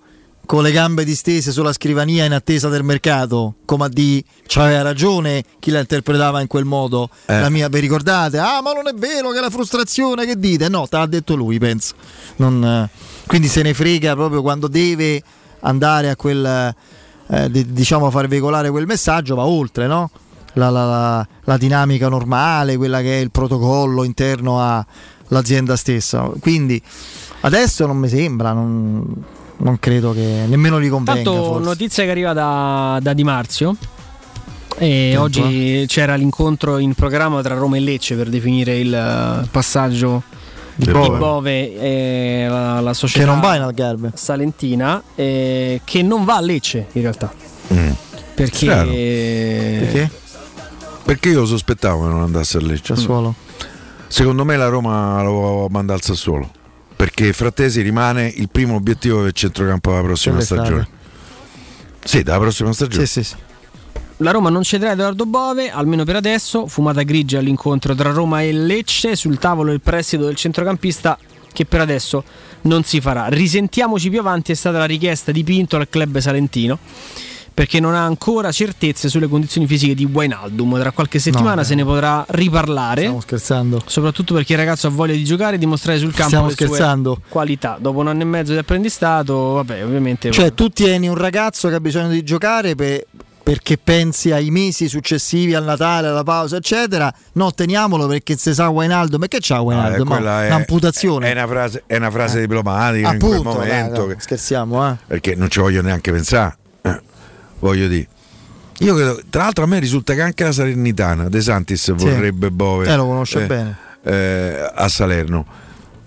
con 0.50 0.64
le 0.64 0.72
gambe 0.72 1.04
distese 1.04 1.52
sulla 1.52 1.72
scrivania 1.72 2.24
in 2.24 2.32
attesa 2.32 2.68
del 2.68 2.82
mercato, 2.82 3.54
come 3.64 3.84
a 3.84 3.88
di 3.88 4.22
c'aveva 4.48 4.82
ragione 4.82 5.44
chi 5.60 5.70
la 5.70 5.78
interpretava 5.78 6.40
in 6.40 6.48
quel 6.48 6.64
modo. 6.64 7.08
Eh. 7.26 7.38
La 7.38 7.48
mia, 7.50 7.68
vi 7.68 7.78
ricordate? 7.78 8.38
Ah, 8.38 8.60
ma 8.60 8.72
non 8.72 8.88
è 8.88 8.92
vero 8.92 9.30
che 9.30 9.38
la 9.38 9.48
frustrazione 9.48 10.26
che 10.26 10.36
dite? 10.36 10.68
No, 10.68 10.88
te 10.88 10.96
l'ha 10.96 11.06
detto 11.06 11.36
lui, 11.36 11.58
penso. 11.58 11.94
Non, 12.36 12.64
eh, 12.64 12.90
quindi 13.30 13.46
se 13.46 13.62
ne 13.62 13.74
frega 13.74 14.14
proprio 14.16 14.42
quando 14.42 14.66
deve 14.66 15.22
andare 15.60 16.10
a 16.10 16.16
quel 16.16 16.74
eh, 17.28 17.48
di- 17.48 17.72
diciamo 17.72 18.06
a 18.06 18.10
far 18.10 18.26
veicolare 18.26 18.70
quel 18.70 18.86
messaggio, 18.86 19.36
va 19.36 19.44
oltre, 19.46 19.86
no? 19.86 20.10
La, 20.54 20.68
la- 20.68 20.84
la- 20.84 21.28
la 21.44 21.56
dinamica 21.56 22.08
normale, 22.08 22.76
quella 22.76 23.00
che 23.02 23.18
è 23.18 23.20
il 23.20 23.30
protocollo 23.30 24.02
interno 24.02 24.60
all'azienda 24.60 25.76
stessa. 25.76 26.28
Quindi 26.40 26.82
adesso 27.42 27.86
non 27.86 27.98
mi 27.98 28.08
sembra, 28.08 28.52
non, 28.52 29.04
non 29.58 29.78
credo 29.78 30.12
che 30.12 30.46
nemmeno 30.48 30.80
gli 30.80 30.88
convenga. 30.88 31.22
Tanto 31.22 31.44
forse. 31.44 31.68
notizia 31.68 32.02
che 32.02 32.10
arriva 32.10 32.32
da, 32.32 32.98
da 33.00 33.12
Di 33.12 33.22
Marzio. 33.22 33.76
E 34.76 35.16
oggi 35.16 35.84
c'era 35.86 36.16
l'incontro 36.16 36.78
in 36.78 36.94
programma 36.94 37.42
tra 37.42 37.54
Roma 37.54 37.76
e 37.76 37.80
Lecce 37.80 38.16
per 38.16 38.28
definire 38.28 38.76
il 38.78 38.92
eh, 38.92 39.46
passaggio 39.52 40.22
Di 40.80 40.86
di 40.86 40.92
Bove. 40.92 41.18
Bove, 41.18 41.78
e 41.80 42.46
la, 42.48 42.80
la 42.80 42.92
società 42.94 43.24
Che 43.24 43.30
non 43.30 43.40
va 43.40 43.54
in 43.56 43.62
Algarve. 43.62 44.10
salentina 44.14 45.02
eh, 45.14 45.80
che 45.84 46.02
non 46.02 46.24
va 46.24 46.36
a 46.36 46.40
Lecce 46.40 46.86
in 46.92 47.02
realtà 47.02 47.32
Mm. 47.72 47.90
perché, 48.34 48.56
Strano. 48.56 48.90
Perché? 48.90 50.10
Perché 51.04 51.28
io 51.28 51.44
sospettavo 51.46 52.02
che 52.02 52.08
non 52.08 52.22
andasse 52.22 52.56
a 52.58 52.60
Lecce. 52.60 52.94
Sassuolo. 52.96 53.34
Secondo 54.08 54.44
me 54.44 54.56
la 54.56 54.66
Roma 54.68 55.22
lo 55.22 55.68
manda 55.70 55.94
al 55.94 56.02
Sassuolo. 56.02 56.50
Perché 56.96 57.32
Frattesi 57.32 57.80
rimane 57.80 58.26
il 58.26 58.48
primo 58.50 58.74
obiettivo 58.74 59.22
del 59.22 59.32
centrocampo 59.32 59.90
della 59.90 60.02
prossima 60.02 60.40
stagione. 60.40 60.88
Sì, 62.02 62.22
dalla 62.22 62.40
prossima 62.40 62.72
stagione. 62.72 63.06
Sì, 63.06 63.22
sì, 63.22 63.28
sì. 63.30 63.36
La 64.22 64.32
Roma 64.32 64.50
non 64.50 64.62
cederà 64.62 64.92
Edoardo 64.92 65.24
Bove, 65.24 65.70
almeno 65.70 66.04
per 66.04 66.16
adesso. 66.16 66.66
Fumata 66.66 67.02
grigia 67.02 67.38
all'incontro 67.38 67.94
tra 67.94 68.10
Roma 68.10 68.42
e 68.42 68.52
Lecce. 68.52 69.16
Sul 69.16 69.38
tavolo 69.38 69.72
il 69.72 69.80
prestito 69.80 70.24
del 70.26 70.34
centrocampista 70.36 71.18
che 71.52 71.64
per 71.64 71.80
adesso 71.80 72.22
non 72.62 72.84
si 72.84 73.00
farà. 73.00 73.28
Risentiamoci 73.28 74.10
più 74.10 74.20
avanti 74.20 74.52
è 74.52 74.54
stata 74.54 74.76
la 74.76 74.84
richiesta 74.84 75.32
di 75.32 75.42
Pinto 75.42 75.76
al 75.76 75.88
club 75.88 76.18
salentino 76.18 76.78
perché 77.52 77.80
non 77.80 77.94
ha 77.94 78.04
ancora 78.04 78.52
certezze 78.52 79.08
sulle 79.08 79.26
condizioni 79.26 79.66
fisiche 79.66 79.94
di 79.94 80.04
Wijnaldum. 80.04 80.78
Tra 80.78 80.92
qualche 80.92 81.18
settimana 81.18 81.56
No, 81.56 81.62
se 81.62 81.74
ne 81.74 81.84
potrà 81.84 82.22
riparlare. 82.28 83.00
Stiamo 83.00 83.20
scherzando. 83.20 83.82
Soprattutto 83.86 84.34
perché 84.34 84.52
il 84.52 84.58
ragazzo 84.58 84.86
ha 84.86 84.90
voglia 84.90 85.14
di 85.14 85.24
giocare 85.24 85.56
e 85.56 85.58
dimostrare 85.58 85.98
sul 85.98 86.10
campo 86.12 86.26
Stiamo 86.28 86.46
le 86.48 86.54
sue 86.54 86.66
scherzando. 86.66 87.22
qualità. 87.26 87.78
Dopo 87.80 88.00
un 88.00 88.08
anno 88.08 88.20
e 88.20 88.26
mezzo 88.26 88.52
di 88.52 88.58
apprendistato, 88.58 89.34
vabbè, 89.54 89.82
ovviamente. 89.82 90.30
Cioè, 90.30 90.52
tu 90.52 90.68
tieni 90.68 91.08
un 91.08 91.16
ragazzo 91.16 91.68
che 91.70 91.76
ha 91.76 91.80
bisogno 91.80 92.08
di 92.10 92.22
giocare 92.22 92.74
per- 92.74 93.06
perché 93.50 93.78
pensi 93.78 94.30
ai 94.30 94.48
mesi 94.50 94.86
successivi 94.88 95.54
al 95.56 95.64
Natale, 95.64 96.06
alla 96.06 96.22
pausa, 96.22 96.56
eccetera. 96.56 97.12
No, 97.32 97.50
teniamolo 97.52 98.06
perché 98.06 98.36
se 98.36 98.54
sa 98.54 98.68
Wijnaldum, 98.68 99.18
ma 99.18 99.26
che 99.26 99.38
c'ha 99.40 99.56
Ah, 99.56 99.60
Wijnaldum? 99.62 100.12
eh, 100.12 100.20
Ma 100.20 100.44
è- 100.44 100.46
Un'amputazione. 100.46 101.28
È 101.28 101.32
una 101.32 101.48
frase, 101.48 101.82
è 101.86 101.96
una 101.96 102.10
frase 102.12 102.38
diplomatica 102.40 103.12
in 103.12 103.18
quel 103.18 103.32
Appunto, 103.38 103.58
dai, 103.58 103.68
momento. 103.68 104.06
dai, 104.06 104.14
che- 104.14 104.22
scherziamo, 104.22 104.88
eh. 104.88 104.96
perché 105.04 105.34
non 105.34 105.50
ci 105.50 105.58
voglio 105.58 105.82
neanche 105.82 106.12
pensare. 106.12 106.56
Eh, 106.82 107.00
voglio 107.58 107.88
dire. 107.88 108.06
Io 108.78 108.94
credo, 108.94 109.20
tra 109.28 109.42
l'altro 109.42 109.64
a 109.64 109.66
me 109.66 109.80
risulta 109.80 110.14
che 110.14 110.22
anche 110.22 110.44
la 110.44 110.52
Salernitana 110.52 111.28
De 111.28 111.40
Santis 111.40 111.92
vorrebbe 111.92 112.52
Bove 112.52 112.86
Eh, 112.88 112.94
lo 112.94 113.04
conosce 113.06 113.46
bene. 113.46 113.76
eh, 114.04 114.70
a 114.72 114.88
Salerno. 114.88 115.44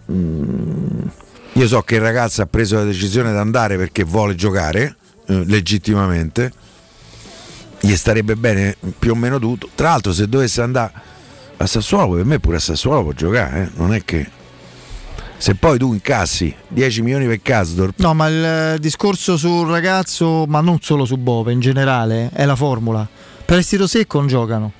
Mm, 0.09 0.99
io 1.53 1.67
so 1.67 1.81
che 1.81 1.95
il 1.95 2.01
ragazzo 2.01 2.41
ha 2.41 2.45
preso 2.45 2.75
la 2.77 2.83
decisione 2.85 3.31
di 3.31 3.37
andare 3.37 3.75
perché 3.77 4.03
vuole 4.05 4.33
giocare 4.35 4.95
eh, 5.27 5.43
legittimamente. 5.45 6.51
Gli 7.85 7.95
starebbe 7.97 8.35
bene 8.37 8.77
più 8.97 9.11
o 9.11 9.15
meno 9.15 9.39
tutto. 9.39 9.67
Tra 9.75 9.89
l'altro, 9.89 10.13
se 10.13 10.29
dovesse 10.29 10.61
andare 10.61 10.93
a 11.57 11.65
Sassuolo, 11.65 12.15
per 12.15 12.23
me 12.25 12.39
pure 12.39 12.55
a 12.55 12.59
Sassuolo 12.61 13.03
può 13.03 13.11
giocare. 13.11 13.63
eh. 13.63 13.69
Non 13.75 13.93
è 13.93 14.05
che 14.05 14.25
se 15.37 15.55
poi 15.55 15.77
tu 15.77 15.91
incassi 15.91 16.55
10 16.69 17.01
milioni 17.01 17.27
per 17.27 17.41
Casdorp, 17.41 17.99
No, 17.99 18.13
ma 18.13 18.27
il 18.29 18.43
eh, 18.75 18.77
discorso 18.79 19.35
sul 19.35 19.67
ragazzo, 19.67 20.45
ma 20.47 20.61
non 20.61 20.77
solo 20.81 21.03
su 21.03 21.17
Bove, 21.17 21.51
in 21.51 21.59
generale, 21.59 22.29
è 22.31 22.45
la 22.45 22.55
formula. 22.55 23.05
Prestito 23.43 23.85
secco 23.85 24.19
non 24.19 24.27
giocano. 24.27 24.71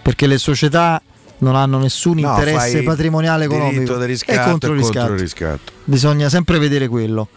Perché 0.00 0.28
le 0.28 0.38
società 0.38 1.02
non 1.38 1.56
hanno 1.56 1.78
nessun 1.78 2.18
No, 2.18 2.28
interesse 2.30 2.84
patrimoniale 2.84 3.46
economico. 3.46 3.96
di 3.98 4.06
riscatto 4.06 4.40
è 4.40 4.44
contro 4.50 4.72
il 4.72 4.76
e 4.78 4.80
riscatto. 4.82 4.98
contro 4.98 5.14
il 5.16 5.20
riscatto. 5.20 5.72
Bisogna 5.82 6.28
sempre 6.28 6.60
vedere 6.60 6.86
quello. 6.86 7.28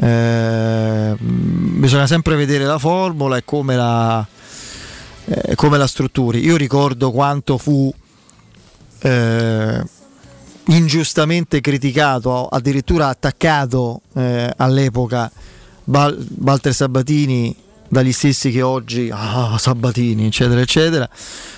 Eh, 0.00 1.16
bisogna 1.18 2.06
sempre 2.06 2.36
vedere 2.36 2.64
la 2.64 2.78
formula 2.78 3.36
e 3.36 3.44
come 3.44 3.74
la, 3.74 4.24
eh, 5.24 5.54
come 5.56 5.76
la 5.78 5.86
strutturi. 5.86 6.44
Io 6.44 6.56
ricordo 6.56 7.10
quanto 7.10 7.58
fu 7.58 7.92
eh, 9.00 9.82
ingiustamente 10.66 11.60
criticato, 11.60 12.46
addirittura 12.46 13.08
attaccato 13.08 14.02
eh, 14.14 14.52
all'epoca 14.56 15.30
Bal- 15.84 16.26
Walter 16.38 16.74
Sabatini 16.74 17.56
dagli 17.88 18.12
stessi 18.12 18.50
che 18.50 18.62
oggi, 18.62 19.10
ah 19.12 19.56
Sabatini, 19.58 20.26
eccetera, 20.26 20.60
eccetera, 20.60 21.08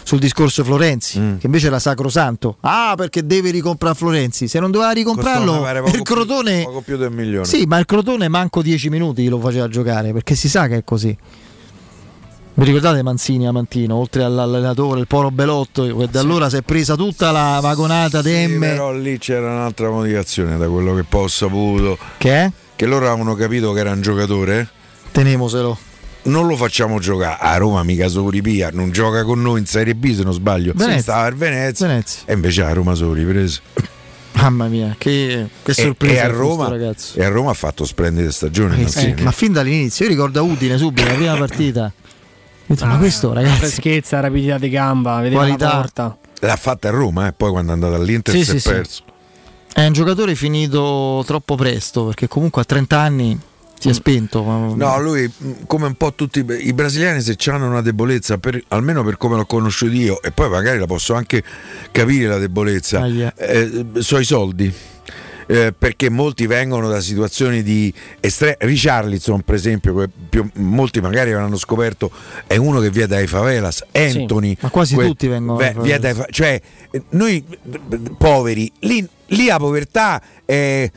sul 0.03 0.19
discorso 0.19 0.65
Florenzi, 0.65 1.19
Mm. 1.19 1.39
che 1.39 1.47
invece 1.47 1.67
era 1.67 1.79
sacrosanto. 1.79 2.57
Ah, 2.61 2.95
perché 2.97 3.27
deve 3.27 3.51
ricomprare 3.51 3.95
Florenzi? 3.95 4.49
Se 4.49 4.61
non 4.61 4.71
doveva 4.71 4.93
ricomprarlo, 4.93 5.67
il 5.93 6.03
Crotone... 6.03 6.67
più, 6.71 6.83
più 6.83 6.97
del 6.97 7.11
milione. 7.11 7.45
Sì, 7.45 7.65
ma 7.67 7.79
il 7.79 7.87
Crotone 7.87 8.29
manco 8.29 8.63
10 8.63 8.89
minuti 8.89 9.29
lo 9.29 9.39
faceva 9.41 9.69
giocare, 9.69 10.13
perché 10.13 10.35
si 10.35 10.49
sa 10.49 10.67
che 10.69 10.77
è 10.77 10.85
così. 10.85 11.17
Vi 12.53 12.65
ricordate 12.67 13.03
Manzini 13.03 13.47
a 13.47 13.53
Mantino, 13.53 13.95
oltre 13.95 14.23
all'allenatore, 14.23 15.01
il 15.01 15.07
Poro 15.07 15.31
Belotto, 15.31 15.83
che 15.97 16.09
da 16.11 16.21
allora 16.21 16.51
si 16.51 16.57
è 16.57 16.63
presa 16.63 16.95
tutta 16.95 17.31
la 17.31 17.59
vagonata 17.63 18.23
Sì, 18.23 18.57
però 18.59 18.93
lì 18.93 19.17
c'era 19.19 19.51
un'altra 19.51 19.89
motivazione 19.89 20.59
da 20.59 20.69
quello 20.69 20.95
che 20.95 21.05
poi 21.05 21.25
ho 21.25 21.29
saputo. 21.29 21.97
Che? 22.19 22.53
Che 22.77 22.87
loro 22.87 23.09
avevano 23.09 23.35
capito 23.35 23.73
che 23.73 23.81
era 23.81 23.93
un 23.93 24.03
giocatore. 24.03 24.69
Tenemoselo. 25.11 25.79
Non 26.23 26.47
lo 26.47 26.55
facciamo 26.57 26.99
giocare 26.99 27.39
a 27.41 27.57
Roma, 27.57 27.83
mica 27.83 28.07
solo 28.09 28.29
ripia, 28.31 28.71
non 28.73 28.91
gioca 28.91 29.25
con 29.25 29.41
noi 29.41 29.61
in 29.61 29.67
Serie 29.67 29.95
B 29.95 30.15
se 30.15 30.23
non 30.23 30.33
sbaglio. 30.35 30.73
Venezia. 30.75 31.01
Stava 31.03 31.23
al 31.25 31.35
Venezia, 31.35 31.87
Venezia. 31.87 32.23
e 32.27 32.33
invece 32.35 32.63
a 32.63 32.73
Roma 32.73 32.95
sono 32.95 33.13
ripreso. 33.15 33.61
Mamma 34.33 34.67
mia, 34.69 34.95
che, 34.99 35.49
che 35.63 35.73
sorpresa 35.75 36.15
e 36.15 36.19
a 36.19 36.27
questo 36.27 36.39
Roma, 36.43 36.69
ragazzo. 36.69 37.19
e 37.19 37.25
a 37.25 37.29
Roma 37.29 37.51
ha 37.51 37.55
fatto 37.55 37.85
splendide 37.85 38.31
stagioni. 38.33 38.83
Eh, 38.83 38.89
sì, 38.89 39.15
ma 39.21 39.33
fin 39.33 39.53
dall'inizio, 39.53 40.05
io 40.05 40.11
ricordo 40.11 40.39
a 40.41 40.43
Udine 40.43 40.77
subito, 40.79 41.09
la 41.09 41.15
prima 41.15 41.37
partita. 41.37 41.93
Detto, 42.67 42.85
Ah, 42.85 42.89
ma 42.89 42.99
questo 42.99 43.33
ragazzi, 43.33 43.57
freschezza, 43.59 44.21
rapidità 44.21 44.57
di 44.59 44.69
gamba, 44.69 45.21
vedeva 45.21 45.41
Qualità. 45.43 45.67
la 45.67 45.75
porta. 45.75 46.19
L'ha 46.41 46.57
fatta 46.57 46.89
a 46.89 46.91
Roma, 46.93 47.27
e 47.29 47.33
poi 47.33 47.51
quando 47.51 47.71
è 47.73 47.75
andato 47.75 47.95
all'Inter 47.95 48.35
Sì, 48.35 48.45
si 48.45 48.51
è 48.51 48.53
sì, 48.55 48.61
sì. 48.61 48.69
perso. 48.69 49.03
è 49.75 49.85
un 49.87 49.93
giocatore 49.93 50.35
finito 50.35 51.23
troppo 51.27 51.57
presto, 51.57 52.05
perché 52.07 52.29
comunque 52.29 52.63
a 52.63 52.65
30 52.65 52.99
anni 52.99 53.39
si 53.81 53.89
è 53.89 53.93
spento. 53.93 54.43
No, 54.43 55.01
lui 55.01 55.31
come 55.67 55.87
un 55.87 55.95
po' 55.95 56.13
tutti 56.15 56.45
i- 56.61 56.73
brasiliani 56.73 57.21
se 57.23 57.37
hanno 57.51 57.67
una 57.67 57.81
debolezza, 57.81 58.39
per- 58.39 58.63
almeno 58.69 59.03
per 59.03 59.17
come 59.17 59.37
l'ho 59.37 59.47
conosciuto 59.47 59.93
io, 59.95 60.23
e 60.23 60.31
poi 60.31 60.49
magari 60.51 60.79
la 60.79 60.87
posso 60.87 61.15
anche 61.15 61.43
capire 61.91 62.29
la 62.29 62.39
debolezza, 62.39 63.01
Aia. 63.01 63.35
eh, 63.37 63.87
so 63.99 64.19
i 64.19 64.25
soldi. 64.25 64.73
Eh, 65.47 65.75
perché 65.77 66.09
molti 66.11 66.47
vengono 66.47 66.89
da 66.89 67.01
situazioni 67.01 67.65
di 67.65 67.93
estremo. 68.21 68.55
Richarlison, 68.61 69.43
per 69.43 69.57
esempio, 69.57 69.93
que- 69.95 70.09
più- 70.29 70.49
molti 70.55 71.01
magari 71.01 71.33
avranno 71.33 71.57
scoperto, 71.57 72.09
è 72.47 72.55
uno 72.55 72.79
che 72.79 72.91
viene 72.91 73.09
dai 73.09 73.27
favelas. 73.27 73.85
Anthony, 73.91 74.57
Ma 74.61 74.71
quasi 74.71 74.95
que- 74.95 75.07
tutti 75.07 75.27
vengono 75.27 75.59
viene 75.83 75.99
dai 75.99 76.15
fa- 76.15 76.29
cioè, 76.31 76.61
noi 77.11 77.45
poveri, 78.17 78.71
lì, 78.81 79.05
lì 79.33 79.47
la 79.47 79.59
povertà 79.59 80.21
è, 80.45 80.91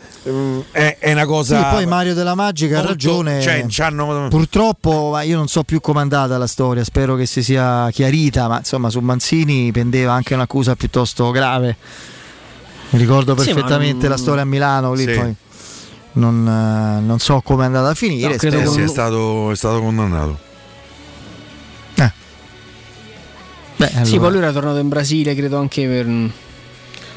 è- 0.72 0.97
è 0.99 1.11
una 1.11 1.26
cosa. 1.26 1.57
Sì, 1.57 1.76
poi 1.76 1.85
Mario 1.85 2.14
della 2.14 2.35
Magica 2.35 2.80
ha 2.80 2.85
ragione. 2.85 3.41
cioè, 3.41 3.65
c'hanno- 3.68 4.27
Purtroppo, 4.30 5.10
ma 5.11 5.22
io 5.23 5.38
non 5.38 5.47
so 5.47 5.64
più 5.64 5.80
com'è 5.81 5.99
andata 6.01 6.38
la 6.38 6.47
storia, 6.47 6.84
spero 6.84 7.15
che 7.15 7.26
si 7.26 7.41
sia 7.43 7.89
chiarita, 7.91 8.47
ma 8.47 8.57
insomma 8.60 8.89
su 8.89 8.99
Manzini 8.99 9.72
pendeva 9.72 10.14
anche 10.14 10.34
un'accusa 10.34 10.76
piuttosto 10.76 11.31
grave. 11.31 11.76
Mi 12.89 12.99
ricordo 12.99 13.35
Sì, 13.38 13.49
ma 13.49 13.55
perfettamente 13.55 14.07
la 14.07 14.18
storia 14.18 14.43
a 14.43 14.45
Milano, 14.45 14.93
lì 14.93 15.05
Sì. 15.05 15.14
poi 15.14 15.35
non, 16.14 16.47
eh, 16.47 17.01
non 17.05 17.18
so 17.19 17.41
come 17.43 17.64
è 17.64 17.65
andata 17.65 17.89
a 17.89 17.93
finire. 17.95 18.30
No, 18.30 18.35
credo 18.35 18.57
spero- 18.57 18.72
Eh 18.72 18.73
sì, 18.76 18.81
è 18.81 18.88
stato, 18.88 19.51
è 19.51 19.55
stato 19.55 19.80
condannato. 19.81 20.39
Beh, 23.76 23.88
Sì, 23.88 23.97
allora. 23.97 24.19
poi 24.19 24.30
lui 24.31 24.38
era 24.38 24.51
tornato 24.51 24.77
in 24.77 24.88
Brasile, 24.88 25.34
credo 25.35 25.57
anche 25.57 25.88
per. 25.88 26.05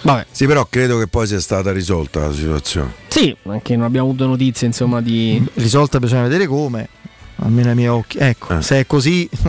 Vabbè. 0.03 0.27
Sì, 0.31 0.47
però 0.47 0.67
credo 0.67 0.99
che 0.99 1.07
poi 1.09 1.27
sia 1.27 1.41
stata 1.41 1.73
risolta 1.73 2.21
la 2.21 2.33
situazione. 2.33 2.93
Sì, 3.09 3.35
anche 3.47 3.75
non 3.77 3.87
abbiamo 3.87 4.09
avuto 4.09 4.27
notizie, 4.27 4.67
insomma, 4.67 5.01
di. 5.01 5.45
risolta 5.55 5.99
bisogna 5.99 6.23
vedere 6.23 6.47
come, 6.47 6.89
almeno 7.37 7.71
ai 7.71 7.75
miei 7.75 7.89
occhi. 7.89 8.19
Ecco, 8.19 8.59
Eh. 8.59 8.63
se 8.63 8.81
è 8.81 8.87
così 8.87 9.29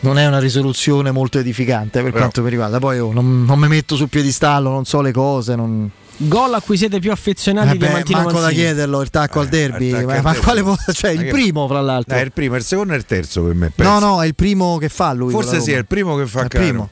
non 0.00 0.18
è 0.18 0.26
una 0.26 0.38
risoluzione 0.38 1.10
molto 1.10 1.38
edificante 1.38 2.00
per 2.02 2.10
Però- 2.10 2.18
quanto 2.18 2.42
mi 2.42 2.50
riguarda. 2.50 2.78
Poi 2.78 2.98
oh, 2.98 3.12
non, 3.12 3.44
non 3.44 3.58
mi 3.58 3.68
metto 3.68 3.96
sul 3.96 4.08
piedistallo, 4.08 4.70
non 4.70 4.84
so 4.84 5.00
le 5.00 5.12
cose, 5.12 5.54
non... 5.54 5.90
Gol 6.20 6.52
a 6.54 6.60
cui 6.60 6.76
siete 6.76 6.98
più 6.98 7.12
affezionati 7.12 7.72
di 7.72 7.78
Vabbè, 7.78 7.92
Mantino 7.92 8.18
manco 8.18 8.32
da 8.34 8.40
Manzini. 8.46 8.60
chiederlo 8.62 9.00
il 9.02 9.08
tacco 9.10 9.38
al 9.38 9.46
derby, 9.46 9.90
tacco 9.92 10.06
ma, 10.06 10.14
al 10.14 10.22
ma 10.22 10.30
derby. 10.32 10.44
quale 10.44 10.62
po- 10.64 10.76
cioè 10.92 11.14
Ma 11.14 11.22
il 11.22 11.28
primo 11.28 11.68
fra 11.68 11.80
l'altro. 11.80 12.14
No, 12.16 12.20
è 12.20 12.24
il 12.24 12.32
primo, 12.32 12.56
il 12.56 12.64
secondo 12.64 12.92
e 12.92 12.96
il 12.96 13.04
terzo 13.04 13.42
per 13.44 13.54
me. 13.54 13.66
no, 13.66 13.72
penso. 13.76 13.98
no, 14.00 14.22
è 14.22 14.26
il 14.26 14.34
primo 14.34 14.78
che 14.78 14.88
fa 14.88 15.12
lui. 15.12 15.30
Forse 15.30 15.60
sì, 15.60 15.70
è 15.70 15.76
il 15.78 15.86
primo 15.86 16.16
che 16.16 16.26
fa 16.26 16.40
il 16.42 16.48
caro. 16.48 16.64
primo. 16.64 16.90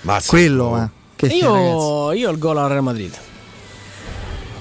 Mazza, 0.00 0.30
Quello, 0.30 0.64
oh. 0.64 0.78
eh, 0.82 0.88
che, 1.28 1.40
ragazzi, 1.40 1.44
Io, 1.44 2.12
io 2.12 2.28
ho 2.28 2.32
il 2.32 2.38
gol 2.38 2.58
al 2.58 2.68
Real 2.68 2.82
Madrid. 2.82 3.12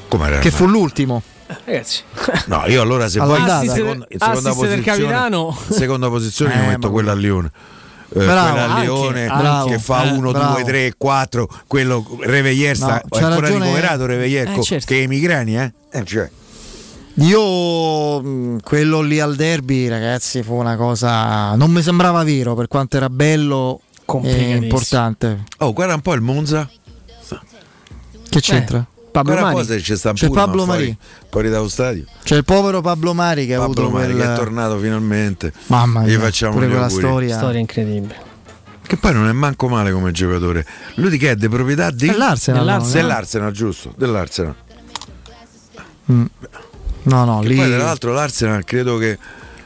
Come 0.08 0.28
era? 0.28 0.40
che 0.40 0.52
fu 0.52 0.66
l'ultimo. 0.68 1.22
Ragazzi, 1.66 2.02
No, 2.48 2.64
io 2.68 2.82
allora 2.82 3.08
se 3.10 3.20
vuoi 3.20 3.36
All'andata. 3.36 3.64
in 3.64 3.70
Assist 3.70 3.86
seconda, 3.86 4.06
seconda 4.10 4.50
assist 4.50 4.66
del 4.68 4.82
posizione, 4.84 5.12
capitano. 5.12 5.58
in 5.68 5.76
seconda 5.76 6.10
posizione 6.10 6.54
Eh, 6.54 6.62
io 6.62 6.68
metto 6.68 6.92
quella 6.92 7.12
a 7.12 7.16
Lione. 7.16 7.52
Eh, 8.16 8.24
Bravo, 8.26 8.50
quella 8.52 8.66
a 8.66 8.70
anche, 8.74 8.82
Lione 8.86 9.26
bravo. 9.26 9.70
che 9.70 9.80
fa 9.80 10.04
Eh, 10.06 10.12
1, 10.12 10.32
bravo. 10.32 10.54
2, 10.54 10.64
3, 10.64 10.94
4 10.98 11.50
quello 11.68 12.06
Reveglier 12.22 12.76
sta 12.76 12.88
No, 12.88 13.18
è 13.18 13.24
ancora 13.24 13.40
ragione- 13.48 13.66
ricoverato 13.66 14.06
Reveglier 14.06 14.48
Eh, 14.50 14.62
certo. 14.62 14.86
che 14.88 14.96
i 14.96 15.08
migrani 15.08 15.58
eh? 15.60 15.74
eh 15.92 16.04
cioè. 16.06 16.30
Io 17.16 18.22
mh, 18.22 18.62
quello 18.64 19.02
lì 19.02 19.20
al 19.20 19.36
derby, 19.36 19.88
ragazzi, 19.88 20.42
fu 20.42 20.56
una 20.56 20.76
cosa. 20.76 21.54
Non 21.56 21.70
mi 21.72 21.82
sembrava 21.84 22.24
vero 22.24 22.56
per 22.56 22.68
quanto 22.68 22.98
era 22.98 23.10
bello 23.10 23.82
Complicatissimo. 24.06 24.64
importante. 24.64 25.44
oh 25.60 25.74
guarda 25.74 25.94
un 25.96 26.02
po' 26.02 26.14
il 26.14 26.22
Monza 26.22 26.70
Che 28.30 28.40
c'entra? 28.42 28.86
Pablo 29.12 29.34
un 29.34 29.40
po' 29.40 29.46
Mari. 29.58 29.66
se 29.66 29.78
c'è 29.80 29.96
sta 29.96 30.12
C'è 30.14 30.28
Pablo 30.30 30.66
Mari. 30.66 30.98
fuori 31.30 31.50
dallo 31.50 31.68
stadio 31.68 32.06
C'è 32.24 32.36
il 32.36 32.44
povero 32.44 32.82
Pablo 32.82 33.14
Mari 33.14 33.46
che 33.46 33.54
ha 33.56 33.60
Pablo 33.60 33.82
avuto 33.84 33.98
Mari 33.98 34.14
quel... 34.14 34.26
che 34.26 34.34
è 34.34 34.36
tornato 34.36 34.78
finalmente 34.80 35.54
Mamma 35.68 36.02
gli 36.04 36.08
mia, 36.08 36.20
facciamo 36.20 36.54
pure 36.54 36.66
gli 36.68 36.72
quella 36.72 36.90
storia. 36.90 37.38
Storia 37.38 37.60
incredibile. 37.60 38.16
che 38.88 38.98
poi 38.98 39.14
non 39.14 39.28
è 39.28 39.32
manco 39.32 39.68
male 39.68 39.92
come 39.92 40.12
giocatore 40.12 40.66
lui 40.96 41.12
di 41.12 41.18
che 41.20 41.32
è? 41.32 41.36
di 41.36 41.48
proprietà 41.48 41.92
di 41.92 42.08
Dell'Arsenal, 42.08 42.62
Dell'Arsenal. 42.62 42.88
no? 43.04 43.08
dell'Arsenal 43.08 43.52
giusto 43.52 43.94
dell'Arsenal 43.96 44.56
Mm. 46.12 46.26
No, 47.04 47.24
no, 47.24 47.40
Che 47.40 47.48
lì 47.48 47.56
poi 47.56 47.68
tra 47.70 47.78
l'altro 47.84 48.12
l'Arsenal 48.14 48.64
credo 48.66 48.98
che 48.98 49.18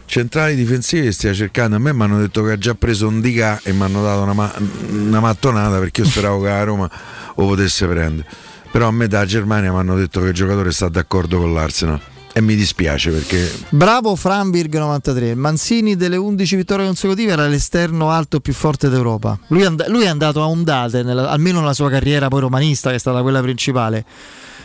centrali 0.07 0.55
difensivi 0.55 1.11
stia 1.11 1.33
cercando 1.33 1.75
a 1.75 1.79
me 1.79 1.93
mi 1.93 2.01
hanno 2.01 2.17
detto 2.19 2.41
che 2.43 2.53
ha 2.53 2.57
già 2.57 2.73
preso 2.73 3.07
un 3.07 3.19
Dica 3.21 3.59
e 3.61 3.73
mi 3.73 3.83
hanno 3.83 4.01
dato 4.01 4.21
una, 4.21 4.33
ma- 4.33 4.53
una 4.89 5.19
mattonata 5.19 5.77
perché 5.77 6.01
io 6.01 6.07
speravo 6.07 6.41
che 6.41 6.47
la 6.47 6.63
Roma 6.63 6.89
lo 7.35 7.45
potesse 7.45 7.85
prendere 7.85 8.27
però 8.71 8.87
a 8.87 8.91
me 8.91 9.07
da 9.07 9.25
Germania 9.25 9.71
mi 9.71 9.77
hanno 9.79 9.95
detto 9.95 10.21
che 10.21 10.27
il 10.29 10.33
giocatore 10.33 10.71
sta 10.71 10.87
d'accordo 10.87 11.37
con 11.39 11.53
l'Arsenal 11.53 11.99
e 12.33 12.41
mi 12.41 12.55
dispiace 12.55 13.09
perché 13.11 13.51
Bravo 13.69 14.15
Framberg 14.15 14.77
93. 14.77 15.33
Mancini 15.33 15.95
delle 15.95 16.17
11 16.17 16.55
vittorie 16.55 16.85
consecutive 16.85 17.31
era 17.31 17.47
l'esterno 17.47 18.11
alto 18.11 18.39
più 18.39 18.53
forte 18.53 18.89
d'Europa. 18.89 19.39
Lui, 19.47 19.63
and- 19.65 19.85
lui 19.87 20.03
è 20.03 20.07
andato 20.07 20.43
a 20.43 20.47
ondate, 20.47 21.01
nella- 21.01 21.31
almeno 21.31 21.61
nella 21.61 21.73
sua 21.73 21.89
carriera 21.89 22.27
poi 22.27 22.41
romanista, 22.41 22.91
che 22.91 22.97
è 22.97 22.99
stata 22.99 23.23
quella 23.23 23.41
principale. 23.41 24.05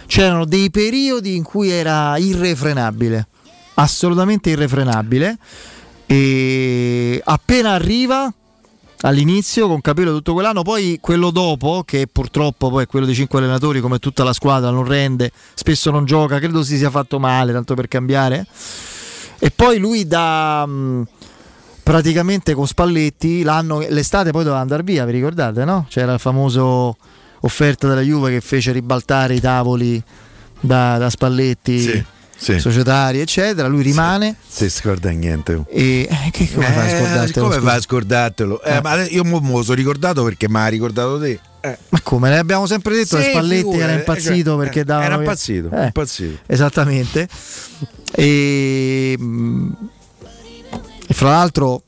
C'erano 0.04 0.44
dei 0.44 0.70
periodi 0.70 1.34
in 1.34 1.42
cui 1.44 1.70
era 1.70 2.14
irrefrenabile, 2.18 3.28
assolutamente 3.74 4.50
irrefrenabile. 4.50 5.38
E 6.06 7.20
appena 7.24 7.72
arriva 7.72 8.32
all'inizio 9.02 9.66
con 9.66 9.80
Capello 9.80 10.12
tutto 10.12 10.32
quell'anno, 10.32 10.62
poi 10.62 10.98
quello 11.00 11.30
dopo, 11.30 11.82
che 11.84 12.06
purtroppo 12.10 12.70
poi 12.70 12.84
è 12.84 12.86
quello 12.86 13.06
dei 13.06 13.14
cinque 13.14 13.38
allenatori, 13.38 13.80
come 13.80 13.98
tutta 13.98 14.24
la 14.24 14.32
squadra, 14.32 14.70
non 14.70 14.84
rende, 14.84 15.32
spesso 15.54 15.90
non 15.90 16.04
gioca, 16.04 16.38
credo 16.38 16.62
si 16.62 16.76
sia 16.76 16.90
fatto 16.90 17.18
male, 17.18 17.52
tanto 17.52 17.74
per 17.74 17.88
cambiare. 17.88 18.46
E 19.38 19.50
poi 19.50 19.78
lui 19.78 20.06
da 20.06 20.64
mh, 20.64 21.06
praticamente 21.82 22.54
con 22.54 22.66
Spalletti, 22.66 23.42
l'estate 23.42 24.30
poi 24.30 24.44
doveva 24.44 24.60
andare 24.60 24.82
via, 24.84 25.04
vi 25.04 25.12
ricordate, 25.12 25.64
no? 25.64 25.86
C'era 25.88 26.12
il 26.12 26.20
famoso 26.20 26.96
offerta 27.40 27.88
della 27.88 28.02
Juve 28.02 28.30
che 28.30 28.40
fece 28.40 28.70
ribaltare 28.70 29.34
i 29.34 29.40
tavoli 29.40 30.00
da, 30.60 30.98
da 30.98 31.10
Spalletti. 31.10 31.80
Sì, 31.80 32.04
sì. 32.42 32.58
societari 32.58 33.20
eccetera 33.20 33.68
lui 33.68 33.82
rimane 33.82 34.36
si 34.46 34.68
scorda 34.68 35.10
niente 35.10 35.64
e 35.68 36.08
eh, 36.10 36.30
che 36.32 36.50
come 36.52 36.66
fai 36.66 36.76
a 36.76 36.90
Eh, 36.90 36.98
scordartelo 36.98 37.46
come 37.46 37.60
fai 37.60 37.76
a 37.76 37.80
scordartelo 37.80 38.62
Eh, 38.62 38.80
ma 38.82 39.04
io 39.04 39.22
me 39.24 39.40
lo 39.40 39.62
sono 39.62 39.76
ricordato 39.76 40.24
perché 40.24 40.48
mi 40.48 40.56
ha 40.58 40.66
ricordato 40.66 41.18
te 41.20 41.38
Eh. 41.60 41.78
Ma 41.90 42.00
come? 42.02 42.28
Ne 42.30 42.38
abbiamo 42.38 42.66
sempre 42.66 42.94
detto 42.96 43.16
che 43.16 43.22
Sì, 43.22 43.30
Spalletti 43.30 43.62
figura, 43.62 43.84
era 43.84 43.92
eh, 43.92 43.96
impazzito 43.98 44.50
cioè, 44.50 44.64
perché 44.64 44.80
eh, 44.80 44.84
davano 44.84 45.06
era 45.06 45.14
impazzito, 45.22 45.70
Eh, 45.70 45.84
impazzito. 45.84 46.38
Esattamente. 46.46 47.28
E, 48.14 49.16
mm, 49.20 49.70
e 51.06 51.14
fra 51.14 51.30
l'altro, 51.30 51.82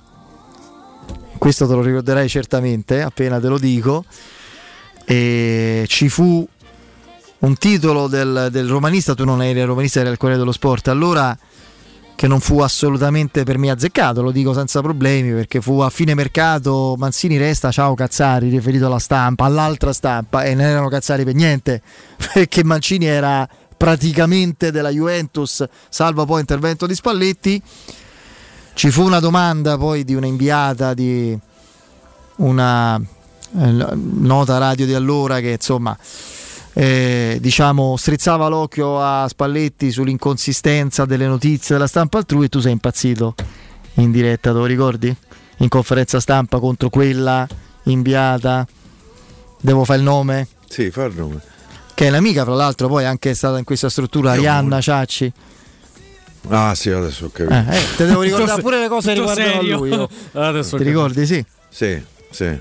questo 1.38 1.66
te 1.66 1.74
lo 1.74 1.82
ricorderai 1.82 2.28
certamente 2.28 3.02
appena 3.02 3.40
te 3.40 3.48
lo 3.48 3.58
dico. 3.58 4.04
Ci 5.06 6.08
fu 6.08 6.46
un 7.44 7.56
titolo 7.58 8.08
del, 8.08 8.48
del 8.50 8.66
romanista, 8.68 9.14
tu 9.14 9.24
non 9.24 9.42
eri 9.42 9.60
il 9.60 9.66
romanista, 9.66 10.00
eri 10.00 10.10
il 10.10 10.16
Corriere 10.16 10.40
dello 10.40 10.52
Sport, 10.52 10.88
allora 10.88 11.36
che 12.16 12.26
non 12.26 12.40
fu 12.40 12.60
assolutamente 12.60 13.42
per 13.42 13.58
me 13.58 13.70
azzeccato, 13.70 14.22
lo 14.22 14.30
dico 14.30 14.54
senza 14.54 14.80
problemi 14.80 15.32
perché 15.32 15.60
fu 15.60 15.80
a 15.80 15.90
fine 15.90 16.14
mercato 16.14 16.94
Manzini 16.96 17.36
resta 17.36 17.72
ciao 17.72 17.94
Cazzari 17.94 18.48
riferito 18.48 18.86
alla 18.86 19.00
stampa, 19.00 19.44
all'altra 19.44 19.92
stampa 19.92 20.44
e 20.44 20.54
non 20.54 20.64
erano 20.64 20.88
Cazzari 20.88 21.24
per 21.24 21.34
niente 21.34 21.82
perché 22.32 22.62
Mancini 22.62 23.06
era 23.06 23.46
praticamente 23.76 24.70
della 24.70 24.90
Juventus 24.90 25.64
salvo 25.88 26.24
poi 26.24 26.40
intervento 26.40 26.86
di 26.86 26.94
Spalletti. 26.94 27.60
Ci 28.74 28.90
fu 28.90 29.02
una 29.02 29.20
domanda 29.20 29.76
poi 29.76 30.04
di 30.04 30.14
una 30.14 30.26
inviata 30.26 30.94
di 30.94 31.36
una 32.36 32.96
eh, 32.96 33.88
nota 33.92 34.58
radio 34.58 34.86
di 34.86 34.94
allora 34.94 35.40
che 35.40 35.50
insomma 35.50 35.96
eh, 36.76 37.38
diciamo 37.40 37.96
strizzava 37.96 38.48
l'occhio 38.48 39.00
a 39.00 39.26
Spalletti 39.28 39.90
sull'inconsistenza 39.90 41.04
delle 41.04 41.26
notizie 41.26 41.76
della 41.76 41.86
stampa 41.86 42.18
altrui 42.18 42.46
e 42.46 42.48
tu 42.48 42.58
sei 42.60 42.72
impazzito 42.72 43.34
in 43.94 44.10
diretta, 44.10 44.50
te 44.52 44.58
lo 44.58 44.64
ricordi? 44.66 45.14
In 45.58 45.68
conferenza 45.68 46.18
stampa 46.18 46.58
contro 46.58 46.90
quella 46.90 47.46
inviata, 47.84 48.66
devo 49.60 49.84
fare 49.84 49.98
il 50.00 50.04
nome? 50.04 50.48
sì 50.68 50.90
fa 50.90 51.04
il 51.04 51.14
nome 51.14 51.40
Che 51.94 52.06
è 52.06 52.10
l'amica, 52.10 52.42
fra 52.44 52.54
l'altro, 52.54 52.88
poi 52.88 53.04
anche 53.04 53.30
è 53.30 53.34
stata 53.34 53.56
in 53.58 53.64
questa 53.64 53.88
struttura, 53.88 54.32
Arianna 54.32 54.80
Ciacci. 54.80 55.32
ah 56.48 56.74
sì 56.74 56.90
adesso 56.90 57.26
ho 57.26 57.30
capito 57.32 57.54
Eh, 57.70 57.76
eh, 57.76 57.82
te 57.96 58.06
devo 58.06 58.22
ricordare 58.22 58.60
pure 58.60 58.80
le 58.80 58.88
cose 58.88 59.12
che 59.14 59.20
riguardano 59.20 59.58
a 59.58 59.62
lui. 59.62 60.08
Adesso 60.32 60.76
Ti 60.76 60.82
ricordi? 60.82 61.24
Sì. 61.24 61.44
sì 61.68 62.02
sì 62.30 62.58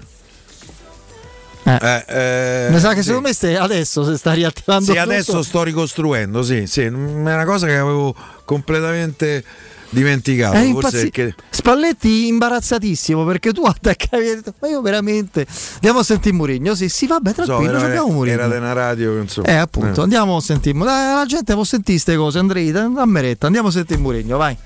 Eh. 1.65 1.77
Eh, 1.81 2.05
eh, 2.07 2.67
Mi 2.71 2.79
sa 2.79 2.89
che 2.89 2.97
sì. 3.01 3.07
secondo 3.07 3.27
me 3.29 3.33
stai- 3.33 3.55
adesso 3.55 4.03
si 4.09 4.17
sta 4.17 4.33
riattivando 4.33 4.85
Sì, 4.85 4.91
tutto. 4.91 5.01
adesso 5.03 5.43
sto 5.43 5.63
ricostruendo, 5.63 6.43
sì, 6.43 6.67
sì, 6.67 6.81
è 6.81 6.87
una 6.89 7.45
cosa 7.45 7.67
che 7.67 7.77
avevo 7.77 8.13
completamente 8.43 9.43
dimenticato. 9.89 10.55
Forse 10.55 10.67
impazzi- 10.67 11.01
perché- 11.11 11.35
Spalletti 11.51 12.27
imbarazzatissimo 12.27 13.23
perché 13.25 13.53
tu 13.53 13.63
attaccavi 13.63 14.27
e 14.27 14.35
detto, 14.37 14.53
ma 14.59 14.67
io 14.67 14.81
veramente 14.81 15.45
andiamo 15.75 15.99
a 15.99 16.03
sentire 16.03 16.35
Murigno 16.35 16.73
sì 16.75 16.89
sì 16.89 17.05
vabbè 17.05 17.29
so, 17.35 17.43
tranquillo 17.43 17.77
era, 17.77 17.85
abbiamo 17.85 18.07
Murigno 18.11 18.35
era 18.35 18.47
di 18.49 18.57
una 18.57 18.73
radio, 18.73 19.17
insomma. 19.19 19.47
eh 19.47 19.53
appunto 19.55 19.99
Eh. 19.99 20.03
andiamo 20.03 20.35
a 20.35 20.41
sentire 20.41 20.77
la, 20.79 21.13
la 21.13 21.25
gente 21.27 21.53
può 21.53 21.63
sentire 21.63 21.93
queste 21.99 22.15
cose 22.17 22.39
Andrei 22.39 22.71
dammi 22.71 23.21
retta 23.21 23.45
andiamo 23.45 23.67
a 23.67 23.71
sentire 23.71 23.99
Murigno 23.99 24.37
vai 24.37 24.57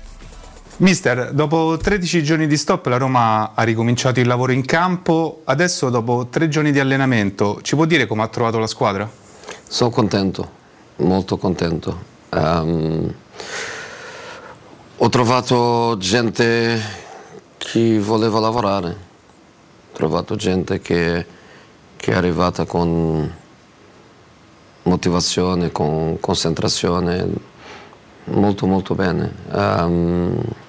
Mister, 0.80 1.32
dopo 1.32 1.76
13 1.76 2.22
giorni 2.22 2.46
di 2.46 2.56
stop 2.56 2.86
la 2.86 2.98
Roma 2.98 3.52
ha 3.52 3.62
ricominciato 3.64 4.20
il 4.20 4.28
lavoro 4.28 4.52
in 4.52 4.64
campo, 4.64 5.40
adesso 5.42 5.90
dopo 5.90 6.28
tre 6.30 6.46
giorni 6.46 6.70
di 6.70 6.78
allenamento 6.78 7.58
ci 7.62 7.74
può 7.74 7.84
dire 7.84 8.06
come 8.06 8.22
ha 8.22 8.28
trovato 8.28 8.60
la 8.60 8.68
squadra? 8.68 9.10
Sono 9.66 9.90
contento, 9.90 10.48
molto 10.98 11.36
contento. 11.36 12.00
Ehm, 12.28 13.12
ho 14.98 15.08
trovato 15.08 15.96
gente 15.98 16.80
che 17.56 17.98
voleva 17.98 18.38
lavorare, 18.38 18.88
ho 18.90 19.96
trovato 19.96 20.36
gente 20.36 20.80
che, 20.80 21.26
che 21.96 22.12
è 22.12 22.14
arrivata 22.14 22.66
con 22.66 23.34
motivazione, 24.84 25.72
con 25.72 26.20
concentrazione, 26.20 27.26
molto 28.26 28.66
molto 28.68 28.94
bene. 28.94 29.34
Ehm, 29.52 30.66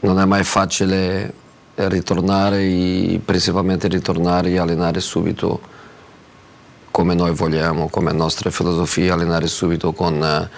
non 0.00 0.18
è 0.18 0.24
mai 0.24 0.44
facile 0.44 1.32
ritornare, 1.74 3.20
principalmente 3.24 3.88
ritornare 3.88 4.50
e 4.50 4.58
allenare 4.58 5.00
subito 5.00 5.60
come 6.90 7.14
noi 7.14 7.32
vogliamo, 7.32 7.88
come 7.88 8.12
nostra 8.12 8.50
filosofia, 8.50 9.14
allenare 9.14 9.46
subito 9.46 9.92
con, 9.92 10.48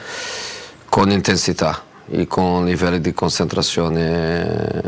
con 0.89 1.11
intensità 1.11 1.83
e 2.09 2.27
con 2.27 2.65
livelli 2.65 3.01
di 3.01 3.13
concentrazione 3.13 4.83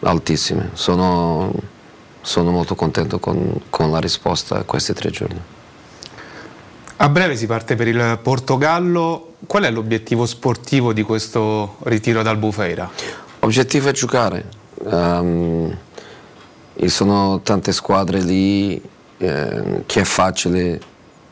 altissimi. 0.00 0.70
Sono, 0.72 1.52
sono 2.20 2.50
molto 2.50 2.74
contento 2.74 3.18
con, 3.18 3.60
con 3.68 3.90
la 3.90 3.98
risposta 3.98 4.58
a 4.58 4.62
questi 4.62 4.92
tre 4.92 5.10
giorni. 5.10 5.40
A 7.02 7.08
breve 7.08 7.34
si 7.34 7.46
parte 7.46 7.76
per 7.76 7.88
il 7.88 8.18
Portogallo, 8.22 9.34
qual 9.46 9.64
è 9.64 9.70
l'obiettivo 9.70 10.26
sportivo 10.26 10.92
di 10.92 11.02
questo 11.02 11.76
ritiro 11.84 12.22
dal 12.22 12.36
Bufeira? 12.36 12.90
L'obiettivo 13.40 13.88
è 13.88 13.92
giocare. 13.92 14.44
Ehm, 14.86 15.76
e 16.74 16.88
sono 16.88 17.40
tante 17.42 17.72
squadre 17.72 18.20
lì 18.20 18.80
eh, 19.18 19.82
che 19.84 20.00
è 20.00 20.04
facile 20.04 20.80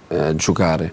eh, 0.09 0.35
giocare. 0.35 0.93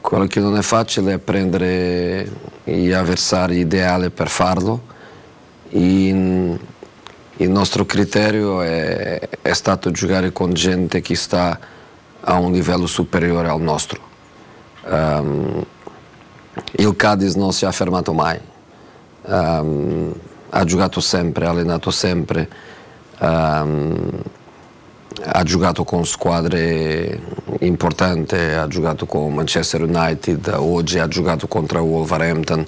Quello 0.00 0.26
che 0.26 0.40
non 0.40 0.56
è 0.56 0.62
facile 0.62 1.14
è 1.14 1.18
prendere 1.18 2.30
gli 2.64 2.92
avversari 2.92 3.58
ideali 3.58 4.10
per 4.10 4.28
farlo. 4.28 4.90
In- 5.70 6.58
il 7.36 7.50
nostro 7.50 7.86
criterio 7.86 8.62
è, 8.62 9.28
è 9.40 9.52
stato 9.52 9.90
giocare 9.90 10.32
con 10.32 10.52
gente 10.52 11.00
che 11.00 11.16
sta 11.16 11.58
a 12.20 12.34
un 12.34 12.52
livello 12.52 12.86
superiore 12.86 13.48
al 13.48 13.60
nostro. 13.60 14.00
Ehm, 14.86 15.64
il 16.72 16.96
Cadiz 16.96 17.34
non 17.34 17.52
si 17.52 17.64
è 17.64 17.72
fermato 17.72 18.12
mai. 18.12 18.38
Ehm, 19.26 20.14
ha 20.54 20.64
giocato 20.64 21.00
sempre, 21.00 21.46
ha 21.46 21.50
allenato 21.50 21.90
sempre, 21.90 22.48
ehm, 23.18 24.22
ha 25.24 25.42
giocato 25.44 25.84
con 25.84 26.04
squadre 26.04 27.20
importanti, 27.60 28.34
ha 28.34 28.66
giocato 28.66 29.06
con 29.06 29.32
Manchester 29.34 29.82
United, 29.82 30.52
oggi 30.56 30.98
ha 30.98 31.08
giocato 31.08 31.46
contro 31.46 31.80
Wolverhampton. 31.80 32.66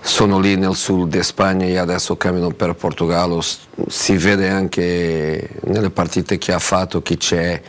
Sono 0.00 0.38
lì 0.38 0.56
nel 0.56 0.74
sud 0.74 1.10
di 1.10 1.22
Spagna 1.22 1.64
e 1.64 1.78
adesso 1.78 2.16
cammino 2.16 2.50
per 2.50 2.74
Portogallo. 2.74 3.42
Si 3.88 4.16
vede 4.16 4.50
anche 4.50 5.48
nelle 5.62 5.90
partite 5.90 6.36
che 6.38 6.52
ha 6.52 6.58
fatto 6.58 7.00
che 7.02 7.16
c'è 7.16 7.60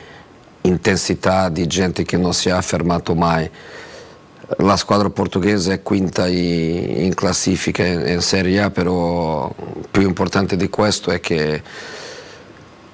intensità 0.62 1.50
di 1.50 1.66
gente 1.66 2.04
che 2.04 2.18
non 2.18 2.34
si 2.34 2.50
è 2.50 2.62
fermato 2.62 3.16
mai. 3.16 3.50
La 4.58 4.78
squadra 4.78 5.10
portoghese 5.10 5.74
è 5.74 5.82
quinta 5.82 6.28
in 6.28 7.14
classifica 7.16 7.84
in 7.84 8.22
Serie 8.22 8.62
A, 8.62 8.70
però 8.70 9.52
più 9.90 10.04
importante 10.04 10.56
di 10.56 10.70
questo 10.70 11.10
è 11.10 11.20
che 11.20 11.64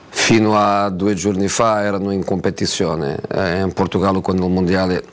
fino 0.08 0.58
a 0.58 0.90
due 0.90 1.14
giorni 1.14 1.50
fa 1.50 1.82
erano 1.84 2.12
in 2.12 2.24
competizione. 2.24 3.20
Eh, 3.30 3.60
in 3.60 3.74
Portogallo 3.74 4.22
con 4.22 4.38
il 4.38 4.50
mondiale 4.50 5.04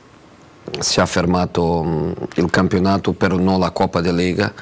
si 0.79 1.01
è 1.01 1.07
fermato 1.07 1.83
mh, 1.83 2.15
il 2.37 2.51
campionato, 2.51 3.13
però 3.15 3.37
non 3.37 3.59
la 3.59 3.71
Coppa 3.71 4.01
di 4.01 4.13
Lega. 4.13 4.53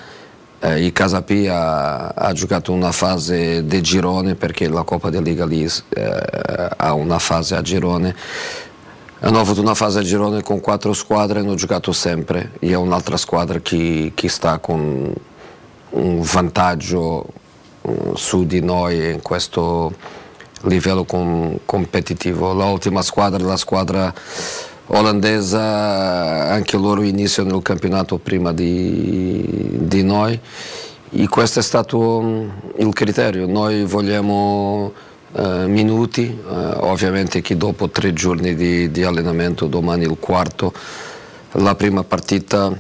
Eh, 0.61 0.83
il 0.83 0.93
Casapì 0.93 1.47
ha, 1.47 2.31
giocato 2.33 2.73
una 2.73 2.93
fase 2.93 3.67
di 3.67 3.83
girone 3.83 4.35
perché 4.35 4.69
la 4.69 4.83
Coppa 4.83 5.11
di 5.11 5.23
Lega 5.23 5.45
lì 5.45 5.63
eh, 5.65 6.69
ha 6.75 6.95
una 6.95 7.19
fase 7.19 7.55
a 7.55 7.61
girone. 7.61 8.15
Hanno 9.21 9.41
avuto 9.41 9.63
una 9.63 9.75
fase 9.75 10.01
a 10.01 10.03
girone 10.03 10.43
con 10.43 10.61
quattro 10.61 10.93
squadre 10.93 11.41
hanno 11.41 11.55
giocato 11.55 11.93
sempre. 11.93 12.53
E 12.59 12.71
è 12.71 12.75
un'altra 12.75 13.17
squadra 13.17 13.61
che, 13.61 14.13
che 14.15 14.29
sta 14.29 14.59
con 14.59 15.13
un 15.91 16.21
vantaggio 16.21 17.27
mm, 17.89 18.13
su 18.13 18.45
di 18.45 18.61
noi 18.61 19.13
in 19.13 19.23
questo 19.23 19.95
livello 20.63 21.05
com- 21.05 21.59
competitivo. 21.65 22.53
L'ultima 22.53 23.01
squadra 23.01 23.43
la 23.43 23.57
squadra 23.57 24.13
olandesa, 24.89 26.49
anche 26.51 26.77
loro 26.77 27.03
iniziano 27.03 27.57
il 27.57 27.63
campionato 27.63 28.19
prima 28.19 28.53
di, 28.53 29.79
di 29.81 30.03
noi 30.05 30.39
e 31.11 31.29
questo 31.29 31.61
è 31.61 31.63
stato 31.63 32.21
mm, 32.21 32.49
il 32.79 32.93
criterio. 32.93 33.47
Noi 33.47 33.85
vogliamo 33.85 34.93
eh, 35.33 35.67
minuti, 35.67 36.27
eh, 36.27 36.55
ovviamente 36.81 37.41
che 37.43 37.57
dopo 37.57 37.89
tre 37.91 38.13
giorni 38.13 38.55
di, 38.55 38.91
di 38.91 39.03
allenamento, 39.03 39.67
domani 39.67 40.05
il 40.05 40.17
quarto, 40.21 40.73
la 41.53 41.75
prima 41.75 42.05
partita 42.05 42.79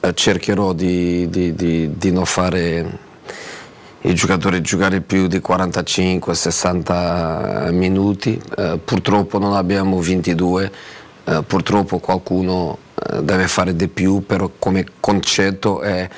eh, 0.00 0.14
cercherò 0.14 0.72
di, 0.72 1.28
di- 1.28 1.54
di- 1.54 2.12
non 2.12 2.24
fare 2.24 2.98
i 4.02 4.14
giocatori 4.14 4.60
giocare 4.60 5.00
più 5.00 5.26
di 5.26 5.38
45-60 5.38 7.72
minuti. 7.72 8.40
Eh, 8.56 8.78
purtroppo 8.84 9.38
non 9.38 9.54
abbiamo 9.54 10.00
22, 10.00 10.72
eh, 11.24 11.42
purtroppo 11.46 11.98
qualcuno 11.98 12.78
eh, 12.94 13.22
deve 13.22 13.48
fare 13.48 13.74
di 13.74 13.88
più, 13.88 14.24
però 14.24 14.50
come 14.58 14.84
concetto 15.00 15.80
è 15.80 16.08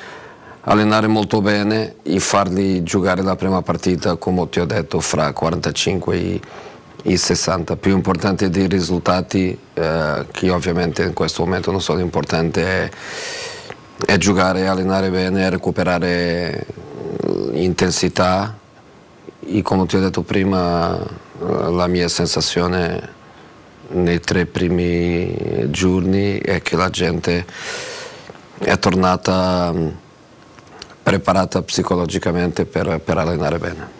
allenare 0.61 1.07
molto 1.07 1.41
bene 1.41 1.95
e 2.03 2.19
farli 2.19 2.83
giocare 2.83 3.21
la 3.23 3.35
prima 3.35 3.61
partita, 3.61 4.15
come 4.15 4.47
ti 4.49 4.59
ho 4.59 4.65
detto, 4.65 4.99
fra 4.99 5.31
45 5.31 6.15
e, 6.15 6.39
e 7.03 7.17
60. 7.17 7.75
Più 7.77 7.93
importante 7.93 8.49
dei 8.49 8.67
risultati, 8.67 9.57
eh, 9.73 10.25
che 10.31 10.49
ovviamente 10.49 11.03
in 11.03 11.13
questo 11.13 11.43
momento 11.43 11.71
non 11.71 11.81
sono 11.81 11.99
importanti, 11.99 12.59
è, 12.59 12.89
è 14.05 14.17
giocare, 14.17 14.67
allenare 14.67 15.09
bene, 15.09 15.49
recuperare 15.49 16.07
eh, 16.07 16.65
intensità 17.53 18.57
e 19.43 19.61
come 19.63 19.85
ti 19.87 19.95
ho 19.95 19.99
detto 19.99 20.21
prima 20.21 20.95
eh, 20.97 21.71
la 21.71 21.87
mia 21.87 22.07
sensazione 22.07 23.19
nei 23.93 24.19
tre 24.19 24.45
primi 24.45 25.69
giorni 25.69 26.37
è 26.37 26.61
che 26.61 26.75
la 26.75 26.89
gente 26.89 27.45
è 28.59 28.77
tornata 28.77 29.71
mh, 29.73 29.97
preparata 31.01 31.61
psicologicamente 31.61 32.65
per, 32.65 32.99
per 33.03 33.17
allenare 33.17 33.57
bene. 33.57 33.99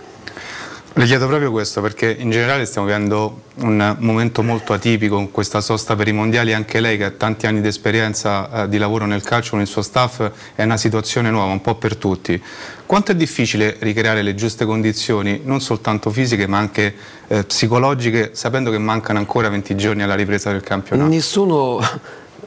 Le 0.94 1.06
chiedo 1.06 1.26
proprio 1.26 1.52
questo 1.52 1.80
perché 1.80 2.14
in 2.20 2.32
generale 2.32 2.66
stiamo 2.66 2.86
vivendo 2.86 3.44
un 3.62 3.96
momento 4.00 4.44
molto 4.44 4.74
atipico 4.74 5.16
con 5.16 5.32
questa 5.32 5.62
sosta 5.62 5.96
per 5.96 6.10
i 6.10 6.12
mondiali, 6.12 6.54
anche 6.54 6.82
lei 6.82 6.98
che 6.98 7.06
ha 7.06 7.12
tanti 7.12 7.48
anni 7.48 7.62
di 7.62 7.70
esperienza 7.70 8.64
eh, 8.64 8.70
di 8.70 8.78
lavoro 8.78 9.06
nel 9.06 9.24
calcio 9.24 9.52
con 9.52 9.62
il 9.62 9.68
suo 9.68 9.84
staff 9.84 10.30
è 10.54 10.64
una 10.64 10.76
situazione 10.76 11.32
nuova, 11.32 11.50
un 11.50 11.62
po' 11.62 11.76
per 11.76 11.96
tutti. 11.96 12.42
Quanto 12.86 13.14
è 13.14 13.16
difficile 13.16 13.78
ricreare 13.80 14.22
le 14.22 14.36
giuste 14.36 14.66
condizioni, 14.66 15.40
non 15.46 15.62
soltanto 15.62 16.10
fisiche 16.10 16.46
ma 16.46 16.58
anche 16.58 16.94
eh, 17.28 17.46
psicologiche, 17.46 18.32
sapendo 18.34 18.70
che 18.70 18.78
mancano 18.78 19.18
ancora 19.18 19.48
20 19.48 19.78
giorni 19.78 20.04
alla 20.04 20.16
ripresa 20.16 20.52
del 20.52 20.62
campionato? 20.62 21.10
Nessuno, 21.10 21.80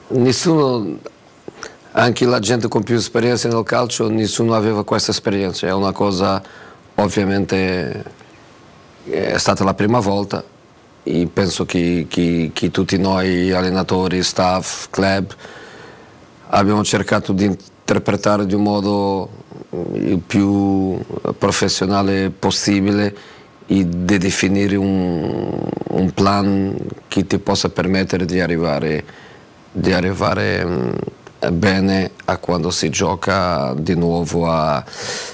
nessuno, 0.08 0.98
anche 1.96 2.24
la 2.26 2.40
gente 2.40 2.68
con 2.68 2.82
più 2.82 2.96
esperienza 2.96 3.48
nel 3.48 3.62
calcio, 3.62 4.08
nessuno 4.08 4.54
aveva 4.54 4.84
questa 4.84 5.12
esperienza, 5.12 5.66
è 5.66 5.72
una 5.72 5.92
cosa 5.92 6.42
ovviamente 6.96 8.04
è 9.04 9.36
stata 9.38 9.64
la 9.64 9.74
prima 9.74 10.00
volta. 10.00 10.42
E 11.06 11.28
penso 11.32 11.66
che, 11.66 12.06
che- 12.08 12.50
che 12.52 12.70
tutti 12.70 12.96
noi 12.98 13.52
allenatori, 13.52 14.22
staff, 14.22 14.88
club 14.90 15.34
abbiamo 16.48 16.82
cercato 16.82 17.32
di 17.32 17.44
interpretare 17.44 18.46
di 18.46 18.54
un 18.54 18.62
modo 18.62 19.28
mm, 19.74 19.94
il 19.94 20.18
più 20.18 20.98
professionale 21.38 22.30
possibile 22.30 23.14
e 23.66 23.86
di 23.88 24.18
definire 24.18 24.76
un, 24.76 25.68
un 25.88 26.10
plan 26.12 26.74
che 27.08 27.26
ti 27.26 27.38
possa 27.38 27.68
permettere 27.68 28.24
di 28.24 28.40
arrivare, 28.40 29.04
di 29.72 29.92
arrivare 29.92 30.64
mm, 30.64 30.92
bene 31.52 32.12
a 32.26 32.38
quando 32.38 32.70
si 32.70 32.90
gioca 32.90 33.74
di 33.76 33.94
nuovo 33.94 34.50
a, 34.50 34.84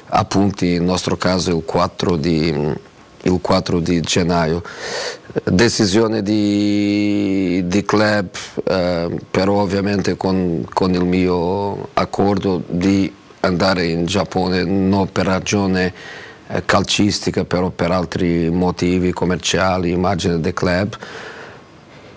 a 0.06 0.24
punti, 0.24 0.72
nel 0.72 0.82
nostro 0.82 1.16
caso 1.16 1.56
il 1.56 1.64
4 1.64 2.16
di, 2.16 2.48
il 3.22 3.38
4 3.40 3.80
di 3.80 4.00
gennaio. 4.00 4.62
Decisione 5.44 6.22
di, 6.22 7.62
di 7.66 7.84
club, 7.84 8.28
eh, 8.64 9.20
però 9.30 9.60
ovviamente 9.60 10.16
con, 10.16 10.66
con 10.72 10.92
il 10.92 11.04
mio 11.04 11.88
accordo 11.94 12.62
di 12.66 13.12
andare 13.40 13.86
in 13.86 14.06
Giappone 14.06 14.64
non 14.64 15.10
per 15.12 15.26
ragione 15.26 15.92
eh, 16.48 16.64
calcistica, 16.64 17.44
però 17.44 17.70
per 17.70 17.92
altri 17.92 18.50
motivi 18.50 19.12
commerciali, 19.12 19.92
immagine 19.92 20.40
del 20.40 20.52
club. 20.52 20.96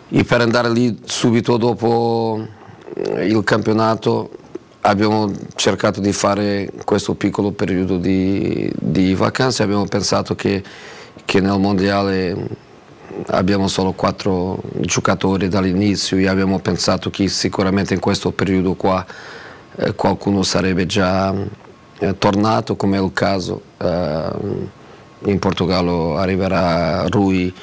E 0.09 0.23
per 0.23 0.41
andare 0.41 0.69
lì 0.69 0.99
subito 1.05 1.57
dopo 1.57 2.47
il 2.95 3.41
campionato 3.43 4.29
abbiamo 4.81 5.31
cercato 5.55 5.99
di 5.99 6.11
fare 6.11 6.71
questo 6.83 7.15
piccolo 7.15 7.51
periodo 7.51 7.97
di, 7.97 8.71
di 8.75 9.15
vacanze, 9.15 9.63
abbiamo 9.63 9.85
pensato 9.85 10.35
che, 10.35 10.63
che, 11.25 11.39
nel 11.39 11.59
mondiale 11.59 12.47
abbiamo 13.27 13.67
solo 13.67 13.93
quattro 13.93 14.61
giocatori 14.79 15.47
dall'inizio 15.47 16.17
e 16.17 16.27
abbiamo 16.27 16.59
pensato 16.59 17.09
che 17.09 17.27
sicuramente 17.27 17.93
in 17.93 17.99
questo 17.99 18.31
periodo 18.31 18.73
qua 18.73 19.05
eh, 19.75 19.93
qualcuno 19.95 20.43
sarebbe 20.43 20.85
già 20.85 21.33
eh, 21.99 22.17
tornato 22.17 22.75
come 22.75 22.97
è 22.97 23.01
il 23.01 23.11
caso. 23.13 23.61
Eh, 23.77 24.81
in 25.25 25.39
Portogallo 25.39 26.17
arriverà 26.17 27.05
Rui 27.07 27.53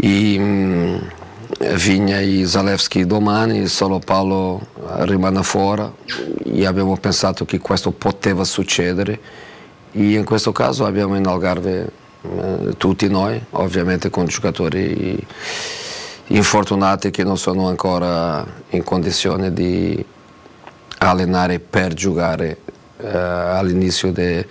e 0.00 0.36
mm, 0.38 0.96
Vigna 1.58 2.20
e 2.20 2.46
Zalewski 2.46 3.06
domani, 3.06 3.66
solo 3.68 3.98
Paolo 3.98 4.66
rimane 5.00 5.42
fuori. 5.42 5.84
E 6.44 6.66
abbiamo 6.66 6.96
pensato 6.96 7.44
che 7.44 7.58
questo 7.58 7.92
poteva 7.92 8.44
succedere. 8.44 9.18
E 9.92 10.14
in 10.14 10.24
questo 10.24 10.52
caso 10.52 10.84
abbiamo 10.84 11.16
in 11.16 11.26
Algarve 11.26 11.90
eh, 12.22 12.74
tutti 12.76 13.08
noi, 13.08 13.40
ovviamente 13.50 14.10
con 14.10 14.26
giocatori 14.26 15.24
infortunati 16.28 17.10
che 17.10 17.22
non 17.22 17.36
sono 17.36 17.68
ancora 17.68 18.44
in 18.70 18.82
condizione 18.82 19.52
di 19.52 20.04
allenare 20.98 21.60
per 21.60 21.92
giocare 21.92 22.58
eh, 22.96 23.16
all'inizio 23.16 24.10
de, 24.10 24.46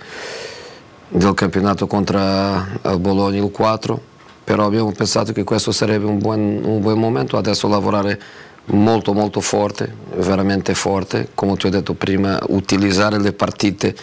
del 1.08 1.34
campionato 1.34 1.86
contro 1.86 2.18
il 2.18 2.98
Bologna 2.98 3.42
il 3.42 3.50
4 3.50 4.12
però 4.44 4.66
abbiamo 4.66 4.92
pensato 4.92 5.32
che 5.32 5.42
questo 5.42 5.72
sarebbe 5.72 6.04
un 6.04 6.18
buon, 6.18 6.60
un 6.62 6.80
buon 6.80 6.98
momento. 6.98 7.38
Adesso 7.38 7.66
lavorare 7.66 8.20
molto 8.66 9.14
molto 9.14 9.40
forte 9.40 9.92
veramente 10.16 10.74
forte. 10.74 11.30
Come 11.34 11.56
ti 11.56 11.66
ho 11.66 11.70
detto 11.70 11.94
prima 11.94 12.38
utilizzare 12.48 13.18
le 13.18 13.32
partite 13.32 13.94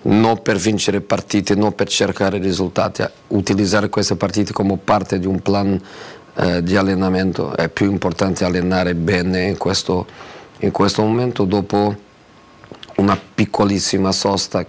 non 0.00 0.40
per 0.42 0.56
vincere 0.56 1.00
partite 1.00 1.56
non 1.56 1.74
per 1.74 1.88
cercare 1.88 2.38
risultati. 2.38 3.04
Utilizzare 3.28 3.88
queste 3.88 4.14
partite 4.14 4.52
come 4.52 4.76
parte 4.76 5.18
di 5.18 5.26
un 5.26 5.40
plan 5.40 5.80
eh, 6.36 6.62
di 6.62 6.76
allenamento 6.76 7.56
è 7.56 7.68
più 7.68 7.90
importante 7.90 8.44
allenare 8.44 8.94
bene 8.94 9.46
in 9.46 9.56
questo, 9.56 10.06
in 10.60 10.70
questo 10.70 11.02
momento. 11.02 11.44
Dopo 11.44 11.94
una 12.96 13.18
piccolissima 13.34 14.12
sosta 14.12 14.64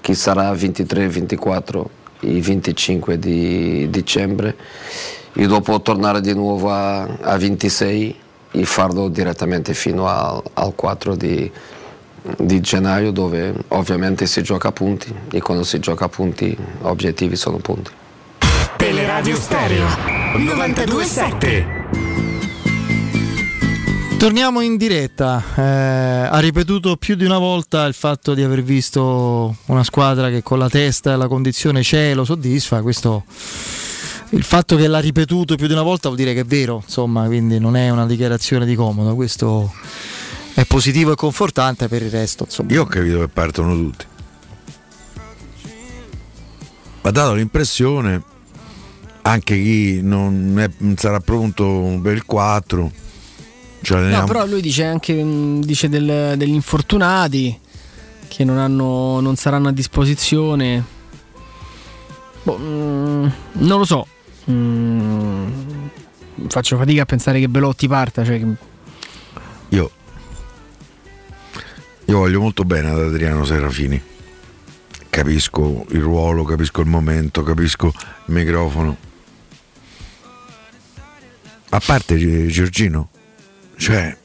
che 0.00 0.14
sarà 0.14 0.52
23, 0.52 1.08
24 2.26 2.36
e 2.36 2.40
25 2.40 3.18
di 3.18 3.86
dicembre 3.90 4.56
e 5.32 5.46
dopo 5.46 5.80
tornare 5.80 6.20
di 6.20 6.34
nuovo 6.34 6.70
a, 6.70 7.02
a 7.02 7.36
26 7.36 8.16
e 8.52 8.64
farlo 8.64 9.08
direttamente 9.08 9.74
fino 9.74 10.08
al, 10.08 10.42
al 10.54 10.74
4 10.74 11.14
di, 11.14 11.50
di 12.38 12.60
gennaio 12.60 13.12
dove 13.12 13.54
ovviamente 13.68 14.26
si 14.26 14.42
gioca 14.42 14.68
a 14.68 14.72
punti 14.72 15.14
e 15.30 15.40
quando 15.40 15.62
si 15.62 15.78
gioca 15.78 16.06
a 16.06 16.08
punti 16.08 16.56
obiettivi 16.82 17.36
sono 17.36 17.58
punti. 17.58 17.90
Teleradio 18.76 19.36
Stereo 19.36 19.86
927 20.36 22.05
Torniamo 24.18 24.60
in 24.60 24.76
diretta, 24.78 25.42
eh, 25.56 25.62
ha 25.62 26.38
ripetuto 26.38 26.96
più 26.96 27.16
di 27.16 27.24
una 27.24 27.38
volta 27.38 27.84
il 27.84 27.92
fatto 27.92 28.32
di 28.32 28.42
aver 28.42 28.62
visto 28.62 29.56
una 29.66 29.84
squadra 29.84 30.30
che 30.30 30.42
con 30.42 30.58
la 30.58 30.70
testa 30.70 31.12
e 31.12 31.16
la 31.16 31.28
condizione 31.28 31.82
c'è 31.82 32.14
lo 32.14 32.24
soddisfa, 32.24 32.80
questo 32.80 33.24
il 34.30 34.42
fatto 34.42 34.76
che 34.76 34.88
l'ha 34.88 34.98
ripetuto 34.98 35.54
più 35.56 35.66
di 35.66 35.74
una 35.74 35.82
volta 35.82 36.08
vuol 36.08 36.18
dire 36.18 36.34
che 36.34 36.40
è 36.40 36.44
vero, 36.44 36.82
insomma, 36.82 37.26
quindi 37.26 37.58
non 37.60 37.76
è 37.76 37.90
una 37.90 38.06
dichiarazione 38.06 38.64
di 38.64 38.74
comodo, 38.74 39.14
questo 39.14 39.72
è 40.54 40.64
positivo 40.64 41.12
e 41.12 41.14
confortante 41.14 41.86
per 41.86 42.02
il 42.02 42.10
resto. 42.10 42.44
Insomma. 42.44 42.72
Io 42.72 42.82
ho 42.82 42.86
capito 42.86 43.20
che 43.20 43.28
partono 43.28 43.74
tutti. 43.74 44.04
Ha 47.02 47.10
dato 47.10 47.34
l'impressione, 47.34 48.22
anche 49.22 49.54
chi 49.54 50.00
non, 50.02 50.58
è, 50.58 50.68
non 50.78 50.96
sarà 50.96 51.20
pronto 51.20 52.00
per 52.02 52.14
il 52.14 52.24
4, 52.24 52.90
cioè, 52.90 53.05
no, 53.94 54.24
però 54.24 54.46
lui 54.46 54.60
dice 54.60 54.84
anche 54.84 55.14
dice 55.60 55.88
del, 55.88 56.34
degli 56.36 56.54
infortunati 56.54 57.58
che 58.28 58.44
non, 58.44 58.58
hanno, 58.58 59.20
non 59.20 59.36
saranno 59.36 59.68
a 59.68 59.72
disposizione. 59.72 60.84
Boh, 62.42 62.58
mm, 62.58 63.26
non 63.52 63.78
lo 63.78 63.84
so. 63.84 64.06
Mm, 64.50 65.48
faccio 66.48 66.76
fatica 66.76 67.02
a 67.02 67.06
pensare 67.06 67.40
che 67.40 67.48
Belotti 67.48 67.88
parta. 67.88 68.24
Cioè 68.24 68.38
che... 68.38 68.46
Io, 69.70 69.90
io 72.04 72.18
voglio 72.18 72.40
molto 72.40 72.64
bene 72.64 72.90
ad 72.90 72.98
Adriano 72.98 73.44
Serafini. 73.44 74.00
Capisco 75.08 75.86
il 75.90 76.00
ruolo, 76.00 76.44
capisco 76.44 76.82
il 76.82 76.88
momento, 76.88 77.42
capisco 77.42 77.86
il 77.86 78.34
microfono. 78.34 78.96
A 81.70 81.80
parte 81.84 82.46
Giorgino, 82.48 83.08
cioè, 83.76 84.16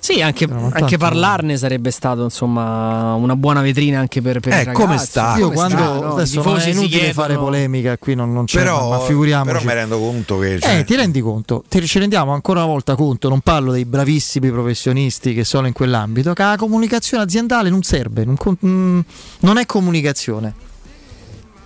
sì, 0.00 0.22
anche, 0.22 0.48
anche, 0.72 0.96
parlarne 0.96 1.56
sarebbe 1.56 1.90
stato 1.90 2.22
insomma 2.22 3.12
una 3.14 3.36
buona 3.36 3.60
vetrina 3.60 3.98
anche 3.98 4.22
per, 4.22 4.40
per 4.40 4.52
eh, 4.52 4.54
i 4.54 4.64
ragazzi. 4.64 4.82
come 4.82 4.96
sta? 4.96 5.36
Io 5.36 5.50
quando 5.50 5.76
no, 5.76 6.12
adesso 6.14 6.42
non 6.42 6.58
è 6.58 6.68
inutile 6.68 6.88
chiedono... 6.88 7.12
fare 7.12 7.34
polemica, 7.36 7.98
qui 7.98 8.14
non, 8.14 8.32
non 8.32 8.46
c'è, 8.46 8.58
però, 8.58 8.88
ma 8.88 9.00
figuriamoci. 9.00 9.52
Però 9.52 9.64
mi 9.66 9.74
rendo 9.74 9.98
conto 9.98 10.38
che 10.38 10.60
cioè... 10.60 10.78
eh, 10.78 10.84
ti 10.84 10.94
rendi 10.94 11.20
conto, 11.20 11.64
ti, 11.68 11.84
ci 11.86 11.98
rendiamo 11.98 12.32
ancora 12.32 12.60
una 12.60 12.68
volta 12.68 12.94
conto, 12.94 13.28
non 13.28 13.40
parlo 13.40 13.72
dei 13.72 13.84
bravissimi 13.84 14.50
professionisti 14.50 15.34
che 15.34 15.44
sono 15.44 15.66
in 15.66 15.72
quell'ambito, 15.72 16.32
che 16.32 16.42
la 16.42 16.56
comunicazione 16.56 17.24
aziendale 17.24 17.68
non 17.68 17.82
serve, 17.82 18.24
non, 18.24 18.36
mm, 18.64 19.00
non 19.40 19.58
è 19.58 19.66
comunicazione. 19.66 20.54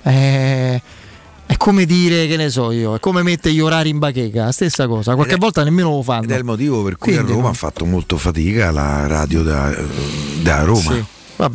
Eh 0.03 0.83
è 1.53 1.57
come 1.59 1.85
dire, 1.85 2.27
che 2.27 2.37
ne 2.37 2.49
so 2.49 2.71
io, 2.71 2.95
è 2.95 3.01
come 3.01 3.23
mettere 3.23 3.55
gli 3.55 3.61
orari 3.61 3.91
in 3.91 3.99
bacheca, 3.99 4.51
stessa 4.53 4.87
cosa, 4.87 5.15
qualche 5.15 5.35
è, 5.35 5.39
volta 5.39 5.63
nemmeno 5.63 5.91
lo 5.91 6.03
fanno. 6.03 6.25
Ed 6.25 6.31
è 6.31 6.39
il 6.39 6.45
motivo 6.45 6.83
per 6.83 6.97
cui 6.97 7.13
Quindi, 7.13 7.33
a 7.33 7.35
Roma 7.35 7.51
ha 7.51 7.53
fatto 7.53 7.85
molto 7.85 8.17
fatica 8.17 8.71
la 8.71 9.07
radio 9.07 9.43
da, 9.43 9.75
da 10.41 10.63
Roma. 10.63 10.95
Sì. 10.95 11.05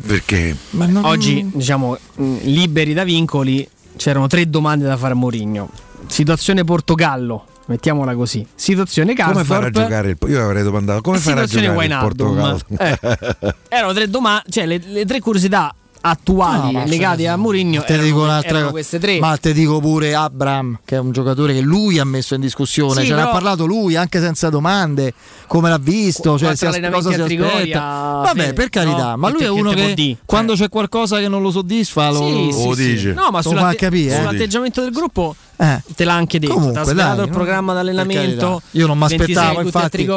Perché 0.06 0.56
non... 0.70 1.04
oggi, 1.04 1.50
diciamo, 1.52 1.98
liberi 2.16 2.94
da 2.94 3.04
vincoli, 3.04 3.68
c'erano 3.96 4.28
tre 4.28 4.48
domande 4.48 4.86
da 4.86 4.98
fare 4.98 5.14
a 5.14 5.16
Mourinho. 5.16 5.70
Situazione 6.06 6.64
Portogallo, 6.64 7.46
mettiamola 7.68 8.14
così. 8.14 8.46
Situazione 8.54 9.16
Karsdorp. 9.16 9.48
Come 9.48 9.60
fare 9.60 9.68
a 9.68 9.70
giocare 9.72 10.10
il 10.10 10.18
Io 10.28 10.44
avrei 10.44 10.62
domandato 10.62 11.02
come 11.02 11.18
fare 11.18 11.42
a 11.42 11.46
giocare 11.46 11.86
il 11.86 11.98
Portogallo. 12.00 12.60
Eh, 12.78 13.00
erano 13.70 13.94
tre 13.94 14.10
domande, 14.10 14.44
cioè 14.50 14.66
le, 14.66 14.80
le 14.86 15.06
tre 15.06 15.20
curiosità 15.22 15.74
attuali 16.02 16.74
no, 16.74 16.86
legati 16.86 17.26
a 17.28 17.36
Mourinho 17.36 17.84
te 17.84 17.98
dico 17.98 18.24
un'altra 18.24 18.70
queste 18.70 19.00
tre. 19.00 19.20
Ma 19.20 19.38
te 19.38 19.54
dico 19.54 19.80
pure 19.80 20.14
Abram, 20.16 20.80
che 20.84 20.96
è 20.96 21.00
un 21.00 21.12
giocatore 21.12 21.54
che 21.54 21.62
lui 21.62 22.00
ha 22.00 22.06
messo 22.06 22.36
in 22.36 22.42
discussione, 22.42 23.02
sì, 23.02 23.08
ce 23.08 23.16
ne 23.16 23.22
ha 23.22 23.28
parlato 23.30 23.66
lui 23.66 23.96
anche 23.96 24.20
senza 24.20 24.50
domande, 24.50 25.14
come 25.48 25.70
l'ha 25.70 25.80
visto, 25.80 26.38
cioè, 26.38 26.56
si 26.56 26.66
cosa 26.66 27.12
si 27.14 27.22
aspetta. 27.22 28.22
Vabbè, 28.26 28.54
per 28.54 28.70
carità, 28.70 29.12
no, 29.12 29.18
ma 29.18 29.30
lui 29.30 29.44
è 29.44 29.50
uno 29.50 29.72
che, 29.72 29.94
che 29.94 30.18
quando 30.26 30.56
cioè. 30.56 30.66
c'è 30.66 30.72
qualcosa 30.72 31.20
che 31.20 31.28
non 31.28 31.42
lo 31.42 31.52
soddisfa 31.52 32.10
lo, 32.10 32.26
sì, 32.26 32.66
lo 32.66 32.74
sì, 32.74 32.94
dice. 32.94 33.14
No, 33.14 33.30
ma 33.32 33.42
sulla, 33.42 33.74
capire, 33.76 34.14
eh. 34.14 34.18
sull'atteggiamento 34.18 34.82
del 34.82 34.92
gruppo 34.92 35.36
eh. 35.58 35.82
te 35.96 36.06
l'ha 36.06 36.14
anche 36.14 36.40
detto. 36.40 36.54
Comunque, 36.54 36.82
ti 36.82 36.88
ha 36.88 36.92
svelato 36.92 37.24
il 37.24 37.30
programma 37.30 37.74
d'allenamento. 37.74 38.62
Io 38.72 38.86
non 38.86 38.98
mi 38.98 39.06
aspettavo, 39.06 39.62
infatti. 39.62 40.08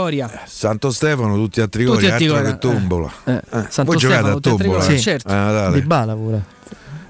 Santo 0.45 0.91
Stefano, 0.91 1.35
tutti 1.35 1.61
a 1.61 1.67
Trigoria, 1.67 2.01
tutti 2.01 2.13
a 2.13 2.17
Trigoria. 2.17 2.51
che 2.51 2.59
tombola. 2.59 3.13
Eh. 3.25 3.33
Eh. 3.33 3.67
Santo 3.69 3.85
Voi 3.85 3.97
giocate 3.97 4.29
a 4.29 4.39
tombola, 4.39 4.83
sì. 4.83 5.01
certo. 5.01 5.33
Ah, 5.33 5.71
Di 5.71 5.81
Bala 5.81 6.15
pure. 6.15 6.45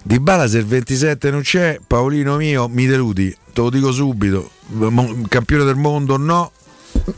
Di 0.02 0.18
Bala 0.20 0.48
se 0.48 0.58
il 0.58 0.66
27 0.66 1.30
non 1.30 1.42
c'è, 1.42 1.78
Paolino 1.84 2.36
mio, 2.36 2.68
mi 2.68 2.86
deludi, 2.86 3.36
te 3.52 3.60
lo 3.60 3.70
dico 3.70 3.92
subito. 3.92 4.50
Campione 5.28 5.64
del 5.64 5.76
mondo 5.76 6.16
no. 6.16 6.52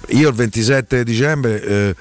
Io 0.08 0.28
il 0.28 0.34
27 0.34 1.04
dicembre 1.04 1.62
eh, 1.62 1.94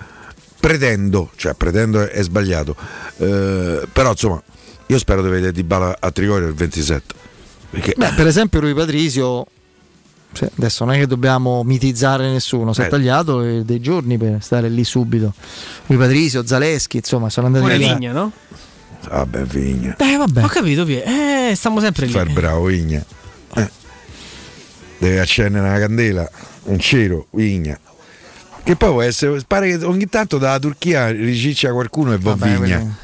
pretendo, 0.59 1.31
cioè 1.35 1.53
pretendo 1.53 2.01
è, 2.01 2.07
è 2.07 2.23
sbagliato. 2.23 2.75
Eh, 3.17 3.87
però 3.91 4.11
insomma, 4.11 4.41
io 4.87 4.97
spero 4.97 5.21
di 5.21 5.29
vedere 5.29 5.51
Di 5.51 5.63
Bala 5.63 5.97
a 5.99 6.11
Trigoria 6.11 6.47
il 6.47 6.53
27. 6.53 7.20
Perché... 7.71 7.93
Beh, 7.97 8.11
per 8.15 8.27
esempio 8.27 8.59
Rui 8.59 8.73
Patrisio 8.73 9.45
Sì, 10.33 10.45
adesso 10.57 10.85
non 10.85 10.93
è 10.93 10.99
che 10.99 11.07
dobbiamo 11.07 11.63
mitizzare 11.63 12.29
nessuno, 12.29 12.73
si 12.73 12.81
è 12.81 12.85
Eh. 12.85 12.89
tagliato 12.89 13.63
dei 13.63 13.79
giorni 13.81 14.17
per 14.17 14.37
stare 14.41 14.69
lì 14.69 14.83
subito. 14.83 15.33
Lui 15.87 15.97
Patrizio, 15.97 16.45
Zaleschi, 16.45 16.97
insomma, 16.97 17.29
sono 17.29 17.47
andati 17.47 17.65
Pure 17.65 17.77
via. 17.77 17.93
Vigna, 17.95 18.11
no? 18.11 18.31
Vabbè, 19.09 19.43
Vigna. 19.45 19.95
Eh, 19.97 20.15
vabbè. 20.17 20.43
Ho 20.43 20.47
capito. 20.47 20.85
Eh, 20.85 21.53
stiamo 21.55 21.79
sempre 21.79 22.05
lì. 22.05 22.11
Fa 22.11 22.21
il 22.21 22.31
bravo 22.31 22.65
Vigna. 22.65 23.03
Eh. 23.55 23.69
Deve 24.99 25.19
accendere 25.19 25.67
una 25.67 25.79
candela, 25.79 26.29
un 26.65 26.77
cero, 26.79 27.25
Vigna. 27.31 27.77
Che 28.63 28.75
poi 28.75 28.89
può 28.91 29.01
essere, 29.01 29.41
pare 29.47 29.75
che 29.75 29.83
ogni 29.85 30.07
tanto 30.07 30.37
dalla 30.37 30.59
Turchia 30.59 31.09
riciccia 31.09 31.71
qualcuno 31.71 32.13
e 32.13 32.17
va 32.19 32.35
Vabbè, 32.35 32.57
Vigna. 32.59 32.77
quello- 32.77 32.95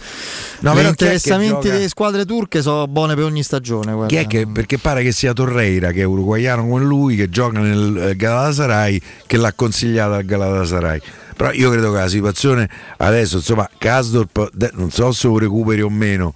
No, 0.60 0.74
però 0.74 0.88
gli 0.88 0.90
interessamenti 0.90 1.70
delle 1.70 1.88
squadre 1.88 2.26
turche 2.26 2.62
sono 2.62 2.88
buone 2.88 3.14
per 3.16 3.26
ogni 3.26 3.44
stagione. 3.44 4.08
Chi 4.08 4.16
è 4.16 4.26
che, 4.26 4.48
perché 4.48 4.78
pare 4.80 5.04
che 5.04 5.12
sia 5.12 5.34
Torreira, 5.34 5.92
che 5.92 6.02
è 6.02 6.04
uruguaiano 6.06 6.68
come 6.68 6.84
lui, 6.84 7.16
che 7.16 7.30
gioca 7.30 7.60
nel 7.60 7.98
eh, 8.10 8.16
Galatasaray, 8.16 9.00
che 9.28 9.38
l'ha 9.38 9.54
consigliato 9.54 10.14
al 10.14 10.26
Galatasaray. 10.26 11.00
Però 11.36 11.52
io 11.52 11.70
credo 11.70 11.92
che 11.92 11.98
la 12.00 12.08
situazione 12.08 12.68
adesso, 12.98 13.38
insomma, 13.38 13.70
Kasdorp, 13.78 14.50
de- 14.54 14.72
non 14.74 14.90
so 14.90 15.12
se 15.12 15.28
lo 15.28 15.38
recuperi 15.38 15.82
o 15.82 15.90
meno. 15.90 16.34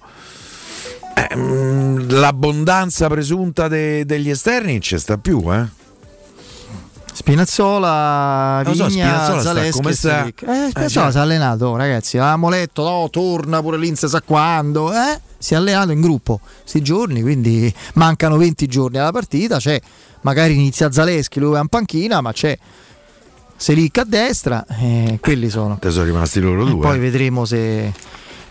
eh, 1.14 1.36
mm, 1.36 2.08
l'abbondanza 2.10 3.08
presunta 3.08 3.68
de- 3.68 4.06
degli 4.06 4.30
esterni 4.30 4.70
non 4.72 4.80
c'è 4.80 4.98
sta 4.98 5.18
più, 5.18 5.42
eh? 5.52 5.66
Spinazzola, 7.12 8.62
Non 8.64 8.74
so, 8.74 8.86
Vigna, 8.86 9.06
Spinazzola 9.06 9.40
Zaleschi 9.42 9.76
come 9.78 9.90
e 9.90 9.94
sta? 9.94 10.24
Eh, 10.24 10.28
Eh, 10.28 10.32
Spinazzola 10.70 10.88
cioè- 10.88 11.10
si 11.12 11.16
è 11.16 11.20
allenato, 11.20 11.76
ragazzi. 11.76 12.18
Avevamo 12.18 12.48
letto, 12.48 12.82
no, 12.88 13.08
torna 13.10 13.60
pure 13.60 13.76
l'Inze 13.78 14.08
sa 14.08 14.20
quando. 14.22 14.92
Eh? 14.92 15.20
Si 15.38 15.54
è 15.54 15.56
allenato 15.56 15.90
in 15.92 16.00
gruppo 16.00 16.40
sti 16.64 16.80
giorni, 16.82 17.20
quindi 17.22 17.72
mancano 17.94 18.36
20 18.36 18.66
giorni 18.66 18.98
alla 18.98 19.10
partita. 19.12 19.58
C'è, 19.58 19.80
magari 20.22 20.54
inizia 20.54 20.90
Zaleschi, 20.90 21.38
lui 21.40 21.56
è 21.56 21.60
in 21.60 21.68
panchina, 21.68 22.20
ma 22.20 22.32
c'è 22.32 22.56
Selic 23.56 23.98
a 23.98 24.04
destra. 24.04 24.64
eh, 24.80 25.18
quelli 25.20 25.48
sono. 25.50 25.78
Te 25.80 25.90
sono 25.90 26.04
rimasti 26.04 26.40
loro 26.40 26.66
E 26.66 26.70
due. 26.70 26.80
poi 26.80 26.96
eh. 26.96 27.00
vedremo 27.00 27.44
se, 27.44 27.92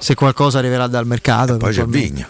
se 0.02 0.16
qualcosa 0.16 0.58
arriverà 0.58 0.88
dal 0.88 1.06
mercato. 1.06 1.58
Poi 1.58 1.72
c'è. 1.72 1.86
Vigna. 1.86 2.28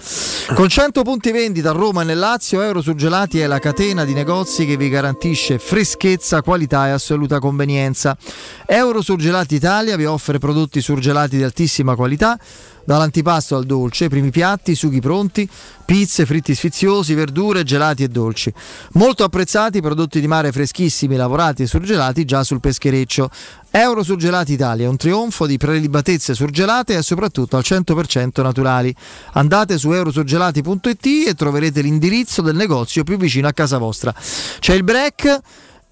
Con 0.54 0.68
100 0.68 1.04
punti 1.04 1.32
vendita 1.32 1.70
a 1.70 1.74
Roma 1.74 2.02
e 2.02 2.06
nel 2.06 2.20
Lazio, 2.20 2.62
Eurosurgelati 2.62 3.40
è 3.40 3.48
la 3.48 3.60
catena 3.60 4.04
di 4.04 4.14
negozi 4.14 4.66
che 4.66 4.76
vi 4.76 4.90
garantisce 4.90 5.58
freschezza, 5.58 6.42
qualità 6.42 6.88
e 6.88 6.92
assoluta 6.92 7.40
convenienza. 7.40 8.18
Eurosurgelati 8.66 9.56
Italia 9.56 9.96
vi 9.96 10.04
offre 10.04 10.38
prodotti 10.38 10.82
surgelati 10.82 11.38
di 11.38 11.44
altissima 11.44 11.96
qualità, 11.96 12.38
dall'antipasto 12.84 13.56
al 13.56 13.66
dolce, 13.66 14.08
primi 14.08 14.32
piatti, 14.32 14.76
sughi 14.76 15.00
pronti, 15.00 15.48
pizze, 15.86 16.26
fritti 16.26 16.56
sfiziosi, 16.56 17.14
verdure, 17.14 17.64
gelati 17.64 18.04
e 18.04 18.08
dolci. 18.08 18.54
Molto 18.94 19.24
apprezzati 19.24 19.82
prodotti 19.82 20.20
di 20.20 20.28
mare 20.28 20.52
freschissimi, 20.52 21.16
lavorati 21.16 21.64
e 21.64 21.68
surgelati 21.68 22.26
già 22.26 22.44
sul 22.44 22.60
peschereccio. 22.60 23.30
Eurosurgelati 23.70 24.54
Italia 24.54 24.86
è 24.86 24.90
un 24.90 24.98
trionfo 24.98 25.46
di 25.46 25.58
prelibatezze 25.58 26.34
surgelate 26.34 26.96
e 26.96 27.02
soprattutto 27.02 27.58
al 27.58 27.64
100% 27.66 28.42
naturali. 28.42 28.94
Andate 29.34 29.78
su 29.78 29.92
eurosurgelati.it 29.92 31.28
e 31.28 31.34
troverete 31.36 31.82
l'indirizzo 31.82 32.42
del 32.42 32.56
negozio 32.56 33.04
più 33.04 33.18
vicino 33.18 33.48
a 33.48 33.54
casa 33.54 33.78
vostra. 33.78 34.14
C'è 34.60 34.74
il 34.74 34.84
break 34.84 35.40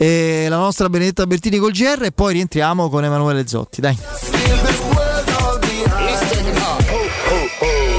la 0.01 0.55
nostra 0.55 0.87
Benedetta 0.87 1.27
Bertini 1.27 1.57
col 1.57 1.71
GR 1.71 2.03
e 2.03 2.11
poi 2.13 2.33
rientriamo 2.33 2.89
con 2.89 3.03
Emanuele 3.03 3.45
Zotti. 3.45 3.81
Dai. 3.81 3.97
Oh. 7.61 7.98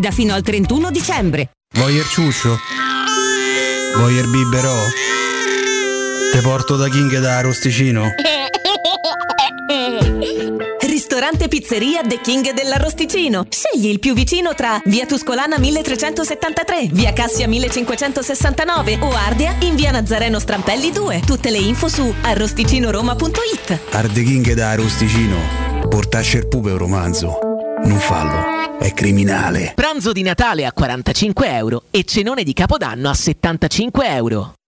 fino 0.09 0.33
al 0.33 0.41
31 0.41 0.89
dicembre. 0.89 1.51
Voyer 1.75 2.05
ciuscio? 2.07 2.57
Voyer 3.97 4.27
biberò? 4.27 4.75
Te 6.31 6.39
porto 6.41 6.77
da 6.77 6.87
King 6.87 7.19
da 7.19 7.37
Arosticino? 7.37 8.09
Ristorante 10.79 11.47
Pizzeria 11.47 12.01
The 12.01 12.19
King 12.21 12.53
dell'Arrosticino. 12.53 13.45
Scegli 13.49 13.87
il 13.87 13.99
più 13.99 14.13
vicino 14.13 14.53
tra 14.55 14.79
Via 14.85 15.05
Tuscolana 15.05 15.57
1373, 15.57 16.87
Via 16.91 17.11
Cassia 17.13 17.47
1569 17.47 18.97
o 19.01 19.11
Ardea 19.13 19.55
in 19.59 19.75
Via 19.75 19.91
Nazareno 19.91 20.39
Strampelli 20.39 20.91
2. 20.91 21.21
Tutte 21.25 21.49
le 21.49 21.57
info 21.57 21.89
su 21.89 22.13
arrosticinoroma.it. 22.21 23.79
Arde 23.91 24.23
King 24.23 24.53
da 24.53 24.69
Arosticino. 24.69 25.35
Portasce 25.89 26.37
il 26.37 26.47
pupe 26.47 26.71
un 26.71 26.77
romanzo. 26.77 27.39
Non 27.83 27.99
fallo, 27.99 28.60
è 28.81 28.93
criminale. 28.93 29.73
Pranzo 29.75 30.11
di 30.11 30.23
Natale 30.23 30.65
a 30.65 30.73
45 30.73 31.55
euro 31.55 31.83
e 31.91 32.03
cenone 32.03 32.43
di 32.43 32.53
Capodanno 32.53 33.09
a 33.09 33.13
75 33.13 34.07
euro. 34.07 34.53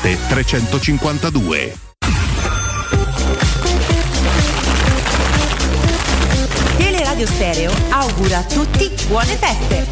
352. 0.00 1.76
Teleradio 6.76 7.26
Stereo 7.26 7.72
augura 7.90 8.38
a 8.38 8.42
tutti 8.44 8.90
buone 9.08 9.36
feste. 9.36 9.86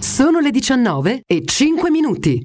Sono 0.00 0.40
le 0.40 0.50
19 0.50 1.22
e 1.26 1.42
5 1.44 1.90
minuti. 1.90 2.42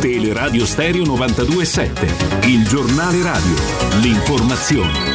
Teleradio 0.00 0.66
Stereo 0.66 1.04
92.7, 1.04 2.46
il 2.48 2.66
giornale 2.66 3.22
radio, 3.22 3.54
l'informazione. 4.00 5.13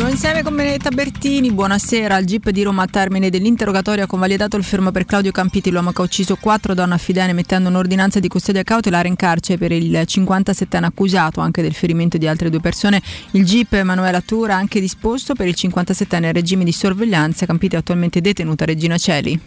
Nuovo 0.00 0.14
insieme 0.14 0.42
con 0.42 0.56
Benedetta 0.56 0.88
Bertini, 0.88 1.52
buonasera. 1.52 2.14
Al 2.14 2.24
GIP 2.24 2.48
di 2.48 2.62
Roma 2.62 2.84
a 2.84 2.86
termine 2.86 3.28
dell'interrogatorio 3.28 4.04
ha 4.04 4.06
convalidato 4.06 4.56
il 4.56 4.64
fermo 4.64 4.90
per 4.92 5.04
Claudio 5.04 5.30
Campiti, 5.30 5.70
l'uomo 5.70 5.92
che 5.92 6.00
ha 6.00 6.04
ucciso 6.06 6.36
quattro 6.40 6.72
donne 6.72 6.94
a 6.94 6.96
Fidene 6.96 7.34
mettendo 7.34 7.68
un'ordinanza 7.68 8.18
di 8.18 8.26
custodia 8.26 8.62
cautelare 8.62 9.08
in 9.08 9.16
carcere 9.16 9.58
per 9.58 9.72
il 9.72 9.90
57enne 9.90 10.84
accusato 10.84 11.40
anche 11.40 11.60
del 11.60 11.74
ferimento 11.74 12.16
di 12.16 12.26
altre 12.26 12.48
due 12.48 12.60
persone. 12.60 13.02
Il 13.32 13.44
GIP 13.44 13.74
Emanuela 13.74 14.22
Tura 14.22 14.54
ha 14.54 14.56
anche 14.56 14.80
disposto 14.80 15.34
per 15.34 15.48
il 15.48 15.54
57enne 15.54 16.32
regime 16.32 16.64
di 16.64 16.72
sorveglianza. 16.72 17.44
Campiti 17.44 17.74
è 17.74 17.78
attualmente 17.80 18.22
detenuta 18.22 18.64
a 18.64 18.68
Regina 18.68 18.96
Celi. 18.96 19.38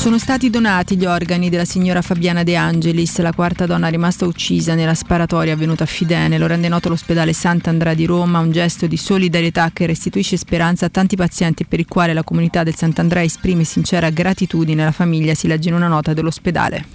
Sono 0.00 0.16
stati 0.16 0.48
donati 0.48 0.96
gli 0.96 1.04
organi 1.04 1.50
della 1.50 1.66
signora 1.66 2.00
Fabiana 2.00 2.42
De 2.42 2.56
Angelis, 2.56 3.18
la 3.18 3.34
quarta 3.34 3.66
donna 3.66 3.88
rimasta 3.88 4.24
uccisa 4.24 4.74
nella 4.74 4.94
sparatoria 4.94 5.52
avvenuta 5.52 5.84
a 5.84 5.86
Fidene. 5.86 6.38
Lo 6.38 6.46
rende 6.46 6.70
noto 6.70 6.88
l'ospedale 6.88 7.34
Sant'Andrea 7.34 7.92
di 7.92 8.06
Roma, 8.06 8.38
un 8.38 8.50
gesto 8.50 8.86
di 8.86 8.96
solidarietà 8.96 9.68
che 9.74 9.84
restituisce 9.84 10.38
speranza 10.38 10.86
a 10.86 10.88
tanti 10.88 11.16
pazienti 11.16 11.66
per 11.66 11.80
il 11.80 11.86
quale 11.86 12.14
la 12.14 12.24
comunità 12.24 12.62
del 12.62 12.74
Sant'Andrea 12.74 13.24
esprime 13.24 13.64
sincera 13.64 14.08
gratitudine 14.08 14.80
alla 14.80 14.90
famiglia, 14.90 15.34
si 15.34 15.46
legge 15.46 15.68
in 15.68 15.74
una 15.74 15.88
nota 15.88 16.14
dell'ospedale. 16.14 16.86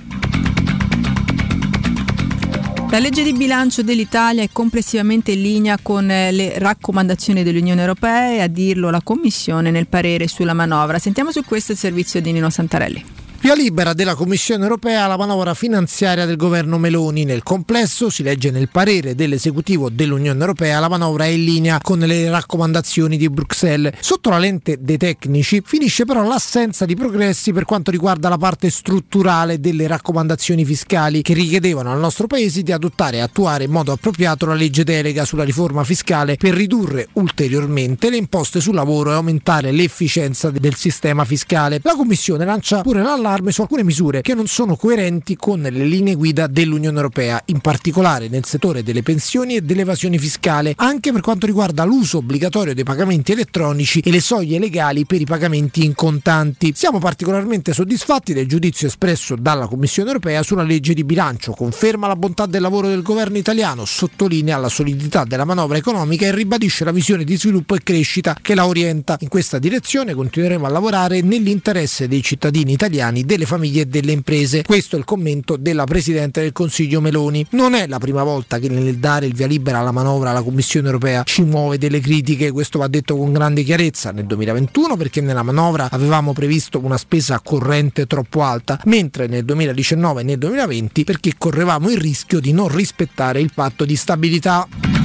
La 2.96 3.02
legge 3.02 3.24
di 3.24 3.34
bilancio 3.34 3.84
dell'Italia 3.84 4.42
è 4.42 4.48
complessivamente 4.54 5.34
in 5.34 5.42
linea 5.42 5.78
con 5.82 6.10
eh, 6.10 6.32
le 6.32 6.58
raccomandazioni 6.58 7.44
dell'Unione 7.44 7.82
Europea 7.82 8.32
e 8.32 8.40
a 8.40 8.48
dirlo 8.48 8.90
la 8.90 9.02
Commissione 9.04 9.70
nel 9.70 9.88
parere 9.88 10.30
sulla 10.30 10.54
manovra. 10.54 10.98
Sentiamo 10.98 11.30
su 11.34 11.44
questo 11.44 11.74
il 11.74 11.78
servizio 11.78 12.22
di 12.22 12.32
Nino 12.32 12.50
Santarelli. 12.50 13.15
Via 13.46 13.54
libera 13.54 13.94
della 13.94 14.16
Commissione 14.16 14.64
europea 14.64 15.04
alla 15.04 15.18
manovra 15.18 15.54
finanziaria 15.54 16.26
del 16.26 16.36
governo 16.36 16.80
Meloni. 16.80 17.26
Nel 17.26 17.44
complesso, 17.44 18.10
si 18.10 18.24
legge 18.24 18.50
nel 18.50 18.70
parere 18.70 19.14
dell'esecutivo 19.14 19.92
dell'Unione 19.92 20.40
europea, 20.40 20.80
la 20.80 20.90
manovra 20.90 21.26
è 21.26 21.28
in 21.28 21.44
linea 21.44 21.78
con 21.80 22.00
le 22.00 22.28
raccomandazioni 22.32 23.18
di 23.18 23.30
Bruxelles. 23.30 23.94
Sotto 24.00 24.32
la 24.32 24.40
lente 24.40 24.80
dei 24.80 24.98
tecnici 24.98 25.62
finisce 25.64 26.06
però 26.06 26.24
l'assenza 26.24 26.86
di 26.86 26.96
progressi 26.96 27.54
per 27.54 27.66
quanto 27.66 27.92
riguarda 27.92 28.30
la 28.30 28.40
parte 28.40 28.72
strutturale 28.72 29.60
delle 29.60 29.86
raccomandazioni 29.86 30.66
fiscali 30.66 31.22
che 31.22 31.36
richiedevano 31.36 31.92
al 31.92 32.00
nostro 32.00 32.26
paese 32.26 32.64
di 32.64 32.72
adottare 32.72 33.18
e 33.18 33.20
attuare 33.20 33.66
in 33.66 33.72
modo 33.72 33.92
appropriato 33.92 34.48
la 34.48 34.56
legge 34.56 34.84
delega 34.84 35.24
sulla 35.24 35.44
riforma 35.44 35.84
fiscale 35.84 36.36
per 36.36 36.56
ridurre 36.56 37.10
ulteriormente 37.14 38.10
le 38.10 38.18
imposte 38.18 38.60
sul 38.60 38.74
lavoro 38.74 39.12
e 39.12 39.14
aumentare 39.14 39.72
l'efficienza 39.72 40.50
del 40.50 40.74
sistema 40.74 41.24
fiscale. 41.26 41.80
La 41.84 41.94
Commissione 41.94 42.44
lancia 42.44 42.82
pure 42.82 43.04
l'allarme 43.04 43.34
su 43.52 43.62
alcune 43.62 43.84
misure 43.84 44.22
che 44.22 44.34
non 44.34 44.48
sono 44.48 44.76
coerenti 44.76 45.36
con 45.36 45.62
le 45.62 45.70
linee 45.70 46.16
guida 46.16 46.48
dell'Unione 46.48 46.96
Europea, 46.96 47.42
in 47.46 47.60
particolare 47.60 48.28
nel 48.28 48.46
settore 48.46 48.84
delle 48.84 49.04
pensioni 49.04 49.56
e 49.56 49.62
dell'evasione 49.62 50.18
fiscale, 50.18 50.74
anche 50.78 51.12
per 51.12 51.22
quanto 51.22 51.46
riguarda 51.46 51.84
l'uso 51.84 52.18
obbligatorio 52.18 52.74
dei 52.74 52.84
pagamenti 52.84 53.32
elettronici 53.34 54.00
e 54.00 54.12
le 54.12 54.22
soglie 54.22 54.60
legali 54.60 55.06
per 55.06 55.22
i 55.22 55.26
pagamenti 55.26 55.84
in 55.84 55.96
contanti. 55.96 56.74
Siamo 56.76 57.00
particolarmente 57.00 57.74
soddisfatti 57.74 58.34
del 58.34 58.48
giudizio 58.48 58.88
espresso 58.88 59.36
dalla 59.36 59.68
Commissione 59.68 60.10
Europea 60.10 60.44
sulla 60.44 60.64
legge 60.64 60.94
di 60.94 61.04
bilancio, 61.04 61.52
conferma 61.54 62.08
la 62.08 62.16
bontà 62.16 62.46
del 62.46 62.62
lavoro 62.62 62.88
del 62.88 63.02
governo 63.02 63.38
italiano, 63.38 63.86
sottolinea 63.86 64.58
la 64.58 64.70
solidità 64.70 65.24
della 65.24 65.46
manovra 65.46 65.78
economica 65.78 66.26
e 66.26 66.34
ribadisce 66.34 66.84
la 66.84 66.92
visione 66.92 67.24
di 67.24 67.38
sviluppo 67.38 67.76
e 67.76 67.84
crescita 67.84 68.38
che 68.42 68.56
la 68.56 68.66
orienta. 68.66 69.18
In 69.20 69.28
questa 69.28 69.60
direzione 69.60 70.14
continueremo 70.14 70.66
a 70.66 70.70
lavorare 70.70 71.22
nell'interesse 71.22 72.08
dei 72.08 72.22
cittadini 72.22 72.74
italiani 72.74 73.15
mani 73.16 73.24
delle 73.24 73.46
famiglie 73.46 73.82
e 73.82 73.86
delle 73.86 74.12
imprese. 74.12 74.64
Questo 74.64 74.96
è 74.96 75.00
il 75.00 75.06
commento 75.06 75.56
della 75.56 75.86
Presidente 75.86 76.42
del 76.42 76.52
Consiglio 76.52 77.00
Meloni. 77.00 77.46
Non 77.52 77.74
è 77.74 77.88
la 77.88 78.00
prima 78.00 78.24
volta 78.24 78.60
che 78.60 78.68
nel 78.68 78.98
dare 78.98 79.26
il 79.28 79.34
via 79.34 79.48
libera 79.48 79.80
alla 79.80 79.92
manovra 79.92 80.34
la 80.34 80.44
Commissione 80.44 80.88
europea 80.88 81.24
ci 81.24 81.44
muove 81.44 81.78
delle 81.78 82.02
critiche, 82.02 82.52
questo 82.52 82.80
va 82.80 82.88
detto 82.88 83.16
con 83.16 83.32
grande 83.32 83.64
chiarezza 83.64 84.12
nel 84.12 84.26
2021 84.26 84.98
perché 84.98 85.22
nella 85.22 85.44
manovra 85.44 85.88
avevamo 85.90 86.34
previsto 86.34 86.80
una 86.84 86.98
spesa 86.98 87.40
corrente 87.42 88.06
troppo 88.06 88.44
alta, 88.44 88.80
mentre 88.86 89.28
nel 89.28 89.46
2019 89.46 90.22
e 90.22 90.24
nel 90.24 90.38
2020 90.38 91.04
perché 91.04 91.34
correvamo 91.38 91.90
il 91.90 91.98
rischio 91.98 92.40
di 92.40 92.52
non 92.52 92.68
rispettare 92.68 93.40
il 93.40 93.52
patto 93.54 93.86
di 93.86 93.96
stabilità. 93.96 95.05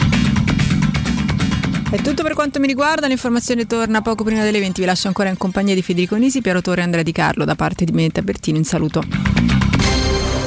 È 1.91 2.01
tutto 2.03 2.23
per 2.23 2.35
quanto 2.35 2.61
mi 2.61 2.69
riguarda, 2.69 3.09
l'informazione 3.09 3.67
torna 3.67 4.01
poco 4.01 4.23
prima 4.23 4.45
delle 4.45 4.61
20, 4.61 4.81
vi 4.81 4.87
lascio 4.87 5.09
ancora 5.09 5.29
in 5.29 5.37
compagnia 5.37 5.75
di 5.75 5.83
Federico 5.83 6.15
Nisi, 6.15 6.41
Piero 6.41 6.63
Torre 6.63 6.83
e 6.83 6.85
Andrea 6.85 7.03
Di 7.03 7.11
Carlo 7.11 7.45
da 7.45 7.57
parte 7.57 7.85
di 7.85 7.91
Benetta 7.91 8.23
Bertino, 8.23 8.59
un 8.59 8.65
saluto. 8.65 9.03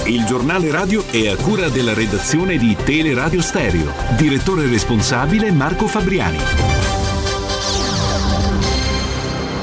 Il 0.06 0.24
giornale 0.24 0.72
radio 0.72 1.06
è 1.06 1.28
a 1.28 1.36
cura 1.36 1.68
della 1.68 1.94
redazione 1.94 2.58
di 2.58 2.78
Teleradio 2.82 3.42
Stereo. 3.42 3.92
Direttore 4.16 4.68
responsabile 4.68 5.52
Marco 5.52 5.88
Fabriani. 5.88 6.38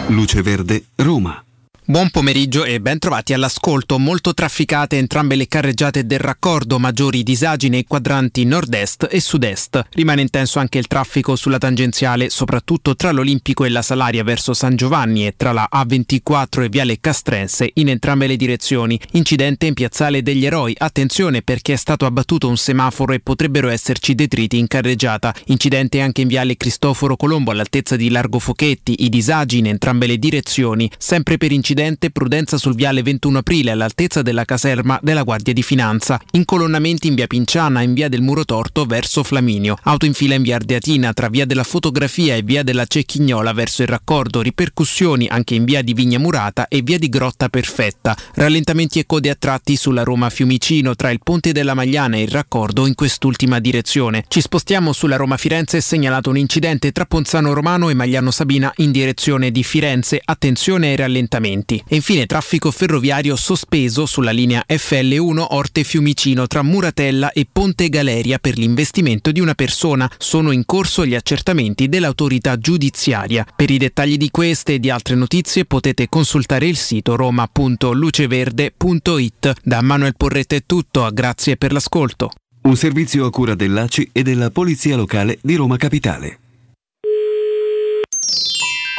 Luce 0.09 0.43
Verde, 0.43 0.85
Roma. 0.97 1.43
Buon 1.91 2.11
pomeriggio 2.11 2.63
e 2.63 2.81
ben 2.81 3.01
trovati 3.01 3.33
all'ascolto. 3.33 3.99
Molto 3.99 4.33
trafficate 4.33 4.97
entrambe 4.97 5.35
le 5.35 5.49
carreggiate 5.49 6.07
del 6.07 6.21
raccordo, 6.21 6.79
maggiori 6.79 7.25
disagi 7.25 7.69
nei 7.69 7.83
quadranti 7.85 8.45
nord-est 8.45 9.09
e 9.11 9.19
sud-est. 9.19 9.87
Rimane 9.95 10.21
intenso 10.21 10.61
anche 10.61 10.79
il 10.79 10.87
traffico 10.87 11.35
sulla 11.35 11.59
tangenziale, 11.59 12.31
soprattutto 12.31 12.95
tra 12.95 13.11
l'Olimpico 13.11 13.65
e 13.65 13.71
la 13.71 13.83
Salaria 13.83 14.23
verso 14.23 14.55
San 14.55 14.77
Giovanni 14.77 15.27
e 15.27 15.35
tra 15.37 15.51
la 15.51 15.69
A24 15.69 16.63
e 16.63 16.69
Viale 16.69 17.01
Castrense 17.01 17.69
in 17.75 17.89
entrambe 17.89 18.29
le 18.29 18.37
direzioni. 18.37 18.97
Incidente 19.15 19.67
in 19.67 19.75
Piazzale 19.75 20.23
degli 20.23 20.47
Eroi. 20.47 20.77
Attenzione 20.79 21.43
perché 21.43 21.73
è 21.73 21.77
stato 21.77 22.07
abbattuto 22.07 22.47
un 22.47 22.57
semaforo 22.57 23.15
e 23.15 23.19
potrebbero 23.19 23.69
esserci 23.69 24.15
detriti 24.15 24.59
in 24.59 24.69
carreggiata. 24.69 25.35
Incidente 25.47 26.01
anche 26.01 26.21
in 26.21 26.29
Viale 26.29 26.57
Cristoforo 26.57 27.17
Colombo 27.17 27.51
all'altezza 27.51 27.97
di 27.97 28.11
Largo 28.11 28.39
Fochetti. 28.39 28.95
I 29.03 29.09
disagi 29.09 29.59
in 29.59 29.67
entrambe 29.67 30.07
le 30.07 30.19
direzioni. 30.19 30.89
Sempre 30.97 31.37
per 31.37 31.51
incidente 31.81 32.11
prudenza 32.11 32.59
sul 32.59 32.75
viale 32.75 33.03
21 33.03 33.39
aprile 33.39 33.71
all'altezza 33.71 34.21
della 34.21 34.45
caserma 34.45 34.99
della 35.03 35.23
Guardia 35.23 35.55
di 35.55 35.63
Finanza. 35.63 36.21
Incolonnamenti 36.33 37.07
in 37.07 37.15
via 37.15 37.27
Pinciana 37.27 37.81
in 37.81 37.95
via 37.95 38.11
del 38.11 38.21
Muro 38.21 38.45
Torto 38.45 38.85
verso 38.85 39.23
Flaminio. 39.23 39.79
Auto 39.85 40.05
in 40.05 40.13
fila 40.13 40.35
in 40.35 40.43
via 40.43 40.57
Ardeatina 40.57 41.15
tra 41.15 41.31
via 41.31 41.47
della 41.47 41.65
Fotografia 41.65 42.37
e 42.37 42.43
via 42.43 42.63
della 42.63 42.85
Cecchignola 42.85 43.55
verso 43.55 43.81
il 43.81 43.89
raccordo. 43.89 44.43
Ripercussioni 44.43 45.27
anche 45.29 45.55
in 45.55 45.65
via 45.65 45.81
di 45.81 45.95
Vigna 45.95 46.19
Murata 46.19 46.69
e 46.69 46.83
via 46.83 46.99
di 46.99 47.09
Grotta 47.09 47.49
Perfetta. 47.49 48.15
Rallentamenti 48.35 48.99
e 48.99 49.07
code 49.07 49.31
a 49.31 49.37
tratti 49.39 49.75
sulla 49.77 50.03
Roma 50.03 50.29
Fiumicino 50.29 50.95
tra 50.95 51.11
il 51.11 51.21
Ponte 51.23 51.53
della 51.53 51.73
Magliana 51.73 52.17
e 52.17 52.23
il 52.23 52.29
raccordo 52.29 52.87
in 52.87 52.95
quest'ultima 52.95 53.59
direzione. 53.59 54.25
Ci 54.29 54.43
spostiamo 54.43 54.93
sulla 54.93 55.17
Roma 55.17 55.39
Firenze 55.39 55.79
e 55.79 55.81
segnalato 55.81 56.29
un 56.29 56.37
incidente 56.37 56.93
tra 56.93 57.07
Ponzano 57.07 57.55
Romano 57.55 57.89
e 57.89 57.95
Magliano 57.95 58.31
Sabina 58.31 58.71
in 58.77 58.91
direzione 58.91 59.51
di 59.51 59.63
Firenze. 59.63 60.21
Attenzione 60.23 60.89
ai 60.89 60.97
rallentamenti. 60.97 61.70
E 61.75 61.95
infine 61.95 62.27
traffico 62.27 62.71
ferroviario 62.71 63.37
sospeso 63.37 64.07
sulla 64.07 64.31
linea 64.31 64.65
FL1 64.69 65.47
Orte 65.51 65.85
Fiumicino 65.85 66.47
tra 66.47 66.63
Muratella 66.63 67.33
e 67.33 67.47
Ponte 67.51 67.89
Galeria 67.89 68.39
per 68.39 68.59
l'investimento 68.59 69.33
di 69.33 69.41
una 69.41 69.55
persona. 69.55 70.11
Sono 70.19 70.51
in 70.51 70.65
corso 70.67 71.07
gli 71.07 71.15
accertamenti 71.15 71.89
dell'autorità 71.89 72.59
giudiziaria. 72.59 73.47
Per 73.55 73.71
i 73.71 73.79
dettagli 73.79 74.17
di 74.17 74.31
queste 74.31 74.75
e 74.75 74.79
di 74.79 74.91
altre 74.91 75.15
notizie 75.15 75.65
potete 75.65 76.09
consultare 76.09 76.67
il 76.67 76.77
sito 76.77 77.17
roma.luceverde.it. 77.17 79.53
Da 79.63 79.81
Manuel 79.81 80.17
Porretta 80.17 80.57
è 80.57 80.63
tutto, 80.67 81.09
grazie 81.13 81.57
per 81.57 81.73
l'ascolto. 81.73 82.31
Un 82.63 82.77
servizio 82.77 83.25
a 83.25 83.31
cura 83.31 83.55
dell'ACI 83.55 84.11
e 84.13 84.23
della 84.23 84.51
Polizia 84.51 84.95
Locale 84.95 85.39
di 85.41 85.55
Roma 85.55 85.77
Capitale. 85.77 86.39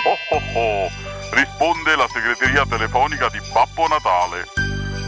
Oh 0.03 0.35
oh 0.35 0.59
oh, 0.59 0.89
risponde 1.31 1.95
la 1.95 2.07
segreteria 2.07 2.65
telefonica 2.65 3.29
di 3.29 3.39
Babbo 3.51 3.87
Natale. 3.87 4.47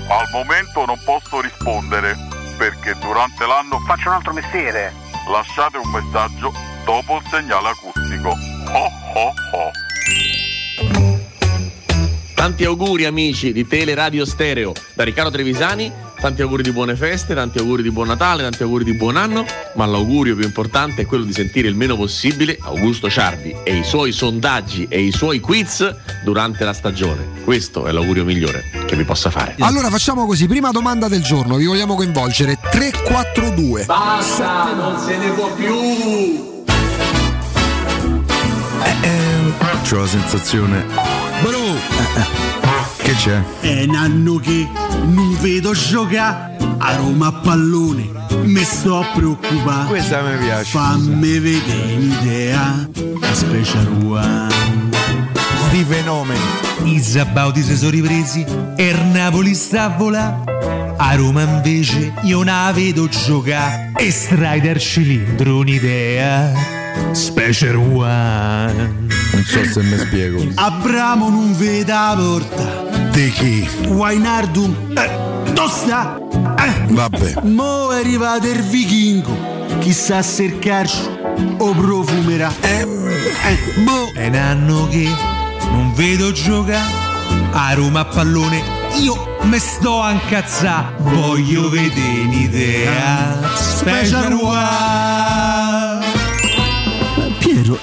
Al 0.10 0.28
momento 0.32 0.86
non 0.86 1.00
posso 1.04 1.42
rispondere 1.42 2.18
perché 2.58 2.96
durante 3.00 3.46
l'anno 3.46 3.80
faccio 3.80 4.10
un 4.10 4.16
altro 4.16 4.34
mestiere. 4.34 4.94
Lasciate 5.30 5.78
un 5.78 5.90
messaggio 5.90 6.52
dopo 6.84 7.18
il 7.18 7.28
segnale 7.30 7.70
acustico. 7.70 8.30
Oh 8.30 8.92
oh 9.16 9.34
oh. 9.54 11.13
Tanti 12.34 12.66
auguri 12.66 13.06
amici 13.06 13.54
di 13.54 13.66
Teleradio 13.68 14.26
Stereo 14.26 14.74
da 14.94 15.04
Riccardo 15.04 15.32
Trevisani, 15.32 15.92
tanti 16.20 16.42
auguri 16.42 16.64
di 16.64 16.72
buone 16.72 16.96
feste, 16.96 17.34
tanti 17.34 17.60
auguri 17.60 17.82
di 17.82 17.92
buon 17.92 18.08
Natale, 18.08 18.44
tanti 18.44 18.64
auguri 18.64 18.84
di 18.84 18.94
buon 18.94 19.18
anno, 19.18 19.46
ma 19.76 19.86
l'augurio 19.86 20.36
più 20.36 20.46
importante 20.46 21.04
è 21.04 21.06
quello 21.06 21.24
di 21.24 21.34
sentire 21.34 21.68
il 21.68 21.76
meno 21.76 21.96
possibile 21.96 22.58
Augusto 22.62 23.10
Ciardi 23.10 23.56
e 23.64 23.76
i 23.76 23.84
suoi 23.84 24.12
sondaggi 24.12 24.88
e 24.90 25.02
i 25.02 25.12
suoi 25.12 25.40
quiz 25.40 25.96
durante 26.24 26.64
la 26.66 26.74
stagione. 26.74 27.42
Questo 27.44 27.86
è 27.86 27.92
l'augurio 27.92 28.26
migliore 28.26 28.64
che 28.86 28.96
vi 28.96 29.04
possa 29.04 29.30
fare. 29.30 29.56
Allora 29.60 29.90
facciamo 29.90 30.26
così, 30.26 30.48
prima 30.48 30.72
domanda 30.72 31.08
del 31.08 31.22
giorno, 31.22 31.56
vi 31.56 31.66
vogliamo 31.66 31.96
coinvolgere 31.96 32.58
342. 32.72 33.86
Basta, 33.86 34.74
non 34.74 35.00
se 35.00 35.18
ne 35.18 35.30
può 35.30 35.54
più! 35.54 36.52
C'ho 39.84 40.00
la 40.00 40.08
sensazione. 40.08 41.33
Bro! 41.44 41.76
Che 43.00 43.14
c'è? 43.16 43.44
È 43.60 43.84
un 43.84 43.96
anno 43.96 44.38
che 44.38 44.66
non 45.08 45.38
vedo 45.42 45.74
giocare 45.74 46.56
a 46.78 46.96
Roma 46.96 47.28
a 47.28 47.34
pallone. 47.34 48.10
Mi 48.44 48.64
sto 48.64 49.00
a 49.02 49.06
preoccupare. 49.14 49.90
Questa 49.90 50.22
mi 50.22 50.38
piace. 50.38 50.70
Fammi 50.72 51.40
vedere 51.40 51.96
un'idea. 51.96 52.88
La 53.20 53.34
special 53.34 53.88
one. 54.06 54.48
Di 55.72 55.84
fenomeni. 55.84 56.40
I 56.84 57.02
Zabauti 57.02 57.62
si 57.62 57.76
sono 57.76 57.92
ripresi 57.92 58.46
e 58.78 58.88
il 58.88 59.06
Napoli 59.08 59.54
sta 59.54 59.84
a 59.84 59.90
volare. 59.90 60.96
A 60.96 61.14
Roma 61.16 61.42
invece 61.42 62.14
io 62.22 62.38
non 62.38 62.46
la 62.46 62.72
vedo 62.74 63.10
giocare. 63.10 63.92
E 63.98 64.12
Strider 64.12 64.80
cilindro 64.80 65.58
un'idea. 65.58 66.83
Special 67.12 67.76
one. 67.76 69.08
Non 69.34 69.44
so 69.46 69.64
se 69.66 69.84
mi 69.84 69.98
spiego. 69.98 70.44
Abramo 70.56 71.30
non 71.30 71.56
vede 71.56 71.92
la 71.92 72.16
porta. 72.18 73.10
Di 73.12 73.30
chi? 73.32 73.68
Wainardum. 73.88 74.94
Eh, 74.96 75.52
dove 75.54 75.70
sta? 75.70 76.18
Eh. 76.58 76.86
Vabbè. 76.94 77.42
Mo 77.44 77.92
è 77.92 78.00
arrivato 78.00 78.48
il 78.48 78.62
vichingo. 78.62 79.52
Chissà 79.80 80.22
se 80.22 80.44
il 80.44 80.60
calcio 80.60 81.20
o 81.58 81.74
profumerà. 81.74 82.52
Eh, 82.62 82.82
eh, 82.82 83.82
boh. 83.82 84.12
È 84.14 84.28
un 84.28 84.36
anno 84.36 84.88
che 84.88 85.08
non 85.72 85.94
vedo 85.96 86.32
giocare 86.32 86.80
a 87.52 87.74
Roma 87.74 88.02
a 88.02 88.06
pallone. 88.06 88.62
Io 89.02 89.38
me 89.44 89.60
sto 89.60 90.02
a 90.02 90.12
incazzare. 90.12 90.96
Voglio 91.00 91.70
vedere 91.70 92.20
un'idea. 92.22 93.40
Special 93.56 94.34
one. 94.34 95.93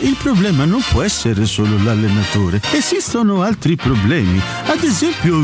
Il 0.03 0.17
problema 0.17 0.65
non 0.65 0.83
può 0.91 1.03
essere 1.03 1.45
solo 1.45 1.77
l'allenatore. 1.83 2.63
Esistono 2.73 3.43
altri 3.43 3.77
problemi. 3.77 4.41
Ad 4.67 4.83
esempio. 4.83 5.37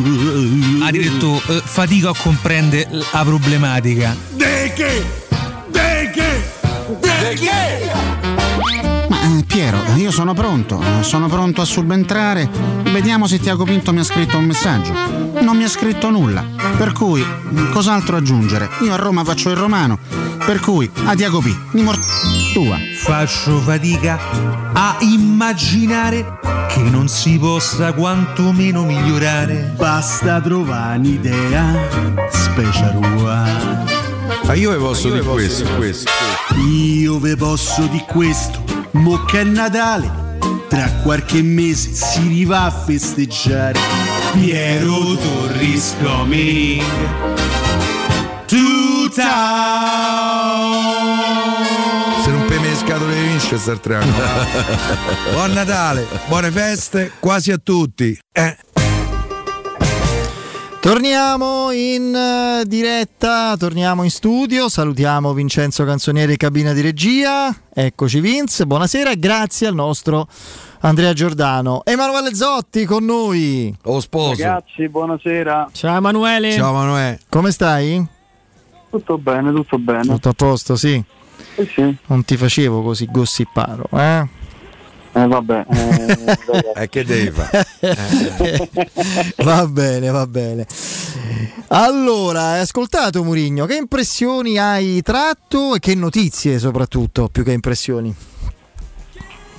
Ha 0.83 0.91
detto 0.91 1.43
eh, 1.49 1.61
fatica 1.63 2.09
a 2.11 2.15
comprendere 2.17 2.89
la 3.13 3.23
problematica. 3.23 4.17
De 4.33 4.73
che? 4.75 5.05
De 5.71 6.11
che? 6.11 6.43
De 7.01 7.35
che? 7.35 7.91
Ma 9.09 9.39
eh, 9.39 9.45
Piero, 9.45 9.79
io 9.97 10.11
sono 10.11 10.33
pronto, 10.33 10.81
eh, 10.81 11.03
sono 11.03 11.29
pronto 11.29 11.61
a 11.61 11.67
subentrare. 11.67 12.49
Vediamo 12.85 13.27
se 13.27 13.39
Tiago 13.39 13.65
Pinto 13.65 13.93
mi 13.93 14.01
ha 14.01 14.05
scritto 14.05 14.39
un 14.39 14.47
messaggio. 14.47 14.95
Non 15.41 15.55
mi 15.59 15.65
ha 15.65 15.69
scritto 15.69 16.09
nulla. 16.09 16.43
Per 16.79 16.93
cui, 16.93 17.21
mh, 17.21 17.73
cos'altro 17.73 18.17
aggiungere? 18.17 18.71
Io 18.81 18.95
a 18.95 18.97
Roma 18.97 19.23
faccio 19.23 19.51
il 19.51 19.57
romano. 19.57 19.99
Per 20.47 20.61
cui, 20.61 20.91
a 21.05 21.15
Tiago 21.15 21.41
P, 21.41 21.55
mi 21.73 21.83
mor... 21.83 21.99
tua. 22.57 22.79
Faccio 22.95 23.61
fatica 23.61 24.19
a 24.73 24.97
immaginare 25.01 26.39
che 26.69 26.81
non 26.81 27.07
si 27.07 27.37
possa 27.39 27.93
quantomeno 27.93 28.83
migliorare. 28.83 29.75
Basta 29.77 30.41
trovare 30.41 30.97
un'idea. 30.97 31.77
Special 32.31 32.97
one. 32.97 33.85
Ma 34.45 34.55
io 34.55 34.73
vi 34.73 34.79
posso 34.79 35.11
dire 35.11 35.23
questo, 35.23 35.69
questo. 35.77 36.11
Io 36.67 37.19
ve 37.19 37.37
posso 37.37 37.83
di 37.89 38.03
questo. 38.07 38.65
Mo 38.93 39.23
che 39.27 39.41
è 39.41 39.45
Natale. 39.45 40.39
Tra 40.69 40.91
qualche 41.03 41.43
mese 41.43 41.93
si 41.93 42.27
riva 42.27 42.63
a 42.63 42.71
festeggiare. 42.71 43.79
Piero 44.33 45.15
Torris 45.15 45.95
coming 46.03 46.83
to 48.47 49.11
town. 49.15 50.27
Tre 53.81 53.95
anni. 53.95 54.11
Buon 55.33 55.53
Natale, 55.53 56.05
buone 56.27 56.51
feste, 56.51 57.13
quasi 57.21 57.53
a 57.53 57.59
tutti. 57.59 58.19
Eh. 58.33 58.57
Torniamo 60.81 61.71
in 61.71 62.15
eh, 62.15 62.65
diretta, 62.67 63.57
torniamo 63.57 64.03
in 64.03 64.11
studio, 64.11 64.69
salutiamo 64.69 65.33
Vincenzo 65.33 65.85
Canzonieri 65.85 66.37
cabina 66.37 66.73
di 66.73 66.81
regia, 66.81 67.55
eccoci 67.73 68.21
Vince, 68.21 68.67
buonasera 68.67 69.11
e 69.11 69.19
grazie 69.19 69.69
al 69.69 69.75
nostro 69.75 70.27
Andrea 70.81 71.13
Giordano. 71.13 71.83
Emanuele 71.85 72.35
Zotti 72.35 72.85
con 72.85 73.05
noi. 73.05 73.75
Lo 73.83 74.01
sposo. 74.01 74.43
Ragazzi, 74.43 74.89
buonasera. 74.89 75.69
Ciao 75.73 75.97
Emanuele. 75.97 76.53
Ciao 76.53 76.71
Emanuele. 76.71 77.21
Come 77.29 77.53
stai? 77.53 78.05
Tutto 78.91 79.19
bene, 79.19 79.53
tutto 79.53 79.79
bene. 79.79 80.03
Tutto 80.03 80.29
a 80.31 80.35
posto, 80.35 80.75
sì. 80.75 81.15
Eh 81.57 81.69
sì. 81.75 81.97
Non 82.07 82.25
ti 82.25 82.37
facevo 82.37 82.83
così 82.83 83.07
gossiparo, 83.11 83.89
eh? 83.93 84.27
Eh 85.13 85.27
vabbè. 85.27 85.67
Eh, 85.71 86.39
E 86.83 86.89
che 86.91 87.05
devi 87.05 87.31
fare? 87.31 87.67
va 89.43 89.67
bene, 89.67 90.11
va 90.11 90.27
bene. 90.27 90.67
Allora, 91.69 92.49
hai 92.53 92.61
ascoltato 92.61 93.25
Murigno, 93.25 93.65
che 93.65 93.77
impressioni 93.77 94.59
hai 94.59 95.01
tratto 95.03 95.75
e 95.75 95.79
che 95.79 95.95
notizie 95.95 96.59
soprattutto, 96.59 97.29
più 97.29 97.43
che 97.43 97.53
impressioni? 97.53 98.15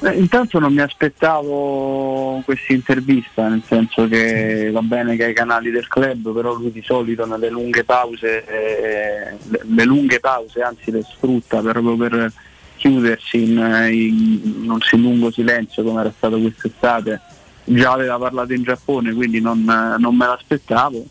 Eh, 0.01 0.11
intanto 0.11 0.59
non 0.59 0.73
mi 0.73 0.81
aspettavo 0.81 2.41
questa 2.45 2.73
intervista, 2.73 3.47
nel 3.47 3.63
senso 3.65 4.07
che 4.07 4.69
va 4.71 4.81
bene 4.81 5.15
che 5.15 5.25
ai 5.25 5.33
canali 5.33 5.71
del 5.71 5.87
club, 5.87 6.33
però 6.33 6.53
lui 6.53 6.71
di 6.71 6.83
solito 6.83 7.25
nelle 7.25 7.49
lunghe 7.49 7.83
pause, 7.83 8.45
eh, 8.45 9.37
le, 9.49 9.83
lunghe 9.85 10.19
pause 10.19 10.61
anzi 10.61 10.91
le 10.91 11.01
sfrutta 11.01 11.61
proprio 11.61 11.95
per 11.95 12.31
chiudersi 12.75 13.43
in, 13.43 13.57
in 13.91 14.69
un 14.69 14.81
si- 14.81 15.01
lungo 15.01 15.31
silenzio 15.31 15.83
come 15.83 16.01
era 16.01 16.13
stato 16.15 16.39
quest'estate. 16.39 17.21
Già 17.63 17.91
aveva 17.91 18.17
parlato 18.17 18.53
in 18.53 18.63
Giappone, 18.63 19.13
quindi 19.13 19.41
non, 19.41 19.63
non 19.97 20.15
me 20.15 20.25
l'aspettavo. 20.27 21.03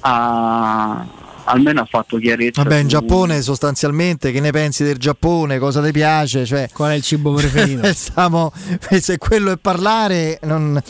Ha- 0.00 1.06
almeno 1.46 1.80
ha 1.80 1.84
fatto 1.84 2.18
chiarezza. 2.18 2.62
Vabbè, 2.62 2.76
in 2.76 2.82
su- 2.82 2.88
Giappone 2.88 3.42
sostanzialmente 3.42 4.30
che 4.32 4.40
ne 4.40 4.50
pensi 4.50 4.84
del 4.84 4.98
Giappone? 4.98 5.58
Cosa 5.58 5.82
ti 5.82 5.90
piace? 5.92 6.44
Cioè, 6.44 6.68
Qual 6.72 6.90
è 6.90 6.94
il 6.94 7.02
cibo 7.02 7.32
preferito? 7.32 7.86
Stiamo, 7.94 8.52
se 9.00 9.18
quello 9.18 9.52
è 9.52 9.56
parlare, 9.56 10.38
non... 10.42 10.80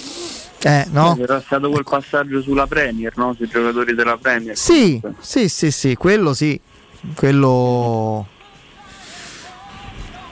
Eh, 0.62 0.86
no? 0.90 1.16
Eh, 1.18 1.22
Era 1.22 1.40
stato 1.44 1.70
quel 1.70 1.84
passaggio 1.84 2.40
sulla 2.42 2.66
Premier, 2.66 3.12
no? 3.16 3.34
sui 3.34 3.46
giocatori 3.46 3.94
della 3.94 4.16
Premier. 4.20 4.56
Sì, 4.56 5.00
sì, 5.20 5.48
sì, 5.48 5.70
sì, 5.70 5.94
quello 5.94 6.34
sì. 6.34 6.58
Quello... 7.14 8.26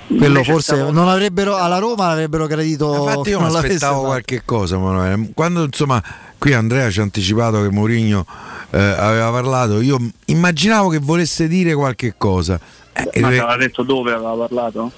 Quello 0.06 0.26
Invece 0.26 0.52
forse 0.52 0.74
stavo- 0.76 0.90
non 0.90 1.08
avrebbero 1.08 1.56
alla 1.56 1.78
Roma 1.78 2.08
l'avrebbero 2.08 2.46
gradito. 2.46 2.94
Infatti 2.94 3.30
io 3.30 3.40
mi 3.40 3.46
aspettavo 3.46 4.02
qualche 4.02 4.42
cosa, 4.44 4.76
Manuele. 4.76 5.30
Quando 5.34 5.64
insomma 5.64 6.02
qui 6.36 6.52
Andrea 6.52 6.90
ci 6.90 7.00
ha 7.00 7.02
anticipato 7.02 7.62
che 7.62 7.70
Mourinho 7.70 8.26
eh, 8.74 8.78
aveva 8.98 9.30
parlato, 9.30 9.80
io 9.80 9.98
immaginavo 10.26 10.88
che 10.88 10.98
volesse 10.98 11.46
dire 11.48 11.74
qualche 11.74 12.14
cosa. 12.16 12.58
Eh, 12.92 13.20
Ma 13.20 13.28
aveva 13.28 13.56
detto 13.56 13.82
dove 13.82 14.12
aveva 14.12 14.34
parlato? 14.34 14.90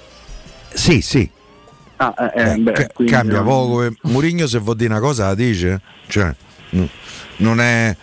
sì, 0.73 1.01
sì. 1.01 1.29
Ah, 1.97 2.13
eh, 2.17 2.31
eh, 2.35 2.51
Eh, 2.51 2.57
beh, 2.57 2.89
quindi 2.93 3.11
cambia 3.13 3.41
poco. 3.41 3.83
eh. 3.83 3.91
Mourinho 4.03 4.45
se 4.47 4.59
vuol 4.59 4.75
dire 4.75 4.91
una 4.91 4.99
cosa 5.01 5.27
la 5.27 5.35
dice, 5.35 5.81
cioè, 6.07 6.31
non, 7.37 7.59
è, 7.59 7.95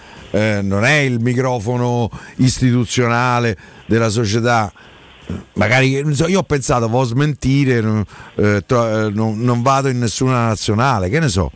non 0.62 0.84
è 0.84 0.96
il 0.98 1.20
microfono 1.20 2.10
istituzionale 2.36 3.56
della 3.86 4.08
società. 4.08 4.72
Magari 5.54 5.90
io 5.90 6.38
ho 6.38 6.42
pensato, 6.42 6.88
vo 6.88 7.04
smentire, 7.04 7.80
non- 7.80 8.04
eh, 8.34 8.62
eh, 8.66 9.10
non, 9.12 9.38
non 9.40 9.62
vado 9.62 9.88
in 9.88 9.98
nessuna 9.98 10.46
nazionale, 10.48 11.08
che 11.08 11.20
ne 11.20 11.28
so. 11.28 11.50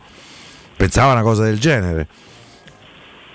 Pensavo 0.77 1.09
a 1.09 1.13
una 1.13 1.21
cosa 1.23 1.43
del 1.43 1.59
genere. 1.59 2.07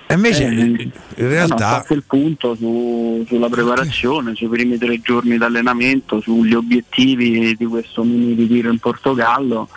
E 0.07 0.15
invece 0.15 0.45
Eh, 0.45 0.51
in 0.53 0.91
No, 1.17 1.29
realtà 1.29 1.57
fatto 1.57 1.95
il 1.95 2.03
punto 2.07 2.55
su- 2.55 3.25
sulla 3.27 3.49
preparazione, 3.49 4.35
sui 4.35 4.49
primi 4.49 4.77
tre 4.77 5.01
giorni 5.01 5.39
di 5.39 5.43
allenamento, 5.43 6.21
sugli 6.21 6.53
obiettivi 6.55 7.55
di 7.57 7.65
questo 7.65 8.03
mini 8.05 8.35
ritiro 8.35 8.71
in 8.71 8.79
Portogallo. 8.79 9.69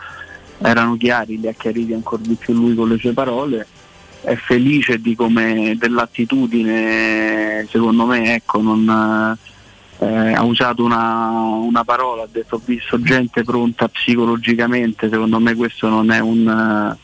Erano 0.60 0.98
chiari, 0.98 1.40
li 1.40 1.48
ha 1.48 1.54
chiariti 1.54 1.94
ancora 1.94 2.22
di 2.26 2.36
più 2.36 2.54
lui 2.54 2.76
con 2.76 2.90
le 2.90 2.98
sue 2.98 3.14
parole. 3.14 3.66
È 4.22 4.36
felice 4.36 5.00
di 5.00 5.16
come 5.16 5.76
dell'attitudine, 5.78 7.66
secondo 7.70 8.06
me, 8.06 8.34
ecco, 8.34 8.62
non, 8.62 9.38
eh, 10.00 10.34
ha 10.34 10.44
usato 10.44 10.84
una, 10.84 11.30
una 11.30 11.84
parola, 11.84 12.24
ha 12.24 12.28
detto 12.30 12.56
ho 12.56 12.62
visto 12.66 13.00
gente 13.02 13.44
pronta 13.44 13.88
psicologicamente, 13.88 15.10
secondo 15.10 15.40
me 15.40 15.56
questo 15.56 15.88
non 15.88 16.12
è 16.12 16.20
un, 16.20 16.96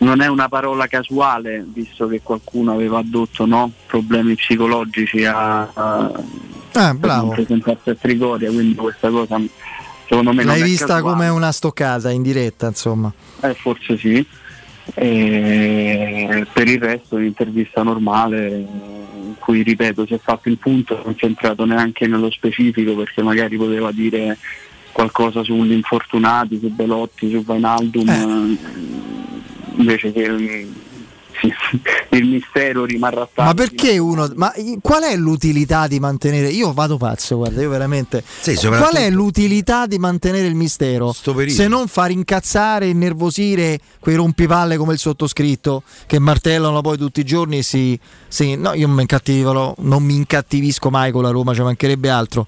non 0.00 0.20
è 0.20 0.26
una 0.28 0.48
parola 0.48 0.86
casuale, 0.86 1.64
visto 1.66 2.06
che 2.08 2.20
qualcuno 2.22 2.72
aveva 2.72 2.98
addotto 2.98 3.46
no? 3.46 3.70
problemi 3.86 4.34
psicologici 4.34 5.24
a, 5.24 5.60
a 5.72 6.12
Ah, 6.72 6.94
bravo. 6.94 7.30
presentarsi 7.30 7.90
a 7.90 7.94
Trigoria, 7.96 8.50
quindi 8.50 8.74
questa 8.76 9.08
cosa 9.10 9.40
secondo 10.08 10.32
me 10.32 10.44
L'hai 10.44 10.60
è 10.60 10.64
vista 10.64 10.86
casuale. 10.86 11.02
come 11.02 11.28
una 11.28 11.50
stoccata 11.52 12.10
in 12.10 12.22
diretta, 12.22 12.66
insomma. 12.68 13.12
Eh, 13.40 13.54
forse 13.54 13.96
sì. 13.98 14.24
E 14.94 16.46
per 16.52 16.68
il 16.68 16.80
resto 16.80 17.16
un'intervista 17.16 17.82
normale 17.82 18.48
eh, 18.48 18.56
in 18.58 19.34
cui 19.38 19.62
ripeto 19.62 20.06
si 20.06 20.14
è 20.14 20.18
fatto 20.22 20.48
il 20.48 20.58
punto, 20.58 21.00
non 21.04 21.14
c'è 21.14 21.26
entrato 21.26 21.64
neanche 21.64 22.06
nello 22.06 22.30
specifico 22.30 22.94
perché 22.94 23.22
magari 23.22 23.56
poteva 23.56 23.90
dire 23.92 24.36
qualcosa 24.92 25.42
sugli 25.44 25.72
infortunati, 25.72 26.58
su 26.60 26.68
Belotti, 26.70 27.30
su 27.30 27.42
Vainaldum, 27.44 28.08
eh, 28.08 28.58
invece 29.76 30.12
che 30.12 30.68
sì, 31.40 31.52
il 32.16 32.28
mistero 32.28 32.84
rimarrà 32.84 33.28
tale. 33.32 33.48
Ma 33.48 33.54
perché 33.54 33.98
uno. 33.98 34.30
Ma 34.36 34.52
qual 34.82 35.04
è 35.04 35.16
l'utilità 35.16 35.86
di 35.86 35.98
mantenere. 35.98 36.48
Io 36.48 36.72
vado 36.72 36.96
pazzo, 36.96 37.36
guarda, 37.36 37.62
io 37.62 37.70
veramente. 37.70 38.22
soprattutto- 38.26 38.90
qual 38.90 39.02
è 39.02 39.10
l'utilità 39.10 39.86
di 39.86 39.98
mantenere 39.98 40.46
il 40.46 40.54
mistero? 40.54 41.12
Se 41.12 41.68
non 41.68 41.88
far 41.88 42.10
incazzare, 42.10 42.88
innervosire 42.88 43.78
quei 44.00 44.16
rompipalle 44.16 44.76
come 44.76 44.94
il 44.94 44.98
sottoscritto 44.98 45.82
che 46.06 46.18
martellano 46.18 46.80
poi 46.82 46.98
tutti 46.98 47.20
i 47.20 47.24
giorni 47.24 47.58
e 47.58 47.62
si. 47.62 47.98
si- 48.28 48.56
no, 48.56 48.74
io 48.74 48.88
mi 48.88 49.00
incattivo, 49.00 49.74
non 49.78 50.02
mi 50.02 50.16
incattivisco 50.16 50.90
mai 50.90 51.10
con 51.10 51.22
la 51.22 51.30
Roma, 51.30 51.54
ci 51.54 51.62
mancherebbe 51.62 52.10
altro. 52.10 52.46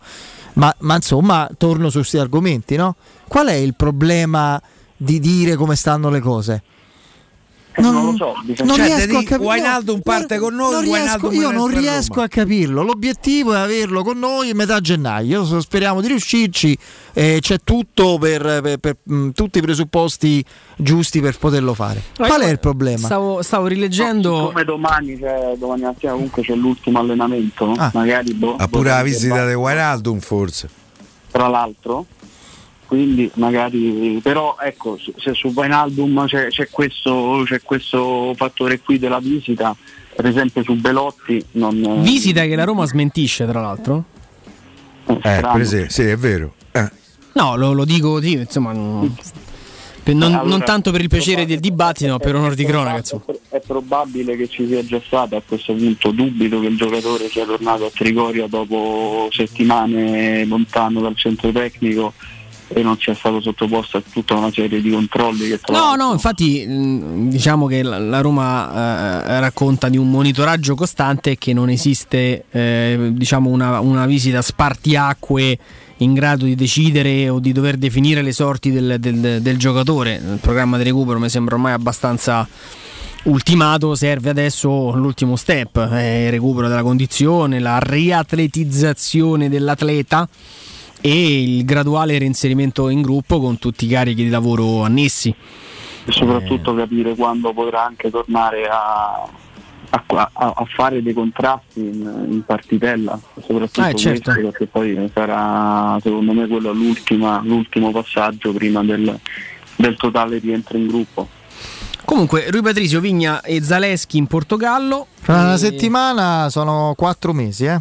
Ma, 0.54 0.74
ma 0.80 0.96
insomma, 0.96 1.48
torno 1.56 1.88
su 1.88 1.98
questi 1.98 2.18
argomenti, 2.18 2.76
no? 2.76 2.96
Qual 3.26 3.46
è 3.46 3.54
il 3.54 3.74
problema 3.74 4.60
di 4.94 5.18
dire 5.18 5.56
come 5.56 5.76
stanno 5.76 6.10
le 6.10 6.20
cose? 6.20 6.62
Non, 7.78 8.04
lo 8.04 8.16
so, 8.16 8.34
bisogna- 8.44 8.68
non 8.68 8.76
Cioè, 8.76 8.86
riesco 8.86 9.02
a 9.02 9.06
dici, 9.20 9.24
capire. 9.24 9.48
Wijnaldum 9.48 10.00
parte 10.00 10.38
con 10.38 10.54
noi, 10.54 10.72
non 10.72 10.82
riesco- 10.82 11.30
io 11.32 11.50
non 11.50 11.66
riesco 11.68 12.20
a 12.20 12.28
capirlo. 12.28 12.82
L'obiettivo 12.82 13.54
è 13.54 13.58
averlo 13.58 14.02
con 14.02 14.18
noi 14.18 14.50
a 14.50 14.54
metà 14.54 14.80
gennaio. 14.80 15.60
Speriamo 15.60 16.00
di 16.00 16.08
riuscirci. 16.08 16.76
eh, 17.14 17.38
c'è 17.40 17.58
tutto 17.62 18.16
per, 18.18 18.60
per- 18.62 18.78
per, 18.78 18.96
mh, 19.02 19.30
tutti 19.30 19.58
i 19.58 19.60
presupposti 19.60 20.42
giusti 20.76 21.20
per 21.20 21.36
poterlo 21.38 21.74
fare. 21.74 22.02
Qual 22.16 22.40
è 22.40 22.48
il 22.48 22.58
problema? 22.58 23.04
Stavo, 23.06 23.42
stavo 23.42 23.66
rileggendo. 23.66 24.46
come 24.46 24.64
domani, 24.64 25.18
c'è, 25.18 25.54
domani 25.58 25.82
mattina 25.82 26.12
comunque 26.12 26.42
c'è 26.42 26.54
l'ultimo 26.54 26.98
allenamento, 27.00 27.66
no? 27.66 27.90
magari 27.92 28.32
boh, 28.32 28.56
ha 28.56 28.66
pure 28.66 28.88
la 28.88 28.96
potrebbe 28.96 29.02
visita 29.10 29.34
fare- 29.34 29.48
di 29.48 29.54
Wijnaldum 29.54 30.18
forse. 30.20 30.68
tra 31.30 31.48
l'altro. 31.48 32.06
Quindi 32.92 33.30
magari, 33.36 34.20
però 34.22 34.56
ecco, 34.60 34.98
se- 35.16 35.32
su 35.32 35.50
Vainaldum 35.50 36.26
c'è, 36.26 36.48
c'è 36.48 36.68
questo, 36.68 37.42
c'è 37.46 37.62
questo 37.62 38.34
fattore 38.36 38.80
qui 38.80 38.98
della 38.98 39.18
visita, 39.18 39.74
per 40.14 40.26
esempio 40.26 40.62
su 40.62 40.74
Belotti 40.74 41.42
non... 41.52 42.02
Visita 42.02 42.42
che 42.44 42.54
la 42.54 42.64
Roma 42.64 42.84
smentisce, 42.84 43.46
tra 43.46 43.62
l'altro. 43.62 44.04
Eh, 45.06 45.16
per 45.20 45.60
esempio, 45.62 45.90
sì, 45.90 46.02
è 46.02 46.16
vero. 46.18 46.52
Eh. 46.70 46.90
No, 47.32 47.56
lo, 47.56 47.72
lo 47.72 47.86
dico 47.86 48.20
sì, 48.20 48.32
insomma. 48.32 48.72
non- 48.74 49.16
per- 50.02 50.14
non, 50.14 50.34
Allora, 50.34 50.48
non 50.50 50.62
tanto 50.62 50.90
per 50.90 51.00
il 51.00 51.08
piacere 51.08 51.46
del 51.46 51.60
dibattito, 51.60 52.10
ma 52.10 52.18
per 52.18 52.34
onore 52.34 52.54
di 52.54 52.64
cronaca. 52.66 52.98
insomma. 52.98 53.22
È 53.48 53.60
probabile 53.66 54.36
che 54.36 54.48
ci 54.50 54.66
sia 54.66 54.84
già 54.84 55.00
stato 55.02 55.34
a 55.36 55.40
questo 55.40 55.72
punto, 55.72 56.10
dubito 56.10 56.60
che 56.60 56.66
il 56.66 56.76
giocatore 56.76 57.30
sia 57.30 57.46
tornato 57.46 57.86
a 57.86 57.90
Trigoria 57.90 58.46
dopo 58.48 59.28
settimane 59.30 60.44
lontano 60.44 61.00
dal 61.00 61.16
centro 61.16 61.50
tecnico 61.52 62.12
e 62.74 62.82
non 62.82 62.96
sia 62.98 63.14
stato 63.14 63.40
sottoposto 63.40 63.98
a 63.98 64.02
tutta 64.12 64.34
una 64.34 64.50
serie 64.52 64.80
di 64.80 64.90
controlli 64.90 65.48
che 65.48 65.60
No, 65.68 65.94
no, 65.94 66.12
infatti 66.12 66.66
mh, 66.66 67.28
diciamo 67.28 67.66
che 67.66 67.82
la, 67.82 67.98
la 67.98 68.20
Roma 68.20 69.24
eh, 69.24 69.40
racconta 69.40 69.88
di 69.88 69.96
un 69.96 70.10
monitoraggio 70.10 70.74
costante 70.74 71.32
e 71.32 71.38
che 71.38 71.52
non 71.52 71.68
esiste 71.68 72.44
eh, 72.50 73.10
diciamo 73.12 73.50
una, 73.50 73.80
una 73.80 74.06
visita 74.06 74.42
spartiacque 74.42 75.58
in 75.98 76.14
grado 76.14 76.44
di 76.44 76.54
decidere 76.54 77.28
o 77.28 77.38
di 77.38 77.52
dover 77.52 77.76
definire 77.76 78.22
le 78.22 78.32
sorti 78.32 78.70
del, 78.72 78.96
del- 78.98 79.40
del 79.40 79.56
giocatore. 79.58 80.14
Il 80.14 80.38
programma 80.40 80.76
di 80.76 80.82
recupero 80.84 81.18
mi 81.18 81.28
sembra 81.28 81.54
ormai 81.54 81.72
abbastanza 81.72 82.46
ultimato, 83.24 83.94
serve 83.94 84.30
adesso 84.30 84.90
l'ultimo 84.96 85.36
step, 85.36 85.76
eh, 85.92 86.24
il 86.24 86.30
recupero 86.32 86.66
della 86.66 86.82
condizione, 86.82 87.60
la 87.60 87.78
riatletizzazione 87.80 89.48
dell'atleta 89.48 90.28
e 91.02 91.42
il 91.42 91.64
graduale 91.64 92.16
reinserimento 92.18 92.88
in 92.88 93.02
gruppo 93.02 93.40
con 93.40 93.58
tutti 93.58 93.84
i 93.84 93.88
carichi 93.88 94.22
di 94.24 94.30
lavoro 94.30 94.82
annessi. 94.82 95.34
e 96.04 96.10
soprattutto 96.12 96.74
capire 96.74 97.14
quando 97.14 97.52
potrà 97.52 97.84
anche 97.84 98.08
tornare 98.10 98.66
a, 98.68 99.22
a, 99.90 100.04
a- 100.32 100.52
a 100.56 100.64
fare 100.74 101.02
dei 101.02 101.12
contrasti 101.12 101.80
in, 101.80 102.26
in 102.30 102.42
partitella, 102.46 103.18
soprattutto 103.40 103.80
Ah, 103.80 103.92
certo. 103.92 104.30
questo, 104.32 104.48
perché 104.50 104.66
poi 104.66 105.10
sarà 105.12 105.98
secondo 106.00 106.32
me 106.32 106.46
quello 106.46 106.72
l'ultimo 106.72 107.90
passaggio 107.90 108.52
prima 108.52 108.82
del, 108.84 109.18
del 109.76 109.96
totale 109.96 110.38
rientro 110.38 110.76
in 110.78 110.86
gruppo. 110.86 111.28
Comunque, 112.04 112.50
Rui 112.50 112.62
Patrizio, 112.62 113.00
Vigna 113.00 113.40
e 113.42 113.62
Zaleschi 113.62 114.18
in 114.18 114.26
Portogallo. 114.26 115.06
Fra 115.20 115.34
una 115.40 115.54
E- 115.54 115.58
settimana 115.58 116.48
sono 116.50 116.94
quattro 116.96 117.32
mesi, 117.32 117.64
eh? 117.66 117.80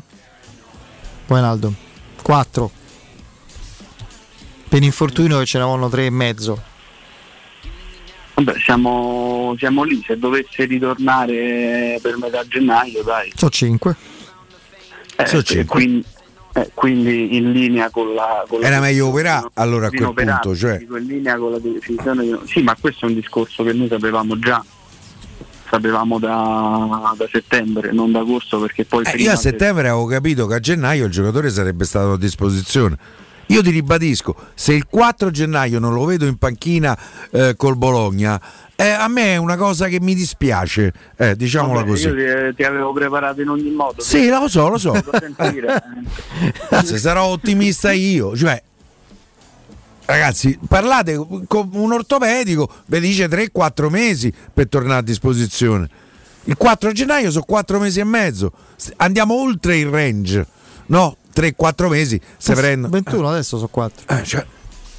Wijnaldum. 1.27 1.73
Quattro. 2.21 2.71
Per 4.71 4.81
infortunio 4.81 5.37
che 5.39 5.45
ce 5.45 5.57
ne 5.57 5.65
avevano 5.65 5.89
tre 5.89 6.05
e 6.05 6.09
mezzo. 6.09 6.57
Vabbè, 8.35 8.53
siamo, 8.63 9.53
siamo 9.57 9.83
lì, 9.83 10.01
se 10.07 10.17
dovesse 10.17 10.63
ritornare 10.63 11.99
per 12.01 12.15
metà 12.17 12.47
gennaio, 12.47 13.03
dai. 13.03 13.33
Sono 13.35 13.51
cinque. 13.51 13.95
Eh, 15.17 15.25
Sono 15.25 15.41
eh, 15.41 15.43
cinque. 15.43 15.65
Quindi, 15.65 16.05
eh, 16.53 16.71
quindi 16.73 17.35
in 17.35 17.51
linea 17.51 17.89
con 17.89 18.13
la... 18.13 18.45
Con 18.47 18.61
la 18.61 18.67
Era 18.67 18.79
meglio 18.79 19.07
operare 19.07 19.49
allora 19.55 19.87
a 19.87 19.89
quel 19.89 20.03
inoperati, 20.03 20.47
punto, 20.47 20.57
cioè. 20.57 20.79
in 20.79 21.05
linea 21.05 21.35
con 21.35 21.51
la 21.51 21.59
decisione 21.59 22.23
di- 22.23 22.39
Sì, 22.45 22.61
ma 22.61 22.73
questo 22.79 23.07
è 23.07 23.09
un 23.09 23.15
discorso 23.15 23.63
che 23.63 23.73
noi 23.73 23.89
sapevamo 23.89 24.39
già. 24.39 24.63
Sapevamo 25.69 26.17
da, 26.17 27.13
da 27.17 27.27
settembre, 27.29 27.91
non 27.91 28.13
da 28.13 28.19
agosto, 28.19 28.57
perché 28.61 28.85
poi 28.85 29.03
Eh, 29.03 29.11
prima 29.11 29.31
io 29.31 29.35
a 29.35 29.35
se- 29.35 29.49
settembre 29.49 29.89
avevo 29.89 30.05
capito 30.05 30.47
che 30.47 30.53
a 30.53 30.59
gennaio 30.61 31.07
il 31.07 31.11
giocatore 31.11 31.49
sarebbe 31.49 31.83
stato 31.83 32.13
a 32.13 32.17
disposizione. 32.17 32.97
Io 33.51 33.61
ti 33.61 33.69
ribadisco, 33.69 34.33
se 34.53 34.73
il 34.73 34.85
4 34.87 35.29
gennaio 35.29 35.79
non 35.79 35.93
lo 35.93 36.05
vedo 36.05 36.25
in 36.25 36.37
panchina 36.37 36.97
eh, 37.31 37.55
col 37.57 37.75
Bologna, 37.75 38.41
eh, 38.77 38.89
a 38.89 39.09
me 39.09 39.33
è 39.33 39.35
una 39.35 39.57
cosa 39.57 39.89
che 39.89 39.99
mi 39.99 40.15
dispiace, 40.15 40.93
eh, 41.17 41.35
diciamola 41.35 41.81
Vabbè, 41.81 41.89
così. 41.89 42.07
Io 42.07 42.49
ti, 42.49 42.55
ti 42.55 42.63
avevo 42.63 42.93
preparato 42.93 43.41
in 43.41 43.49
ogni 43.49 43.69
modo. 43.71 44.01
Sì, 44.01 44.29
lo 44.29 44.47
so, 44.47 44.69
lo 44.69 44.77
so. 44.77 44.93
Se 46.83 46.97
sarò 46.97 47.25
ottimista 47.25 47.91
io, 47.91 48.37
cioè, 48.37 48.63
ragazzi, 50.05 50.57
parlate 50.65 51.15
con 51.45 51.69
un 51.73 51.91
ortopedico, 51.91 52.69
vi 52.85 53.01
dice 53.01 53.27
3-4 53.27 53.89
mesi 53.89 54.33
per 54.53 54.69
tornare 54.69 54.99
a 54.99 55.03
disposizione. 55.03 55.89
Il 56.45 56.55
4 56.55 56.93
gennaio 56.93 57.31
sono 57.31 57.43
4 57.45 57.79
mesi 57.79 57.99
e 57.99 58.05
mezzo, 58.05 58.53
andiamo 58.95 59.33
oltre 59.33 59.77
il 59.77 59.87
range, 59.87 60.47
no? 60.85 61.17
3-4 61.35 61.87
mesi 61.89 62.19
se 62.37 62.53
prendo. 62.53 62.87
21 62.89 63.27
adesso 63.29 63.57
sono 63.57 63.69
quattro. 63.69 64.05
Eh, 64.15 64.23
cioè. 64.23 64.45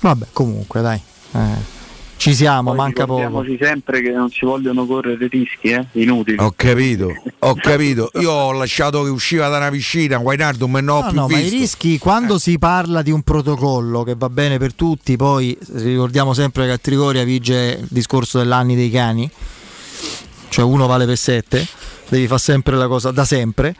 Vabbè, 0.00 0.26
comunque, 0.32 0.80
dai. 0.80 1.00
Eh, 1.34 1.80
Ci 2.16 2.34
siamo, 2.34 2.68
Poi 2.70 2.78
manca 2.78 3.04
poco. 3.04 3.18
ricordiamoci 3.20 3.58
sempre 3.60 4.00
che 4.00 4.10
non 4.10 4.30
si 4.30 4.44
vogliono 4.44 4.86
correre 4.86 5.26
rischi, 5.28 5.70
eh? 5.70 5.86
inutili. 5.92 6.36
Ho 6.38 6.52
capito, 6.54 7.08
ho 7.40 7.54
capito. 7.60 8.10
Io 8.20 8.30
ho 8.30 8.52
lasciato 8.52 9.02
che 9.02 9.08
usciva 9.10 9.48
da 9.48 9.56
una 9.56 9.70
piscina, 9.70 10.18
Guainardum 10.18 10.76
non 10.82 10.88
ho 10.88 11.00
No, 11.02 11.08
più 11.08 11.16
no, 11.18 11.26
ma 11.28 11.38
i 11.38 11.42
visto. 11.42 11.56
rischi 11.58 11.98
quando 11.98 12.38
si 12.38 12.58
parla 12.58 13.02
di 13.02 13.10
un 13.10 13.22
protocollo 13.22 14.04
che 14.04 14.14
va 14.16 14.28
bene 14.28 14.58
per 14.58 14.72
tutti, 14.74 15.16
poi 15.16 15.56
ricordiamo 15.74 16.32
sempre 16.32 16.66
che 16.66 16.72
a 16.72 16.78
Trigoria 16.78 17.24
vige 17.24 17.78
il 17.80 17.86
discorso 17.90 18.38
dell'anni 18.38 18.76
dei 18.76 18.90
cani, 18.90 19.28
cioè 20.48 20.64
uno 20.64 20.86
vale 20.86 21.06
per 21.06 21.16
sette, 21.16 21.66
devi 22.08 22.26
fare 22.28 22.40
sempre 22.40 22.76
la 22.76 22.86
cosa 22.86 23.10
da 23.10 23.24
sempre. 23.24 23.74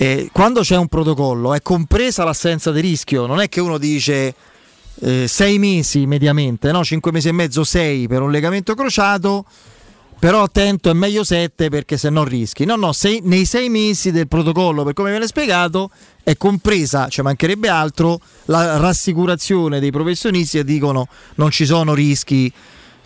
E 0.00 0.28
quando 0.32 0.60
c'è 0.60 0.76
un 0.76 0.86
protocollo 0.86 1.54
è 1.54 1.60
compresa 1.60 2.22
l'assenza 2.22 2.70
di 2.70 2.80
rischio, 2.80 3.26
non 3.26 3.40
è 3.40 3.48
che 3.48 3.60
uno 3.60 3.78
dice 3.78 4.32
eh, 5.00 5.26
sei 5.26 5.58
mesi 5.58 6.06
mediamente, 6.06 6.70
no? 6.70 6.84
cinque 6.84 7.10
mesi 7.10 7.26
e 7.26 7.32
mezzo, 7.32 7.64
sei 7.64 8.06
per 8.06 8.22
un 8.22 8.30
legamento 8.30 8.76
crociato, 8.76 9.44
però 10.16 10.44
attento 10.44 10.88
è 10.88 10.92
meglio 10.92 11.24
7 11.24 11.68
perché 11.68 11.96
se 11.96 12.10
no 12.10 12.22
rischi. 12.22 12.64
No, 12.64 12.76
no, 12.76 12.92
sei- 12.92 13.22
nei 13.24 13.44
6 13.44 13.68
mesi 13.68 14.12
del 14.12 14.28
protocollo, 14.28 14.84
per 14.84 14.92
come 14.92 15.10
viene 15.10 15.26
spiegato, 15.26 15.90
è 16.22 16.36
compresa, 16.36 17.08
ci 17.08 17.20
mancherebbe 17.20 17.68
altro, 17.68 18.20
la 18.44 18.76
rassicurazione 18.76 19.80
dei 19.80 19.90
professionisti 19.90 20.58
che 20.58 20.64
dicono 20.64 21.08
non 21.34 21.50
ci 21.50 21.66
sono 21.66 21.92
rischi, 21.92 22.52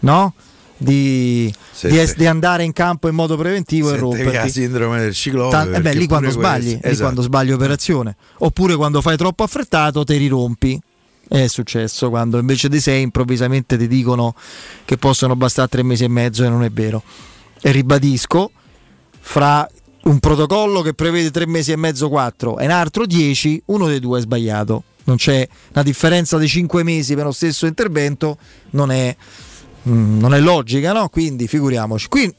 no? 0.01 0.35
Di, 0.83 1.55
di 1.83 2.13
di 2.17 2.27
andare 2.27 2.65
in 2.65 2.73
campo 2.73 3.09
in 3.09 3.15
modo 3.15 3.37
preventivo 3.37 3.89
e 3.89 3.99
Sente 3.99 4.15
via 4.15 4.25
romperti. 4.25 4.47
la 4.47 4.53
sindrome 4.53 4.99
del 5.01 5.15
ciclone. 5.15 5.51
Tan- 5.51 5.75
eh 5.75 5.81
beh, 5.81 5.95
lì 5.95 6.07
quando 6.07 6.31
sbagli, 6.31 6.63
questo- 6.63 6.79
lì 6.79 6.81
esatto. 6.85 7.03
quando 7.03 7.23
sbagli 7.23 7.51
operazione. 7.53 8.17
Oppure 8.39 8.77
quando 8.77 9.01
fai 9.01 9.17
troppo 9.17 9.43
affrettato 9.45 10.05
te 10.05 10.17
rirompi. 10.17 10.81
È 11.29 11.47
successo 11.47 12.11
quando 12.11 12.39
invece 12.39 12.69
di 12.69 12.79
6 12.81 13.01
improvvisamente 13.01 13.79
ti 13.79 13.87
dicono 13.89 14.35
che 14.85 14.99
possono 14.99 15.35
bastare 15.37 15.69
tre 15.69 15.83
mesi 15.83 16.05
e 16.05 16.09
mezzo 16.09 16.45
e 16.45 16.49
non 16.49 16.63
è 16.63 16.71
vero. 16.71 17.03
E 17.63 17.71
ribadisco, 17.71 18.51
fra 19.21 19.67
un 20.03 20.19
protocollo 20.19 20.83
che 20.83 20.95
prevede 20.95 21.31
tre 21.31 21.47
mesi 21.47 21.73
e 21.73 21.77
mezzo, 21.77 22.09
4 22.09 22.59
e 22.59 22.65
un 22.65 22.71
altro 22.73 23.07
10, 23.07 23.63
uno 23.67 23.87
dei 23.87 24.01
due 24.01 24.19
è 24.19 24.23
sbagliato. 24.23 24.83
Non 25.05 25.17
c'è 25.17 25.47
una 25.73 25.83
differenza 25.83 26.39
di 26.39 26.47
5 26.49 26.83
mesi 26.83 27.15
per 27.15 27.25
lo 27.25 27.33
stesso 27.33 27.67
intervento, 27.67 28.37
non 28.71 28.91
è, 28.91 29.17
mm, 29.89 30.19
non 30.19 30.35
è 30.35 30.41
logica, 30.41 30.93
no? 30.93 31.09
Quindi 31.09 31.47
figuriamoci. 31.49 32.09
Qui, 32.09 32.33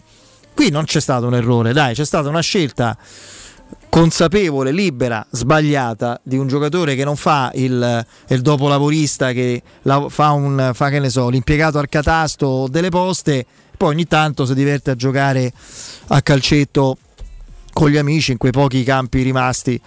qui 0.54 0.70
non 0.70 0.86
c'è 0.86 1.00
stato 1.00 1.28
un 1.28 1.36
errore, 1.36 1.74
dai, 1.74 1.94
c'è 1.94 2.06
stata 2.06 2.30
una 2.30 2.42
scelta 2.42 2.98
consapevole, 3.90 4.72
libera, 4.72 5.26
sbagliata 5.30 6.20
di 6.24 6.38
un 6.38 6.48
giocatore 6.48 6.96
che 6.96 7.04
non 7.04 7.16
fa 7.16 7.52
il, 7.56 8.06
il 8.30 8.42
dopolavorista, 8.42 9.32
che 9.34 9.62
la- 9.84 10.08
fa, 10.10 10.32
un, 10.32 10.72
fa 10.74 10.90
che 10.90 11.00
ne 11.00 11.10
so, 11.10 11.30
l'impiegato 11.30 11.78
al 11.78 11.90
catasto 11.90 12.68
delle 12.70 12.90
poste, 12.90 13.46
poi 13.78 13.90
ogni 13.94 14.08
tanto 14.08 14.46
si 14.46 14.54
diverte 14.56 14.92
a 14.92 14.96
giocare 14.96 15.52
a 16.08 16.22
calcetto 16.22 16.98
con 17.72 17.90
gli 17.90 17.98
amici 17.98 18.32
in 18.32 18.38
quei 18.38 18.52
pochi 18.52 18.84
campi 18.84 19.22
rimasti. 19.22 19.80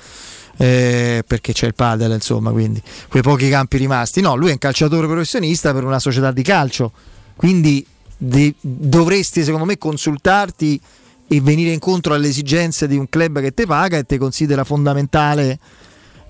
eh, 0.59 1.23
perché 1.27 1.53
c'è 1.53 1.67
il 1.67 1.75
padel, 1.75 2.13
insomma, 2.13 2.51
quindi 2.51 2.81
quei 3.09 3.23
pochi 3.23 3.49
campi 3.49 3.77
rimasti. 3.77 4.21
No, 4.21 4.37
lui 4.37 4.49
è 4.49 4.53
un 4.53 4.59
calciatore 4.59 5.07
professionista 5.07 5.73
per 5.73 5.85
una 5.85 5.99
società 5.99 6.31
di 6.33 6.43
calcio, 6.43 6.93
quindi 7.37 7.87
de- 8.17 8.55
dovresti, 8.61 9.45
secondo 9.45 9.67
me, 9.67 9.79
consultarti 9.79 10.81
e 11.29 11.41
venire 11.41 11.73
incontro 11.73 12.15
alle 12.15 12.29
esigenze 12.29 12.87
di 12.89 12.97
un 12.97 13.09
club 13.09 13.41
che 13.41 13.53
ti 13.53 13.67
paga 13.67 13.99
e 13.99 14.05
ti 14.05 14.17
considera 14.17 14.65
fondamentale 14.65 15.59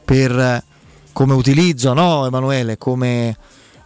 per 0.05 0.63
come 1.13 1.35
utilizzo, 1.35 1.93
no, 1.93 2.27
Emanuele, 2.27 2.77
come 2.79 3.37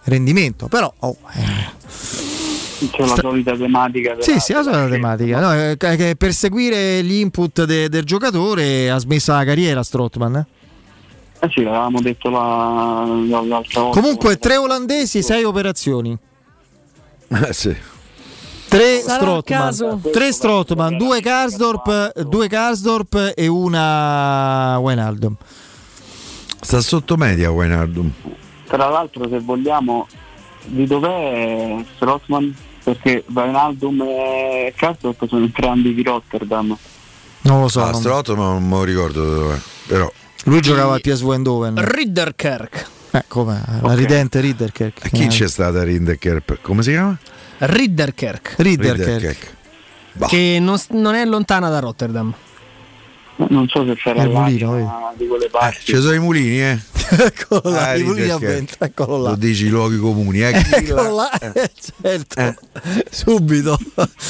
rendimento. 0.04 0.68
Però 0.68 0.92
oh, 1.00 1.16
eh, 1.34 2.88
C'è 2.90 3.06
la 3.06 3.16
solita 3.16 3.56
tematica. 3.56 4.16
sì, 4.20 4.38
sì, 4.40 4.52
la 4.52 4.62
solita 4.62 4.88
tematica. 4.88 5.40
No, 5.40 5.54
eh, 5.54 6.16
per 6.16 6.32
seguire 6.32 7.02
gli 7.04 7.14
input 7.14 7.64
de- 7.64 7.88
del 7.88 8.04
giocatore 8.04 8.90
ha 8.90 8.98
smesso 8.98 9.32
la 9.32 9.44
carriera 9.44 9.82
Strottman. 9.82 10.36
eh. 10.36 10.46
Eh 11.42 11.48
sì, 11.52 11.62
l'avevamo 11.62 12.00
detto 12.00 12.28
la- 12.30 13.04
l'altra 13.44 13.80
volta. 13.82 14.00
Comunque, 14.00 14.36
tre 14.38 14.56
olandesi, 14.56 15.22
sei 15.22 15.44
operazioni. 15.44 16.16
Eh, 17.32 17.52
sì. 17.52 17.76
Tre 18.68 19.00
Strottman, 19.00 20.00
tre 20.12 20.32
Strottman, 20.32 20.96
due 20.96 21.20
Karsdorp, 21.20 22.20
due 22.22 22.48
Karsdorp 22.48 23.32
e 23.36 23.46
una 23.46 24.78
Wijnaldum. 24.78 25.36
Sta 26.60 26.80
sotto 26.80 27.16
media 27.16 27.50
Wijnaldum. 27.50 28.12
Tra 28.66 28.88
l'altro, 28.88 29.28
se 29.28 29.38
vogliamo, 29.40 30.06
di 30.66 30.86
dov'è 30.86 31.84
Strottman? 31.96 32.54
Perché 32.82 33.24
Wijnaldum 33.32 34.02
e 34.02 34.72
Karsdorp 34.76 35.26
sono 35.28 35.44
entrambi 35.44 35.94
di 35.94 36.02
Rotterdam. 36.02 36.76
Non 37.42 37.60
lo 37.60 37.68
so. 37.68 37.82
Ah, 37.82 37.92
ma 37.92 38.34
non 38.34 38.68
me 38.68 38.76
lo 38.76 38.84
ricordo 38.84 39.24
dov'è. 39.24 39.58
Però. 39.86 40.12
Lui 40.44 40.60
giocava 40.60 40.94
al 40.94 41.00
PSV 41.00 41.30
Eindhoven. 41.30 41.74
Ridderkerk. 41.76 42.88
Eh, 43.12 43.24
come? 43.28 43.62
La 43.82 43.94
ridente 43.94 44.40
Ridderkerk. 44.40 45.08
Chi 45.10 45.26
c'è 45.26 45.48
stata 45.48 45.82
Rindeker? 45.82 46.42
Come 46.60 46.82
si 46.82 46.90
chiama? 46.90 47.16
Ridderkerk. 47.58 48.54
Ridderkerk. 48.58 49.56
Che 50.28 50.58
non, 50.60 50.78
non 50.90 51.14
è 51.14 51.24
lontana 51.24 51.68
da 51.68 51.78
Rotterdam. 51.80 52.32
Non 53.48 53.66
so 53.68 53.86
se 53.86 53.96
sarà 54.02 54.24
mulino, 54.26 54.72
vedi? 54.72 54.86
di 55.16 55.26
quelle 55.26 55.48
parti. 55.48 55.80
Ci 55.84 55.96
sono 55.96 56.12
i 56.12 56.18
mulini, 56.18 56.60
eh? 56.60 56.78
Eccolo 57.10 57.62
là, 57.70 57.88
Ah, 57.88 57.96
i 57.96 58.02
mulini 58.02 58.28
a 58.28 58.34
Ridderkerk. 58.36 58.54
vento, 58.54 58.84
eccolo 58.84 59.16
là. 59.22 59.30
Lo 59.30 59.36
dici 59.36 59.64
i 59.64 59.68
luoghi 59.70 59.96
comuni, 59.96 60.42
eh? 60.42 60.62
Eccolo 60.72 61.14
là, 61.14 61.30
certo, 62.02 62.54
subito. 63.10 63.78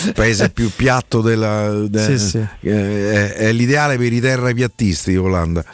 Il 0.05 0.13
paese 0.15 0.51
più 0.51 0.71
piatto 0.75 1.21
della. 1.23 1.71
de- 1.89 2.05
Sì, 2.05 2.19
sì. 2.19 2.39
eh, 2.61 3.13
È, 3.13 3.33
è 3.35 3.53
l'ideale 3.53 3.99
per 3.99 4.13
i 4.13 4.21
terrapiattisti 4.21 5.17
Olanda. 5.17 5.65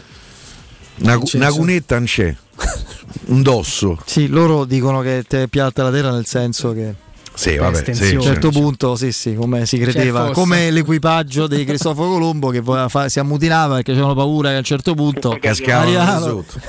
Una, 1.00 1.18
una 1.34 1.50
cunetta 1.52 1.96
non 1.96 2.04
c'è. 2.06 2.34
Un 3.26 3.42
dosso. 3.42 3.98
Sì, 4.04 4.28
loro 4.28 4.64
dicono 4.64 5.00
che 5.00 5.24
te 5.26 5.44
è 5.44 5.46
piatta 5.48 5.82
la 5.82 5.90
terra 5.90 6.10
nel 6.10 6.26
senso 6.26 6.72
che 6.72 6.94
Sì, 7.34 7.56
vabbè. 7.56 7.90
a 7.90 7.94
Sì, 7.94 8.14
un 8.14 8.20
certo 8.22 8.50
sì. 8.52 8.60
punto, 8.60 8.94
sì, 8.96 9.12
sì, 9.12 9.34
come 9.34 9.66
si 9.66 9.78
credeva, 9.78 10.20
fosse. 10.26 10.32
come 10.34 10.70
l'equipaggio 10.70 11.46
di 11.46 11.64
Cristoforo 11.64 12.10
Colombo 12.10 12.48
che 12.50 12.62
fa- 12.88 13.08
si 13.08 13.18
ammutinava 13.18 13.76
perché 13.76 13.92
avevano 13.92 14.14
paura 14.14 14.48
che 14.50 14.54
a 14.54 14.58
un 14.58 14.64
certo 14.64 14.94
punto 14.94 15.36
Cascavano 15.40 16.20
sotto. 16.22 16.60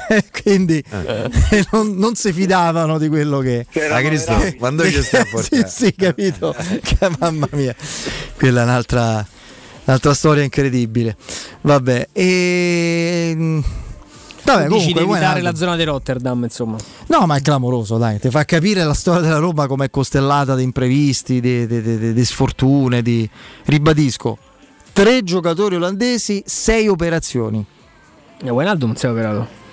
quindi 0.43 0.83
non, 1.71 1.95
non 1.95 2.15
si 2.15 2.33
fidavano 2.33 2.97
di 2.97 3.07
quello 3.07 3.39
che 3.39 3.65
Ah, 3.91 4.01
Cristo, 4.01 4.35
quando 4.57 4.83
ci 4.89 5.01
sta 5.03 5.21
a 5.21 5.41
sì, 5.41 5.63
sì, 5.67 5.95
capito. 5.95 6.55
Che, 6.81 6.97
mamma 7.19 7.47
mia, 7.51 7.75
quella 8.35 8.61
è 8.61 8.63
un'altra, 8.63 9.25
Un'altra 9.85 10.13
storia 10.13 10.43
incredibile. 10.43 11.15
Vabbè, 11.61 12.09
e... 12.11 13.61
Vabbè, 14.53 14.67
comunque, 14.67 14.93
di 14.93 14.99
evitare 14.99 15.05
Wijnaldum- 15.09 15.43
la 15.43 15.55
zona 15.55 15.75
di 15.75 15.83
Rotterdam, 15.83 16.43
insomma. 16.43 16.77
No, 17.07 17.25
ma 17.25 17.35
è 17.35 17.41
clamoroso, 17.41 17.97
dai, 17.97 18.19
ti 18.19 18.29
fa 18.29 18.43
capire 18.45 18.83
la 18.83 18.93
storia 18.93 19.21
della 19.21 19.37
Roma 19.39 19.67
come 19.67 19.85
è 19.85 19.89
costellata 19.89 20.55
di 20.55 20.63
imprevisti, 20.63 21.39
di, 21.39 21.67
di- 21.67 21.81
di- 21.81 21.97
di- 21.97 22.13
di 22.13 22.25
sfortune, 22.25 23.01
di... 23.01 23.29
Ribadisco, 23.65 24.37
tre 24.93 25.23
giocatori 25.23 25.75
olandesi, 25.75 26.41
sei 26.45 26.87
operazioni. 26.87 27.63
E 28.43 28.49
Wijnaldum 28.49 28.93
si 28.93 29.05
è 29.05 29.09
operato. 29.09 29.65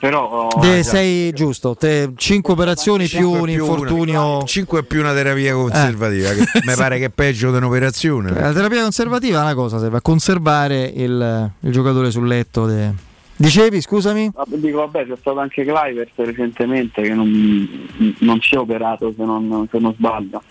Però 0.00 0.48
De 0.58 0.82
sei, 0.82 1.32
giusto, 1.34 1.74
te, 1.74 2.12
cinque 2.16 2.54
operazioni 2.54 3.06
più 3.08 3.30
un 3.30 3.50
infortunio... 3.50 4.42
5 4.42 4.84
più 4.84 5.00
una 5.00 5.12
terapia 5.12 5.52
conservativa, 5.52 6.30
che 6.30 6.46
mi 6.64 6.74
pare 6.74 6.98
che 6.98 7.04
è 7.06 7.10
peggio 7.10 7.50
di 7.50 7.58
un'operazione. 7.58 8.32
La 8.32 8.52
terapia 8.54 8.80
conservativa 8.80 9.40
è 9.40 9.42
una 9.42 9.54
cosa, 9.54 9.78
serve 9.78 9.98
a 9.98 10.00
conservare 10.00 10.84
il, 10.94 11.50
il 11.60 11.72
giocatore 11.72 12.10
sul 12.10 12.26
letto. 12.26 12.64
de- 12.64 13.04
Dicevi, 13.36 13.80
scusami? 13.80 14.30
Vabbè, 14.32 14.56
Dico, 14.56 14.78
vabbè, 14.78 15.06
c'è 15.06 15.16
stato 15.20 15.38
anche 15.38 15.62
Clivert 15.62 16.12
recentemente 16.16 17.02
che 17.02 17.12
non, 17.14 17.88
non 18.20 18.40
si 18.40 18.54
è 18.54 18.58
operato 18.58 19.12
se 19.16 19.24
non, 19.24 19.68
se 19.70 19.78
non 19.78 19.94
sbaglio. 19.94 20.42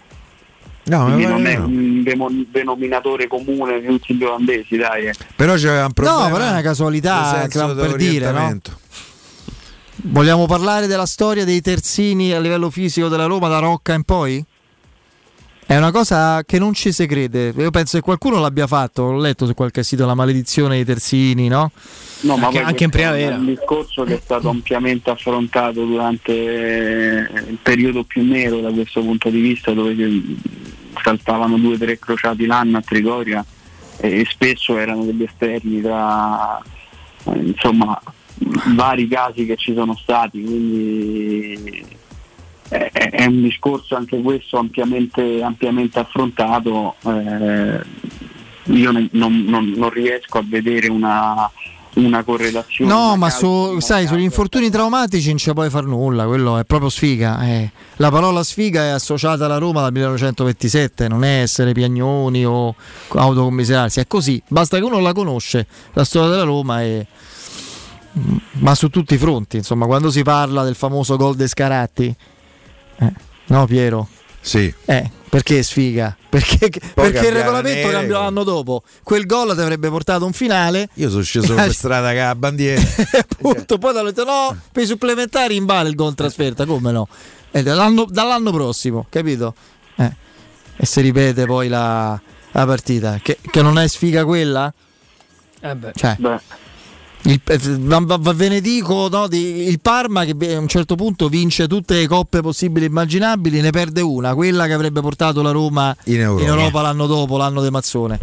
No, 0.88 1.06
Quindi 1.06 1.26
non 1.26 1.46
è 1.48 1.58
no. 1.58 1.66
un 1.66 2.46
denominatore 2.52 3.28
comune 3.28 3.82
di 3.82 3.88
tutti 3.88 4.14
gli 4.14 4.24
olandesi, 4.24 4.78
dai. 4.78 5.08
eh. 5.08 5.14
Però 5.36 5.56
c'era 5.56 5.86
un 5.86 5.94
problema. 5.94 6.28
No, 6.28 6.32
però 6.32 6.46
è 6.46 6.50
una 6.50 6.62
casualità, 6.62 7.48
per 7.52 7.96
dire, 7.96 8.32
no? 8.32 8.60
Vogliamo 10.08 10.46
parlare 10.46 10.86
della 10.86 11.08
storia 11.08 11.44
dei 11.44 11.62
terzini 11.62 12.34
a 12.34 12.40
livello 12.40 12.70
fisico 12.70 13.08
della 13.08 13.26
Roma 13.26 13.48
da 13.48 13.58
Rocca 13.58 13.94
in 13.94 14.04
poi? 14.04 14.46
È 15.68 15.76
una 15.76 15.92
cosa 15.92 16.44
che 16.44 16.60
non 16.60 16.74
ci 16.74 16.92
si 16.92 17.08
crede. 17.08 17.52
Io 17.58 17.72
penso 17.72 17.98
che 17.98 18.04
qualcuno 18.04 18.40
l'abbia 18.40 18.68
fatto. 18.68 19.04
Ho 19.04 19.18
letto 19.18 19.48
su 19.48 19.56
qualche 19.56 19.84
sito 19.84 20.06
la 20.06 20.14
maledizione 20.14 20.76
dei 20.76 20.86
terzini, 20.86 21.48
no? 21.48 21.72
No, 22.22 22.38
ma 22.38 22.48
Anche- 22.48 22.62
anche 22.62 22.84
in 22.84 22.90
primavera. 22.92 23.36
È 23.36 23.40
un 23.40 23.46
discorso 23.46 24.04
che 24.04 24.16
è 24.16 24.20
stato 24.22 24.50
ampiamente 24.50 25.10
affrontato 25.10 25.84
durante 25.84 26.32
il 26.34 27.58
periodo 27.62 28.04
più 28.04 28.24
nero 28.24 28.60
da 28.62 28.72
questo 28.72 29.02
punto 29.02 29.30
di 29.30 29.42
vista, 29.42 29.72
dove 29.74 29.96
saltavano 31.02 31.58
due 31.58 31.74
o 31.74 31.78
tre 31.78 31.98
crociati 31.98 32.46
l'anno 32.46 32.78
a 32.78 32.82
Trigoria 32.82 33.44
e, 33.98 34.20
e 34.20 34.26
spesso 34.30 34.78
erano 34.78 35.04
degli 35.04 35.24
esterni 35.24 35.82
tra 35.82 36.62
eh, 37.26 37.38
insomma 37.38 38.00
vari 38.74 39.08
casi 39.08 39.46
che 39.46 39.56
ci 39.56 39.74
sono 39.74 39.96
stati, 39.96 40.44
quindi 40.44 41.86
è, 42.70 42.90
è- 42.92 43.10
è 43.12 43.26
un 43.26 43.42
discorso 43.42 43.96
anche 43.96 44.22
questo 44.22 44.58
ampiamente, 44.58 45.42
ampiamente 45.42 46.00
affrontato. 46.00 46.96
eh, 47.06 47.80
io 48.68 48.92
ne- 48.92 49.10
non, 49.12 49.44
non- 49.48 49.74
non 49.76 49.90
riesco 49.92 50.40
a 50.40 50.44
vedere 50.44 50.88
una, 50.90 51.50
una 51.94 52.24
correlazione. 52.24 52.92
No, 52.92 53.16
ma 53.16 53.30
su, 53.30 53.80
sai, 53.80 54.08
sugli 54.08 54.24
infortuni 54.24 54.72
traumatici 54.72 55.30
non 55.30 55.38
ci 55.38 55.54
puoi 55.54 55.70
far 55.70 55.86
nulla, 55.86 56.26
quello 56.26 56.58
è 56.58 56.64
proprio 56.66 56.90
sfiga. 56.90 57.44
eh. 57.48 57.70
La 57.98 58.10
parola 58.10 58.44
sfiga 58.44 58.82
è 58.84 58.88
associata 58.88 59.46
alla 59.46 59.60
Roma 59.60 59.82
dal 59.82 59.92
1927, 59.94 61.08
non 61.08 61.24
è 61.24 61.42
essere 61.42 61.74
piagnoni 61.74 62.44
o 62.44 62.74
autocommiserarsi, 63.10 64.00
è 64.00 64.08
così, 64.08 64.42
basta 64.48 64.78
che 64.80 64.84
uno 64.84 65.00
la 65.00 65.14
conosce, 65.14 65.68
la 65.94 66.04
storia 66.04 66.30
della 66.32 66.44
Roma 66.44 66.82
e 66.82 67.06
ma 68.54 68.74
su 68.76 68.88
tutti 68.90 69.14
i 69.16 69.18
fronti, 69.18 69.58
insomma, 69.58 69.86
quando 69.86 70.10
si 70.10 70.24
parla 70.24 70.64
del 70.64 70.76
famoso 70.76 71.18
gol 71.18 71.36
de 71.36 71.48
Scaratti, 71.48 72.16
eh, 73.00 73.14
no 73.48 73.66
Piero? 73.66 74.08
Sì. 74.42 74.72
Eh, 74.86 75.10
perché 75.30 75.64
sfiga? 75.64 76.16
Perché, 76.30 76.70
perché 76.94 77.28
il 77.28 77.34
regolamento 77.34 77.90
cambiò 77.90 78.22
l'anno 78.22 78.44
dopo. 78.44 78.84
Quel 79.04 79.26
gol 79.26 79.56
ti 79.56 79.62
avrebbe 79.62 79.90
portato 79.90 80.26
un 80.26 80.34
finale. 80.34 80.90
Io 80.96 81.10
sono 81.10 81.24
sceso 81.24 81.56
per 81.56 81.72
strada 81.74 82.10
con 82.10 82.18
la 82.18 82.36
bandiera. 82.36 82.82
Appunto, 83.30 83.78
poi 83.78 83.98
hanno 83.98 84.04
detto 84.12 84.24
no, 84.24 84.56
per 84.72 84.84
i 84.84 84.86
supplementari 84.86 85.56
invale 85.56 85.90
il 85.90 85.96
gol 85.96 86.10
in 86.10 86.16
trasferta, 86.16 86.66
come 86.66 86.92
no? 86.92 87.08
E 87.52 87.64
dall'anno, 87.64 88.06
dall'anno 88.08 88.52
prossimo, 88.52 89.06
capito? 89.10 89.56
Eh, 89.96 90.12
E 90.78 90.86
si 90.86 91.02
ripete 91.02 91.46
poi 91.46 91.68
la, 91.70 92.20
la 92.52 92.66
partita. 92.66 93.20
Che, 93.22 93.40
che 93.50 93.62
non 93.62 93.80
è 93.80 93.88
sfiga 93.88 94.26
quella? 94.26 94.72
Eh 95.62 95.76
beh. 95.76 95.92
Cioè, 95.96 96.18
il, 97.26 97.42
eh, 97.44 97.58
va- 97.80 98.00
va- 98.04 98.18
va- 98.20 98.34
ve 98.34 98.50
ne 98.50 98.62
dico, 98.62 99.08
no, 99.10 99.28
di- 99.28 99.68
il 99.68 99.80
Parma 99.80 100.24
che 100.26 100.56
a 100.56 100.60
un 100.60 100.68
certo 100.68 100.96
punto 100.96 101.28
vince 101.28 101.68
tutte 101.68 101.96
le 101.96 102.08
coppe 102.08 102.42
possibili 102.42 102.86
e 102.86 102.90
immaginabili, 102.90 103.62
ne 103.62 103.70
perde 103.72 104.02
una, 104.02 104.34
quella 104.36 104.66
che 104.68 104.74
avrebbe 104.74 105.02
portato 105.02 105.42
la 105.42 105.52
Roma 105.52 105.96
In 106.06 106.22
Europa. 106.22 106.82
l'anno 106.82 107.06
dopo, 107.08 107.38
l'anno 107.38 107.62
di 107.64 107.70
Mazzone, 107.70 108.20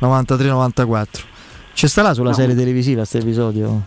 93-94. 0.00 1.24
Ci 1.74 1.88
starà 1.88 2.14
sulla 2.14 2.30
No. 2.30 2.34
serie 2.36 2.54
televisiva 2.54 2.98
questo 2.98 3.18
episodio? 3.18 3.82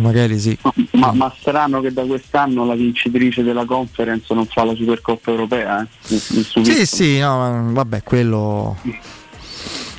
Magari 0.00 0.38
sì. 0.38 0.56
Ma, 0.92 1.12
ma 1.12 1.34
strano 1.38 1.80
che 1.80 1.92
da 1.92 2.02
quest'anno 2.04 2.64
la 2.64 2.74
vincitrice 2.74 3.42
della 3.42 3.64
conference 3.66 4.32
non 4.32 4.46
fa 4.46 4.64
la 4.64 4.74
Supercoppa 4.74 5.30
europea. 5.32 5.82
Eh? 5.82 5.86
Mi 6.08 6.18
stupisco. 6.18 6.62
Sì, 6.64 6.86
sì, 6.86 7.18
no, 7.18 7.36
ma 7.38 7.72
vabbè, 7.72 8.02
quello. 8.04 8.76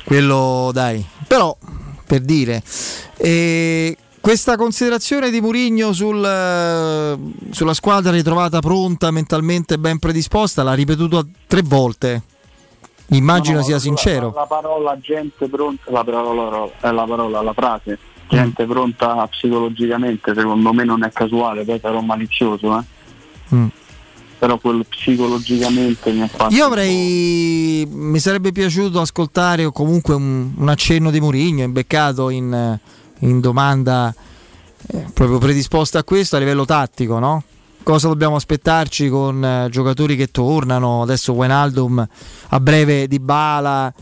Quello 0.04 0.70
dai. 0.72 1.04
Però, 1.26 1.56
per 2.06 2.20
dire, 2.20 2.62
eh, 3.16 3.96
questa 4.20 4.56
considerazione 4.56 5.30
di 5.30 5.40
Murigno 5.40 5.92
sul, 5.92 6.24
eh, 6.24 7.16
sulla 7.50 7.74
squadra 7.74 8.10
ritrovata 8.12 8.60
pronta, 8.60 9.10
mentalmente 9.10 9.78
ben 9.78 9.98
predisposta, 9.98 10.62
l'ha 10.62 10.74
ripetuto 10.74 11.26
tre 11.46 11.62
volte. 11.62 12.22
Immagino 13.10 13.54
No, 13.56 13.60
no, 13.60 13.64
sia 13.66 13.74
la- 13.76 13.80
sincero. 13.80 14.32
La, 14.34 14.40
la 14.40 14.46
parola 14.46 14.98
gente 15.00 15.48
pronta, 15.48 15.90
la 15.90 16.02
parola, 16.02 16.64
eh, 16.80 16.92
la, 16.92 17.04
parola, 17.04 17.42
la 17.42 17.52
frase 17.52 17.98
gente 18.28 18.64
pronta 18.64 19.26
psicologicamente, 19.28 20.34
secondo 20.34 20.72
me 20.72 20.84
non 20.84 21.04
è 21.04 21.12
casuale, 21.12 21.64
poi 21.64 21.78
sarò 21.80 22.00
malizioso, 22.00 22.78
eh. 22.78 22.82
Mm. 23.54 23.66
Però 24.38 24.58
quel 24.58 24.84
psicologicamente 24.88 26.12
mi 26.12 26.22
ha 26.22 26.28
fatto. 26.28 26.54
Io 26.54 26.64
avrei. 26.64 27.86
Mi 27.90 28.18
sarebbe 28.18 28.52
piaciuto 28.52 29.00
ascoltare 29.00 29.64
o 29.64 29.72
comunque 29.72 30.14
un, 30.14 30.52
un 30.56 30.68
accenno 30.68 31.10
di 31.10 31.20
Murigno, 31.20 31.64
imbeccato 31.64 32.30
in, 32.30 32.78
in 33.20 33.40
domanda 33.40 34.14
eh, 34.88 35.06
proprio 35.12 35.38
predisposta 35.38 36.00
a 36.00 36.04
questo 36.04 36.36
a 36.36 36.38
livello 36.38 36.64
tattico, 36.64 37.18
no? 37.18 37.42
Cosa 37.82 38.08
dobbiamo 38.08 38.36
aspettarci 38.36 39.08
con 39.08 39.44
eh, 39.44 39.68
giocatori 39.70 40.16
che 40.16 40.30
tornano? 40.30 41.02
Adesso 41.02 41.32
Wijnaldum 41.32 42.06
a 42.48 42.60
breve 42.60 43.06
di 43.06 43.20
Bala, 43.20 43.92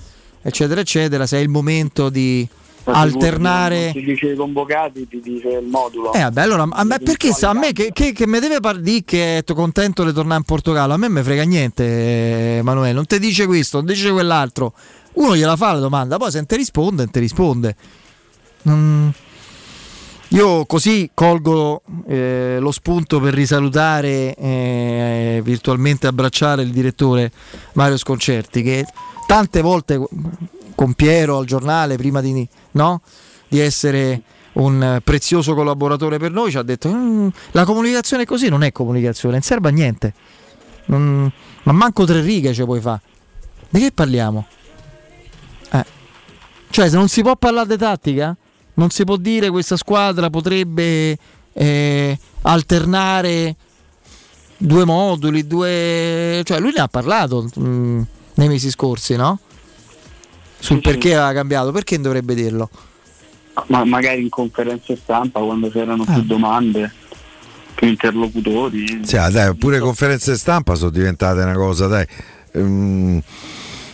eccetera, 0.41 0.81
eccetera. 0.81 1.27
Se 1.27 1.39
è 1.39 1.41
il 1.41 1.51
momento 1.51 2.09
di 2.09 2.49
alternare. 2.85 3.91
Si 3.93 4.03
dice 4.03 4.33
i 4.33 4.37
convocati, 4.37 5.07
ti 5.09 5.21
dice 5.23 5.49
il 5.49 5.67
modulo. 5.67 6.13
Eh, 6.13 6.21
vabbè, 6.21 6.41
allora, 6.43 6.67
a 6.71 6.85
me, 6.85 6.99
perché 6.99 7.33
sa, 7.33 7.51
a 7.51 7.53
me 7.55 7.73
che, 7.73 7.91
che, 7.93 8.13
che 8.13 8.27
mi 8.27 8.39
deve 8.39 8.61
par 8.61 8.79
di 8.79 9.03
che 9.05 9.39
è 9.39 9.45
contento 9.45 10.05
di 10.05 10.13
tornare 10.13 10.39
in 10.39 10.45
Portogallo? 10.45 10.95
A 10.95 10.97
me 10.97 11.09
me 11.09 11.23
frega 11.23 11.43
niente, 11.45 12.59
Emanuele. 12.59 12.93
Non 12.93 13.07
ti 13.07 13.19
dice 13.19 13.47
questo, 13.47 13.79
non 13.79 13.87
ti 13.87 13.95
dice 13.95 14.11
quell'altro. 14.11 14.73
Uno 15.15 15.37
gliela 15.37 15.57
fa 15.57 15.73
la 15.73 15.81
domanda, 15.81 16.17
poi 16.17 16.31
se 16.31 16.39
non 16.39 16.47
ti 16.47 16.57
risponde, 16.57 17.03
non 17.03 17.11
ti 17.11 17.21
risponde. 17.21 17.77
Non- 18.63 19.13
Io 20.29 20.67
così 20.67 21.11
colgo 21.15 21.83
eh, 22.09 22.57
lo 22.59 22.73
spunto 22.73 23.21
per 23.21 23.35
risalutare 23.35 24.35
eh, 24.35 25.41
virtualmente 25.45 26.09
abbracciare 26.09 26.63
il 26.63 26.71
direttore 26.71 27.31
Mario 27.75 27.97
Sconcerti 27.97 28.63
che 28.63 28.85
tante 29.29 29.61
volte 29.61 30.03
con 30.75 30.95
Piero 30.95 31.39
al 31.39 31.47
giornale 31.47 31.97
prima 31.97 32.21
di, 32.21 32.47
no? 32.73 33.01
di 33.49 33.61
essere 33.61 34.23
un 34.55 35.01
prezioso 35.03 35.55
collaboratore 35.55 36.19
per 36.19 36.31
noi 36.31 36.51
ci 36.51 36.59
ha 36.59 36.63
detto 36.63 36.89
"Mm, 36.93 37.29
la 37.53 37.65
comunicazione 37.65 38.25
così 38.25 38.49
non 38.49 38.63
è 38.63 38.73
comunicazione, 38.73 39.35
non 39.35 39.43
serve 39.43 39.69
a 39.69 39.73
niente. 39.73 40.15
Non- 40.87 41.31
ma 41.65 41.73
manco 41.73 42.05
tre 42.05 42.21
righe 42.21 42.53
ci 42.53 42.63
puoi 42.65 42.81
fare. 42.81 43.01
Di 43.69 43.81
che 43.81 43.91
parliamo? 43.93 44.47
Eh. 45.71 45.85
Cioè, 46.71 46.89
se 46.89 46.97
non 46.97 47.09
si 47.09 47.23
può 47.23 47.35
parlare 47.37 47.69
di 47.69 47.77
tattica, 47.77 48.37
non 48.75 48.91
si 48.91 49.05
può 49.05 49.17
dire 49.17 49.51
questa 49.51 49.77
squadra 49.77 50.31
potrebbe 50.31 51.17
eh, 51.53 52.19
alternare 52.43 53.57
due 54.57 54.85
moduli, 54.85 55.47
due... 55.47 56.43
Cioè, 56.45 56.61
lui 56.61 56.73
ne 56.75 56.81
ha 56.83 56.89
parlato 56.89 57.49
mm, 57.59 58.03
nei 58.35 58.49
mesi 58.49 58.71
scorsi, 58.71 59.17
no? 59.17 59.39
Sul 60.59 60.81
perché 60.81 61.15
aveva 61.15 61.33
cambiato, 61.33 61.73
perché 61.73 62.01
dovrebbe 62.01 62.35
dirlo? 62.35 62.71
Ma 63.67 63.85
magari 63.85 64.23
in 64.23 64.29
conferenza 64.31 64.95
stampa 64.97 65.41
quando 65.41 65.71
c'erano 65.71 66.05
più 66.05 66.23
domande, 66.23 66.91
più 67.75 67.87
interlocutori. 67.89 69.01
Sì, 69.05 69.17
ah, 69.17 69.31
dai, 69.31 69.55
pure 69.55 69.79
conferenze 69.79 70.37
stampa 70.37 70.75
sono 70.75 70.91
diventate 70.91 71.43
una 71.43 71.55
cosa, 71.55 71.87
dai. 71.87 72.07
ehm, 72.53 73.21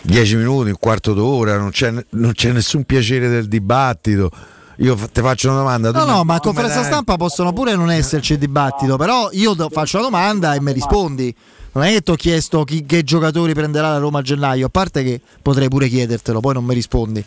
dieci 0.01 0.35
minuti, 0.35 0.69
un 0.69 0.77
quarto 0.79 1.13
d'ora, 1.13 1.57
non 1.57 1.69
c'è, 1.69 1.93
non 2.09 2.31
c'è 2.33 2.51
nessun 2.51 2.83
piacere 2.85 3.27
del 3.27 3.47
dibattito. 3.47 4.31
io 4.77 4.95
ti 4.95 5.21
faccio 5.21 5.49
una 5.49 5.57
domanda. 5.59 5.91
No, 5.91 6.05
no, 6.05 6.23
ma 6.23 6.35
a 6.35 6.39
conferenza 6.39 6.79
dai- 6.79 6.85
stampa 6.85 7.15
possono 7.17 7.53
pure 7.53 7.75
non 7.75 7.91
esserci 7.91 8.37
dibattito, 8.39 8.97
però 8.97 9.29
io 9.33 9.53
do- 9.53 9.69
faccio 9.69 9.97
la 9.97 10.03
domanda 10.05 10.55
e 10.55 10.61
mi 10.61 10.71
rispondi. 10.71 11.35
Non 11.73 11.83
è 11.85 11.91
che 11.91 12.01
ti 12.01 12.11
ho 12.11 12.15
chiesto 12.15 12.63
chi, 12.63 12.85
che 12.85 13.03
giocatori 13.03 13.53
prenderà 13.53 13.91
la 13.91 13.97
Roma 13.97 14.19
a 14.19 14.21
gennaio, 14.21 14.65
a 14.65 14.69
parte 14.69 15.03
che 15.03 15.21
potrei 15.41 15.69
pure 15.69 15.87
chiedertelo, 15.87 16.39
poi 16.39 16.53
non 16.53 16.65
mi 16.65 16.73
rispondi. 16.73 17.23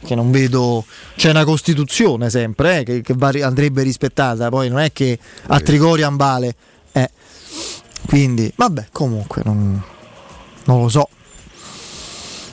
Che 0.00 0.14
non 0.14 0.30
vedo. 0.30 0.84
C'è 1.16 1.30
una 1.30 1.44
Costituzione 1.44 2.30
sempre 2.30 2.80
eh, 2.80 2.82
che, 2.84 3.00
che 3.00 3.14
va 3.16 3.32
andrebbe 3.42 3.82
rispettata, 3.82 4.48
poi 4.48 4.68
non 4.68 4.78
è 4.78 4.92
che 4.92 5.18
a 5.46 5.58
Trigoria 5.60 6.08
vale. 6.12 6.54
Eh. 6.92 7.10
Quindi, 8.06 8.52
vabbè, 8.54 8.88
comunque, 8.92 9.42
non, 9.44 9.82
non 10.64 10.82
lo 10.82 10.88
so. 10.88 11.08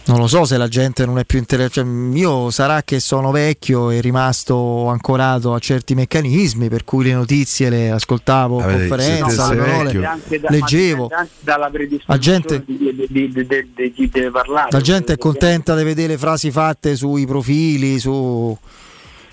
Non 0.07 0.19
lo 0.19 0.27
so 0.27 0.45
se 0.45 0.57
la 0.57 0.67
gente 0.67 1.03
non 1.03 1.17
è 1.17 1.25
più 1.25 1.39
interessata. 1.39 1.87
io 2.13 2.51
sarà 2.51 2.83
che 2.83 2.99
sono 2.99 3.31
vecchio 3.31 3.89
e 3.89 4.01
rimasto 4.01 4.87
ancorato 4.87 5.53
a 5.55 5.59
certi 5.59 5.95
meccanismi, 5.95 6.69
per 6.69 6.83
cui 6.83 7.05
le 7.05 7.13
notizie 7.13 7.69
le 7.71 7.89
ascoltavo 7.89 8.57
in 8.59 8.63
Avete- 8.65 8.87
conferenza, 8.87 9.49
le 9.51 9.55
parole 9.57 10.19
leggevo. 10.49 11.09
dalla 11.39 11.71
La 12.05 12.17
gente- 12.19 12.63
di, 12.63 12.77
di- 12.77 12.93
di- 12.95 13.31
di- 13.31 13.47
di- 13.47 13.71
di 13.75 13.93
chi 13.93 14.07
deve 14.09 14.29
parlare. 14.29 14.69
La 14.69 14.81
gente 14.81 15.13
è 15.13 15.17
contenta 15.17 15.75
di 15.75 15.83
vedere 15.83 16.09
le 16.09 16.17
frasi 16.19 16.51
fatte 16.51 16.95
sui 16.95 17.25
profili, 17.25 17.97
su 17.97 18.55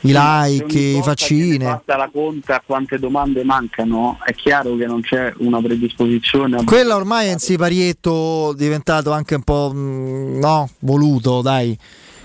i 0.05 0.13
like, 0.13 0.79
i 0.79 1.01
faccine. 1.03 1.65
Fatta 1.65 1.97
la 1.97 2.11
conta 2.13 2.57
a 2.57 2.63
quante 2.65 2.99
domande 2.99 3.45
mancano, 3.45 4.19
è 4.25 4.35
chiaro 4.35 4.77
che 4.77 4.87
non 4.87 5.01
c'è 5.01 5.33
una 5.39 5.61
predisposizione 5.61 6.57
a 6.57 6.65
Quella 6.65 6.97
ormai 6.97 7.29
è 7.29 7.33
un 7.33 7.39
siparietto 7.39 8.53
diventato 8.57 9.13
anche 9.13 9.37
un 9.37 9.43
po' 9.43 9.71
mm, 9.73 10.39
no, 10.39 10.69
voluto, 10.81 11.41
dai. 11.41 11.77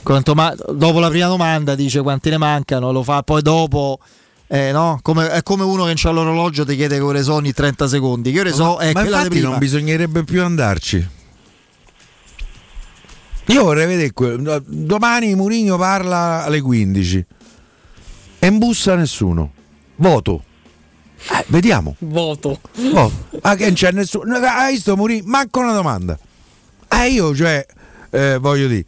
Quanto 0.02 0.34
ma- 0.34 0.56
dopo 0.72 1.00
la 1.00 1.10
prima 1.10 1.28
domanda 1.28 1.76
dice 1.76 2.02
quanti 2.02 2.30
ne 2.30 2.38
mancano, 2.38 2.92
lo 2.92 3.04
fa 3.04 3.22
poi 3.24 3.42
dopo. 3.42 4.00
eh, 4.48 4.72
no? 4.72 5.00
Come- 5.02 5.30
è 5.30 5.44
come 5.44 5.64
uno 5.64 5.82
che 5.82 5.88
non 5.88 5.96
c'ha 5.98 6.10
l'orologio 6.12 6.66
ti 6.66 6.76
chiede 6.76 6.96
che 6.96 7.02
ore 7.04 7.22
sono 7.22 7.38
ogni 7.38 7.52
30 7.52 7.88
secondi. 7.88 8.32
Che 8.32 8.40
ore 8.40 8.54
so? 8.54 8.78
È 8.78 8.94
ma 8.94 9.02
quella 9.02 9.18
di 9.18 9.24
infatti 9.24 9.28
prima. 9.30 9.50
non 9.50 9.58
bisognerebbe 9.60 10.24
più 10.24 10.42
andarci. 10.42 11.08
Io 13.50 13.64
vorrei 13.64 13.86
vedere 13.88 14.12
que- 14.14 14.62
domani 14.66 15.34
Murigno 15.36 15.78
parla 15.78 16.44
alle 16.44 16.60
15 16.62 17.26
e 18.40 18.50
non 18.50 18.60
bussa 18.60 18.96
nessuno. 18.96 19.52
Voto. 19.96 20.44
Eh, 21.32 21.44
vediamo. 21.48 21.96
Voto. 22.00 22.60
Oh, 22.94 23.12
ah, 23.42 23.56
che 23.56 23.66
non 23.66 23.74
c'è 23.74 23.92
nessuno. 23.92 24.36
Hai 24.36 24.74
visto 24.74 24.96
Murigno? 24.96 25.24
Manca 25.26 25.60
una 25.60 25.74
domanda. 25.74 26.18
Eh, 26.90 27.08
io, 27.10 27.36
cioè, 27.36 27.66
eh, 28.12 28.38
voglio 28.38 28.68
dire, 28.68 28.86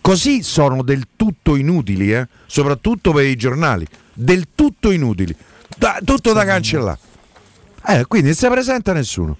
così 0.00 0.42
sono 0.42 0.82
del 0.82 1.06
tutto 1.16 1.56
inutili, 1.56 2.12
eh? 2.12 2.26
soprattutto 2.46 3.12
per 3.12 3.26
i 3.26 3.36
giornali. 3.36 3.86
Del 4.14 4.48
tutto 4.54 4.90
inutili. 4.90 5.34
Da- 5.76 5.98
tutto 6.04 6.32
da 6.32 6.44
cancellare. 6.44 6.98
Eh, 7.88 8.04
quindi 8.06 8.28
non 8.28 8.36
si 8.36 8.46
presenta 8.48 8.92
nessuno. 8.92 9.36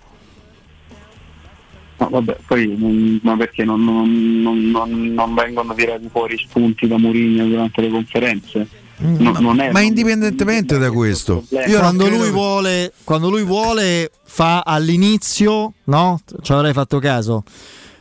No, 1.98 2.08
vabbè, 2.08 2.38
poi 2.46 3.20
ma 3.22 3.36
perché 3.36 3.62
non, 3.62 3.84
non- 3.84 4.40
non- 4.42 4.70
non- 4.70 5.12
non 5.14 5.34
vengono 5.34 5.72
tirati 5.74 6.08
fuori 6.10 6.36
spunti 6.36 6.88
da 6.88 6.98
Mourinho 6.98 7.46
durante 7.46 7.80
le 7.80 7.90
conferenze? 7.90 8.68
No, 9.02 9.32
non 9.32 9.56
Ma 9.72 9.80
indipendentemente 9.80 10.78
da 10.78 10.90
questo, 10.90 11.44
io 11.50 11.78
quando, 11.78 12.08
non 12.08 12.18
lui 12.18 12.30
vuole, 12.30 12.92
quando 13.02 13.30
lui 13.30 13.42
vuole, 13.42 14.10
fa 14.24 14.60
all'inizio, 14.60 15.72
no? 15.84 16.20
Ci 16.40 16.52
avrei 16.52 16.72
fatto 16.72 16.98
caso. 17.00 17.42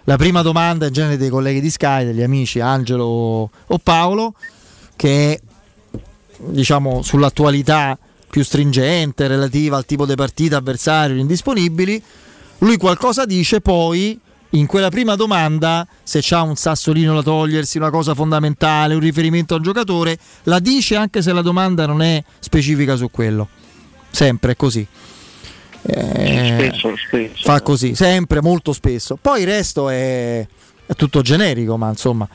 La 0.03 0.17
prima 0.17 0.41
domanda 0.41 0.87
in 0.87 0.93
genere 0.93 1.17
dei 1.17 1.29
colleghi 1.29 1.59
di 1.59 1.69
Sky, 1.69 2.05
degli 2.05 2.21
amici 2.21 2.59
Angelo 2.59 3.49
o 3.65 3.77
Paolo, 3.81 4.35
che 4.95 5.33
è 5.33 5.41
diciamo 6.37 7.01
sull'attualità 7.01 7.97
più 8.29 8.43
stringente 8.43 9.27
relativa 9.27 9.77
al 9.77 9.85
tipo 9.85 10.05
di 10.05 10.15
partita, 10.15 10.57
avversario, 10.57 11.17
indisponibili. 11.17 12.01
Lui 12.59 12.77
qualcosa 12.77 13.25
dice, 13.25 13.59
poi 13.59 14.19
in 14.51 14.65
quella 14.65 14.89
prima 14.89 15.15
domanda, 15.15 15.87
se 16.03 16.19
c'ha 16.21 16.41
un 16.41 16.55
sassolino 16.55 17.13
da 17.13 17.21
togliersi, 17.21 17.77
una 17.77 17.89
cosa 17.89 18.13
fondamentale, 18.13 18.93
un 18.93 18.99
riferimento 18.99 19.53
a 19.53 19.57
un 19.57 19.63
giocatore, 19.63 20.17
la 20.43 20.59
dice 20.59 20.95
anche 20.95 21.21
se 21.21 21.31
la 21.31 21.41
domanda 21.41 21.85
non 21.85 22.01
è 22.01 22.21
specifica 22.39 22.95
su 22.95 23.09
quello. 23.09 23.47
Sempre 24.09 24.55
così. 24.55 24.85
Eh, 25.83 26.69
Spesso, 26.69 26.95
spesso. 26.95 27.43
fa 27.43 27.61
così, 27.61 27.95
sempre, 27.95 28.41
molto 28.41 28.73
spesso. 28.73 29.17
Poi 29.19 29.41
il 29.41 29.47
resto 29.47 29.89
è, 29.89 30.45
è 30.85 30.93
tutto 30.95 31.21
generico, 31.21 31.77
ma 31.77 31.89
insomma. 31.89 32.27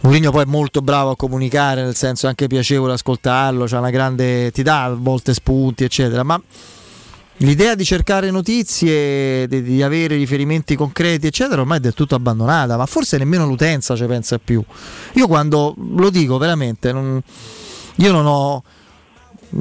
Mourinho 0.00 0.30
poi 0.30 0.42
è 0.42 0.46
molto 0.46 0.80
bravo 0.80 1.10
a 1.10 1.16
comunicare, 1.16 1.82
nel 1.82 1.96
senso 1.96 2.26
è 2.26 2.28
anche 2.28 2.46
piacevole 2.46 2.92
ascoltarlo, 2.92 3.64
c'ha 3.66 3.78
una 3.78 3.90
grande, 3.90 4.52
ti 4.52 4.62
dà 4.62 4.84
a 4.84 4.94
volte 4.94 5.34
spunti, 5.34 5.82
eccetera, 5.82 6.22
ma 6.22 6.40
l'idea 7.38 7.74
di 7.74 7.84
cercare 7.84 8.30
notizie, 8.30 9.46
di, 9.46 9.62
di 9.62 9.82
avere 9.82 10.16
riferimenti 10.16 10.76
concreti, 10.76 11.26
eccetera, 11.26 11.60
ormai 11.60 11.78
è 11.78 11.80
del 11.80 11.94
tutto 11.94 12.14
abbandonata, 12.14 12.76
ma 12.76 12.86
forse 12.86 13.18
nemmeno 13.18 13.46
l'utenza 13.46 13.96
ci 13.96 14.04
pensa 14.06 14.38
più. 14.38 14.62
Io 15.14 15.26
quando 15.26 15.74
lo 15.76 16.10
dico 16.10 16.38
veramente, 16.38 16.92
non- 16.92 17.20
io 17.96 18.12
non 18.12 18.26
ho 18.26 18.62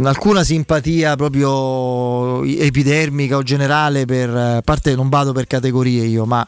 alcuna 0.04 0.44
simpatia 0.44 1.16
proprio 1.16 2.44
epidermica 2.44 3.38
o 3.38 3.44
generale 3.44 4.06
per 4.06 4.30
a 4.30 4.62
parte 4.62 4.94
non 4.96 5.08
vado 5.08 5.32
per 5.32 5.48
categorie 5.48 6.04
io, 6.04 6.26
ma 6.26 6.46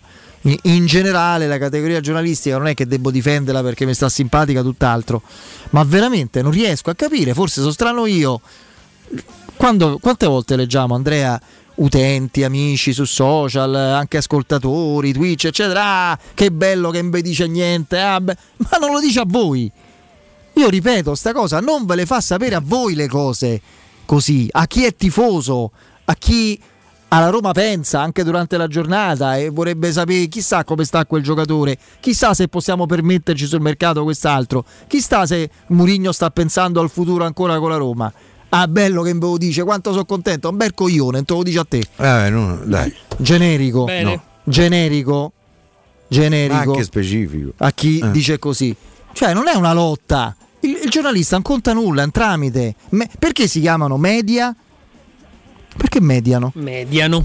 in 0.64 0.86
generale 0.86 1.48
la 1.48 1.58
categoria 1.58 2.00
giornalistica 2.00 2.58
non 2.58 2.68
è 2.68 2.74
che 2.74 2.86
devo 2.86 3.12
difenderla 3.12 3.62
perché 3.62 3.86
mi 3.86 3.94
sta 3.94 4.10
simpatica, 4.10 4.62
tutt'altro, 4.62 5.22
ma 5.72 5.84
veramente 5.84 6.42
non 6.42 6.52
riesco 6.52 6.90
a 6.90 6.96
capire, 6.96 7.34
forse 7.34 7.60
sono 7.62 7.72
strano 7.72 8.06
io. 8.06 8.42
Quando, 9.60 9.98
quante 9.98 10.26
volte 10.26 10.56
leggiamo 10.56 10.96
Andrea 10.96 11.38
utenti, 11.76 12.46
amici 12.46 12.94
su 12.94 13.04
social, 13.04 13.76
anche 13.76 14.16
ascoltatori, 14.16 15.12
Twitch, 15.12 15.48
eccetera. 15.48 15.84
Ah, 15.84 16.20
che 16.34 16.50
bello 16.50 16.92
che 16.92 17.02
non 17.02 17.12
vi 17.12 17.22
dice 17.22 17.46
niente, 17.46 18.00
ah, 18.00 18.22
beh", 18.22 18.38
ma 18.56 18.78
non 18.80 18.94
lo 18.94 19.02
dice 19.02 19.20
a 19.20 19.26
voi. 19.28 19.70
Io 20.54 20.70
ripeto, 20.70 21.14
sta 21.14 21.34
cosa 21.34 21.60
non 21.60 21.86
ve 21.86 21.96
le 21.96 22.06
fa 22.06 22.22
sapere 22.22 22.56
a 22.56 22.62
voi 22.64 22.96
le 22.96 23.10
cose 23.10 23.62
così, 24.06 24.48
a 24.50 24.66
chi 24.66 24.86
è 24.86 24.96
tifoso, 24.96 25.72
a 26.06 26.16
chi 26.16 26.58
alla 27.10 27.28
Roma 27.28 27.52
pensa 27.52 28.00
anche 28.00 28.24
durante 28.24 28.56
la 28.56 28.68
giornata 28.68 29.36
e 29.36 29.50
vorrebbe 29.50 29.92
sapere 29.92 30.28
chissà 30.28 30.64
come 30.64 30.86
sta 30.86 31.06
quel 31.06 31.22
giocatore, 31.22 31.78
chissà 32.00 32.34
se 32.34 32.48
possiamo 32.48 32.86
permetterci 32.86 33.46
sul 33.46 33.60
mercato 33.60 34.04
quest'altro, 34.04 34.64
chissà 34.88 35.26
se 35.26 35.50
Murigno 35.68 36.14
sta 36.14 36.32
pensando 36.32 36.80
al 36.80 36.90
futuro 36.90 37.26
ancora 37.26 37.60
con 37.60 37.70
la 37.72 37.76
Roma. 37.76 38.14
Ah, 38.50 38.68
bello 38.68 39.02
che 39.04 39.14
me 39.14 39.20
lo 39.20 39.38
dice, 39.38 39.64
quanto 39.64 39.92
sono 39.92 40.06
contento, 40.06 40.50
un 40.50 40.58
bel 40.58 40.74
coglione, 40.74 41.18
non 41.18 41.26
te 41.26 41.34
lo 41.34 41.44
dice 41.44 41.60
a 41.60 41.66
te. 41.68 41.84
Eh, 41.98 42.30
no, 42.30 42.60
dai. 42.64 42.94
Generico. 43.18 43.86
No. 44.02 44.24
generico, 44.44 45.32
generico 46.08 46.54
Ma 46.56 46.62
anche 46.62 46.84
specifico. 46.84 47.54
a 47.58 47.72
chi 47.72 48.00
Eh. 48.00 48.12
dice 48.12 48.40
così. 48.40 48.76
Cioè, 49.14 49.34
non 49.34 49.48
è 49.48 49.54
una 49.56 49.74
lotta. 49.74 50.36
Il, 50.62 50.80
il 50.84 50.90
giornalista 50.90 51.36
non 51.36 51.44
conta 51.44 51.74
nulla, 51.74 52.02
è 52.02 52.06
un 52.06 52.12
tramite. 52.12 52.76
Me- 52.90 53.10
perché 53.20 53.48
si 53.48 53.60
chiamano 53.62 53.98
media? 53.98 54.56
Perché 55.78 56.02
mediano? 56.02 56.52
Mediano. 56.56 57.24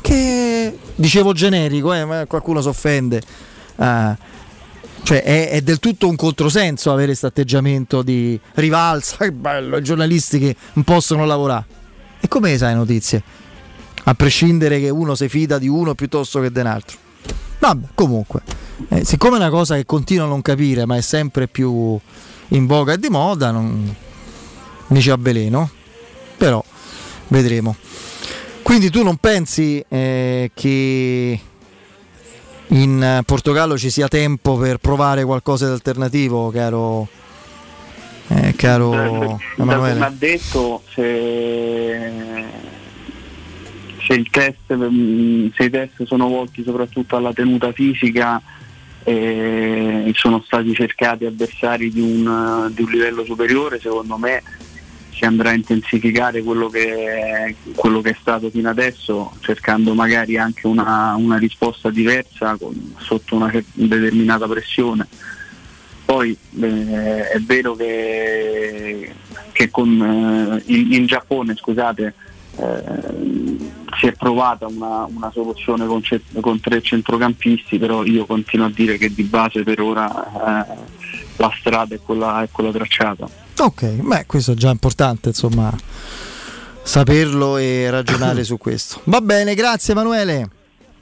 Che 0.00 0.78
dicevo 0.96 1.32
generico, 1.34 1.92
eh, 1.92 2.04
ma 2.04 2.26
qualcuno 2.26 2.60
si 2.62 2.68
offende. 2.68 3.22
Ah, 3.76 4.16
cioè, 5.04 5.22
è, 5.22 5.50
è 5.50 5.60
del 5.60 5.78
tutto 5.80 6.08
un 6.08 6.16
controsenso 6.16 6.90
avere 6.90 7.08
questo 7.08 7.26
atteggiamento 7.26 8.02
di 8.02 8.40
rivalsa. 8.54 9.16
Che 9.24 9.32
bello, 9.32 9.76
i 9.76 9.82
giornalisti 9.82 10.38
che 10.38 10.56
non 10.72 10.84
possono 10.84 11.26
lavorare. 11.26 11.66
E 12.20 12.26
come 12.26 12.56
sai 12.56 12.74
notizie? 12.74 13.22
A 14.04 14.14
prescindere 14.14 14.80
che 14.80 14.88
uno 14.88 15.14
si 15.14 15.28
fida 15.28 15.58
di 15.58 15.68
uno 15.68 15.94
piuttosto 15.94 16.40
che 16.40 16.50
di 16.50 16.58
un 16.58 16.66
altro. 16.66 16.96
Vabbè, 17.58 17.88
comunque, 17.94 18.42
eh, 18.88 19.04
siccome 19.04 19.36
è 19.36 19.40
una 19.40 19.50
cosa 19.50 19.76
che 19.76 19.84
continuo 19.84 20.24
a 20.24 20.28
non 20.28 20.40
capire, 20.40 20.86
ma 20.86 20.96
è 20.96 21.02
sempre 21.02 21.48
più 21.48 21.98
in 22.48 22.66
voga 22.66 22.94
e 22.94 22.98
di 22.98 23.08
moda, 23.08 23.50
non 23.50 23.94
mi 24.86 25.00
ci 25.00 25.10
avveleno. 25.10 25.70
Però 26.38 26.64
vedremo. 27.28 27.76
Quindi 28.62 28.88
tu 28.88 29.02
non 29.02 29.16
pensi 29.16 29.84
eh, 29.86 30.50
che 30.54 31.40
in 32.68 33.02
eh, 33.02 33.22
Portogallo 33.24 33.76
ci 33.76 33.90
sia 33.90 34.08
tempo 34.08 34.56
per 34.56 34.78
provare 34.78 35.24
qualcosa 35.24 35.66
di 35.66 35.72
alternativo, 35.72 36.50
caro, 36.50 37.06
eh, 38.28 38.54
caro 38.56 38.90
Da 38.90 38.96
come 38.96 39.36
ha 39.56 39.62
Emanuele? 39.62 40.12
detto, 40.16 40.82
se, 40.92 42.10
se 44.06 44.14
il 44.14 44.28
test, 44.30 44.74
mm, 44.74 45.48
se 45.54 45.64
i 45.64 45.70
test 45.70 46.04
sono 46.04 46.28
volti 46.28 46.62
soprattutto 46.64 47.16
alla 47.16 47.32
tenuta 47.32 47.72
fisica 47.72 48.40
e 49.06 50.10
sono 50.14 50.40
stati 50.46 50.72
cercati 50.72 51.26
avversari 51.26 51.90
di 51.92 52.00
un, 52.00 52.70
di 52.74 52.82
un 52.82 52.90
livello 52.90 53.22
superiore, 53.24 53.78
secondo 53.78 54.16
me 54.16 54.42
si 55.14 55.24
andrà 55.24 55.50
a 55.50 55.54
intensificare 55.54 56.42
quello 56.42 56.68
che, 56.68 57.54
quello 57.74 58.00
che 58.00 58.10
è 58.10 58.16
stato 58.20 58.50
fino 58.50 58.68
adesso, 58.68 59.32
cercando 59.40 59.94
magari 59.94 60.36
anche 60.36 60.66
una, 60.66 61.14
una 61.16 61.36
risposta 61.38 61.90
diversa 61.90 62.56
con- 62.56 62.94
sotto 62.98 63.36
una 63.36 63.52
determinata 63.72 64.46
pressione. 64.46 65.06
poi 66.04 66.36
eh, 66.60 67.28
è 67.30 67.38
vero 67.40 67.74
che, 67.74 69.14
che 69.52 69.70
con, 69.70 70.60
eh, 70.66 70.72
in, 70.72 70.92
in 70.92 71.06
Giappone 71.06 71.54
scusate, 71.54 72.14
eh, 72.56 73.72
si 73.98 74.06
è 74.06 74.12
provata 74.12 74.66
una, 74.66 75.04
una 75.04 75.30
soluzione 75.30 75.86
con, 75.86 76.02
con, 76.40 76.60
tre 76.60 76.82
centrocampisti, 76.82 77.78
però 77.78 78.04
io 78.04 78.26
continuo 78.26 78.66
a 78.66 78.70
dire 78.70 78.98
che 78.98 79.14
di 79.14 79.22
base 79.22 79.62
per 79.62 79.80
ora 79.80 80.66
eh, 80.66 80.76
la 81.36 81.52
strada 81.58 81.94
è 81.94 82.00
quella, 82.04 82.42
è 82.42 82.48
quella 82.50 82.72
tracciata. 82.72 83.43
Ok, 83.58 83.84
beh, 83.84 84.26
questo 84.26 84.52
è 84.52 84.54
già 84.54 84.70
importante, 84.70 85.28
insomma, 85.28 85.72
saperlo 86.82 87.56
e 87.56 87.88
ragionare 87.90 88.44
su 88.44 88.58
questo. 88.58 89.00
Va 89.04 89.20
bene, 89.20 89.54
grazie 89.54 89.92
Emanuele. 89.92 90.48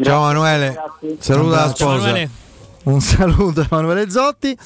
Ciao 0.03 0.23
Emanuele, 0.23 0.77
saluta 1.19 1.67
la 1.67 1.75
sposa. 1.75 2.29
Un 2.85 3.01
saluto 3.01 3.61
a 3.61 3.67
Emanuele 3.71 4.11
Zotti. 4.11 4.57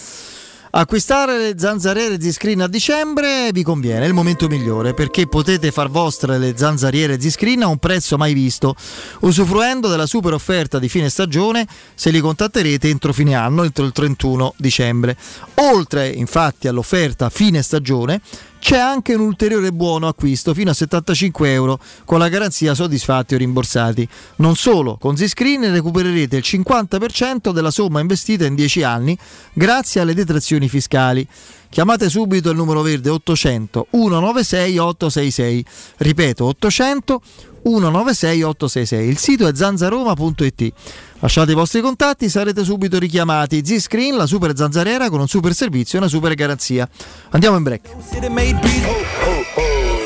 Acquistare 0.78 1.38
le 1.38 1.54
zanzariere 1.56 2.20
Z-Screen 2.20 2.60
a 2.60 2.68
dicembre 2.68 3.48
vi 3.50 3.62
conviene, 3.62 4.04
è 4.04 4.08
il 4.08 4.12
momento 4.12 4.46
migliore 4.46 4.92
perché 4.92 5.26
potete 5.26 5.70
far 5.70 5.88
vostre 5.88 6.36
le 6.36 6.52
zanzariere 6.54 7.18
Z-Screen 7.18 7.62
a 7.62 7.68
un 7.68 7.78
prezzo 7.78 8.18
mai 8.18 8.34
visto, 8.34 8.74
usufruendo 9.20 9.88
della 9.88 10.04
super 10.04 10.34
offerta 10.34 10.78
di 10.78 10.90
fine 10.90 11.08
stagione 11.08 11.66
se 11.94 12.10
li 12.10 12.20
contatterete 12.20 12.90
entro 12.90 13.14
fine 13.14 13.34
anno, 13.34 13.64
entro 13.64 13.86
il 13.86 13.92
31 13.92 14.52
dicembre. 14.58 15.16
Oltre 15.54 16.08
infatti 16.08 16.68
all'offerta 16.68 17.30
fine 17.30 17.62
stagione, 17.62 18.20
c'è 18.58 18.78
anche 18.78 19.14
un 19.14 19.20
ulteriore 19.20 19.72
buono 19.72 20.08
acquisto 20.08 20.54
fino 20.54 20.70
a 20.70 20.74
75 20.74 21.52
euro 21.52 21.78
con 22.04 22.18
la 22.18 22.28
garanzia 22.28 22.74
soddisfatti 22.74 23.34
o 23.34 23.38
rimborsati. 23.38 24.08
Non 24.36 24.56
solo, 24.56 24.96
con 24.98 25.16
Zscreen 25.16 25.70
recupererete 25.72 26.36
il 26.36 26.44
50% 26.44 27.52
della 27.52 27.70
somma 27.70 28.00
investita 28.00 28.44
in 28.44 28.54
10 28.54 28.82
anni 28.82 29.16
grazie 29.52 30.00
alle 30.00 30.14
detrazioni 30.14 30.68
fiscali. 30.68 31.26
Chiamate 31.68 32.08
subito 32.08 32.50
il 32.50 32.56
numero 32.56 32.82
verde 32.82 33.10
800 33.10 33.88
196 33.90 34.78
866. 34.78 35.64
Ripeto 35.98 36.44
800 36.44 37.22
196 37.66 38.42
866. 38.42 39.08
Il 39.08 39.18
sito 39.18 39.48
è 39.48 39.54
zanzaroma.it. 39.54 40.72
Lasciate 41.18 41.50
i 41.50 41.54
vostri 41.54 41.80
contatti, 41.80 42.28
sarete 42.28 42.62
subito 42.62 42.98
richiamati. 42.98 43.64
Z-Screen, 43.64 44.16
la 44.16 44.26
super 44.26 44.56
zanzariera 44.56 45.10
con 45.10 45.18
un 45.18 45.26
super 45.26 45.52
servizio 45.52 45.98
e 45.98 46.02
una 46.02 46.10
super 46.10 46.34
garanzia. 46.34 46.88
Andiamo 47.30 47.56
in 47.56 47.62
break. 47.64 47.88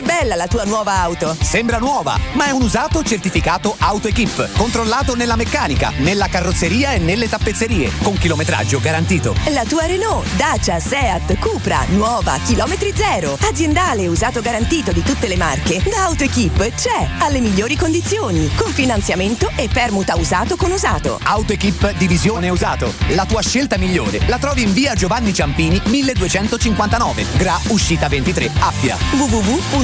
Che 0.00 0.06
bella 0.06 0.34
la 0.34 0.46
tua 0.46 0.64
nuova 0.64 0.94
auto! 0.94 1.36
Sembra 1.38 1.76
nuova, 1.76 2.18
ma 2.32 2.46
è 2.46 2.52
un 2.52 2.62
usato 2.62 3.02
certificato 3.02 3.76
AutoEquip, 3.78 4.56
controllato 4.56 5.14
nella 5.14 5.36
meccanica, 5.36 5.92
nella 5.98 6.26
carrozzeria 6.26 6.92
e 6.92 6.98
nelle 6.98 7.28
tappezzerie, 7.28 7.92
con 8.00 8.16
chilometraggio 8.16 8.80
garantito. 8.80 9.34
La 9.50 9.64
tua 9.66 9.84
Renault, 9.84 10.26
Dacia, 10.36 10.80
Seat, 10.80 11.38
Cupra, 11.38 11.84
nuova, 11.88 12.38
chilometri 12.42 12.94
zero, 12.94 13.36
aziendale 13.42 14.06
usato 14.06 14.40
garantito 14.40 14.90
di 14.90 15.02
tutte 15.02 15.28
le 15.28 15.36
marche, 15.36 15.82
da 15.84 16.04
AutoEquip 16.04 16.74
c'è, 16.74 17.06
alle 17.18 17.40
migliori 17.40 17.76
condizioni, 17.76 18.50
con 18.56 18.72
finanziamento 18.72 19.50
e 19.54 19.68
permuta 19.70 20.16
usato 20.16 20.56
con 20.56 20.70
usato. 20.70 21.20
AutoEquip 21.22 21.92
Divisione 21.98 22.48
Usato, 22.48 22.94
la 23.08 23.26
tua 23.26 23.42
scelta 23.42 23.76
migliore, 23.76 24.20
la 24.28 24.38
trovi 24.38 24.62
in 24.62 24.72
via 24.72 24.94
Giovanni 24.94 25.34
Ciampini 25.34 25.78
1259, 25.84 27.26
Gra 27.36 27.60
Uscita 27.68 28.08
23, 28.08 28.50
Appia. 28.60 28.96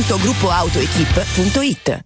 www.gruppoautoequip.it 0.08 2.05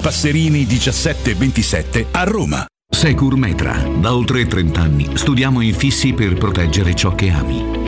Passerini 0.01 0.65
1727 0.65 2.07
a 2.09 2.23
Roma. 2.23 2.65
Secur 2.91 3.37
Metra. 3.37 3.77
Da 3.99 4.15
oltre 4.15 4.47
30 4.47 4.81
anni 4.81 5.09
studiamo 5.13 5.61
infissi 5.61 6.13
per 6.13 6.33
proteggere 6.33 6.95
ciò 6.95 7.13
che 7.13 7.29
ami. 7.29 7.80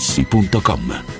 artigianamaterassi.com. 0.00 1.19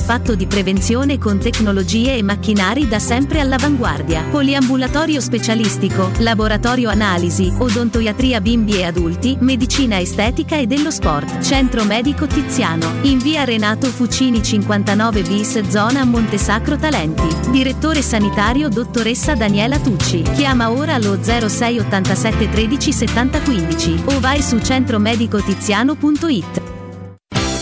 fatto 0.00 0.34
di 0.34 0.46
prevenzione 0.46 1.18
con 1.18 1.38
tecnologie 1.38 2.16
e 2.16 2.22
macchinari 2.22 2.88
da 2.88 2.98
sempre 2.98 3.40
all'avanguardia. 3.40 4.24
Poliambulatorio 4.30 5.20
specialistico, 5.20 6.10
laboratorio 6.18 6.90
analisi, 6.90 7.52
odontoiatria 7.56 8.40
bimbi 8.40 8.78
e 8.78 8.84
adulti, 8.84 9.36
medicina 9.40 9.98
estetica 9.98 10.56
e 10.56 10.66
dello 10.66 10.90
sport. 10.90 11.40
Centro 11.40 11.84
Medico 11.84 12.26
Tiziano, 12.26 12.92
in 13.02 13.18
via 13.18 13.44
Renato 13.44 13.88
Fucini 13.88 14.42
59 14.42 15.22
bis 15.22 15.60
zona 15.68 16.04
Montesacro 16.04 16.76
Talenti. 16.76 17.50
Direttore 17.50 18.02
sanitario 18.02 18.68
dottoressa 18.68 19.34
Daniela 19.34 19.78
Tucci. 19.78 20.22
Chiama 20.34 20.70
ora 20.70 20.94
allo 20.94 21.18
06 21.22 21.78
87 21.78 22.50
13 22.50 22.92
70 22.92 23.40
15 23.40 24.02
o 24.06 24.20
vai 24.20 24.42
su 24.42 24.58
centromedicotiziano.it. 24.58 26.75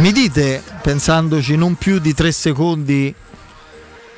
Mi 0.00 0.12
dite, 0.12 0.62
pensandoci 0.82 1.56
non 1.56 1.74
più 1.76 1.98
di 1.98 2.14
tre 2.14 2.32
secondi, 2.32 3.14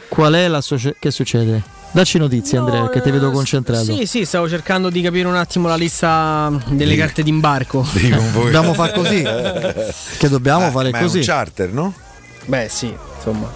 qual 0.08 0.34
è 0.34 0.46
la 0.46 0.60
società. 0.60 0.96
Che 1.00 1.10
succede? 1.10 1.62
Dacci 1.90 2.18
notizie, 2.18 2.56
Andrea, 2.58 2.88
che 2.88 3.02
ti 3.02 3.10
vedo 3.10 3.30
concentrato. 3.32 3.84
Sì, 3.84 4.06
sì, 4.06 4.24
stavo 4.24 4.48
cercando 4.48 4.88
di 4.90 5.02
capire 5.02 5.26
un 5.26 5.34
attimo 5.34 5.66
la 5.68 5.74
lista 5.74 6.50
delle 6.68 6.92
Di- 6.92 6.98
carte 7.00 7.22
d'imbarco. 7.22 7.84
Dobbiamo 8.32 8.72
far 8.74 8.92
così. 8.92 9.22
Che 10.18 10.28
dobbiamo 10.28 10.68
Eh, 10.68 10.70
fare 10.70 10.90
ma 10.90 11.00
così. 11.00 11.16
È 11.16 11.20
un 11.20 11.26
charter, 11.26 11.72
no? 11.72 11.94
Beh, 12.46 12.68
sì, 12.70 12.94
insomma. 13.16 13.50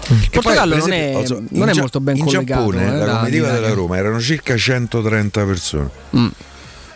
Che 0.00 0.14
poi, 0.14 0.28
Portogallo 0.42 0.76
non 0.76 0.92
esempio, 0.92 1.18
è- 1.18 1.20
lo 1.20 1.26
so, 1.26 1.34
non 1.34 1.46
in 1.62 1.68
è 1.68 1.72
Gia- 1.72 1.80
molto 1.80 2.00
ben 2.00 2.16
in 2.16 2.24
collegato, 2.24 2.72
Giappone, 2.72 2.86
eh, 2.86 3.06
la 3.06 3.16
comitiva 3.18 3.50
della 3.50 3.72
Roma 3.72 3.96
erano 3.96 4.20
circa 4.20 4.56
130 4.56 5.44
persone. 5.44 5.88
Mm. 6.16 6.26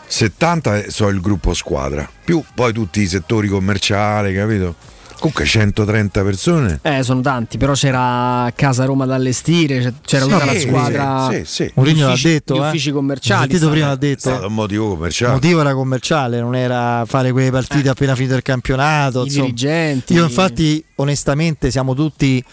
70 0.08 0.90
so 0.90 1.08
il 1.08 1.20
gruppo 1.20 1.54
squadra, 1.54 2.08
più 2.24 2.42
poi 2.54 2.72
tutti 2.72 3.00
i 3.00 3.06
settori 3.06 3.48
commerciali, 3.48 4.34
capito? 4.34 4.74
Comunque 5.18 5.46
130 5.46 6.22
persone. 6.22 6.78
Eh, 6.80 7.02
sono 7.02 7.20
tanti, 7.20 7.58
però 7.58 7.72
c'era 7.72 8.48
Casa 8.54 8.84
Roma 8.84 9.04
da 9.04 9.16
allestire, 9.16 9.92
c'era 10.04 10.24
Sì, 10.24 10.30
tutta 10.30 10.44
la 10.44 10.58
squadra. 10.58 11.28
sì, 11.32 11.42
sì. 11.44 11.64
gli 11.64 11.70
Mourinho 11.74 12.06
l'ha 12.06 12.12
uffici- 12.12 12.28
detto, 12.28 12.54
Gli 12.54 12.58
eh. 12.58 12.66
uffici 12.68 12.90
commerciali. 12.92 13.50
Sentito 13.50 13.68
prima 13.70 13.88
l'ha 13.88 13.96
detto. 13.96 14.28
È 14.28 14.32
stato 14.32 14.46
un 14.46 14.54
motivo 14.54 14.84
Il 14.84 14.94
commerciale. 14.94 15.32
motivo 15.32 15.60
era 15.60 15.74
commerciale, 15.74 16.40
non 16.40 16.54
era 16.54 17.04
fare 17.04 17.32
quelle 17.32 17.50
partite 17.50 17.88
appena 17.88 18.14
finito 18.14 18.36
il 18.36 18.42
campionato. 18.42 19.22
I 19.22 19.26
insomma. 19.26 19.44
dirigenti. 19.46 20.12
Io, 20.14 20.22
infatti, 20.22 20.84
onestamente, 20.96 21.72
siamo 21.72 21.94
tutti 21.94 22.44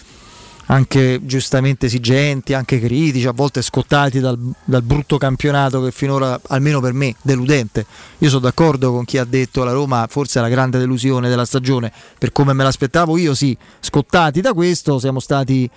anche 0.68 1.20
giustamente 1.24 1.86
esigenti, 1.86 2.54
anche 2.54 2.80
critici, 2.80 3.28
a 3.28 3.32
volte 3.32 3.62
scottati 3.62 4.20
dal, 4.20 4.38
dal 4.64 4.82
brutto 4.82 5.18
campionato 5.18 5.84
che 5.84 5.92
finora, 5.92 6.40
almeno 6.48 6.80
per 6.80 6.94
me, 6.94 7.16
deludente. 7.22 7.86
Io 8.20 8.30
sono 8.30 8.42
d'accordo 8.42 8.92
con 8.92 9.06
chi 9.06 9.18
ha 9.18 9.26
detto 9.26 9.64
la 9.64 9.72
Roma 9.72 10.08
forse 10.10 10.40
è 10.40 10.42
la 10.42 10.50
grande 10.50 10.80
delusione 10.80 11.30
della 11.30 11.46
stagione, 11.46 11.92
per 12.18 12.32
come 12.32 12.54
me 12.54 12.64
l'aspettavo 12.64 13.18
io 13.18 13.34
sì, 13.34 13.56
scottati 13.80 14.42
da 14.42 14.54
questo 14.54 15.00
siamo 15.00 15.20
stati 15.20 15.70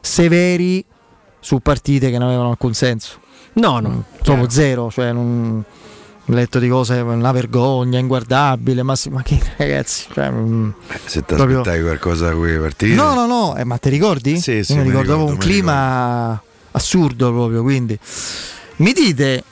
severi 0.00 0.84
su 1.40 1.58
partite 1.60 2.10
che 2.10 2.18
non 2.18 2.28
avevano 2.28 2.50
alcun 2.50 2.74
senso. 2.74 3.20
No, 3.54 3.80
no. 3.80 4.04
Proprio 4.22 4.48
zero, 4.48 4.90
cioè 4.90 5.12
non 5.12 5.64
letto 6.34 6.58
di 6.58 6.68
cose, 6.68 6.94
una 7.00 7.32
vergogna, 7.32 7.98
inguardabile, 7.98 8.82
ma, 8.82 8.94
sì, 8.96 9.08
ma 9.08 9.22
che 9.22 9.40
ragazzi, 9.56 10.06
cioè, 10.12 10.30
mm, 10.30 10.70
Se 11.04 11.24
ti 11.24 11.34
proprio- 11.34 11.60
aspettavi 11.60 11.82
qualcosa 11.82 12.28
da 12.28 12.34
quelle 12.34 12.58
partite. 12.58 12.94
No, 12.94 13.14
no, 13.14 13.26
no, 13.26 13.56
eh, 13.56 13.64
ma 13.64 13.78
ti 13.78 13.88
ricordi? 13.88 14.40
Sì, 14.40 14.62
sì, 14.64 14.72
Io 14.74 14.78
mi 14.78 14.84
ricordavo 14.88 15.26
ricordo, 15.26 15.32
un 15.32 15.32
mi 15.32 15.38
clima 15.38 16.42
assurdo 16.72 17.32
proprio, 17.32 17.62
quindi 17.62 17.98
mi 18.76 18.92
dite, 18.92 19.42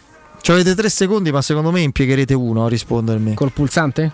ci 0.40 0.50
avete 0.52 0.74
tre 0.74 0.88
secondi, 0.88 1.32
ma 1.32 1.42
secondo 1.42 1.70
me 1.70 1.80
impiegherete 1.80 2.34
uno 2.34 2.66
a 2.66 2.68
rispondermi. 2.68 3.34
Col 3.34 3.52
pulsante? 3.52 4.12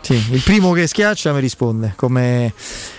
Sì, 0.00 0.14
il 0.30 0.40
primo 0.42 0.72
che 0.72 0.86
schiaccia 0.86 1.32
mi 1.34 1.40
risponde, 1.40 1.92
come 1.96 2.52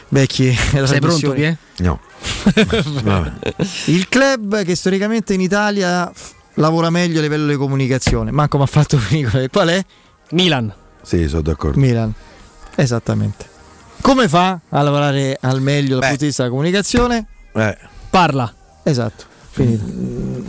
vecchi 0.10 0.52
Sei 0.86 1.00
pronto, 1.00 1.32
Pie? 1.32 1.58
No. 1.78 2.00
Il 3.86 4.08
club 4.10 4.64
che 4.64 4.76
storicamente 4.76 5.34
in 5.34 5.42
Italia 5.42 6.12
lavora 6.60 6.90
meglio 6.90 7.20
a 7.20 7.22
livello 7.22 7.48
di 7.48 7.56
comunicazione, 7.56 8.32
manco 8.32 8.58
mi 8.58 8.64
ha 8.64 8.68
fatto 8.68 8.98
finire. 8.98 9.50
Qual 9.50 9.68
è? 9.68 9.84
Milan. 10.32 10.74
Sì, 11.02 11.28
sono 11.28 11.42
d'accordo. 11.42 11.80
Milan. 11.80 12.14
Esattamente. 12.76 13.48
Come 14.02 14.30
fa 14.30 14.60
a 14.70 14.82
lavorare 14.82 15.38
al 15.42 15.62
meglio 15.62 16.00
dal 16.00 16.08
punto 16.08 16.20
di 16.20 16.26
vista 16.28 16.44
della 16.44 16.54
comunicazione? 16.56 17.26
Eh. 17.54 17.78
Parla. 18.10 18.54
Esatto. 18.84 19.26
Finito. 19.50 19.84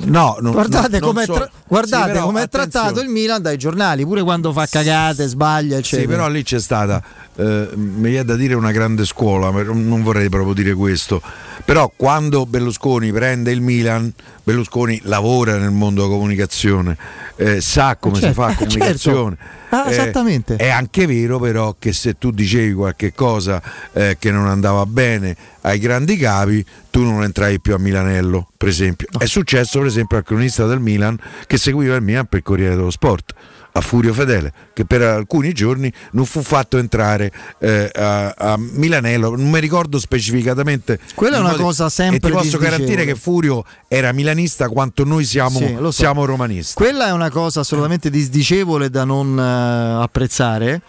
No, 0.07 0.37
non- 0.41 0.53
guardate 0.53 0.99
com'è, 1.01 1.25
so- 1.25 1.33
tra- 1.35 1.51
Sì, 1.51 1.59
attenzione. 1.95 2.49
trattato 2.49 3.01
il 3.01 3.09
Milan 3.09 3.43
dai 3.43 3.57
giornali, 3.59 4.05
pure 4.05 4.23
quando 4.23 4.53
fa 4.53 4.67
cagate, 4.67 5.27
sbaglia, 5.27 5.77
eccetera. 5.77 6.03
Sì, 6.03 6.09
però 6.09 6.29
lì 6.29 6.43
c'è 6.43 6.59
stata, 6.59 7.03
eh, 7.37 7.69
mi 7.75 8.09
viene 8.11 8.25
da 8.25 8.35
dire 8.37 8.55
una 8.55 8.73
grande 8.73 9.05
scuola, 9.05 9.51
ma 9.51 9.63
non 9.63 10.03
vorrei 10.03 10.29
proprio 10.29 10.55
dire 10.55 10.75
questo, 10.75 11.21
però 11.65 11.93
quando 11.95 12.47
Berlusconi 12.47 13.13
prende 13.13 13.53
il 13.53 13.61
Milan, 13.61 14.13
Berlusconi 14.43 15.01
lavora 15.05 15.57
nel 15.59 15.71
mondo 15.71 16.03
della 16.03 16.15
comunicazione, 16.15 16.97
eh, 17.37 17.61
sa 17.61 17.97
come 17.97 18.17
si 18.17 18.23
Certo, 18.23 18.41
fa 18.43 18.55
certo. 18.67 19.37
Ah, 19.71 19.89
esattamente. 19.89 20.57
È 20.57 20.69
anche 20.69 21.07
vero 21.07 21.39
però 21.39 21.77
che 21.79 21.93
se 21.93 22.19
tu 22.19 22.31
dicevi 22.31 22.73
qualche 22.73 23.13
cosa 23.13 23.63
eh, 23.93 24.17
che 24.19 24.31
non 24.31 24.47
andava 24.47 24.85
bene 24.87 25.37
ai 25.63 25.79
grandi 25.79 26.17
capi, 26.17 26.65
tu 26.91 27.03
non 27.03 27.23
entrai 27.23 27.61
più 27.61 27.75
a 27.75 27.79
Milanello, 27.79 28.49
per 28.57 28.69
esempio. 28.69 29.09
È 29.17 29.27
successo 29.27 29.79
per 29.79 29.87
esempio 29.87 30.17
al 30.17 30.25
cronista 30.25 30.67
del 30.67 30.81
Milan 30.81 31.19
che 31.47 31.57
seguiva 31.57 31.97
il 31.97 32.03
Milan 32.03 32.27
per 32.27 32.39
il 32.41 32.45
Corriere 32.45 32.75
dello 32.75 32.91
Sport 32.91 33.35
a 33.73 33.81
Furio 33.81 34.13
Fedele, 34.13 34.53
che 34.73 34.85
per 34.85 35.03
alcuni 35.03 35.53
giorni 35.53 35.93
non 36.13 36.25
fu 36.25 36.43
fatto 36.43 36.77
entrare 36.79 37.31
eh, 37.59 37.91
a, 37.95 38.35
a 38.37 38.57
Milanello, 38.59 39.37
non 39.37 39.49
mi 39.51 39.61
ricordo 39.61 39.99
specificatamente. 39.99 40.99
Quella 41.15 41.37
è 41.37 41.41
una 41.41 41.51
modo- 41.51 41.63
cosa 41.65 41.89
sempre 41.89 42.17
E 42.19 42.21
ti 42.21 42.31
posso 42.37 42.59
garantire 42.59 43.05
che 43.05 43.15
Furio 43.15 43.65
era 43.89 44.13
milanista 44.13 44.69
quanto 44.69 45.05
noi 45.05 45.25
siamo, 45.25 45.59
Sì, 45.59 45.75
lo 45.75 45.91
so. 45.91 46.01
siamo 46.03 46.25
romanisti. 46.25 46.75
Quella 46.75 47.07
è 47.07 47.13
una 47.13 47.31
cosa 47.31 47.61
assolutamente 47.61 48.11
disdicevole 48.11 48.91
da 48.91 49.05
non 49.05 49.39
eh, 49.39 50.03
apprezzare. 50.03 50.83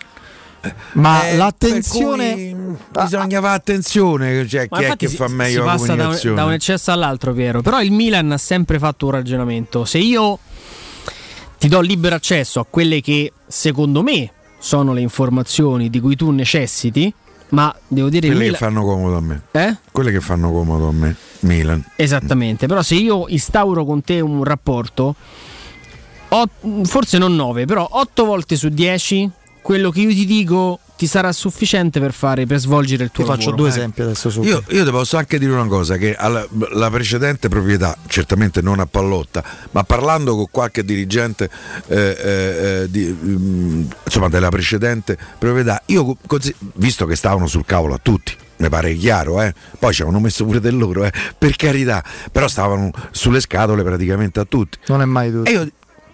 Ma 0.94 1.28
Eh, 1.28 1.38
l'attenzione. 1.38 2.56
Bisogna 2.92 3.42
fare 3.42 3.56
attenzione, 3.56 4.48
cioè, 4.48 4.68
chi 4.70 4.84
è 4.84 4.96
che 4.96 5.08
si- 5.08 5.16
fa 5.16 5.28
si 5.28 5.34
meglio 5.34 5.64
la 5.66 5.72
passa 5.72 5.96
da 5.96 6.08
un, 6.10 6.36
da 6.36 6.46
un 6.46 6.52
eccesso 6.54 6.92
all'altro, 6.92 7.34
Piero. 7.34 7.62
Però 7.62 7.82
il 7.82 7.92
Milan 7.92 8.32
ha 8.32 8.38
sempre 8.38 8.78
fatto 8.78 9.06
un 9.08 9.12
ragionamento. 9.14 9.86
Se 9.86 9.98
io 9.98 10.38
ti 11.62 11.68
do 11.68 11.80
libero 11.80 12.16
accesso 12.16 12.60
a 12.60 12.66
quelle 12.68 13.02
che 13.02 13.32
secondo 13.46 14.02
me 14.02 14.32
sono 14.58 14.94
le 14.94 15.02
informazioni 15.02 15.92
di 15.92 16.00
cui 16.00 16.16
tu 16.16 16.32
necessiti, 16.32 17.14
ma 17.50 17.72
devo 17.88 18.10
dire 18.10 18.26
Quelle 18.26 18.40
che 18.40 18.46
Milan- 18.46 18.60
fanno 18.60 18.84
comodo 18.84 19.18
a 19.18 19.22
me. 19.22 19.42
Eh? 19.52 19.78
Quelle 19.92 20.12
che 20.12 20.22
fanno 20.22 20.52
comodo 20.52 20.88
a 20.88 20.92
me. 20.92 21.16
Milan. 21.42 21.86
Esattamente, 21.98 22.66
però 22.66 22.82
se 22.82 22.96
io 22.96 23.28
instauro 23.28 23.86
con 23.86 24.02
te 24.02 24.20
un 24.22 24.44
rapporto, 24.44 25.14
forse 26.86 27.20
non 27.20 27.36
9, 27.36 27.66
però 27.66 27.88
8 27.92 28.26
volte 28.26 28.56
su 28.56 28.70
10, 28.70 29.30
quello 29.62 29.92
che 29.92 30.02
io 30.02 30.10
ti 30.10 30.26
dico 30.26 30.80
ti 31.02 31.08
sarà 31.08 31.32
sufficiente 31.32 32.00
per, 32.00 32.14
fare, 32.14 32.46
per 32.46 32.60
svolgere 32.60 33.06
il 33.06 33.10
Ti 33.10 33.16
tuo 33.16 33.26
faccio 33.26 33.50
lavoro. 33.50 33.56
due 33.56 33.68
Eh. 33.70 33.72
esempi 33.72 34.02
adesso 34.04 34.30
su. 34.30 34.44
Io, 34.44 34.62
io 34.70 34.86
ti 34.86 34.92
posso 34.92 35.18
anche 35.18 35.40
dire 35.40 35.52
una 35.52 35.66
cosa, 35.66 35.98
che 35.98 36.14
alla- 36.16 36.46
la 36.74 36.92
precedente 36.92 37.50
proprietà, 37.50 37.98
certamente 38.06 38.62
non 38.62 38.80
a 38.80 38.86
Pallotta, 38.86 39.44
ma 39.72 39.82
parlando 39.84 40.36
con 40.36 40.46
qualche 40.52 40.86
dirigente 40.86 41.50
eh, 41.88 41.96
eh, 41.98 42.82
eh, 42.84 42.88
di, 42.92 43.18
mm, 43.20 43.84
insomma, 44.06 44.30
della 44.30 44.50
precedente 44.50 45.18
proprietà, 45.40 45.82
io 45.88 46.16
consi- 46.28 46.54
visto 46.76 47.08
che 47.08 47.16
stavano 47.16 47.48
sul 47.48 47.66
cavolo 47.66 47.96
a 47.96 48.00
tutti, 48.00 48.36
mi 48.58 48.70
pare 48.70 48.94
chiaro, 48.94 49.42
eh? 49.42 49.56
poi 49.80 49.92
ci 49.96 50.04
avevano 50.04 50.22
messo 50.24 50.46
pure 50.46 50.60
del 50.60 50.78
loro, 50.78 51.04
eh? 51.04 51.12
per 51.36 51.56
carità, 51.56 52.04
però 52.32 52.48
stavano 52.48 52.92
sulle 53.10 53.40
scatole 53.40 53.82
praticamente 53.82 54.40
a 54.40 54.46
tutti. 54.46 54.78
Non 54.86 55.02
è 55.02 55.06
mai 55.06 55.32
tutto. 55.32 55.50
E 55.50 55.52
io, 55.54 55.68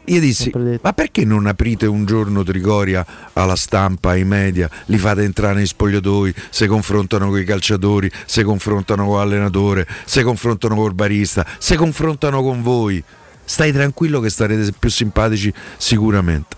io 0.10 0.19
dissi, 0.19 0.52
ma 0.82 0.94
perché 0.94 1.26
non 1.26 1.48
aprite 1.48 1.86
un 1.86 2.06
giorno 2.06 2.44
Trigoria 2.44 3.06
alla 3.34 3.56
stampa, 3.56 4.11
ai 4.11 4.24
media, 4.24 4.69
li 4.86 4.98
fate 4.98 5.24
entrare 5.24 5.56
nei 5.56 5.66
spogliatoi, 5.66 6.34
si 6.50 6.66
confrontano 6.68 7.27
con 7.30 7.40
i 7.40 7.44
calciatori, 7.44 8.10
si 8.26 8.44
confrontano 8.44 9.06
con 9.06 9.18
l'allenatore, 9.18 9.86
si 10.06 10.22
confrontano 10.22 10.76
col 10.76 10.94
barista, 10.94 11.45
si 11.58 11.76
confrontano 11.76 12.42
con 12.42 12.61
voi. 12.61 13.03
Stai 13.44 13.72
tranquillo 13.72 14.19
che 14.19 14.30
starete 14.30 14.72
più 14.77 14.90
simpatici 14.90 15.53
sicuramente. 15.77 16.56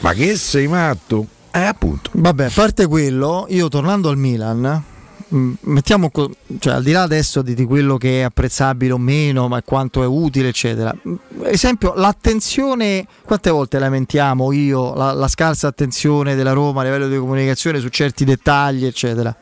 Ma 0.00 0.12
che 0.12 0.36
sei 0.36 0.66
matto? 0.66 1.26
Eh 1.52 1.64
appunto. 1.64 2.10
Vabbè, 2.14 2.46
a 2.46 2.50
parte 2.52 2.86
quello, 2.86 3.46
io 3.48 3.68
tornando 3.68 4.08
al 4.08 4.16
Milan, 4.16 4.82
mettiamo 5.28 6.10
co- 6.10 6.30
cioè, 6.58 6.74
al 6.74 6.82
di 6.82 6.92
là 6.92 7.02
adesso 7.02 7.42
di, 7.42 7.54
di 7.54 7.64
quello 7.64 7.96
che 7.96 8.20
è 8.20 8.22
apprezzabile 8.22 8.92
o 8.92 8.98
meno, 8.98 9.48
ma 9.48 9.62
quanto 9.62 10.02
è 10.02 10.06
utile, 10.06 10.48
eccetera. 10.48 10.94
mh, 11.00 11.14
Esempio, 11.44 11.94
l'attenzione, 11.94 13.06
quante 13.24 13.50
volte 13.50 13.78
lamentiamo 13.78 14.52
io 14.52 14.94
la, 14.94 15.12
la 15.12 15.28
scarsa 15.28 15.66
attenzione 15.66 16.34
della 16.34 16.52
Roma 16.52 16.82
a 16.82 16.84
livello 16.84 17.08
di 17.08 17.16
comunicazione 17.16 17.80
su 17.80 17.88
certi 17.88 18.24
dettagli, 18.24 18.84
eccetera. 18.84 19.34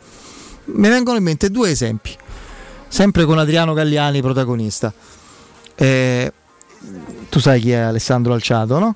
Mi 0.66 0.88
vengono 0.88 1.18
in 1.18 1.24
mente 1.24 1.50
due 1.50 1.70
esempi, 1.70 2.16
sempre 2.88 3.24
con 3.26 3.38
Adriano 3.38 3.74
Galliani 3.74 4.22
protagonista. 4.22 4.92
Eh, 5.74 6.32
tu 7.28 7.38
sai 7.38 7.60
chi 7.60 7.72
è 7.72 7.76
Alessandro 7.76 8.32
Alciato, 8.32 8.78
no? 8.78 8.94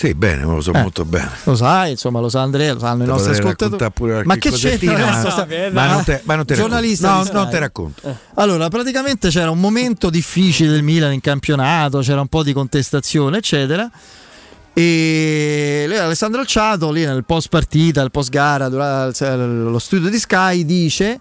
Sì, 0.00 0.14
bene, 0.14 0.44
lo 0.44 0.62
so 0.62 0.72
Eh. 0.72 0.80
molto 0.80 1.04
bene. 1.04 1.28
Lo 1.44 1.54
sai, 1.54 1.90
insomma, 1.90 2.20
lo 2.20 2.30
sa 2.30 2.40
Andrea, 2.40 2.72
lo 2.72 2.78
sanno 2.78 3.04
i 3.04 3.06
nostri 3.06 3.32
ascoltatori. 3.32 4.24
Ma 4.24 4.36
che 4.36 4.48
c'entra 4.50 4.70
cosettina, 4.70 5.18
adesso? 5.18 5.46
ma- 5.72 5.86
non 5.88 6.04
te- 6.04 6.22
ma 6.24 6.34
non 6.36 6.46
te 6.46 6.54
Giornalista 6.54 7.08
racconto. 7.08 7.28
di 7.30 7.34
No, 7.36 7.42
non 7.42 7.50
te 7.50 7.58
racconto. 7.58 8.18
Allora, 8.36 8.68
praticamente 8.70 9.28
c'era 9.28 9.50
un 9.50 9.60
momento 9.60 10.08
difficile 10.08 10.70
del 10.70 10.82
Milan 10.82 11.12
in 11.12 11.20
campionato, 11.20 11.98
c'era 11.98 12.22
un 12.22 12.28
po' 12.28 12.42
di 12.42 12.54
contestazione, 12.54 13.36
eccetera. 13.36 13.90
E 14.72 15.84
lui, 15.86 15.98
Alessandro 15.98 16.40
Alciato, 16.40 16.90
lì 16.90 17.04
nel 17.04 17.24
post 17.26 17.50
partita, 17.50 18.00
nel 18.00 18.10
post 18.10 18.30
gara, 18.30 18.68
lo 18.68 19.78
studio 19.78 20.08
di 20.08 20.18
Sky, 20.18 20.64
dice. 20.64 21.20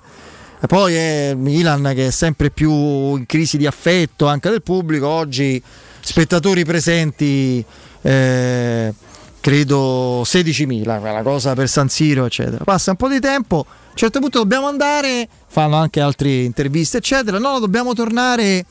E 0.62 0.68
poi 0.68 0.94
è 0.96 1.30
il 1.32 1.38
Milan 1.38 1.92
che 1.94 2.08
è 2.08 2.12
sempre 2.12 2.50
più 2.50 2.72
in 3.18 3.26
crisi 3.26 3.58
di 3.58 3.66
affetto 3.68 4.26
anche 4.28 4.50
del 4.50 4.62
pubblico. 4.62 5.08
Oggi 5.08 5.62
spettatori 6.00 6.64
presenti, 6.64 7.66
eh, 8.02 8.94
credo 9.40 10.22
16.000, 10.22 11.00
quella 11.00 11.22
cosa 11.22 11.54
per 11.54 11.70
San 11.70 11.90
Siro, 11.90 12.26
eccetera. 12.26 12.64
Passa 12.64 12.92
un 12.92 12.98
po' 12.98 13.08
di 13.08 13.20
tempo, 13.20 13.66
a 13.68 13.90
un 13.92 13.96
certo 13.96 14.20
punto 14.20 14.40
dobbiamo 14.40 14.68
andare, 14.68 15.28
fanno 15.48 15.76
anche 15.78 16.00
altre 16.02 16.30
interviste, 16.44 16.98
eccetera. 16.98 17.40
No, 17.40 17.60
dobbiamo 17.60 17.94
tornare 17.94 18.66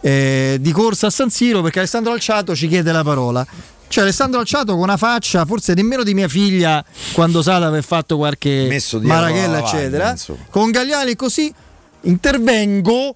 eh, 0.00 0.58
di 0.60 0.72
corsa 0.72 1.08
a 1.08 1.10
San 1.10 1.30
Siro 1.30 1.62
perché 1.62 1.80
Alessandro 1.80 2.12
Alciato 2.12 2.54
ci 2.54 2.68
chiede 2.68 2.92
la 2.92 3.02
parola. 3.02 3.46
Cioè 3.88 4.02
Alessandro 4.04 4.40
Alciato 4.40 4.72
con 4.74 4.82
una 4.82 4.98
faccia 4.98 5.46
forse 5.46 5.72
nemmeno 5.72 6.02
di 6.02 6.12
mia 6.12 6.28
figlia 6.28 6.84
quando 7.14 7.40
sa 7.40 7.56
di 7.56 7.64
aver 7.64 7.82
fatto 7.82 8.18
qualche 8.18 8.66
Messo 8.68 9.00
marachella 9.00 9.46
la 9.46 9.46
lavagna, 9.60 9.66
eccetera 9.66 10.10
insomma. 10.10 10.38
con 10.50 10.70
Gagliani 10.70 11.16
così 11.16 11.50
intervengo 12.02 13.14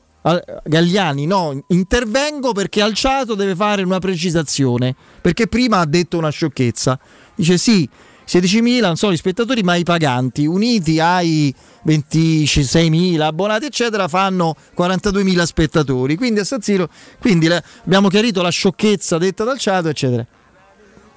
Gagliani 0.65 1.27
no 1.27 1.65
intervengo 1.69 2.53
perché 2.53 2.81
Alciato 2.81 3.35
deve 3.35 3.57
fare 3.57 3.83
una 3.83 3.99
precisazione 3.99 4.95
perché 5.21 5.49
prima 5.49 5.79
ha 5.79 5.85
detto 5.85 6.17
una 6.17 6.31
sciocchezza 6.31 6.99
dice 7.35 7.59
sì 7.59 7.89
16.000 8.25 8.81
non 8.83 8.97
so 8.97 9.11
gli 9.11 9.17
spettatori 9.17 9.65
ma 9.65 9.75
i 9.75 9.83
paganti 9.83 10.47
uniti 10.47 11.01
ai 11.01 11.53
26.000 11.85 13.21
abbonati 13.21 13.67
eccetera 13.67 14.07
fanno 14.07 14.55
42.000 14.79 15.43
spettatori 15.43 16.17
quindi 16.17 16.39
a 16.39 16.45
San 16.45 16.63
Siro 16.63 16.89
quindi 17.19 17.49
abbiamo 17.85 18.09
chiarito 18.09 18.43
la 18.43 18.51
sciocchezza 18.51 19.19
detta 19.19 19.43
dal 19.43 19.59
Ciato 19.59 19.89
eccetera 19.89 20.25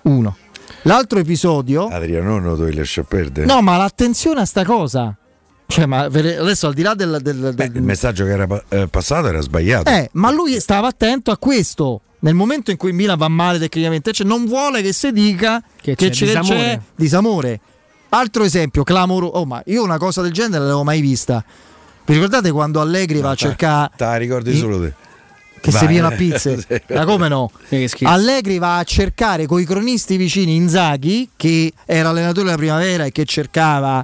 uno 0.04 0.36
l'altro 0.82 1.20
episodio 1.20 1.86
Adriano, 1.90 2.40
non 2.40 2.44
lo 2.44 2.56
devi 2.56 2.76
lasciare 2.76 3.06
perdere. 3.08 3.46
No, 3.46 3.62
ma 3.62 3.78
l'attenzione 3.78 4.42
a 4.42 4.46
sta 4.46 4.66
cosa. 4.66 5.16
Cioè, 5.76 5.86
ma 5.88 6.00
adesso 6.04 6.68
al 6.68 6.74
di 6.74 6.82
là 6.82 6.94
del. 6.94 7.20
del- 7.22 7.54
del- 7.54 7.72
Il 7.76 7.82
messaggio 7.82 8.24
che 8.24 8.32
era 8.32 8.64
eh, 8.70 8.88
passato 8.88 9.28
era 9.28 9.42
sbagliato. 9.42 9.90
eh, 9.92 10.10
ma 10.14 10.32
lui 10.32 10.60
stava 10.62 10.88
attento 10.88 11.32
a 11.32 11.38
questo. 11.38 12.00
Nel 12.20 12.34
momento 12.34 12.72
in 12.72 12.78
cui 12.78 12.90
il 12.90 12.96
Milan 12.96 13.18
va 13.18 13.28
male 13.28 13.60
tecnicamente, 13.60 14.12
cioè 14.14 14.26
non 14.26 14.46
vuole 14.46 14.82
che 14.82 14.94
si 14.94 15.12
dica 15.12 15.62
che, 15.82 15.96
c'è 15.96 16.10
c'è, 16.10 16.26
disamore. 16.26 16.58
c'è 16.58 16.80
disamore. 16.96 17.60
Altro 18.10 18.44
esempio, 18.44 18.84
clamoroso. 18.84 19.34
Oh, 19.34 19.46
ma 19.46 19.62
io 19.66 19.84
una 19.84 19.98
cosa 19.98 20.22
del 20.22 20.32
genere 20.32 20.60
l'avevo 20.64 20.84
mai 20.84 21.02
vista. 21.02 21.44
Vi 22.06 22.14
ricordate 22.14 22.52
quando 22.52 22.80
Allegri 22.82 23.20
va 23.20 23.32
a 23.32 23.36
cercare 23.36 23.92
Te 23.98 24.06
la 24.06 24.16
ricordi 24.16 24.52
i- 24.56 24.58
solo 24.58 24.80
te. 24.80 24.94
che 25.60 25.72
si 25.72 25.78
Vai. 25.78 25.88
piena 25.88 26.08
a 26.10 26.12
pizze? 26.12 26.66
Ma 26.94 27.04
come 27.06 27.28
no? 27.28 27.52
Che. 27.68 27.90
Allegri 28.04 28.58
va 28.60 28.78
a 28.78 28.84
cercare 28.84 29.46
coi 29.46 29.66
cronisti 29.66 30.16
vicini 30.16 30.56
Inzaghi, 30.56 31.32
che 31.36 31.74
era 31.86 32.10
allenatore 32.10 32.46
della 32.46 32.58
primavera 32.58 33.04
e 33.06 33.12
che 33.12 33.26
cercava 33.26 34.04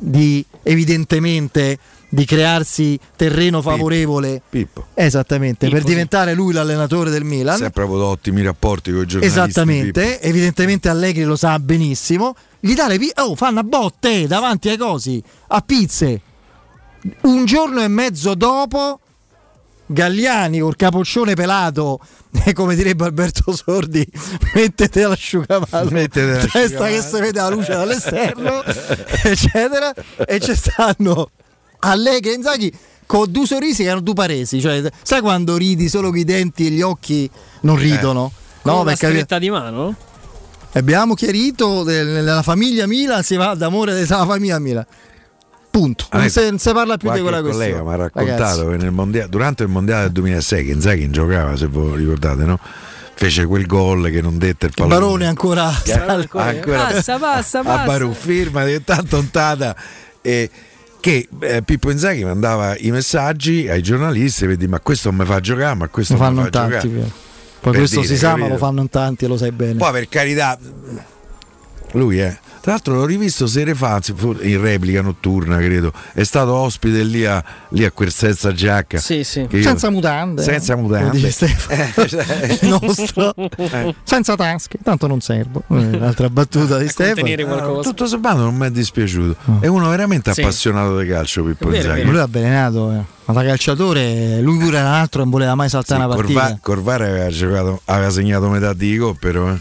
di 0.00 0.44
evidentemente 0.62 1.78
di 2.12 2.24
crearsi 2.24 2.98
terreno 3.14 3.62
favorevole. 3.62 4.42
Pippo. 4.48 4.86
Esattamente, 4.94 5.66
Pippo, 5.66 5.78
per 5.78 5.84
diventare 5.84 6.34
lui 6.34 6.52
l'allenatore 6.52 7.10
del 7.10 7.24
Milan. 7.24 7.56
Sempre 7.56 7.84
avuto 7.84 8.06
ottimi 8.06 8.42
rapporti 8.42 8.90
con 8.90 9.02
i 9.02 9.06
giornalisti. 9.06 9.40
Esattamente, 9.40 10.02
Pippo. 10.02 10.26
evidentemente 10.26 10.88
Allegri 10.88 11.22
lo 11.22 11.36
sa 11.36 11.58
benissimo. 11.60 12.34
Gli 12.58 12.74
dà 12.74 12.88
le 12.88 12.98
pi- 12.98 13.12
oh, 13.16 13.36
fanno 13.36 13.60
a 13.60 13.62
botte 13.62 14.26
davanti 14.26 14.68
ai 14.68 14.76
cosi, 14.76 15.22
a 15.48 15.60
pizze. 15.60 16.20
Un 17.22 17.44
giorno 17.44 17.80
e 17.80 17.88
mezzo 17.88 18.34
dopo, 18.34 19.00
Galliani 19.92 20.60
col 20.60 20.76
capoccione 20.76 21.34
pelato, 21.34 21.98
e 22.44 22.52
come 22.52 22.76
direbbe 22.76 23.04
Alberto 23.04 23.52
Sordi, 23.52 24.06
mettete 24.54 25.02
l'asciugavallo, 25.06 25.90
Mettete 25.90 26.38
testa 26.38 26.58
l'asciugavallo. 26.60 26.94
che 26.96 27.02
si 27.02 27.20
vede 27.20 27.40
la 27.40 27.48
luce 27.48 27.72
dall'esterno, 27.72 28.62
eccetera. 29.24 29.92
E 30.26 30.38
ci 30.40 30.54
stanno 30.54 31.30
Allegri 31.80 32.30
e 32.30 32.34
Inzaghi 32.34 32.72
con 33.04 33.30
due 33.32 33.46
sorrisi 33.46 33.82
che 33.82 33.88
erano 33.88 34.02
due 34.02 34.14
paresi. 34.14 34.60
Cioè, 34.60 34.88
sai 35.02 35.20
quando 35.20 35.56
ridi 35.56 35.88
solo 35.88 36.10
con 36.10 36.18
i 36.18 36.24
denti 36.24 36.66
e 36.68 36.70
gli 36.70 36.82
occhi 36.82 37.28
non 37.62 37.76
ridono? 37.76 38.30
Con 38.62 38.74
una 38.74 38.84
perché- 38.84 39.08
stretta 39.08 39.38
di 39.40 39.50
mano? 39.50 39.96
Abbiamo 40.74 41.14
chiarito 41.14 41.82
nella 41.82 42.42
famiglia 42.42 42.86
Milan 42.86 43.24
si 43.24 43.34
va 43.34 43.54
d'amore 43.56 43.92
della 43.92 44.24
famiglia 44.24 44.60
Milan. 44.60 44.86
Punto. 45.70 46.06
A 46.10 46.18
Non 46.18 46.28
si, 46.28 46.40
non 46.40 46.58
si 46.58 46.72
parla 46.72 46.96
più 46.96 47.10
di 47.12 47.20
quella 47.20 47.40
collega 47.42 47.56
questione. 47.58 47.82
mi 47.82 47.92
ha 47.92 47.96
raccontato 47.96 48.42
Ragazzi. 48.64 48.66
che 48.66 48.76
nel 48.84 48.90
mondia- 48.92 49.26
durante 49.28 49.62
il 49.62 49.68
mondiale 49.68 50.02
del 50.04 50.12
2006 50.12 50.64
che 50.64 50.72
Inzaghi 50.72 51.10
giocava, 51.10 51.56
se 51.56 51.66
voi 51.66 51.96
ricordate, 51.98 52.44
no? 52.44 52.58
fece 53.14 53.44
quel 53.44 53.66
gol 53.66 54.10
che 54.10 54.20
non 54.22 54.38
dette 54.38 54.66
il 54.66 54.72
pallone. 54.74 54.94
Barone 54.94 55.26
ancora 55.26 55.70
Che- 55.84 55.92
ancora- 55.92 56.86
Passa, 56.86 57.18
passa, 57.18 57.58
a 57.60 57.62
passa. 57.62 57.84
Barù 57.84 58.12
firma 58.14 58.64
di 58.64 58.82
tanta 58.82 59.16
ontata 59.18 59.76
e 60.22 60.48
che 61.00 61.28
eh, 61.40 61.62
Pippo 61.62 61.90
Inzaghi 61.90 62.24
mandava 62.24 62.74
i 62.78 62.90
messaggi 62.90 63.68
ai 63.68 63.82
giornalisti 63.82 64.46
vedi 64.46 64.66
ma 64.66 64.80
questo 64.80 65.10
non 65.10 65.18
mi 65.20 65.26
fa 65.26 65.38
giocare 65.38 65.74
ma 65.74 65.88
questo 65.88 66.14
Lo 66.14 66.20
non 66.20 66.32
mi 66.32 66.36
fanno 66.40 66.50
fa 66.50 66.64
in 66.64 66.70
tanti. 66.70 66.88
giocare. 66.88 67.10
Poi 67.60 67.72
Per 67.72 67.80
questo 67.80 68.00
dire, 68.00 68.12
si 68.14 68.18
sa, 68.18 68.36
ma 68.36 68.48
lo 68.48 68.56
fanno 68.56 68.80
in 68.80 68.88
tanti 68.88 69.24
e 69.26 69.28
lo 69.28 69.36
sai 69.36 69.52
bene. 69.52 69.74
poi 69.74 69.92
per 69.92 70.08
carità 70.08 70.58
lui 71.92 72.18
è 72.18 72.36
tra 72.60 72.72
l'altro 72.72 72.94
l'ho 72.94 73.06
rivisto 73.06 73.46
sere 73.46 73.74
fa 73.74 73.98
in 74.42 74.60
replica 74.60 75.00
notturna 75.00 75.56
credo 75.56 75.92
è 76.12 76.22
stato 76.24 76.52
ospite 76.52 77.02
lì 77.04 77.24
a, 77.24 77.42
lì 77.70 77.84
a 77.86 77.90
quel 77.90 78.12
senza 78.12 78.52
giacca 78.52 78.98
Sì, 78.98 79.24
sì. 79.24 79.46
che 79.48 79.56
io- 79.56 79.62
Senza 79.62 79.88
mutande. 79.90 80.42
senza 80.42 80.76
mutande 80.76 81.10
dice 81.12 81.30
Stefano. 81.30 81.82
Eh, 81.96 82.06
cioè- 82.08 82.58
Il 82.60 82.68
nostro. 82.68 83.34
Eh. 83.34 83.94
Senza 84.02 84.36
tasche, 84.36 84.78
tanto 84.82 85.06
non 85.06 85.20
servo. 85.20 85.62
Eh, 85.70 85.98
L'altra 85.98 86.28
battuta 86.28 86.76
di 86.78 86.88
Stefano. 86.88 87.78
Ah, 87.78 87.82
tutto 87.82 88.06
sommato 88.06 88.38
non 88.42 88.54
mi 88.56 88.66
è 88.66 88.70
dispiaciuto 88.70 89.36
è 89.60 89.66
uno 89.66 89.88
veramente 89.88 90.32
Sì. 90.34 90.42
appassionato 90.42 90.98
di 90.98 91.06
calcio 91.08 91.42
Pippo 91.44 91.74
Inzaghi 91.74 92.02
Lui 92.04 92.16
è 92.16 92.20
avvelenato, 92.20 92.90
eh. 92.92 93.02
ma 93.24 93.32
da 93.34 93.42
calciatore 93.42 94.40
lui 94.42 94.58
pure 94.58 94.76
era 94.78 94.88
un 94.88 94.94
altro 94.94 95.22
non 95.22 95.30
voleva 95.30 95.54
mai 95.54 95.68
saltare 95.70 96.04
una 96.04 96.14
partita. 96.14 96.40
Corva- 96.40 96.58
Corvara 96.60 97.06
aveva, 97.06 97.28
giocato, 97.30 97.80
aveva 97.86 98.10
segnato 98.10 98.48
metà 98.50 98.74
di 98.74 98.96
gol 98.98 99.16
però 99.18 99.50
eh. 99.50 99.58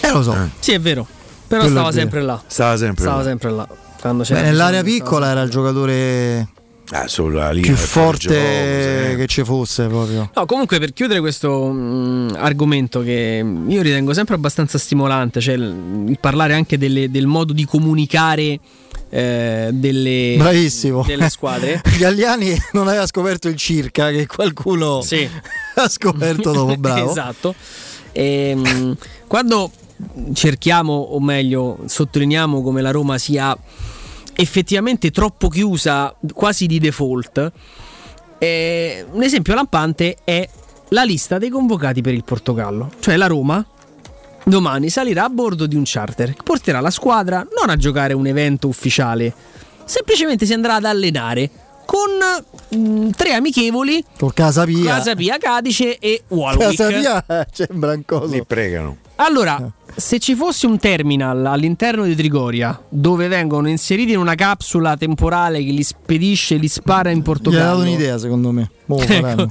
Eh 0.00 0.10
lo 0.10 0.22
so. 0.22 0.34
Sì, 0.58 0.72
è 0.72 0.80
vero. 0.80 1.06
Però 1.50 1.62
Quello 1.62 1.76
stava 1.78 1.92
sempre 1.92 2.20
là. 2.22 2.40
stava 2.46 2.76
sempre 2.76 3.02
Stava 3.02 3.18
là. 3.18 3.24
sempre 3.24 3.50
là. 3.50 3.68
Quando 4.00 4.22
c'era 4.22 4.40
Beh, 4.40 4.46
nell'area 4.46 4.82
piccola 4.84 5.30
era 5.30 5.42
il 5.42 5.50
giocatore 5.50 6.48
Ah, 6.92 7.06
sulla 7.08 7.50
linea 7.50 7.72
più 7.72 7.76
forte 7.76 9.10
sì. 9.10 9.16
che 9.16 9.26
ci 9.26 9.44
fosse 9.44 9.86
proprio. 9.86 10.30
No, 10.34 10.46
comunque 10.46 10.78
per 10.78 10.92
chiudere 10.92 11.18
questo 11.20 11.66
mh, 11.70 12.36
argomento 12.38 13.00
che 13.02 13.44
io 13.66 13.82
ritengo 13.82 14.12
sempre 14.12 14.34
abbastanza 14.36 14.78
stimolante, 14.78 15.40
cioè 15.40 15.54
il, 15.54 16.04
il 16.08 16.18
parlare 16.20 16.54
anche 16.54 16.78
delle- 16.78 17.10
del 17.10 17.26
modo 17.26 17.52
di 17.52 17.64
comunicare 17.64 18.58
eh, 19.08 19.70
delle, 19.72 20.34
Bravissimo. 20.38 21.04
delle 21.06 21.28
squadre. 21.28 21.80
Galliani 21.98 22.56
non 22.72 22.86
aveva 22.88 23.06
scoperto 23.06 23.48
il 23.48 23.56
circa 23.56 24.10
che 24.10 24.26
qualcuno 24.26 25.00
Sì. 25.02 25.28
ha 25.76 25.88
scoperto 25.88 26.50
dopo, 26.52 26.74
bravo. 26.76 27.10
esatto. 27.10 27.54
Ehm, 28.12 28.96
quando 29.28 29.70
cerchiamo, 30.32 30.92
o 30.92 31.20
meglio, 31.20 31.78
sottolineiamo 31.84 32.62
come 32.62 32.80
la 32.80 32.90
Roma 32.90 33.18
sia 33.18 33.56
effettivamente 34.34 35.10
troppo 35.10 35.48
chiusa, 35.48 36.14
quasi 36.32 36.66
di 36.66 36.78
default, 36.78 37.52
eh, 38.38 39.04
un 39.10 39.22
esempio 39.22 39.54
lampante 39.54 40.16
è 40.24 40.48
la 40.90 41.02
lista 41.02 41.38
dei 41.38 41.50
convocati 41.50 42.00
per 42.00 42.14
il 42.14 42.24
Portogallo. 42.24 42.90
Cioè 43.00 43.16
la 43.16 43.26
Roma 43.26 43.64
domani 44.44 44.88
salirà 44.88 45.24
a 45.24 45.28
bordo 45.28 45.66
di 45.66 45.76
un 45.76 45.82
charter 45.84 46.32
che 46.32 46.42
porterà 46.42 46.80
la 46.80 46.90
squadra 46.90 47.46
non 47.58 47.68
a 47.68 47.76
giocare 47.76 48.14
un 48.14 48.26
evento 48.26 48.68
ufficiale, 48.68 49.32
semplicemente 49.84 50.46
si 50.46 50.54
andrà 50.54 50.76
ad 50.76 50.84
allenare 50.84 51.50
con 51.84 52.78
mm, 52.78 53.10
tre 53.10 53.34
amichevoli 53.34 54.04
Col 54.16 54.32
Casapia. 54.32 54.94
Casapia, 54.94 55.38
Cadice 55.38 55.98
e 55.98 56.22
Walwick. 56.28 56.76
Casapia 56.76 57.24
sembra 57.52 57.92
un 57.92 58.04
coso. 58.04 58.32
li 58.32 58.44
pregano 58.44 58.96
Allora, 59.16 59.70
se 59.96 60.18
ci 60.18 60.34
fosse 60.34 60.66
un 60.66 60.78
terminal 60.78 61.44
all'interno 61.46 62.04
di 62.04 62.14
Trigoria 62.14 62.80
dove 62.88 63.28
vengono 63.28 63.68
inseriti 63.68 64.12
in 64.12 64.18
una 64.18 64.34
capsula 64.34 64.96
temporale 64.96 65.62
che 65.64 65.70
li 65.70 65.82
spedisce, 65.82 66.56
li 66.56 66.68
spara 66.68 67.10
in 67.10 67.16
Gli 67.18 67.20
ha 67.20 67.24
Portogallo. 67.24 67.64
dato 67.64 67.80
un'idea 67.80 68.18
secondo 68.18 68.50
me. 68.52 68.70
Faranno. 68.86 69.42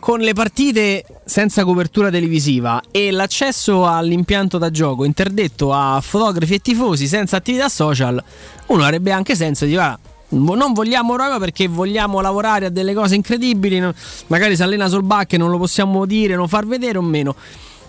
con 0.00 0.20
le 0.20 0.32
partite 0.32 1.04
senza 1.26 1.62
copertura 1.62 2.08
televisiva 2.08 2.80
e 2.90 3.10
l'accesso 3.10 3.86
all'impianto 3.86 4.56
da 4.56 4.70
gioco 4.70 5.04
interdetto 5.04 5.74
a 5.74 6.00
fotografi 6.02 6.54
e 6.54 6.58
tifosi 6.60 7.06
senza 7.06 7.36
attività 7.36 7.68
social, 7.68 8.22
uno 8.68 8.82
avrebbe 8.82 9.10
anche 9.12 9.36
senso 9.36 9.66
di 9.66 9.76
"Ah, 9.76 9.98
non 10.30 10.72
vogliamo 10.72 11.16
Roma 11.16 11.38
perché 11.38 11.68
vogliamo 11.68 12.22
lavorare 12.22 12.66
a 12.66 12.68
delle 12.70 12.94
cose 12.94 13.14
incredibili, 13.14 13.82
magari 14.28 14.56
si 14.56 14.62
allena 14.62 14.88
sul 14.88 15.02
bac 15.02 15.34
e 15.34 15.36
non 15.36 15.50
lo 15.50 15.58
possiamo 15.58 16.06
dire, 16.06 16.34
non 16.34 16.48
far 16.48 16.66
vedere 16.66 16.96
o 16.96 17.02
meno. 17.02 17.34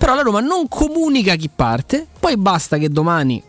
Però 0.01 0.15
la 0.15 0.23
Roma 0.23 0.39
non 0.39 0.67
comunica 0.67 1.35
chi 1.35 1.47
parte, 1.55 2.07
poi 2.19 2.35
basta 2.35 2.79
che 2.79 2.89
domani 2.89 3.41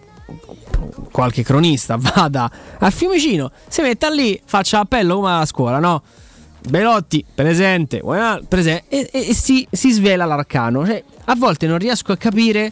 qualche 1.10 1.42
cronista 1.42 1.96
vada 1.98 2.50
a 2.78 2.90
Fiumicino, 2.90 3.50
si 3.68 3.80
metta 3.80 4.10
lì, 4.10 4.38
faccia 4.44 4.80
appello 4.80 5.14
come 5.14 5.30
alla 5.30 5.46
scuola, 5.46 5.78
no? 5.78 6.02
Belotti 6.68 7.24
presente, 7.34 8.02
presente 8.46 8.84
e, 8.88 9.08
e- 9.10 9.34
si, 9.34 9.66
si 9.70 9.92
svela 9.92 10.26
l'arcano. 10.26 10.84
Cioè, 10.84 11.02
a 11.24 11.34
volte 11.36 11.66
non 11.66 11.78
riesco 11.78 12.12
a 12.12 12.18
capire 12.18 12.70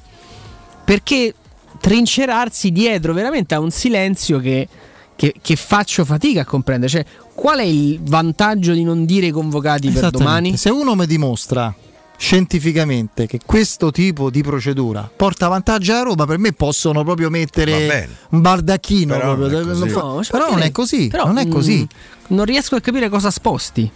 perché 0.85 1.35
trincerarsi 1.81 2.73
dietro 2.73 3.15
veramente 3.15 3.55
a 3.55 3.61
un 3.61 3.71
silenzio 3.71 4.41
che, 4.41 4.69
che- 5.17 5.35
che 5.41 5.57
faccio 5.57 6.05
fatica 6.05 6.43
a 6.43 6.45
comprendere. 6.45 6.93
Cioè, 6.93 7.05
qual 7.35 7.61
è 7.61 7.65
il 7.65 7.99
vantaggio 8.03 8.75
di 8.75 8.85
non 8.85 9.07
dire 9.07 9.29
i 9.29 9.31
convocati 9.31 9.89
per 9.89 10.11
domani? 10.11 10.59
Se 10.59 10.69
uno 10.69 10.95
mi 10.95 11.07
dimostra 11.07 11.75
scientificamente 12.21 13.27
che 13.27 13.41
questo 13.47 13.91
tipo 13.91 14.29
di 14.29 14.43
procedura 14.43 15.11
porta 15.17 15.49
vantaggio 15.49 15.95
a 15.95 16.03
Roma, 16.03 16.27
per 16.27 16.37
me 16.37 16.53
possono 16.53 17.03
proprio 17.03 17.31
mettere 17.31 18.11
un 18.29 18.43
bardacchino. 18.43 19.17
Però 19.17 19.35
proprio. 19.35 19.63
non 19.63 19.71
è 19.71 19.79
così. 19.81 19.95
No, 19.95 20.23
cioè, 20.23 20.39
però 20.39 20.51
non 20.51 20.61
è 20.61 20.71
così. 20.71 21.09
però, 21.09 21.25
non 21.25 21.39
è 21.39 21.47
mm, 21.47 21.51
così. 21.51 21.89
non 22.29 22.45
riesco 22.45 22.77
a 22.77 22.81
capire 22.81 23.09
cosa 23.09 23.31
sposti. 23.31 23.91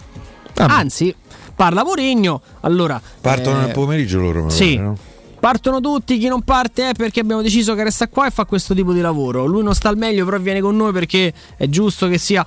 Vabbè. 0.55 0.73
Anzi, 0.73 1.15
parla 1.55 1.85
Mourinho. 1.85 2.41
Allora, 2.61 3.01
partono 3.21 3.59
eh, 3.59 3.65
nel 3.67 3.73
pomeriggio 3.73 4.19
loro 4.21 4.49
Sì. 4.49 4.75
pare, 4.77 4.87
no? 4.87 4.99
Partono 5.39 5.81
tutti, 5.81 6.17
chi 6.17 6.29
non 6.29 6.41
parte 6.41 6.89
è 6.89 6.93
perché 6.95 7.21
abbiamo 7.21 7.43
deciso 7.43 7.75
che 7.75 7.85
resta 7.85 8.09
qua 8.09 8.27
e 8.27 8.31
fa 8.31 8.47
questo 8.47 8.73
tipo 8.75 8.95
di 8.95 9.03
lavoro. 9.03 9.45
Lui 9.45 9.63
non 9.63 9.75
sta 9.75 9.91
al 9.91 9.99
meglio, 9.99 10.25
però 10.25 10.39
viene 10.39 10.63
con 10.63 10.75
noi 10.75 10.93
perché 10.93 11.31
è 11.59 11.69
giusto 11.69 12.09
che 12.09 12.17
sia. 12.17 12.45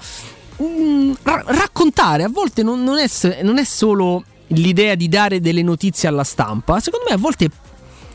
Mm, 0.59 1.13
ra- 1.21 1.43
raccontare 1.45 2.23
a 2.23 2.29
volte 2.29 2.63
non, 2.63 2.83
non 2.83 2.97
è, 2.97 3.07
non 3.43 3.59
è 3.59 3.63
solo 3.63 4.23
l'idea 4.47 4.95
di 4.95 5.07
dare 5.07 5.39
delle 5.39 5.61
notizie 5.63 6.07
alla 6.07 6.23
stampa, 6.23 6.79
secondo 6.79 7.05
me 7.09 7.15
a 7.15 7.17
volte 7.17 7.49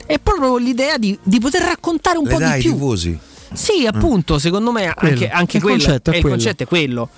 è 0.06 0.18
proprio 0.18 0.56
l'idea 0.56 0.98
di, 0.98 1.18
di 1.22 1.38
poter 1.38 1.62
raccontare 1.62 2.18
un 2.18 2.24
Le 2.24 2.32
po' 2.32 2.38
dai 2.38 2.54
di 2.56 2.62
più. 2.62 2.72
tifosi 2.72 3.18
Sì, 3.52 3.86
appunto, 3.86 4.38
secondo 4.38 4.72
me 4.72 4.92
Quello. 4.94 5.14
anche, 5.14 5.28
anche 5.30 5.56
Il 5.58 5.62
quello 5.62 5.78
concetto 5.78 6.10
è 6.10 6.14
eh, 6.14 6.16
il 6.16 6.22
quello. 6.22 6.36
concetto 6.36 6.62
è 6.62 6.66
quello. 6.66 7.08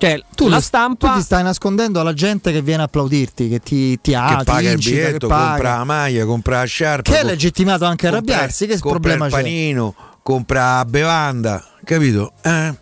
Cioè, 0.00 0.22
Tu, 0.36 0.48
la 0.48 0.60
stampa 0.60 1.08
tu 1.08 1.16
ti 1.16 1.22
stai 1.24 1.42
nascondendo 1.42 1.98
alla 1.98 2.12
gente 2.12 2.52
che 2.52 2.62
viene 2.62 2.82
a 2.82 2.84
applaudirti, 2.84 3.48
che 3.48 3.58
ti, 3.58 4.00
ti, 4.00 4.14
ah, 4.14 4.36
che 4.38 4.44
paga 4.44 4.68
il 4.68 4.74
incita, 4.74 4.94
che 4.96 5.02
biglietto 5.06 5.26
paga. 5.26 5.48
compra 5.50 5.76
la 5.78 5.84
maglia 5.84 6.24
compra 6.24 6.58
la 6.58 6.64
sciarpa 6.64 7.10
Che 7.10 7.18
è 7.18 7.24
legittimato 7.24 7.84
anche 7.84 8.06
a 8.06 8.10
compra- 8.12 8.32
arrabbiarsi, 8.34 8.66
che 8.66 8.78
compra 8.78 8.90
problema 9.00 9.26
il 9.26 9.32
c'è? 9.32 9.38
panino 9.42 9.94
compra 10.22 10.76
la 10.76 10.84
bevanda 10.84 11.64
capito? 11.82 12.32
Eh? 12.42 12.74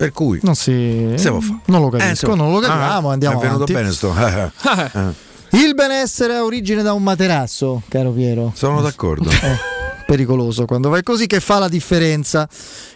Per 0.00 0.12
cui 0.12 0.38
Non 0.42 0.54
si. 0.54 1.12
Se 1.16 1.28
può 1.28 1.40
fare. 1.40 1.60
Non 1.66 1.82
lo 1.82 1.88
Eh, 1.88 1.90
capisco, 1.98 2.10
insomma. 2.30 2.34
non 2.36 2.52
lo 2.52 2.60
capiamo, 2.60 3.08
Ah, 3.10 3.12
andiamo 3.12 3.38
è 3.38 3.42
venuto 3.42 3.62
avanti. 3.64 3.72
bene 3.74 3.92
sto 3.92 4.14
Eh, 5.52 5.58
Il 5.58 5.74
benessere 5.74 6.36
ha 6.36 6.44
origine 6.44 6.82
da 6.82 6.94
un 6.94 7.02
materasso, 7.02 7.82
caro 7.88 8.10
Piero. 8.12 8.52
sono 8.54 8.80
d'accordo 8.80 9.28
Eh, 9.28 9.56
pericoloso 10.06 10.64
quando 10.64 10.88
vai 10.88 11.02
così 11.02 11.26
che 11.26 11.40
fa 11.40 11.58
la 11.58 11.68
differenza. 11.68 12.48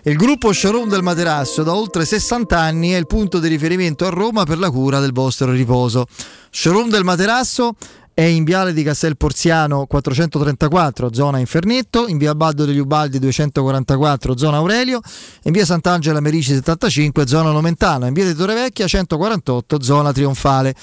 Il 0.05 0.17
gruppo 0.17 0.53
Showroom 0.53 0.89
del 0.89 1.03
Materasso 1.03 1.63
da 1.63 1.75
oltre 1.75 2.05
60 2.07 2.59
anni 2.59 2.91
è 2.91 2.97
il 2.97 3.07
punto 3.07 3.39
di 3.39 3.49
riferimento 3.49 4.07
a 4.07 4.09
Roma 4.11 4.45
per 4.45 4.59
la 4.59 4.71
cura 4.71 4.99
del 5.01 5.13
vostro 5.13 5.51
riposo. 5.53 6.07
Showroom 6.51 6.89
del 6.89 7.05
Materasso 7.05 7.75
è 8.15 8.23
in 8.23 8.45
Viale 8.45 8.73
di 8.73 8.85
Castel 8.85 9.17
Porziano 9.17 9.87
434, 9.87 11.13
zona 11.13 11.39
Infernetto, 11.39 12.07
in 12.07 12.17
Via 12.17 12.37
Baldo 12.37 12.65
degli 12.65 12.79
Ubaldi 12.79 13.19
244, 13.19 14.37
zona 14.37 14.59
Aurelio, 14.59 15.01
in 15.43 15.53
Via 15.53 15.65
Sant'Angela 15.65 16.21
Merici 16.21 16.53
75, 16.53 17.27
zona 17.27 17.51
Nomentana, 17.51 18.07
in 18.07 18.15
Via 18.15 18.25
di 18.25 18.35
Torrevecchia 18.35 18.87
148, 18.87 19.83
zona 19.83 20.13
Trionfale. 20.13 20.75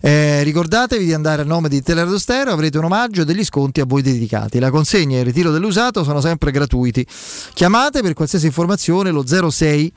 Eh, 0.00 0.42
ricordatevi 0.42 1.04
di 1.04 1.12
andare 1.12 1.42
a 1.42 1.44
nome 1.44 1.68
di 1.68 1.82
Teleradio 1.82 2.18
Stereo, 2.18 2.52
avrete 2.52 2.78
un 2.78 2.84
omaggio 2.84 3.22
e 3.22 3.24
degli 3.24 3.44
sconti 3.44 3.80
a 3.80 3.84
voi 3.86 4.00
dedicati. 4.00 4.58
La 4.58 4.70
consegna 4.70 5.16
e 5.16 5.20
il 5.20 5.24
ritiro 5.26 5.50
dell'usato 5.50 6.02
sono 6.02 6.20
sempre 6.20 6.50
gratuiti. 6.50 7.06
Chiamate 7.52 8.00
per 8.00 8.14
qualsiasi 8.14 8.46
informazione 8.46 9.10
lo 9.10 9.24
06 9.26 9.92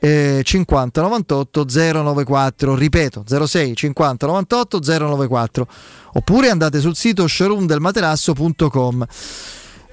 eh, 0.00 0.40
50 0.42 1.00
98 1.00 1.64
094, 1.64 2.74
ripeto 2.74 3.24
06 3.26 3.74
50 3.74 4.26
98 4.26 4.80
094, 4.80 5.66
oppure 6.14 6.50
andate 6.50 6.80
sul 6.80 6.94
sito 6.94 7.26
showroomdelmaterasso.com. 7.26 9.06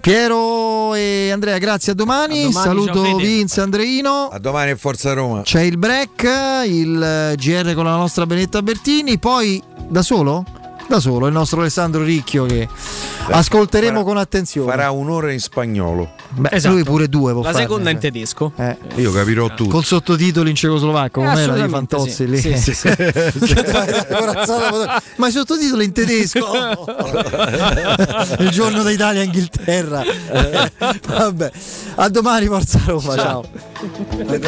Piero 0.01 0.93
e 0.93 1.32
Andrea, 1.32 1.58
grazie 1.58 1.93
a 1.93 1.95
domani. 1.95 2.43
A 2.43 2.48
domani, 2.50 2.85
Saluto. 2.85 3.16
Vince 3.16 3.59
Andreino. 3.61 4.27
a 4.27 4.38
domani 4.38 4.69
e 4.69 4.75
Forza 4.75 5.14
Roma 5.14 5.42
C'è 5.42 5.61
il 5.61 5.80
break, 5.80 6.24
il 6.67 7.01
eh, 7.01 7.35
GR 7.35 7.74
con 7.74 7.85
la 7.85 7.95
nostra 7.95 8.27
Benetta 8.27 8.61
Bertini, 8.61 9.17
poi 9.17 9.59
da 9.90 10.03
solo? 10.03 10.45
Da 10.88 11.00
solo 11.00 11.26
il 11.28 11.34
nostro 11.34 11.62
Alessandro 11.62 12.04
Ricchio 12.04 12.46
che 12.46 12.68
ascolteremo 13.30 13.94
farà- 13.94 14.04
con 14.06 14.18
attenzione. 14.18 14.70
farà 14.70 14.92
un'ora 14.92 15.32
in 15.32 15.40
spagnolo 15.40 16.12
Beh, 16.30 16.50
Esatto. 16.52 16.74
lui 16.76 16.84
pure 16.84 17.08
due 17.10 17.32
può 17.32 17.42
La 17.42 17.48
farne, 17.52 17.62
seconda 17.62 17.90
in 17.90 18.00
cioè. 18.00 18.12
tedesco. 18.12 18.52
Eh. 18.58 18.78
Io 18.96 19.12
capirò 19.12 19.48
tutto. 19.54 19.70
Col 19.70 19.84
sottotitoli 19.86 20.50
in 20.50 20.56
cecoslovacco, 20.56 21.22
Eh, 21.22 21.26
com'era 21.26 21.54
di 21.54 21.60
assolutamente 21.62 21.96
Fantozzi 21.96 22.16
sì. 22.16 22.28
lì? 22.30 22.38
Sì, 22.40 22.58
sì, 22.58 22.74
sì. 22.74 22.90
Ma 25.16 25.28
i 25.28 25.32
sottotitoli 25.32 25.86
in 25.86 25.92
tedesco 25.94 26.40
il 28.40 28.50
giorno 28.50 28.84
d'Italia-Inghilterra. 28.84 30.04
Vabbè, 31.08 31.52
a 31.96 32.10
domani, 32.10 32.48
Forza 32.48 32.82
Roma. 32.86 33.16
Ciao. 33.16 33.44
I 34.28 34.40